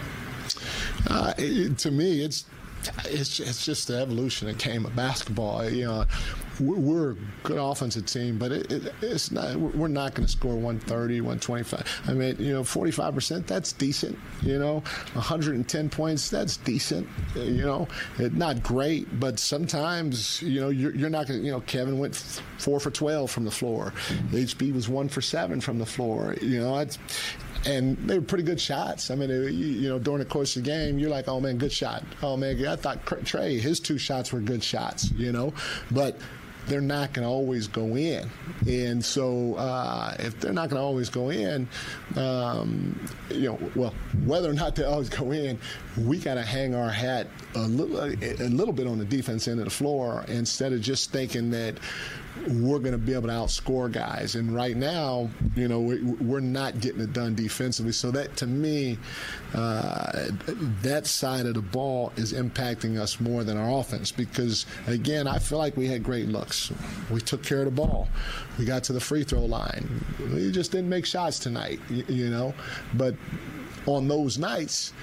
Uh, 1.10 1.34
it, 1.38 1.78
to 1.78 1.92
me, 1.92 2.20
it's 2.26 2.44
it's 3.06 3.40
it's 3.40 3.66
just 3.66 3.88
the 3.88 3.98
evolution 3.98 4.50
of 4.50 4.58
game 4.58 4.86
of 4.86 4.94
basketball. 4.98 5.70
You 5.70 5.86
know, 5.86 6.06
we're, 6.60 7.12
a 7.12 7.16
good 7.44 7.58
offensive 7.58 8.06
team, 8.06 8.38
but 8.38 8.52
it, 8.52 8.72
it, 8.72 8.94
it's 9.02 9.32
not. 9.32 9.56
We're 9.56 9.88
not 9.88 10.16
going 10.16 10.26
to 10.26 10.32
score 10.32 10.56
130, 10.56 11.22
125. 11.22 12.02
I 12.08 12.14
mean, 12.14 12.36
you 12.40 12.54
know, 12.54 12.64
45 12.64 13.14
percent. 13.14 13.48
That's 13.48 13.72
decent. 13.74 14.18
You 14.42 14.60
know, 14.60 14.80
110 15.14 15.90
points. 15.90 16.30
That's 16.30 16.58
decent. 16.58 17.08
You 17.36 17.62
know, 17.62 17.88
it, 18.18 18.34
not 18.34 18.64
great, 18.64 19.20
but 19.20 19.40
sometimes 19.40 20.42
you 20.42 20.62
know 20.62 20.70
you're, 20.70 20.96
you're 20.96 21.10
not 21.10 21.28
going. 21.28 21.40
to 21.40 21.46
You 21.46 21.52
know, 21.52 21.62
Kevin 21.62 22.00
went 22.00 22.16
four 22.58 22.80
for 22.80 22.92
12 22.92 23.30
from 23.30 23.46
the 23.46 23.52
floor. 23.52 23.94
HB 24.32 24.74
was 24.74 24.90
one 24.90 25.10
for 25.10 25.22
seven 25.22 25.62
from 25.62 25.78
the 25.80 25.86
floor. 25.86 26.36
You 26.42 26.62
know, 26.62 26.80
it's 26.80 26.98
and 27.66 27.98
they 28.08 28.20
were 28.20 28.26
pretty 28.26 28.44
good 28.44 28.62
shots. 28.62 29.10
I 29.10 29.16
mean, 29.16 29.30
they, 29.30 29.50
you, 29.52 29.90
know, 29.90 30.00
during 30.00 30.20
the 30.20 30.26
course 30.26 30.56
of 30.56 30.64
the 30.64 30.70
game, 30.70 31.00
you're 31.00 31.10
like, 31.10 31.28
oh 31.28 31.40
man, 31.40 31.58
good 31.58 31.72
shot. 31.72 32.04
Oh 32.22 32.38
man, 32.38 32.64
I 32.66 32.76
thought 32.76 33.06
Trey, 33.26 33.58
his 33.58 33.80
two 33.80 33.98
shots 33.98 34.32
were 34.32 34.40
good 34.40 34.64
shots. 34.64 35.12
You 35.12 35.32
know, 35.32 35.54
but 35.92 36.18
they're 36.68 36.82
not 36.82 37.14
going 37.14 37.26
to 37.26 37.32
always 37.32 37.68
go 37.68 37.96
in. 37.96 38.30
And 38.68 39.04
so 39.04 39.56
uh, 39.56 40.16
if 40.20 40.40
they're 40.40 40.54
not 40.54 40.70
going 40.70 40.80
to 40.80 40.86
always 40.86 41.10
go 41.10 41.30
in, 41.30 41.68
um, 42.16 43.08
you 43.30 43.50
know, 43.50 43.60
well, 43.76 43.94
whether 44.26 44.50
or 44.50 44.54
not 44.54 44.76
they 44.76 44.84
always 44.84 45.10
go 45.10 45.32
in, 45.32 45.60
we 45.98 46.20
got 46.20 46.36
to 46.36 46.44
hang 46.44 46.76
our 46.76 46.90
hat 46.90 47.28
a 47.56 47.68
little, 47.68 48.04
a 48.04 48.50
little 48.50 48.74
bit 48.74 48.88
on 48.88 49.00
the 49.00 49.06
defense 49.06 49.48
end 49.48 49.60
of 49.60 49.66
the 49.66 49.72
floor 49.72 50.26
instead 50.28 50.74
of 50.74 50.82
just 50.82 51.12
thinking 51.12 51.52
that 51.52 51.76
we're 52.48 52.80
going 52.80 52.92
to 52.92 52.98
be 52.98 53.14
able 53.14 53.28
to 53.28 53.34
outscore 53.34 53.92
guys. 53.92 54.36
And 54.36 54.54
right 54.54 54.76
now, 54.76 55.30
you 55.56 55.68
know, 55.68 55.80
we, 55.80 56.02
we're 56.04 56.42
not 56.42 56.80
getting 56.82 57.02
it 57.02 57.14
done 57.14 57.34
defensively. 57.34 57.94
So 57.94 58.12
that, 58.12 58.36
to 58.38 58.48
me, 58.48 58.98
uh, 59.54 60.28
that 60.82 61.08
side 61.08 61.46
of 61.46 61.54
the 61.54 61.62
ball 61.62 62.12
is 62.18 62.34
impacting 62.34 63.00
us 63.00 63.20
more 63.20 63.44
than 63.44 63.58
our 63.58 63.80
offense 63.80 64.12
because, 64.12 64.66
again, 64.88 65.28
I 65.28 65.40
feel 65.40 65.58
like 65.58 65.78
we 65.78 65.88
had 65.88 66.04
great 66.04 66.28
looks. 66.28 66.72
We 67.10 67.22
took 67.22 67.42
care 67.42 67.60
of 67.60 67.66
the 67.66 67.72
ball. 67.72 68.10
We 68.60 68.66
got 68.66 68.84
to 68.86 68.94
the 68.94 69.00
free 69.00 69.24
throw 69.24 69.46
line. 69.46 70.04
We 70.34 70.52
just 70.52 70.72
didn't 70.72 70.90
make 70.90 71.06
shots 71.06 71.40
tonight, 71.40 71.80
you 71.90 72.30
know. 72.30 72.54
But 72.96 73.16
on 73.86 74.08
those 74.08 74.38
nights, 74.38 74.94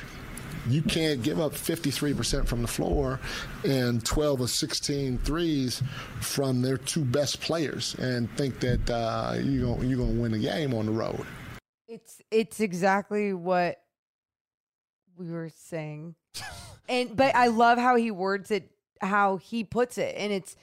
you 0.69 0.83
can't 0.83 1.23
give 1.23 1.41
up 1.41 1.53
53% 1.53 2.47
from 2.47 2.63
the 2.63 2.69
floor 2.69 3.19
and 3.65 4.05
12 4.05 4.43
or 4.43 4.49
16 4.49 5.19
threes 5.19 5.83
from 6.21 6.63
their 6.63 6.77
two 6.77 7.05
best 7.05 7.41
players 7.41 7.95
and 7.97 8.31
think 8.37 8.61
that 8.61 8.91
uh, 8.91 9.35
you're 9.43 9.67
going 9.67 9.89
you're 9.89 9.99
going 9.99 10.15
to 10.15 10.21
win 10.23 10.35
a 10.35 10.39
game 10.39 10.75
on 10.75 10.87
the 10.87 10.93
road. 10.93 11.25
It's 11.89 12.23
it's 12.31 12.61
exactly 12.61 13.33
what 13.33 13.83
we 15.17 15.31
were 15.31 15.51
saying. 15.55 16.15
and 16.89 17.17
but 17.17 17.35
I 17.35 17.49
love 17.49 17.79
how 17.79 17.97
he 17.97 18.11
words 18.11 18.51
it, 18.51 18.71
how 19.01 19.37
he 19.37 19.65
puts 19.65 19.99
it, 19.99 20.15
and 20.17 20.33
it's 20.33 20.57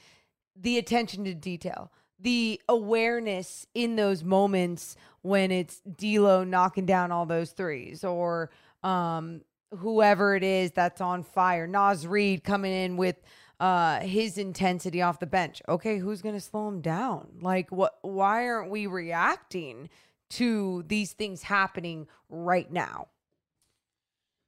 the 0.55 0.77
attention 0.77 1.23
to 1.25 1.33
detail, 1.33 1.91
the 2.19 2.61
awareness 2.67 3.65
in 3.73 3.95
those 3.95 4.23
moments 4.23 4.95
when 5.21 5.51
it's 5.51 5.81
D'Lo 5.81 6.43
knocking 6.43 6.85
down 6.85 7.11
all 7.11 7.25
those 7.25 7.51
threes, 7.51 8.03
or 8.03 8.49
um, 8.83 9.41
whoever 9.77 10.35
it 10.35 10.43
is 10.43 10.71
that's 10.71 11.01
on 11.01 11.23
fire, 11.23 11.67
Naz 11.67 12.07
Reid 12.07 12.43
coming 12.43 12.71
in 12.71 12.97
with 12.97 13.17
uh 13.59 13.99
his 13.99 14.37
intensity 14.37 15.01
off 15.01 15.19
the 15.19 15.27
bench. 15.27 15.61
Okay, 15.67 15.97
who's 15.97 16.21
going 16.21 16.35
to 16.35 16.41
slow 16.41 16.67
him 16.67 16.81
down? 16.81 17.39
Like 17.41 17.71
what 17.71 17.97
why 18.01 18.47
aren't 18.47 18.71
we 18.71 18.87
reacting 18.87 19.89
to 20.31 20.83
these 20.87 21.13
things 21.13 21.43
happening 21.43 22.07
right 22.29 22.71
now? 22.71 23.07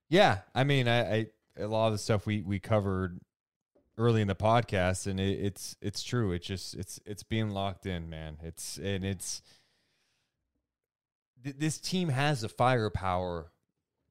Yeah, 0.10 0.40
I 0.54 0.64
mean, 0.64 0.88
I, 0.88 1.16
I 1.16 1.26
a 1.58 1.68
lot 1.68 1.88
of 1.88 1.94
the 1.94 1.98
stuff 1.98 2.26
we 2.26 2.42
we 2.42 2.60
covered 2.60 3.20
early 3.98 4.22
in 4.22 4.28
the 4.28 4.36
podcast, 4.36 5.08
and 5.08 5.20
it, 5.20 5.40
it's 5.40 5.76
it's 5.82 6.04
true. 6.04 6.32
It's 6.32 6.46
just 6.46 6.76
it's 6.76 7.00
it's 7.06 7.24
being 7.24 7.52
locked 7.52 7.86
in, 7.86 8.10
man. 8.10 8.38
It's 8.44 8.78
and 8.78 9.06
it's 9.06 9.42
th- 11.44 11.56
this 11.58 11.80
team 11.80 12.10
has 12.10 12.42
the 12.42 12.50
firepower 12.50 13.52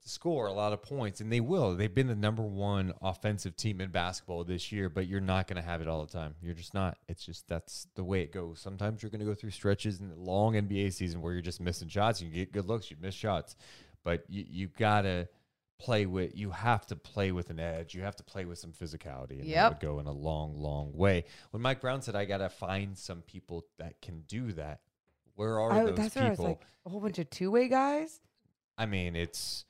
score 0.05 0.46
a 0.46 0.53
lot 0.53 0.72
of 0.72 0.82
points, 0.82 1.20
and 1.20 1.32
they 1.32 1.40
will. 1.40 1.74
They've 1.76 1.94
been 1.94 2.07
the 2.07 2.16
number 2.16 2.42
one 2.42 2.92
offensive 3.03 3.57
team 3.57 3.80
in 3.80 3.90
basketball 3.90 4.44
this 4.44 4.72
year, 4.72 4.88
but 4.88 5.07
you're 5.07 5.20
not 5.20 5.46
going 5.46 5.57
to 5.57 5.68
have 5.68 5.80
it 5.80 5.88
all 5.88 6.05
the 6.05 6.12
time. 6.12 6.34
You're 6.42 6.55
just 6.55 6.74
not. 6.74 6.98
It's 7.09 7.24
just 7.24 7.48
that's 7.48 7.86
the 7.94 8.05
way 8.05 8.22
it 8.22 8.32
goes. 8.32 8.61
Sometimes 8.61 9.03
you're 9.03 9.11
going 9.11 9.20
to 9.20 9.26
go 9.26 9.34
through 9.34 9.51
stretches 9.51 10.01
in 10.01 10.09
the 10.09 10.16
long 10.16 10.55
NBA 10.55 10.92
season 10.92 11.20
where 11.20 11.32
you're 11.32 11.42
just 11.42 11.61
missing 11.61 11.88
shots. 11.88 12.22
You 12.22 12.30
get 12.30 12.53
good 12.53 12.66
looks, 12.66 12.90
you 12.90 12.96
miss 13.01 13.14
shots, 13.14 13.57
but 14.05 14.24
you 14.28 14.44
you 14.48 14.68
gotta 14.78 15.28
play 15.78 16.07
with. 16.07 16.36
You 16.36 16.51
have 16.51 16.86
to 16.86 16.96
play 16.96 17.32
with 17.32 17.51
an 17.51 17.59
edge. 17.59 17.94
You 17.94 18.03
have 18.03 18.16
to 18.16 18.22
play 18.22 18.44
with 18.44 18.59
some 18.59 18.72
physicality, 18.72 19.40
and 19.40 19.53
that 19.53 19.70
would 19.70 19.80
go 19.80 19.98
in 19.98 20.07
a 20.07 20.12
long, 20.12 20.55
long 20.57 20.92
way. 20.94 21.24
When 21.51 21.62
Mike 21.62 21.80
Brown 21.80 22.03
said, 22.03 22.14
"I 22.14 22.24
gotta 22.24 22.48
find 22.48 22.96
some 22.96 23.22
people 23.22 23.66
that 23.78 24.01
can 24.01 24.22
do 24.28 24.53
that," 24.53 24.80
where 25.34 25.59
are 25.59 25.72
I, 25.72 25.84
those 25.84 25.96
that's 25.96 26.14
people? 26.14 26.22
where 26.22 26.26
I 26.26 26.30
was 26.30 26.38
like 26.40 26.66
a 26.86 26.88
whole 26.90 27.01
bunch 27.01 27.18
of 27.18 27.28
two 27.30 27.51
way 27.51 27.68
guys. 27.68 28.20
I 28.78 28.86
mean, 28.86 29.16
it's 29.16 29.64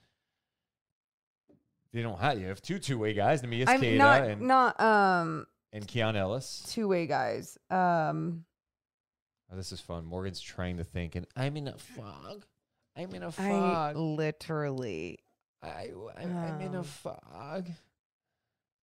they 1.93 2.03
don't 2.03 2.18
have 2.20 2.38
you 2.41 2.47
have 2.49 2.62
two 2.62 2.78
two 2.78 2.99
way 2.99 3.12
guys, 3.14 3.43
Neemias 3.43 3.68
I'm 3.68 3.80
Queta 3.80 3.97
not 3.99 4.22
and 4.24 4.41
not 4.43 4.80
um 4.80 5.47
and 5.72 5.86
Keon 5.86 6.16
Ellis. 6.16 6.64
two 6.68 6.88
way 6.88 7.07
guys. 7.07 7.59
Um 7.70 8.45
Oh, 9.53 9.57
this 9.57 9.72
is 9.72 9.80
fun. 9.80 10.05
Morgan's 10.05 10.41
trying 10.41 10.76
to 10.76 10.84
think, 10.84 11.16
and 11.16 11.26
I'm 11.34 11.57
in 11.57 11.66
a 11.66 11.76
fog. 11.76 12.45
I'm 12.97 13.12
in 13.12 13.24
a 13.24 13.28
I 13.28 13.30
fog. 13.30 13.97
literally 13.97 15.18
I, 15.62 15.88
I 16.16 16.22
am 16.22 16.61
in 16.61 16.74
a 16.76 16.78
Um, 16.78 16.84
fog. 16.84 17.68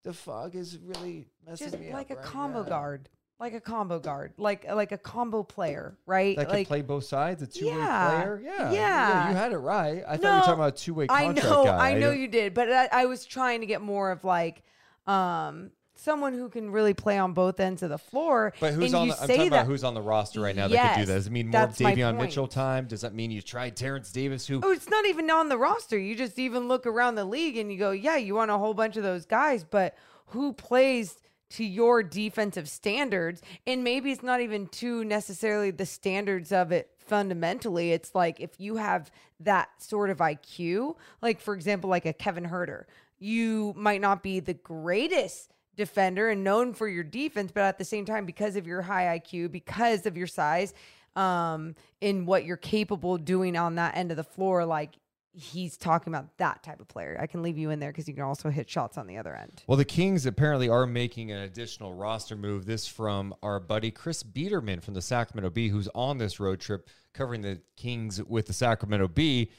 The 0.04 0.14
fog 0.14 0.56
is 0.56 0.78
really 0.78 1.28
messing 1.46 1.70
just 1.72 1.80
me 1.80 1.92
like 1.94 2.10
a 2.12 2.16
right 2.16 2.24
combo 2.24 2.64
now. 2.64 2.70
guard. 2.70 3.10
Like 3.40 3.54
a 3.54 3.62
combo 3.62 4.00
guard. 4.00 4.34
Like 4.38 4.66
like 4.72 4.92
a 4.92 4.98
combo 4.98 5.44
player, 5.44 5.96
right? 6.08 6.36
That 6.36 6.50
like 6.50 6.58
can 6.58 6.66
play 6.66 6.82
both 6.82 7.04
sides, 7.04 7.42
a 7.44 7.48
two 7.48 7.68
way 7.68 7.74
Yeah, 7.74 8.08
player. 8.10 8.42
Yeah, 8.44 8.72
yeah. 8.72 9.30
You 9.30 9.36
had 9.36 9.52
it 9.52 9.58
right. 9.58 10.04
I 10.08 10.18
thought 10.18 10.24
you 10.24 10.34
were 10.34 10.40
talking 10.40 10.54
about 10.56 10.74
a 10.74 10.78
two 10.78 10.94
way 10.96 11.06
I 11.08 11.28
know, 11.28 11.66
guy. 11.66 11.92
I 11.92 12.00
know 12.00 12.12
you 12.12 12.28
did, 12.28 12.56
but 12.56 12.72
I, 12.72 12.90
I 12.92 13.06
was 13.06 13.26
trying 13.26 13.60
to 13.62 13.68
get 13.68 13.82
more 13.82 14.10
of 14.10 14.24
like 14.24 14.64
um 15.06 15.70
someone 15.94 16.34
who 16.34 16.50
can 16.50 16.72
really 16.72 16.94
play 16.94 17.18
on 17.18 17.34
both 17.34 17.60
ends 17.60 17.84
of 17.84 17.90
the 17.90 17.98
floor. 17.98 18.54
But 18.60 18.74
who's 18.74 18.94
and 18.94 18.96
on? 18.96 19.08
you 19.08 19.14
The, 19.14 19.22
I'm 19.22 19.28
talking 19.28 19.38
that, 19.38 19.48
about 19.48 19.66
who's 19.68 19.84
on 19.84 19.94
the 19.94 20.02
roster 20.02 20.42
right 20.42 20.56
now 20.56 20.68
that 20.68 20.76
could 20.76 20.94
do 20.96 21.00
Yes, 21.02 21.08
that. 21.08 21.14
Does 21.14 21.28
it 21.28 21.32
mean 21.32 21.50
more 21.50 21.68
Davion. 21.68 22.18
Mitchell 22.18 22.48
time? 22.48 22.88
Does 22.88 23.02
that 23.02 23.14
mean 23.14 23.32
you 23.32 23.42
tried 23.42 23.76
Terrence 23.76 24.12
Davis? 24.12 24.48
Who? 24.48 24.62
Oh, 24.64 24.72
it's 24.72 24.90
not 24.90 25.06
even 25.06 25.30
on 25.30 25.50
the 25.50 25.58
roster. 25.58 25.98
You 25.98 26.16
just 26.16 26.40
even 26.40 26.68
look 26.68 26.86
around 26.86 27.16
the 27.16 27.26
league 27.26 27.58
and 27.58 27.72
you 27.72 27.78
go, 27.78 27.92
yeah, 27.92 28.18
you 28.18 28.36
want 28.36 28.52
a 28.52 28.58
whole 28.58 28.74
bunch 28.74 28.98
of 28.98 29.04
those 29.04 29.26
guys, 29.26 29.64
but 29.64 29.96
who 30.28 30.54
plays 30.54 31.16
to 31.52 31.64
your 31.64 32.04
defensive 32.04 32.70
standards? 32.70 33.42
And 33.66 33.84
maybe 33.84 34.12
it's 34.12 34.24
not 34.24 34.42
even 34.42 34.68
to 34.68 35.04
necessarily 35.04 35.72
the 35.72 35.86
standards 35.86 36.52
of 36.52 36.72
it 36.72 36.90
fundamentally. 36.98 37.92
It's 37.92 38.14
like 38.14 38.40
if 38.40 38.60
you 38.60 38.78
have 38.78 39.12
that 39.40 39.70
sort 39.82 40.10
of 40.10 40.18
IQ, 40.18 40.96
like 41.22 41.40
for 41.40 41.54
example, 41.54 41.90
like 41.90 42.06
a 42.06 42.14
Kevin 42.14 42.46
Huerter, 42.46 42.86
you 43.20 43.74
might 43.76 44.02
not 44.02 44.22
be 44.22 44.40
the 44.40 44.54
greatest 44.54 45.54
defender 45.76 46.30
and 46.30 46.44
known 46.44 46.74
for 46.74 46.88
your 46.88 47.04
defense, 47.04 47.52
but 47.54 47.64
at 47.64 47.78
the 47.78 47.86
same 47.86 48.06
time, 48.06 48.26
because 48.26 48.56
of 48.56 48.68
your 48.68 48.82
high 48.82 49.20
IQ, 49.20 49.52
because 49.52 50.06
of 50.06 50.18
your 50.18 50.28
size, 50.28 50.74
um, 51.16 51.76
in 52.02 52.26
what 52.26 52.46
you're 52.46 52.58
capable 52.58 53.18
doing 53.18 53.56
on 53.56 53.76
that 53.76 53.96
end 53.96 54.12
of 54.12 54.18
the 54.18 54.24
floor, 54.24 54.66
like 54.66 54.96
he's 55.38 55.78
talking 55.78 56.12
about 56.12 56.36
that 56.38 56.64
type 56.64 56.80
of 56.80 56.88
player. 56.88 57.18
I 57.22 57.28
can 57.28 57.44
leave 57.44 57.58
you 57.58 57.70
in 57.70 57.80
there 57.80 57.92
because 57.92 58.08
you 58.08 58.14
can 58.14 58.24
also 58.24 58.50
hit 58.50 58.70
shots 58.70 58.98
on 58.98 59.06
the 59.06 59.18
other 59.18 59.36
end. 59.36 59.64
Well, 59.68 59.78
the 59.78 59.86
Kings 59.86 60.26
apparently 60.26 60.68
are 60.68 60.88
making 60.88 61.32
an 61.32 61.42
additional 61.42 61.94
roster 61.94 62.36
move. 62.36 62.66
This 62.66 62.88
from 62.88 63.36
our 63.44 63.60
buddy 63.60 63.92
Chris 63.92 64.24
Biderman 64.24 64.82
from 64.82 64.96
the 64.96 65.02
Sacramento 65.02 65.52
Bee, 65.52 65.70
who's 65.70 65.88
on 65.94 66.18
this 66.18 66.40
road 66.40 66.60
trip 66.60 66.90
covering 67.14 67.42
the 67.42 67.62
Kings 67.76 68.22
with 68.24 68.48
the 68.48 68.54
Sacramento 68.54 69.08
Bee. 69.08 69.52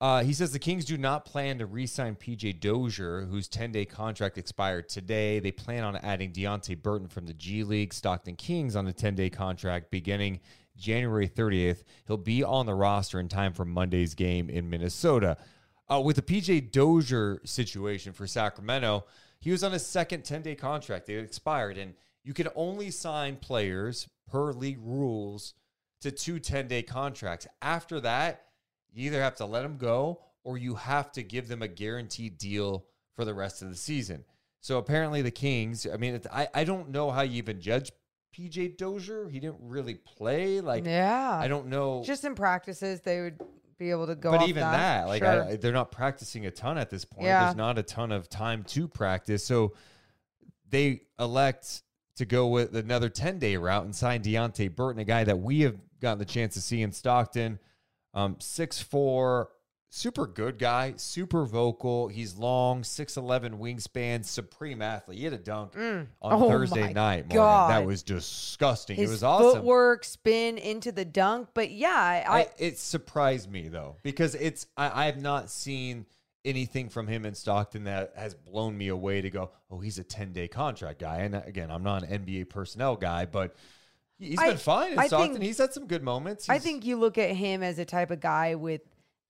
Uh, 0.00 0.24
he 0.24 0.32
says 0.32 0.50
the 0.52 0.58
Kings 0.58 0.86
do 0.86 0.96
not 0.96 1.26
plan 1.26 1.58
to 1.58 1.66
re-sign 1.66 2.16
PJ 2.16 2.58
Dozier, 2.58 3.26
whose 3.26 3.48
10-day 3.48 3.84
contract 3.84 4.38
expired 4.38 4.88
today. 4.88 5.40
They 5.40 5.52
plan 5.52 5.84
on 5.84 5.96
adding 5.96 6.32
Deonte 6.32 6.82
Burton 6.82 7.06
from 7.06 7.26
the 7.26 7.34
G 7.34 7.64
League, 7.64 7.92
Stockton 7.92 8.36
Kings 8.36 8.76
on 8.76 8.88
a 8.88 8.92
10-day 8.92 9.28
contract 9.28 9.90
beginning 9.90 10.40
January 10.80 11.28
30th. 11.28 11.84
He'll 12.06 12.16
be 12.16 12.42
on 12.42 12.66
the 12.66 12.74
roster 12.74 13.20
in 13.20 13.28
time 13.28 13.52
for 13.52 13.64
Monday's 13.64 14.14
game 14.14 14.50
in 14.50 14.68
Minnesota. 14.68 15.36
Uh, 15.88 16.00
with 16.00 16.16
the 16.16 16.22
PJ 16.22 16.72
Dozier 16.72 17.40
situation 17.44 18.12
for 18.12 18.26
Sacramento, 18.26 19.04
he 19.40 19.50
was 19.50 19.62
on 19.62 19.72
his 19.72 19.86
second 19.86 20.22
10-day 20.22 20.54
contract. 20.54 21.08
It 21.08 21.22
expired, 21.22 21.78
and 21.78 21.94
you 22.24 22.34
can 22.34 22.48
only 22.54 22.90
sign 22.90 23.36
players 23.36 24.08
per 24.30 24.52
league 24.52 24.80
rules 24.80 25.54
to 26.00 26.10
two 26.10 26.40
10-day 26.40 26.82
contracts. 26.82 27.46
After 27.60 28.00
that, 28.00 28.46
you 28.92 29.06
either 29.06 29.22
have 29.22 29.36
to 29.36 29.46
let 29.46 29.62
them 29.62 29.76
go 29.76 30.22
or 30.42 30.58
you 30.58 30.74
have 30.74 31.12
to 31.12 31.22
give 31.22 31.48
them 31.48 31.62
a 31.62 31.68
guaranteed 31.68 32.38
deal 32.38 32.86
for 33.14 33.24
the 33.24 33.34
rest 33.34 33.62
of 33.62 33.68
the 33.68 33.76
season. 33.76 34.24
So 34.60 34.78
apparently 34.78 35.22
the 35.22 35.30
Kings, 35.30 35.86
I 35.92 35.96
mean, 35.96 36.20
I, 36.32 36.48
I 36.54 36.64
don't 36.64 36.90
know 36.90 37.10
how 37.10 37.22
you 37.22 37.38
even 37.38 37.60
judge 37.60 37.90
PJ 38.36 38.76
Dozier. 38.76 39.28
He 39.28 39.40
didn't 39.40 39.58
really 39.60 39.94
play. 39.94 40.60
Like, 40.60 40.84
yeah, 40.84 41.36
I 41.36 41.48
don't 41.48 41.66
know. 41.66 42.02
Just 42.04 42.24
in 42.24 42.34
practices, 42.34 43.00
they 43.00 43.20
would 43.20 43.40
be 43.78 43.90
able 43.90 44.06
to 44.06 44.14
go. 44.14 44.30
but 44.30 44.48
even 44.48 44.60
that, 44.62 45.02
that, 45.02 45.08
like, 45.08 45.22
Sure. 45.22 45.44
I, 45.44 45.56
they're 45.56 45.72
not 45.72 45.90
practicing 45.90 46.46
a 46.46 46.50
ton 46.50 46.78
at 46.78 46.90
this 46.90 47.04
point. 47.04 47.26
Yeah. 47.26 47.44
There's 47.44 47.56
not 47.56 47.78
a 47.78 47.82
ton 47.82 48.12
of 48.12 48.28
time 48.28 48.62
to 48.64 48.86
practice. 48.86 49.44
So 49.44 49.74
they 50.68 51.02
elect 51.18 51.82
to 52.16 52.26
go 52.26 52.48
with 52.48 52.76
another 52.76 53.08
10 53.08 53.38
day 53.38 53.56
route 53.56 53.84
and 53.84 53.94
sign 53.96 54.22
Deonte 54.22 54.74
Burton, 54.74 55.00
a 55.00 55.04
guy 55.04 55.24
that 55.24 55.38
we 55.38 55.60
have 55.62 55.76
gotten 56.00 56.18
the 56.18 56.24
chance 56.24 56.54
to 56.54 56.60
see 56.60 56.82
in 56.82 56.92
Stockton. 56.92 57.58
Um, 58.12 58.36
6'4, 58.36 59.46
super 59.92 60.26
good 60.26 60.58
guy, 60.58 60.94
super 60.96 61.44
vocal. 61.44 62.08
He's 62.08 62.36
long, 62.36 62.82
6'11 62.82 63.58
wingspan, 63.58 64.24
supreme 64.24 64.80
athlete. 64.80 65.18
He 65.18 65.24
had 65.24 65.32
a 65.34 65.38
dunk 65.38 65.76
on 65.76 66.06
Oh 66.22 66.48
Thursday 66.48 66.92
night. 66.92 67.28
God. 67.28 67.70
That 67.70 67.84
was 67.84 68.02
disgusting. 68.02 68.96
his 68.96 69.10
it 69.10 69.12
was 69.12 69.22
awesome. 69.24 69.52
footwork, 69.60 70.04
spin 70.04 70.58
into 70.58 70.92
the 70.92 71.04
dunk. 71.04 71.48
But 71.54 71.70
yeah, 71.70 72.24
I, 72.28 72.40
I, 72.40 72.48
it 72.58 72.78
surprised 72.78 73.50
me 73.50 73.68
though 73.68 73.96
because 74.02 74.34
it's 74.34 74.66
I, 74.76 75.02
I 75.02 75.06
have 75.06 75.20
not 75.20 75.50
seen 75.50 76.06
anything 76.44 76.88
from 76.88 77.06
him 77.06 77.26
in 77.26 77.34
Stockton 77.34 77.84
that 77.84 78.12
has 78.16 78.34
blown 78.34 78.78
me 78.78 78.88
away 78.88 79.20
to 79.20 79.28
go, 79.28 79.50
oh, 79.70 79.78
he's 79.80 79.98
a 79.98 80.04
10 80.04 80.32
day 80.32 80.48
contract 80.48 80.98
guy. 81.00 81.18
And 81.18 81.34
uh, 81.34 81.42
again, 81.44 81.70
I'm 81.70 81.82
not 81.82 82.02
an 82.04 82.24
NBA 82.24 82.48
personnel 82.48 82.96
guy, 82.96 83.26
but 83.26 83.54
he- 84.18 84.30
he's 84.30 84.38
I- 84.38 84.48
been 84.50 84.56
fine 84.56 84.92
in 84.92 84.98
I 84.98 85.08
Stockton. 85.08 85.32
think- 85.34 85.44
he's 85.44 85.58
had 85.58 85.72
some 85.74 85.86
good 85.86 86.02
moments. 86.02 86.48
I 86.48 86.58
think 86.58 86.86
you 86.86 86.96
look 86.96 87.18
at 87.18 87.30
him 87.32 87.62
as 87.62 87.78
a 87.78 87.84
type 87.84 88.10
of 88.10 88.20
guy 88.20 88.54
with 88.54 88.80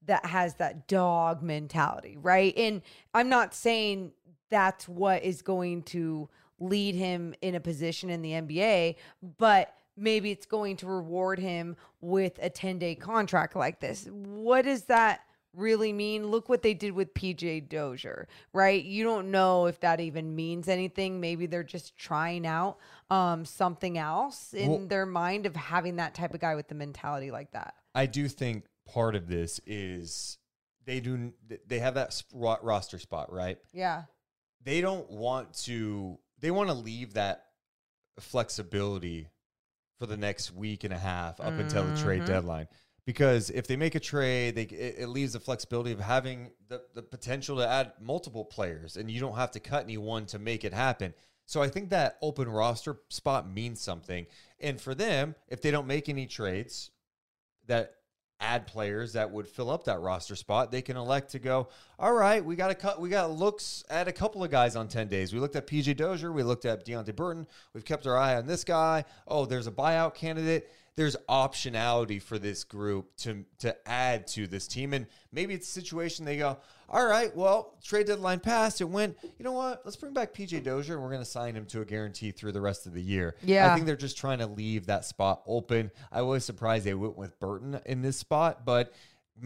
that 0.05 0.25
has 0.25 0.55
that 0.55 0.87
dog 0.87 1.41
mentality, 1.41 2.17
right? 2.17 2.53
And 2.57 2.81
I'm 3.13 3.29
not 3.29 3.53
saying 3.53 4.11
that's 4.49 4.87
what 4.87 5.23
is 5.23 5.41
going 5.41 5.83
to 5.83 6.29
lead 6.59 6.95
him 6.95 7.33
in 7.41 7.55
a 7.55 7.59
position 7.59 8.09
in 8.09 8.21
the 8.21 8.31
NBA, 8.31 8.95
but 9.37 9.73
maybe 9.97 10.31
it's 10.31 10.45
going 10.45 10.77
to 10.77 10.87
reward 10.87 11.39
him 11.39 11.75
with 12.01 12.39
a 12.41 12.49
10 12.49 12.79
day 12.79 12.95
contract 12.95 13.55
like 13.55 13.79
this. 13.79 14.07
What 14.11 14.63
does 14.65 14.83
that 14.83 15.21
really 15.53 15.91
mean? 15.91 16.27
Look 16.27 16.49
what 16.49 16.61
they 16.61 16.73
did 16.73 16.93
with 16.93 17.13
PJ 17.13 17.67
Dozier, 17.69 18.27
right? 18.53 18.83
You 18.83 19.03
don't 19.03 19.31
know 19.31 19.65
if 19.65 19.79
that 19.81 19.99
even 19.99 20.35
means 20.35 20.67
anything. 20.67 21.19
Maybe 21.19 21.45
they're 21.45 21.63
just 21.63 21.97
trying 21.97 22.47
out 22.47 22.77
um, 23.09 23.43
something 23.45 23.97
else 23.97 24.53
in 24.53 24.69
Well- 24.69 24.87
their 24.87 25.05
mind 25.05 25.45
of 25.45 25.55
having 25.55 25.97
that 25.97 26.15
type 26.15 26.33
of 26.33 26.39
guy 26.39 26.55
with 26.55 26.67
the 26.67 26.75
mentality 26.75 27.31
like 27.31 27.51
that. 27.51 27.75
I 27.93 28.05
do 28.05 28.29
think 28.29 28.63
part 28.91 29.15
of 29.15 29.27
this 29.27 29.59
is 29.65 30.37
they 30.85 30.99
do 30.99 31.33
they 31.67 31.79
have 31.79 31.93
that 31.95 32.13
sp- 32.13 32.61
roster 32.61 32.99
spot, 32.99 33.31
right? 33.31 33.57
Yeah. 33.73 34.03
They 34.63 34.81
don't 34.81 35.09
want 35.09 35.53
to 35.65 36.19
they 36.39 36.51
want 36.51 36.69
to 36.69 36.75
leave 36.75 37.13
that 37.13 37.45
flexibility 38.19 39.27
for 39.99 40.05
the 40.05 40.17
next 40.17 40.53
week 40.53 40.83
and 40.83 40.93
a 40.93 40.97
half 40.97 41.39
up 41.39 41.53
until 41.59 41.85
the 41.85 41.95
trade 41.97 42.21
Mhm. 42.23 42.27
deadline. 42.27 42.67
Because 43.05 43.49
if 43.49 43.67
they 43.67 43.75
make 43.75 43.95
a 43.95 43.99
trade, 43.99 44.55
they 44.55 44.63
it, 44.63 44.95
it 44.99 45.07
leaves 45.07 45.33
the 45.33 45.39
flexibility 45.39 45.91
of 45.91 45.99
having 45.99 46.51
the, 46.67 46.83
the 46.93 47.01
potential 47.03 47.57
to 47.57 47.67
add 47.67 47.93
multiple 47.99 48.45
players, 48.45 48.95
and 48.95 49.09
you 49.09 49.19
don't 49.19 49.35
have 49.35 49.51
to 49.51 49.59
cut 49.59 49.83
anyone 49.83 50.25
to 50.27 50.39
make 50.39 50.63
it 50.63 50.73
happen. 50.73 51.13
So 51.45 51.61
I 51.61 51.67
think 51.67 51.89
that 51.89 52.17
open 52.21 52.47
roster 52.47 52.99
spot 53.09 53.49
means 53.49 53.81
something. 53.81 54.27
And 54.59 54.79
for 54.79 54.95
them, 54.95 55.35
if 55.49 55.61
they 55.61 55.71
don't 55.71 55.87
make 55.87 56.07
any 56.09 56.25
trades 56.27 56.91
that 57.67 57.95
add 58.41 58.67
players 58.67 59.13
that 59.13 59.31
would 59.31 59.47
fill 59.47 59.69
up 59.69 59.85
that 59.85 60.01
roster 60.01 60.35
spot, 60.35 60.71
they 60.71 60.81
can 60.81 60.97
elect 60.97 61.31
to 61.31 61.39
go, 61.39 61.69
all 61.99 62.13
right, 62.13 62.43
we 62.43 62.55
got 62.55 62.67
to 62.67 62.75
cut, 62.75 62.99
we 62.99 63.09
got 63.09 63.31
looks 63.31 63.83
at 63.89 64.07
a 64.07 64.11
couple 64.11 64.43
of 64.43 64.51
guys 64.51 64.75
on 64.75 64.87
10 64.87 65.07
days. 65.07 65.33
We 65.33 65.39
looked 65.39 65.55
at 65.55 65.67
PJ 65.67 65.95
Dozier, 65.95 66.31
we 66.31 66.43
looked 66.43 66.65
at 66.65 66.85
Deonte 66.85 67.15
Burton, 67.15 67.47
we've 67.73 67.85
kept 67.85 68.07
our 68.07 68.17
eye 68.17 68.35
on 68.35 68.47
this 68.47 68.63
guy. 68.63 69.05
Oh, 69.27 69.45
there's 69.45 69.67
a 69.67 69.71
buyout 69.71 70.15
candidate. 70.15 70.69
There's 70.97 71.15
optionality 71.29 72.21
for 72.21 72.37
this 72.37 72.63
group 72.63 73.15
to 73.17 73.45
to 73.59 73.75
add 73.87 74.27
to 74.27 74.45
this 74.47 74.67
team. 74.67 74.93
And 74.93 75.07
maybe 75.31 75.53
it's 75.53 75.67
a 75.67 75.71
situation 75.71 76.25
they 76.25 76.37
go, 76.37 76.57
all 76.89 77.05
right, 77.05 77.33
well, 77.35 77.77
trade 77.81 78.07
deadline 78.07 78.41
passed. 78.41 78.81
It 78.81 78.89
went, 78.89 79.17
you 79.23 79.45
know 79.45 79.53
what? 79.53 79.81
Let's 79.85 79.95
bring 79.95 80.13
back 80.13 80.33
PJ 80.33 80.63
Dozier 80.63 80.95
and 80.95 81.03
we're 81.03 81.09
going 81.11 81.21
to 81.23 81.29
sign 81.29 81.55
him 81.55 81.65
to 81.67 81.81
a 81.81 81.85
guarantee 81.85 82.31
through 82.31 82.51
the 82.51 82.59
rest 82.61 82.85
of 82.85 82.93
the 82.93 83.01
year. 83.01 83.35
Yeah. 83.43 83.71
I 83.71 83.73
think 83.73 83.85
they're 83.85 83.95
just 83.95 84.17
trying 84.17 84.39
to 84.39 84.47
leave 84.47 84.87
that 84.87 85.05
spot 85.05 85.41
open. 85.47 85.91
I 86.11 86.23
was 86.23 86.43
surprised 86.43 86.83
they 86.85 86.93
went 86.93 87.17
with 87.17 87.39
Burton 87.39 87.79
in 87.85 88.01
this 88.01 88.17
spot, 88.17 88.65
but 88.65 88.93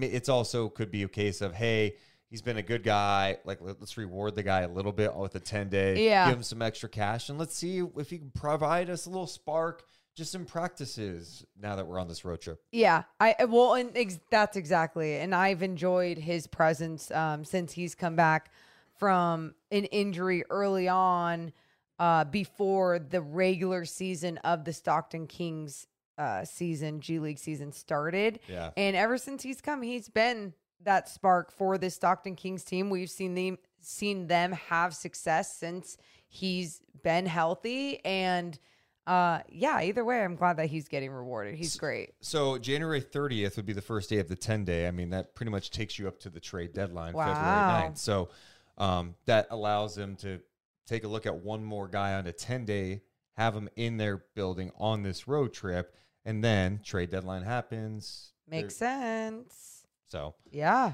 it's 0.02 0.30
also 0.30 0.70
could 0.70 0.90
be 0.90 1.04
a 1.04 1.08
case 1.08 1.42
of, 1.42 1.54
hey, 1.54 1.96
he's 2.28 2.42
been 2.42 2.58
a 2.58 2.64
good 2.64 2.84
guy. 2.84 3.38
Like, 3.46 3.60
let's 3.62 3.96
reward 3.96 4.34
the 4.34 4.44
guy 4.44 4.62
a 4.62 4.68
little 4.68 4.92
bit 4.92 5.16
with 5.16 5.36
a 5.36 5.40
10 5.40 5.70
day, 5.70 6.06
Yeah. 6.08 6.28
give 6.28 6.38
him 6.38 6.44
some 6.44 6.64
extra 6.64 6.90
cash, 6.90 7.30
and 7.30 7.38
let's 7.38 7.56
see 7.56 7.84
if 7.96 8.10
he 8.10 8.18
can 8.18 8.32
provide 8.32 8.90
us 8.90 9.06
a 9.06 9.10
little 9.12 9.28
spark 9.28 9.84
just 10.16 10.32
some 10.32 10.46
practices 10.46 11.46
now 11.62 11.76
that 11.76 11.86
we're 11.86 12.00
on 12.00 12.08
this 12.08 12.24
road 12.24 12.40
trip. 12.42 12.62
Yeah, 12.72 13.04
I 13.20 13.36
well, 13.48 13.74
and 13.74 13.96
ex- 13.96 14.20
that's 14.32 14.56
exactly. 14.56 15.14
it. 15.14 15.24
And 15.24 15.36
I've 15.36 15.62
enjoyed 15.62 16.18
his 16.18 16.48
presence 16.48 17.12
um, 17.12 17.44
since 17.44 17.74
he's 17.74 17.96
come 17.96 18.16
back 18.16 18.52
from 18.98 19.54
an 19.72 19.84
injury 19.86 20.44
early 20.50 20.88
on, 20.88 21.52
uh, 22.00 22.24
before 22.24 23.00
the 23.00 23.22
regular 23.22 23.84
season 23.84 24.38
of 24.40 24.64
the 24.64 24.72
Stockton 24.72 25.28
Kings 25.28 25.88
uh, 26.18 26.46
season, 26.46 27.02
G 27.02 27.20
League 27.20 27.40
season 27.40 27.74
started. 27.74 28.40
Yeah. 28.48 28.72
And 28.78 28.96
ever 28.96 29.18
since 29.18 29.44
he's 29.44 29.60
come, 29.60 29.82
he's 29.82 30.08
been 30.08 30.54
that 30.84 31.10
spark 31.10 31.52
for 31.52 31.78
the 31.78 31.90
Stockton 31.90 32.36
Kings 32.36 32.64
team. 32.64 32.90
We've 32.90 33.10
seen 33.10 33.36
them 33.36 33.58
seen 33.82 34.28
them 34.28 34.54
have 34.54 34.96
success 34.96 35.58
since 35.58 35.98
he's 36.30 36.82
been 37.04 37.26
healthy 37.26 38.04
and. 38.06 38.58
Uh, 39.08 39.40
yeah. 39.50 39.82
Either 39.82 40.04
way, 40.04 40.24
I'm 40.24 40.36
glad 40.36 40.58
that 40.58 40.68
he's 40.68 40.88
getting 40.88 41.12
rewarded. 41.12 41.56
He's 41.56 41.76
great. 41.78 42.14
So 42.22 42.58
January 42.58 43.02
30th 43.02 43.56
would 43.58 43.66
be 43.66 43.74
the 43.74 43.82
first 43.82 44.10
day 44.10 44.18
of 44.18 44.28
the 44.28 44.36
10 44.36 44.66
day. 44.66 44.88
I 44.88 44.92
mean, 44.92 45.12
that 45.12 45.36
pretty 45.36 45.52
much 45.52 45.70
takes 45.70 46.00
you 46.00 46.08
up 46.08 46.20
to 46.22 46.30
the 46.30 46.40
trade 46.40 46.74
deadline, 46.74 47.14
Wow. 47.14 47.26
February 47.34 47.92
9th. 47.92 47.98
So 48.00 48.30
um, 48.78 49.16
that 49.26 49.48
allows 49.52 49.96
them 49.96 50.16
to 50.18 50.40
take 50.88 51.04
a 51.04 51.08
look 51.08 51.26
at 51.26 51.36
one 51.36 51.64
more 51.64 51.88
guy 51.88 52.14
on 52.16 52.26
a 52.28 52.32
10 52.32 52.66
day, 52.66 53.02
have 53.34 53.54
him 53.56 53.70
in 53.76 53.98
their 53.98 54.24
building 54.36 54.72
on 54.78 55.04
this 55.04 55.28
road 55.28 55.54
trip, 55.54 55.96
and 56.26 56.44
then 56.44 56.80
trade 56.84 57.12
deadline 57.12 57.44
happens. 57.44 58.32
Makes 58.48 58.78
They're- 58.78 58.90
sense. 58.90 59.86
So 60.10 60.36
Yeah. 60.52 60.94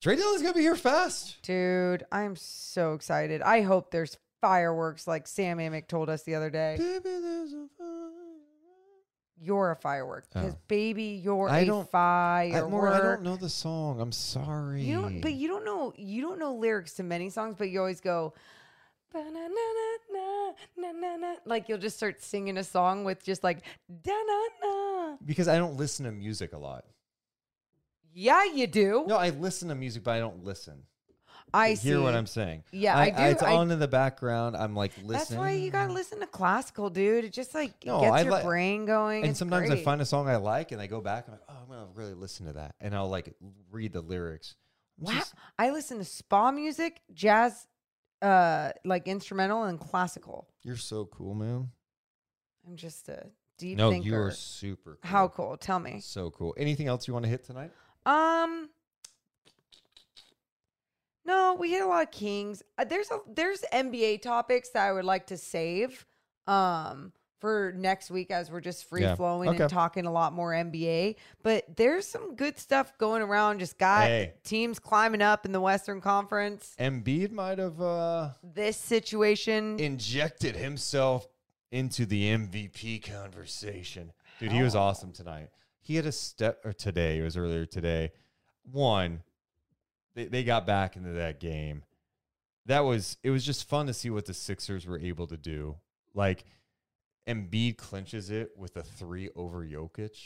trade 0.00 0.16
deadline's 0.16 0.42
going 0.42 0.54
to 0.54 0.58
be 0.58 0.62
here 0.62 0.76
fast. 0.76 1.42
Dude, 1.42 2.04
I'm 2.12 2.36
so 2.36 2.94
excited. 2.94 3.42
I 3.42 3.62
hope 3.62 3.90
there's 3.90 4.16
fireworks 4.40 5.06
like 5.06 5.26
Sam 5.26 5.58
Amick 5.58 5.88
told 5.88 6.08
us 6.08 6.22
the 6.22 6.34
other 6.34 6.48
day. 6.50 6.78
You're 9.40 9.70
a 9.70 9.76
firework. 9.76 10.28
Because 10.32 10.54
Oh. 10.54 10.58
baby, 10.66 11.20
you're 11.22 11.48
I 11.48 11.60
a 11.60 11.66
don't- 11.66 11.88
firework. 11.88 12.64
I, 12.64 12.68
more, 12.68 12.92
I 12.92 12.98
don't 12.98 13.22
know 13.22 13.36
the 13.36 13.48
song. 13.48 14.00
I'm 14.00 14.10
sorry. 14.10 14.82
You 14.82 15.00
don't 15.00 15.20
but 15.20 15.34
you 15.34 15.46
don't 15.46 15.64
know 15.64 15.92
you 15.96 16.20
don't 16.22 16.40
know 16.40 16.54
lyrics 16.54 16.94
to 16.94 17.04
many 17.04 17.30
songs, 17.30 17.54
but 17.56 17.70
you 17.70 17.78
always 17.78 18.00
go 18.00 18.34
"Ba-na-na-na-na-na-na-na." 19.12 21.34
like 21.44 21.68
you'll 21.68 21.78
just 21.78 21.96
start 21.96 22.20
singing 22.20 22.58
a 22.58 22.64
song 22.64 23.04
with 23.04 23.22
just 23.22 23.44
like 23.44 23.62
da 24.02 24.12
na 24.12 24.40
na. 24.62 25.16
because 25.24 25.46
I 25.46 25.56
don't 25.56 25.76
listen 25.76 26.04
to 26.06 26.10
music 26.12 26.52
a 26.52 26.58
lot. 26.58 26.84
Yeah, 28.12 28.42
you 28.44 28.66
do. 28.66 29.04
No, 29.06 29.16
I 29.16 29.30
listen 29.30 29.68
to 29.68 29.76
music, 29.76 30.02
but 30.02 30.14
I 30.14 30.18
don't 30.18 30.42
listen. 30.44 30.82
I 31.54 31.68
You 31.68 31.76
hear 31.76 32.00
what. 32.00 32.14
I'm 32.14 32.26
saying? 32.26 32.64
Yeah, 32.72 32.96
I 32.98 33.10
do. 33.10 33.22
It's 33.22 33.42
I- 33.42 33.54
on 33.54 33.70
in 33.70 33.78
the 33.78 33.88
background. 33.88 34.56
I'm 34.56 34.74
like 34.74 34.92
listening. 34.98 35.12
That's 35.12 35.30
why 35.32 35.52
you 35.52 35.70
gotta 35.70 35.92
listen 35.92 36.20
to 36.20 36.26
classical, 36.26 36.90
dude. 36.90 37.24
It 37.24 37.32
just 37.32 37.54
like 37.54 37.84
No, 37.84 38.00
gets 38.00 38.12
I 38.12 38.20
your 38.22 38.32
li- 38.34 38.42
brain 38.42 38.84
going. 38.86 39.22
And 39.22 39.30
It's 39.30 39.38
sometimes 39.38 39.70
I 39.70 39.76
find 39.82 40.00
a 40.00 40.04
song 40.06 40.28
I 40.28 40.36
like, 40.36 40.72
and 40.72 40.80
I 40.80 40.86
go 40.86 41.00
back 41.00 41.24
I'm 41.26 41.32
like, 41.32 41.42
oh, 41.48 41.54
I'm 41.62 41.68
gonna 41.68 41.86
really 41.94 42.14
listen 42.14 42.46
to 42.46 42.52
that, 42.54 42.74
and 42.80 42.94
I'll 42.94 43.08
like 43.08 43.34
read 43.70 43.92
the 43.92 44.00
lyrics. 44.02 44.54
Wow. 44.98 45.12
just- 45.12 45.34
I 45.58 45.70
listen 45.70 45.98
to 45.98 46.04
spa 46.04 46.50
music, 46.50 47.00
jazz, 47.14 47.66
uh, 48.20 48.70
like 48.84 49.06
instrumental 49.06 49.62
and 49.64 49.78
classical. 49.78 50.48
you're 50.62 50.76
so 50.76 51.06
cool, 51.06 51.34
man. 51.34 51.70
I'm 52.66 52.76
just 52.76 53.08
a 53.08 53.26
deep 53.56 53.78
no, 53.78 53.90
thinker. 53.90 54.08
you 54.08 54.16
are 54.16 54.30
super. 54.30 54.98
Cool. 55.02 55.10
How 55.10 55.28
cool? 55.28 55.56
Tell 55.56 55.78
me. 55.78 56.00
So 56.00 56.30
cool. 56.30 56.54
Anything 56.58 56.88
else 56.88 57.06
you 57.08 57.14
want 57.14 57.24
to 57.24 57.30
hit 57.30 57.44
tonight? 57.44 57.70
Um. 58.04 58.68
No, 61.28 61.56
we 61.60 61.70
hit 61.70 61.82
a 61.82 61.86
lot 61.86 62.02
of 62.02 62.10
kings. 62.10 62.62
Uh, 62.78 62.84
there's 62.84 63.10
a 63.10 63.18
there's 63.32 63.62
NBA 63.72 64.22
topics 64.22 64.70
that 64.70 64.84
I 64.88 64.92
would 64.92 65.04
like 65.04 65.26
to 65.28 65.36
save 65.36 66.06
um 66.46 67.12
for 67.38 67.72
next 67.76 68.10
week 68.10 68.30
as 68.32 68.50
we're 68.50 68.60
just 68.62 68.88
free 68.88 69.02
Yeah. 69.02 69.14
flowing 69.14 69.50
Okay. 69.50 69.62
and 69.64 69.70
talking 69.70 70.06
a 70.06 70.10
lot 70.10 70.32
more 70.32 70.52
NBA. 70.52 71.14
But 71.44 71.76
there's 71.76 72.04
some 72.06 72.34
good 72.34 72.58
stuff 72.58 72.96
going 72.98 73.22
around. 73.22 73.60
Just 73.60 73.78
got 73.78 74.06
Hey. 74.06 74.32
teams 74.42 74.80
climbing 74.80 75.22
up 75.22 75.44
in 75.46 75.52
the 75.52 75.60
Western 75.60 76.00
Conference. 76.00 76.74
Embiid 76.80 77.30
might 77.30 77.58
have 77.58 77.80
uh, 77.80 78.30
This 78.42 78.76
situation 78.76 79.78
injected 79.78 80.56
himself 80.56 81.28
into 81.70 82.06
the 82.06 82.24
MVP 82.24 82.98
conversation. 82.98 84.12
Dude, 84.40 84.50
he 84.50 84.62
was 84.62 84.74
awesome 84.74 85.12
tonight. 85.12 85.50
He 85.80 85.94
had 85.96 86.06
a 86.06 86.12
step, 86.12 86.64
or 86.64 86.72
today, 86.72 87.18
it 87.18 87.22
was 87.22 87.36
earlier 87.36 87.66
today. 87.66 88.10
One, 88.72 89.22
they, 90.18 90.24
they 90.26 90.44
got 90.44 90.66
back 90.66 90.96
into 90.96 91.12
that 91.12 91.40
game. 91.40 91.84
That 92.66 92.80
was, 92.80 93.16
it 93.22 93.30
was 93.30 93.44
just 93.46 93.68
fun 93.68 93.86
to 93.86 93.94
see 93.94 94.10
what 94.10 94.26
the 94.26 94.34
Sixers 94.34 94.86
were 94.86 94.98
able 94.98 95.26
to 95.28 95.36
do. 95.36 95.76
Like, 96.14 96.44
Embiid 97.26 97.76
clinches 97.78 98.30
it 98.30 98.50
with 98.56 98.76
a 98.76 98.82
three 98.82 99.30
over 99.36 99.64
Jokic. 99.64 100.16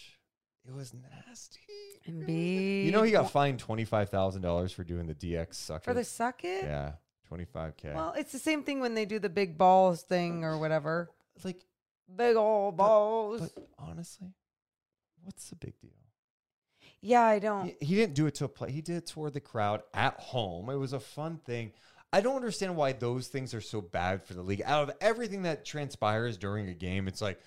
It 0.66 0.72
was 0.74 0.92
nasty. 0.94 1.60
Embiid. 2.08 2.86
You 2.86 2.92
know, 2.92 3.02
he 3.02 3.10
got 3.12 3.30
fined 3.30 3.62
$25,000 3.64 4.72
for 4.72 4.82
doing 4.84 5.06
the 5.06 5.14
DX 5.14 5.54
sucker. 5.54 5.84
for 5.84 5.94
the 5.94 6.04
suck 6.04 6.44
it. 6.44 6.64
Yeah, 6.64 6.92
25K. 7.30 7.94
Well, 7.94 8.14
it's 8.16 8.32
the 8.32 8.38
same 8.38 8.62
thing 8.64 8.80
when 8.80 8.94
they 8.94 9.04
do 9.04 9.18
the 9.18 9.28
big 9.28 9.58
balls 9.58 10.02
thing 10.02 10.44
or 10.44 10.58
whatever. 10.58 11.10
like, 11.44 11.64
Big 12.14 12.36
old 12.36 12.76
balls. 12.76 13.40
but 13.40 13.68
honestly, 13.78 14.28
what's 15.22 15.48
the 15.48 15.56
big 15.56 15.78
deal? 15.80 15.90
Yeah, 17.02 17.22
I 17.22 17.38
don't. 17.38 17.66
He, 17.80 17.86
he 17.86 17.94
didn't 17.96 18.14
do 18.14 18.26
it 18.26 18.34
to 18.36 18.44
a 18.44 18.48
play. 18.48 18.70
He 18.70 18.80
did 18.80 18.96
it 18.96 19.06
toward 19.06 19.34
the 19.34 19.40
crowd 19.40 19.82
at 19.92 20.18
home. 20.18 20.70
It 20.70 20.76
was 20.76 20.92
a 20.92 21.00
fun 21.00 21.38
thing. 21.44 21.72
I 22.12 22.20
don't 22.20 22.36
understand 22.36 22.76
why 22.76 22.92
those 22.92 23.28
things 23.28 23.54
are 23.54 23.60
so 23.60 23.80
bad 23.80 24.22
for 24.22 24.34
the 24.34 24.42
league. 24.42 24.62
Out 24.64 24.88
of 24.88 24.96
everything 25.00 25.42
that 25.42 25.64
transpires 25.64 26.36
during 26.36 26.68
a 26.68 26.74
game, 26.74 27.08
it's 27.08 27.20
like 27.22 27.40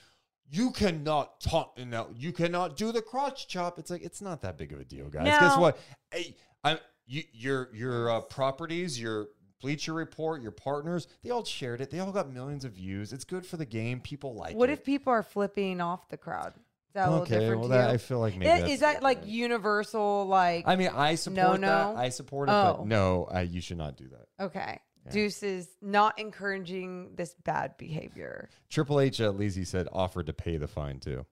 you 0.49 0.72
cannot 0.72 1.40
taunt 1.40 1.69
no, 1.88 2.10
you 2.15 2.32
cannot 2.32 2.76
do 2.76 2.91
the 2.91 3.02
crotch 3.02 3.48
chop. 3.48 3.80
It's 3.80 3.90
like 3.90 4.03
it's 4.03 4.22
not 4.22 4.41
that 4.41 4.57
big 4.57 4.73
of 4.73 4.80
a 4.80 4.86
deal, 4.86 5.07
guys. 5.07 5.26
Guess 5.26 5.57
what? 5.57 5.80
Hey, 6.11 6.36
I'm 6.64 6.80
you, 7.06 7.23
your 7.32 7.69
your 7.73 8.10
uh, 8.10 8.22
properties, 8.22 8.99
your 8.99 9.27
Bleacher 9.61 9.94
Report, 9.94 10.41
your 10.41 10.52
partners, 10.52 11.07
they 11.23 11.30
all 11.30 11.44
shared 11.44 11.82
it. 11.82 11.90
They 11.90 11.99
all 11.99 12.11
got 12.11 12.32
millions 12.32 12.65
of 12.65 12.73
views. 12.73 13.14
It's 13.14 13.23
good 13.23 13.45
for 13.45 13.57
the 13.57 13.65
game. 13.65 13.99
People 13.99 14.36
like 14.36 14.56
What 14.56 14.69
it. 14.69 14.73
if 14.73 14.84
people 14.84 15.11
are 15.14 15.23
flipping 15.23 15.82
off 15.82 16.10
the 16.10 16.18
crowd? 16.18 16.53
That 16.96 17.10
Okay, 17.10 17.54
well, 17.54 17.68
that-? 17.68 17.90
I 17.90 17.98
feel 17.98 18.20
like 18.20 18.36
maybe 18.38 18.46
that's 18.46 18.72
is 18.72 18.80
that 18.80 19.04
like 19.04 19.28
universal? 19.28 20.26
Like 20.28 20.64
I 20.66 20.76
mean, 20.78 20.90
I 20.96 21.16
support 21.16 21.60
no, 21.60 21.68
that. 21.68 21.94
no. 21.94 21.96
I 21.98 22.10
support 22.10 22.50
it, 22.50 22.54
Oh. 22.54 22.76
but 22.80 22.88
no, 22.88 23.28
I, 23.30 23.42
you 23.42 23.60
should 23.62 23.78
not 23.78 23.98
do 23.98 24.08
that. 24.10 24.46
Okay. 24.46 24.80
Yeah. 25.06 25.12
Deuce 25.12 25.44
is 25.44 25.68
not 25.82 26.18
encouraging 26.18 27.12
this 27.16 27.36
bad 27.44 27.78
behavior. 27.78 28.50
Triple 28.70 29.00
H 29.02 29.20
at 29.22 29.34
Leezy 29.34 29.68
said 29.68 29.88
offered 29.92 30.28
to 30.28 30.34
pay 30.34 30.58
the 30.58 30.68
fine 30.68 31.00
too. 31.00 31.26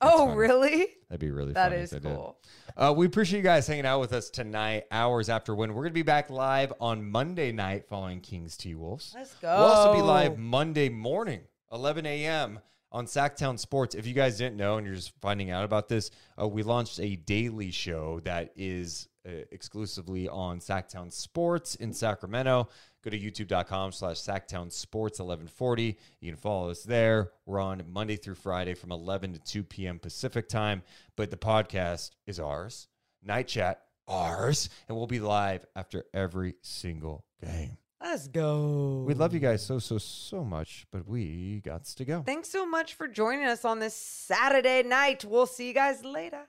oh, 0.00 0.26
funny. 0.26 0.36
really? 0.38 0.86
That'd 1.10 1.20
be 1.20 1.30
really 1.30 1.52
That 1.52 1.72
is 1.72 1.92
if 1.92 2.02
they 2.02 2.08
did. 2.08 2.16
cool. 2.16 2.38
Uh, 2.76 2.94
we 2.96 3.04
appreciate 3.06 3.38
you 3.40 3.44
guys 3.44 3.66
hanging 3.66 3.84
out 3.86 4.00
with 4.00 4.12
us 4.12 4.30
tonight, 4.30 4.84
hours 4.90 5.28
after 5.28 5.54
when. 5.54 5.70
We're 5.74 5.82
going 5.82 5.90
to 5.92 5.94
be 5.94 6.02
back 6.02 6.30
live 6.30 6.72
on 6.80 7.10
Monday 7.10 7.52
night 7.52 7.86
following 7.88 8.20
Kings 8.20 8.56
T 8.56 8.74
Wolves. 8.76 9.12
Let's 9.16 9.34
go. 9.34 9.48
We'll 9.48 9.66
also 9.66 9.94
be 9.94 10.00
live 10.00 10.38
Monday 10.38 10.88
morning, 10.88 11.40
11 11.72 12.06
a.m. 12.06 12.60
on 12.92 13.06
Sactown 13.06 13.58
Sports. 13.58 13.94
If 13.94 14.06
you 14.06 14.12
guys 14.12 14.36
didn't 14.36 14.56
know 14.56 14.76
and 14.76 14.86
you're 14.86 14.94
just 14.94 15.12
finding 15.20 15.50
out 15.50 15.64
about 15.64 15.88
this, 15.88 16.10
uh, 16.40 16.46
we 16.46 16.62
launched 16.62 17.00
a 17.00 17.16
daily 17.16 17.70
show 17.70 18.20
that 18.20 18.52
is 18.54 19.08
uh, 19.26 19.30
exclusively 19.50 20.28
on 20.28 20.60
Sactown 20.60 21.10
Sports 21.10 21.74
in 21.76 21.92
Sacramento. 21.92 22.68
Go 23.02 23.10
to 23.10 23.18
youtube.com 23.18 23.92
slash 23.92 24.18
Sactown 24.18 24.70
Sports 24.70 25.18
1140. 25.18 25.96
You 26.20 26.30
can 26.30 26.36
follow 26.36 26.70
us 26.70 26.82
there. 26.82 27.30
We're 27.46 27.60
on 27.60 27.82
Monday 27.88 28.16
through 28.16 28.36
Friday 28.36 28.74
from 28.74 28.92
11 28.92 29.32
to 29.32 29.38
2 29.40 29.64
p.m. 29.64 29.98
Pacific 29.98 30.48
time. 30.48 30.82
But 31.16 31.30
the 31.30 31.36
podcast 31.36 32.10
is 32.26 32.38
ours. 32.38 32.88
Night 33.24 33.48
chat, 33.48 33.82
ours. 34.06 34.68
And 34.86 34.96
we'll 34.96 35.06
be 35.06 35.20
live 35.20 35.64
after 35.74 36.04
every 36.14 36.54
single 36.62 37.24
game. 37.44 37.78
Let's 38.02 38.26
go. 38.26 39.04
We 39.06 39.14
love 39.14 39.32
you 39.32 39.38
guys 39.38 39.64
so, 39.64 39.78
so, 39.78 39.96
so 39.96 40.42
much, 40.42 40.86
but 40.90 41.06
we 41.06 41.60
got 41.64 41.84
to 41.84 42.04
go. 42.04 42.22
Thanks 42.22 42.48
so 42.48 42.66
much 42.66 42.94
for 42.94 43.06
joining 43.06 43.44
us 43.44 43.64
on 43.64 43.78
this 43.78 43.94
Saturday 43.94 44.82
night. 44.82 45.24
We'll 45.24 45.46
see 45.46 45.68
you 45.68 45.72
guys 45.74 46.04
later. 46.04 46.40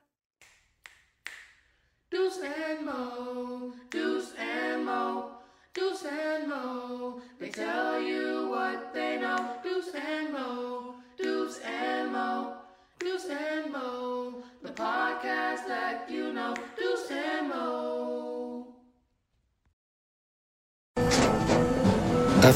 Deuce 2.10 2.40
and 2.40 2.86
Mo, 2.86 3.74
Deuce 3.92 4.34
and 4.38 4.86
Mo, 4.86 5.32
Deuce 5.74 6.06
and 6.06 6.48
Mo. 6.48 7.22
They 7.40 7.50
tell 7.50 8.02
you 8.02 8.50
what 8.50 8.94
they 8.94 9.20
know. 9.20 9.58
Deuce 9.64 9.94
and 9.94 10.34
Mo, 10.34 10.96
Deuce 11.18 11.60
and 11.60 12.12
Mo, 12.12 12.56
Deuce 13.00 13.30
and 13.30 13.72
Mo. 13.72 14.44
The 14.64 14.70
podcast 14.70 15.68
that 15.68 16.08
you 16.10 16.34
know. 16.34 16.56
Deuce 16.78 17.12
and 17.12 17.50
Mo. 17.50 18.12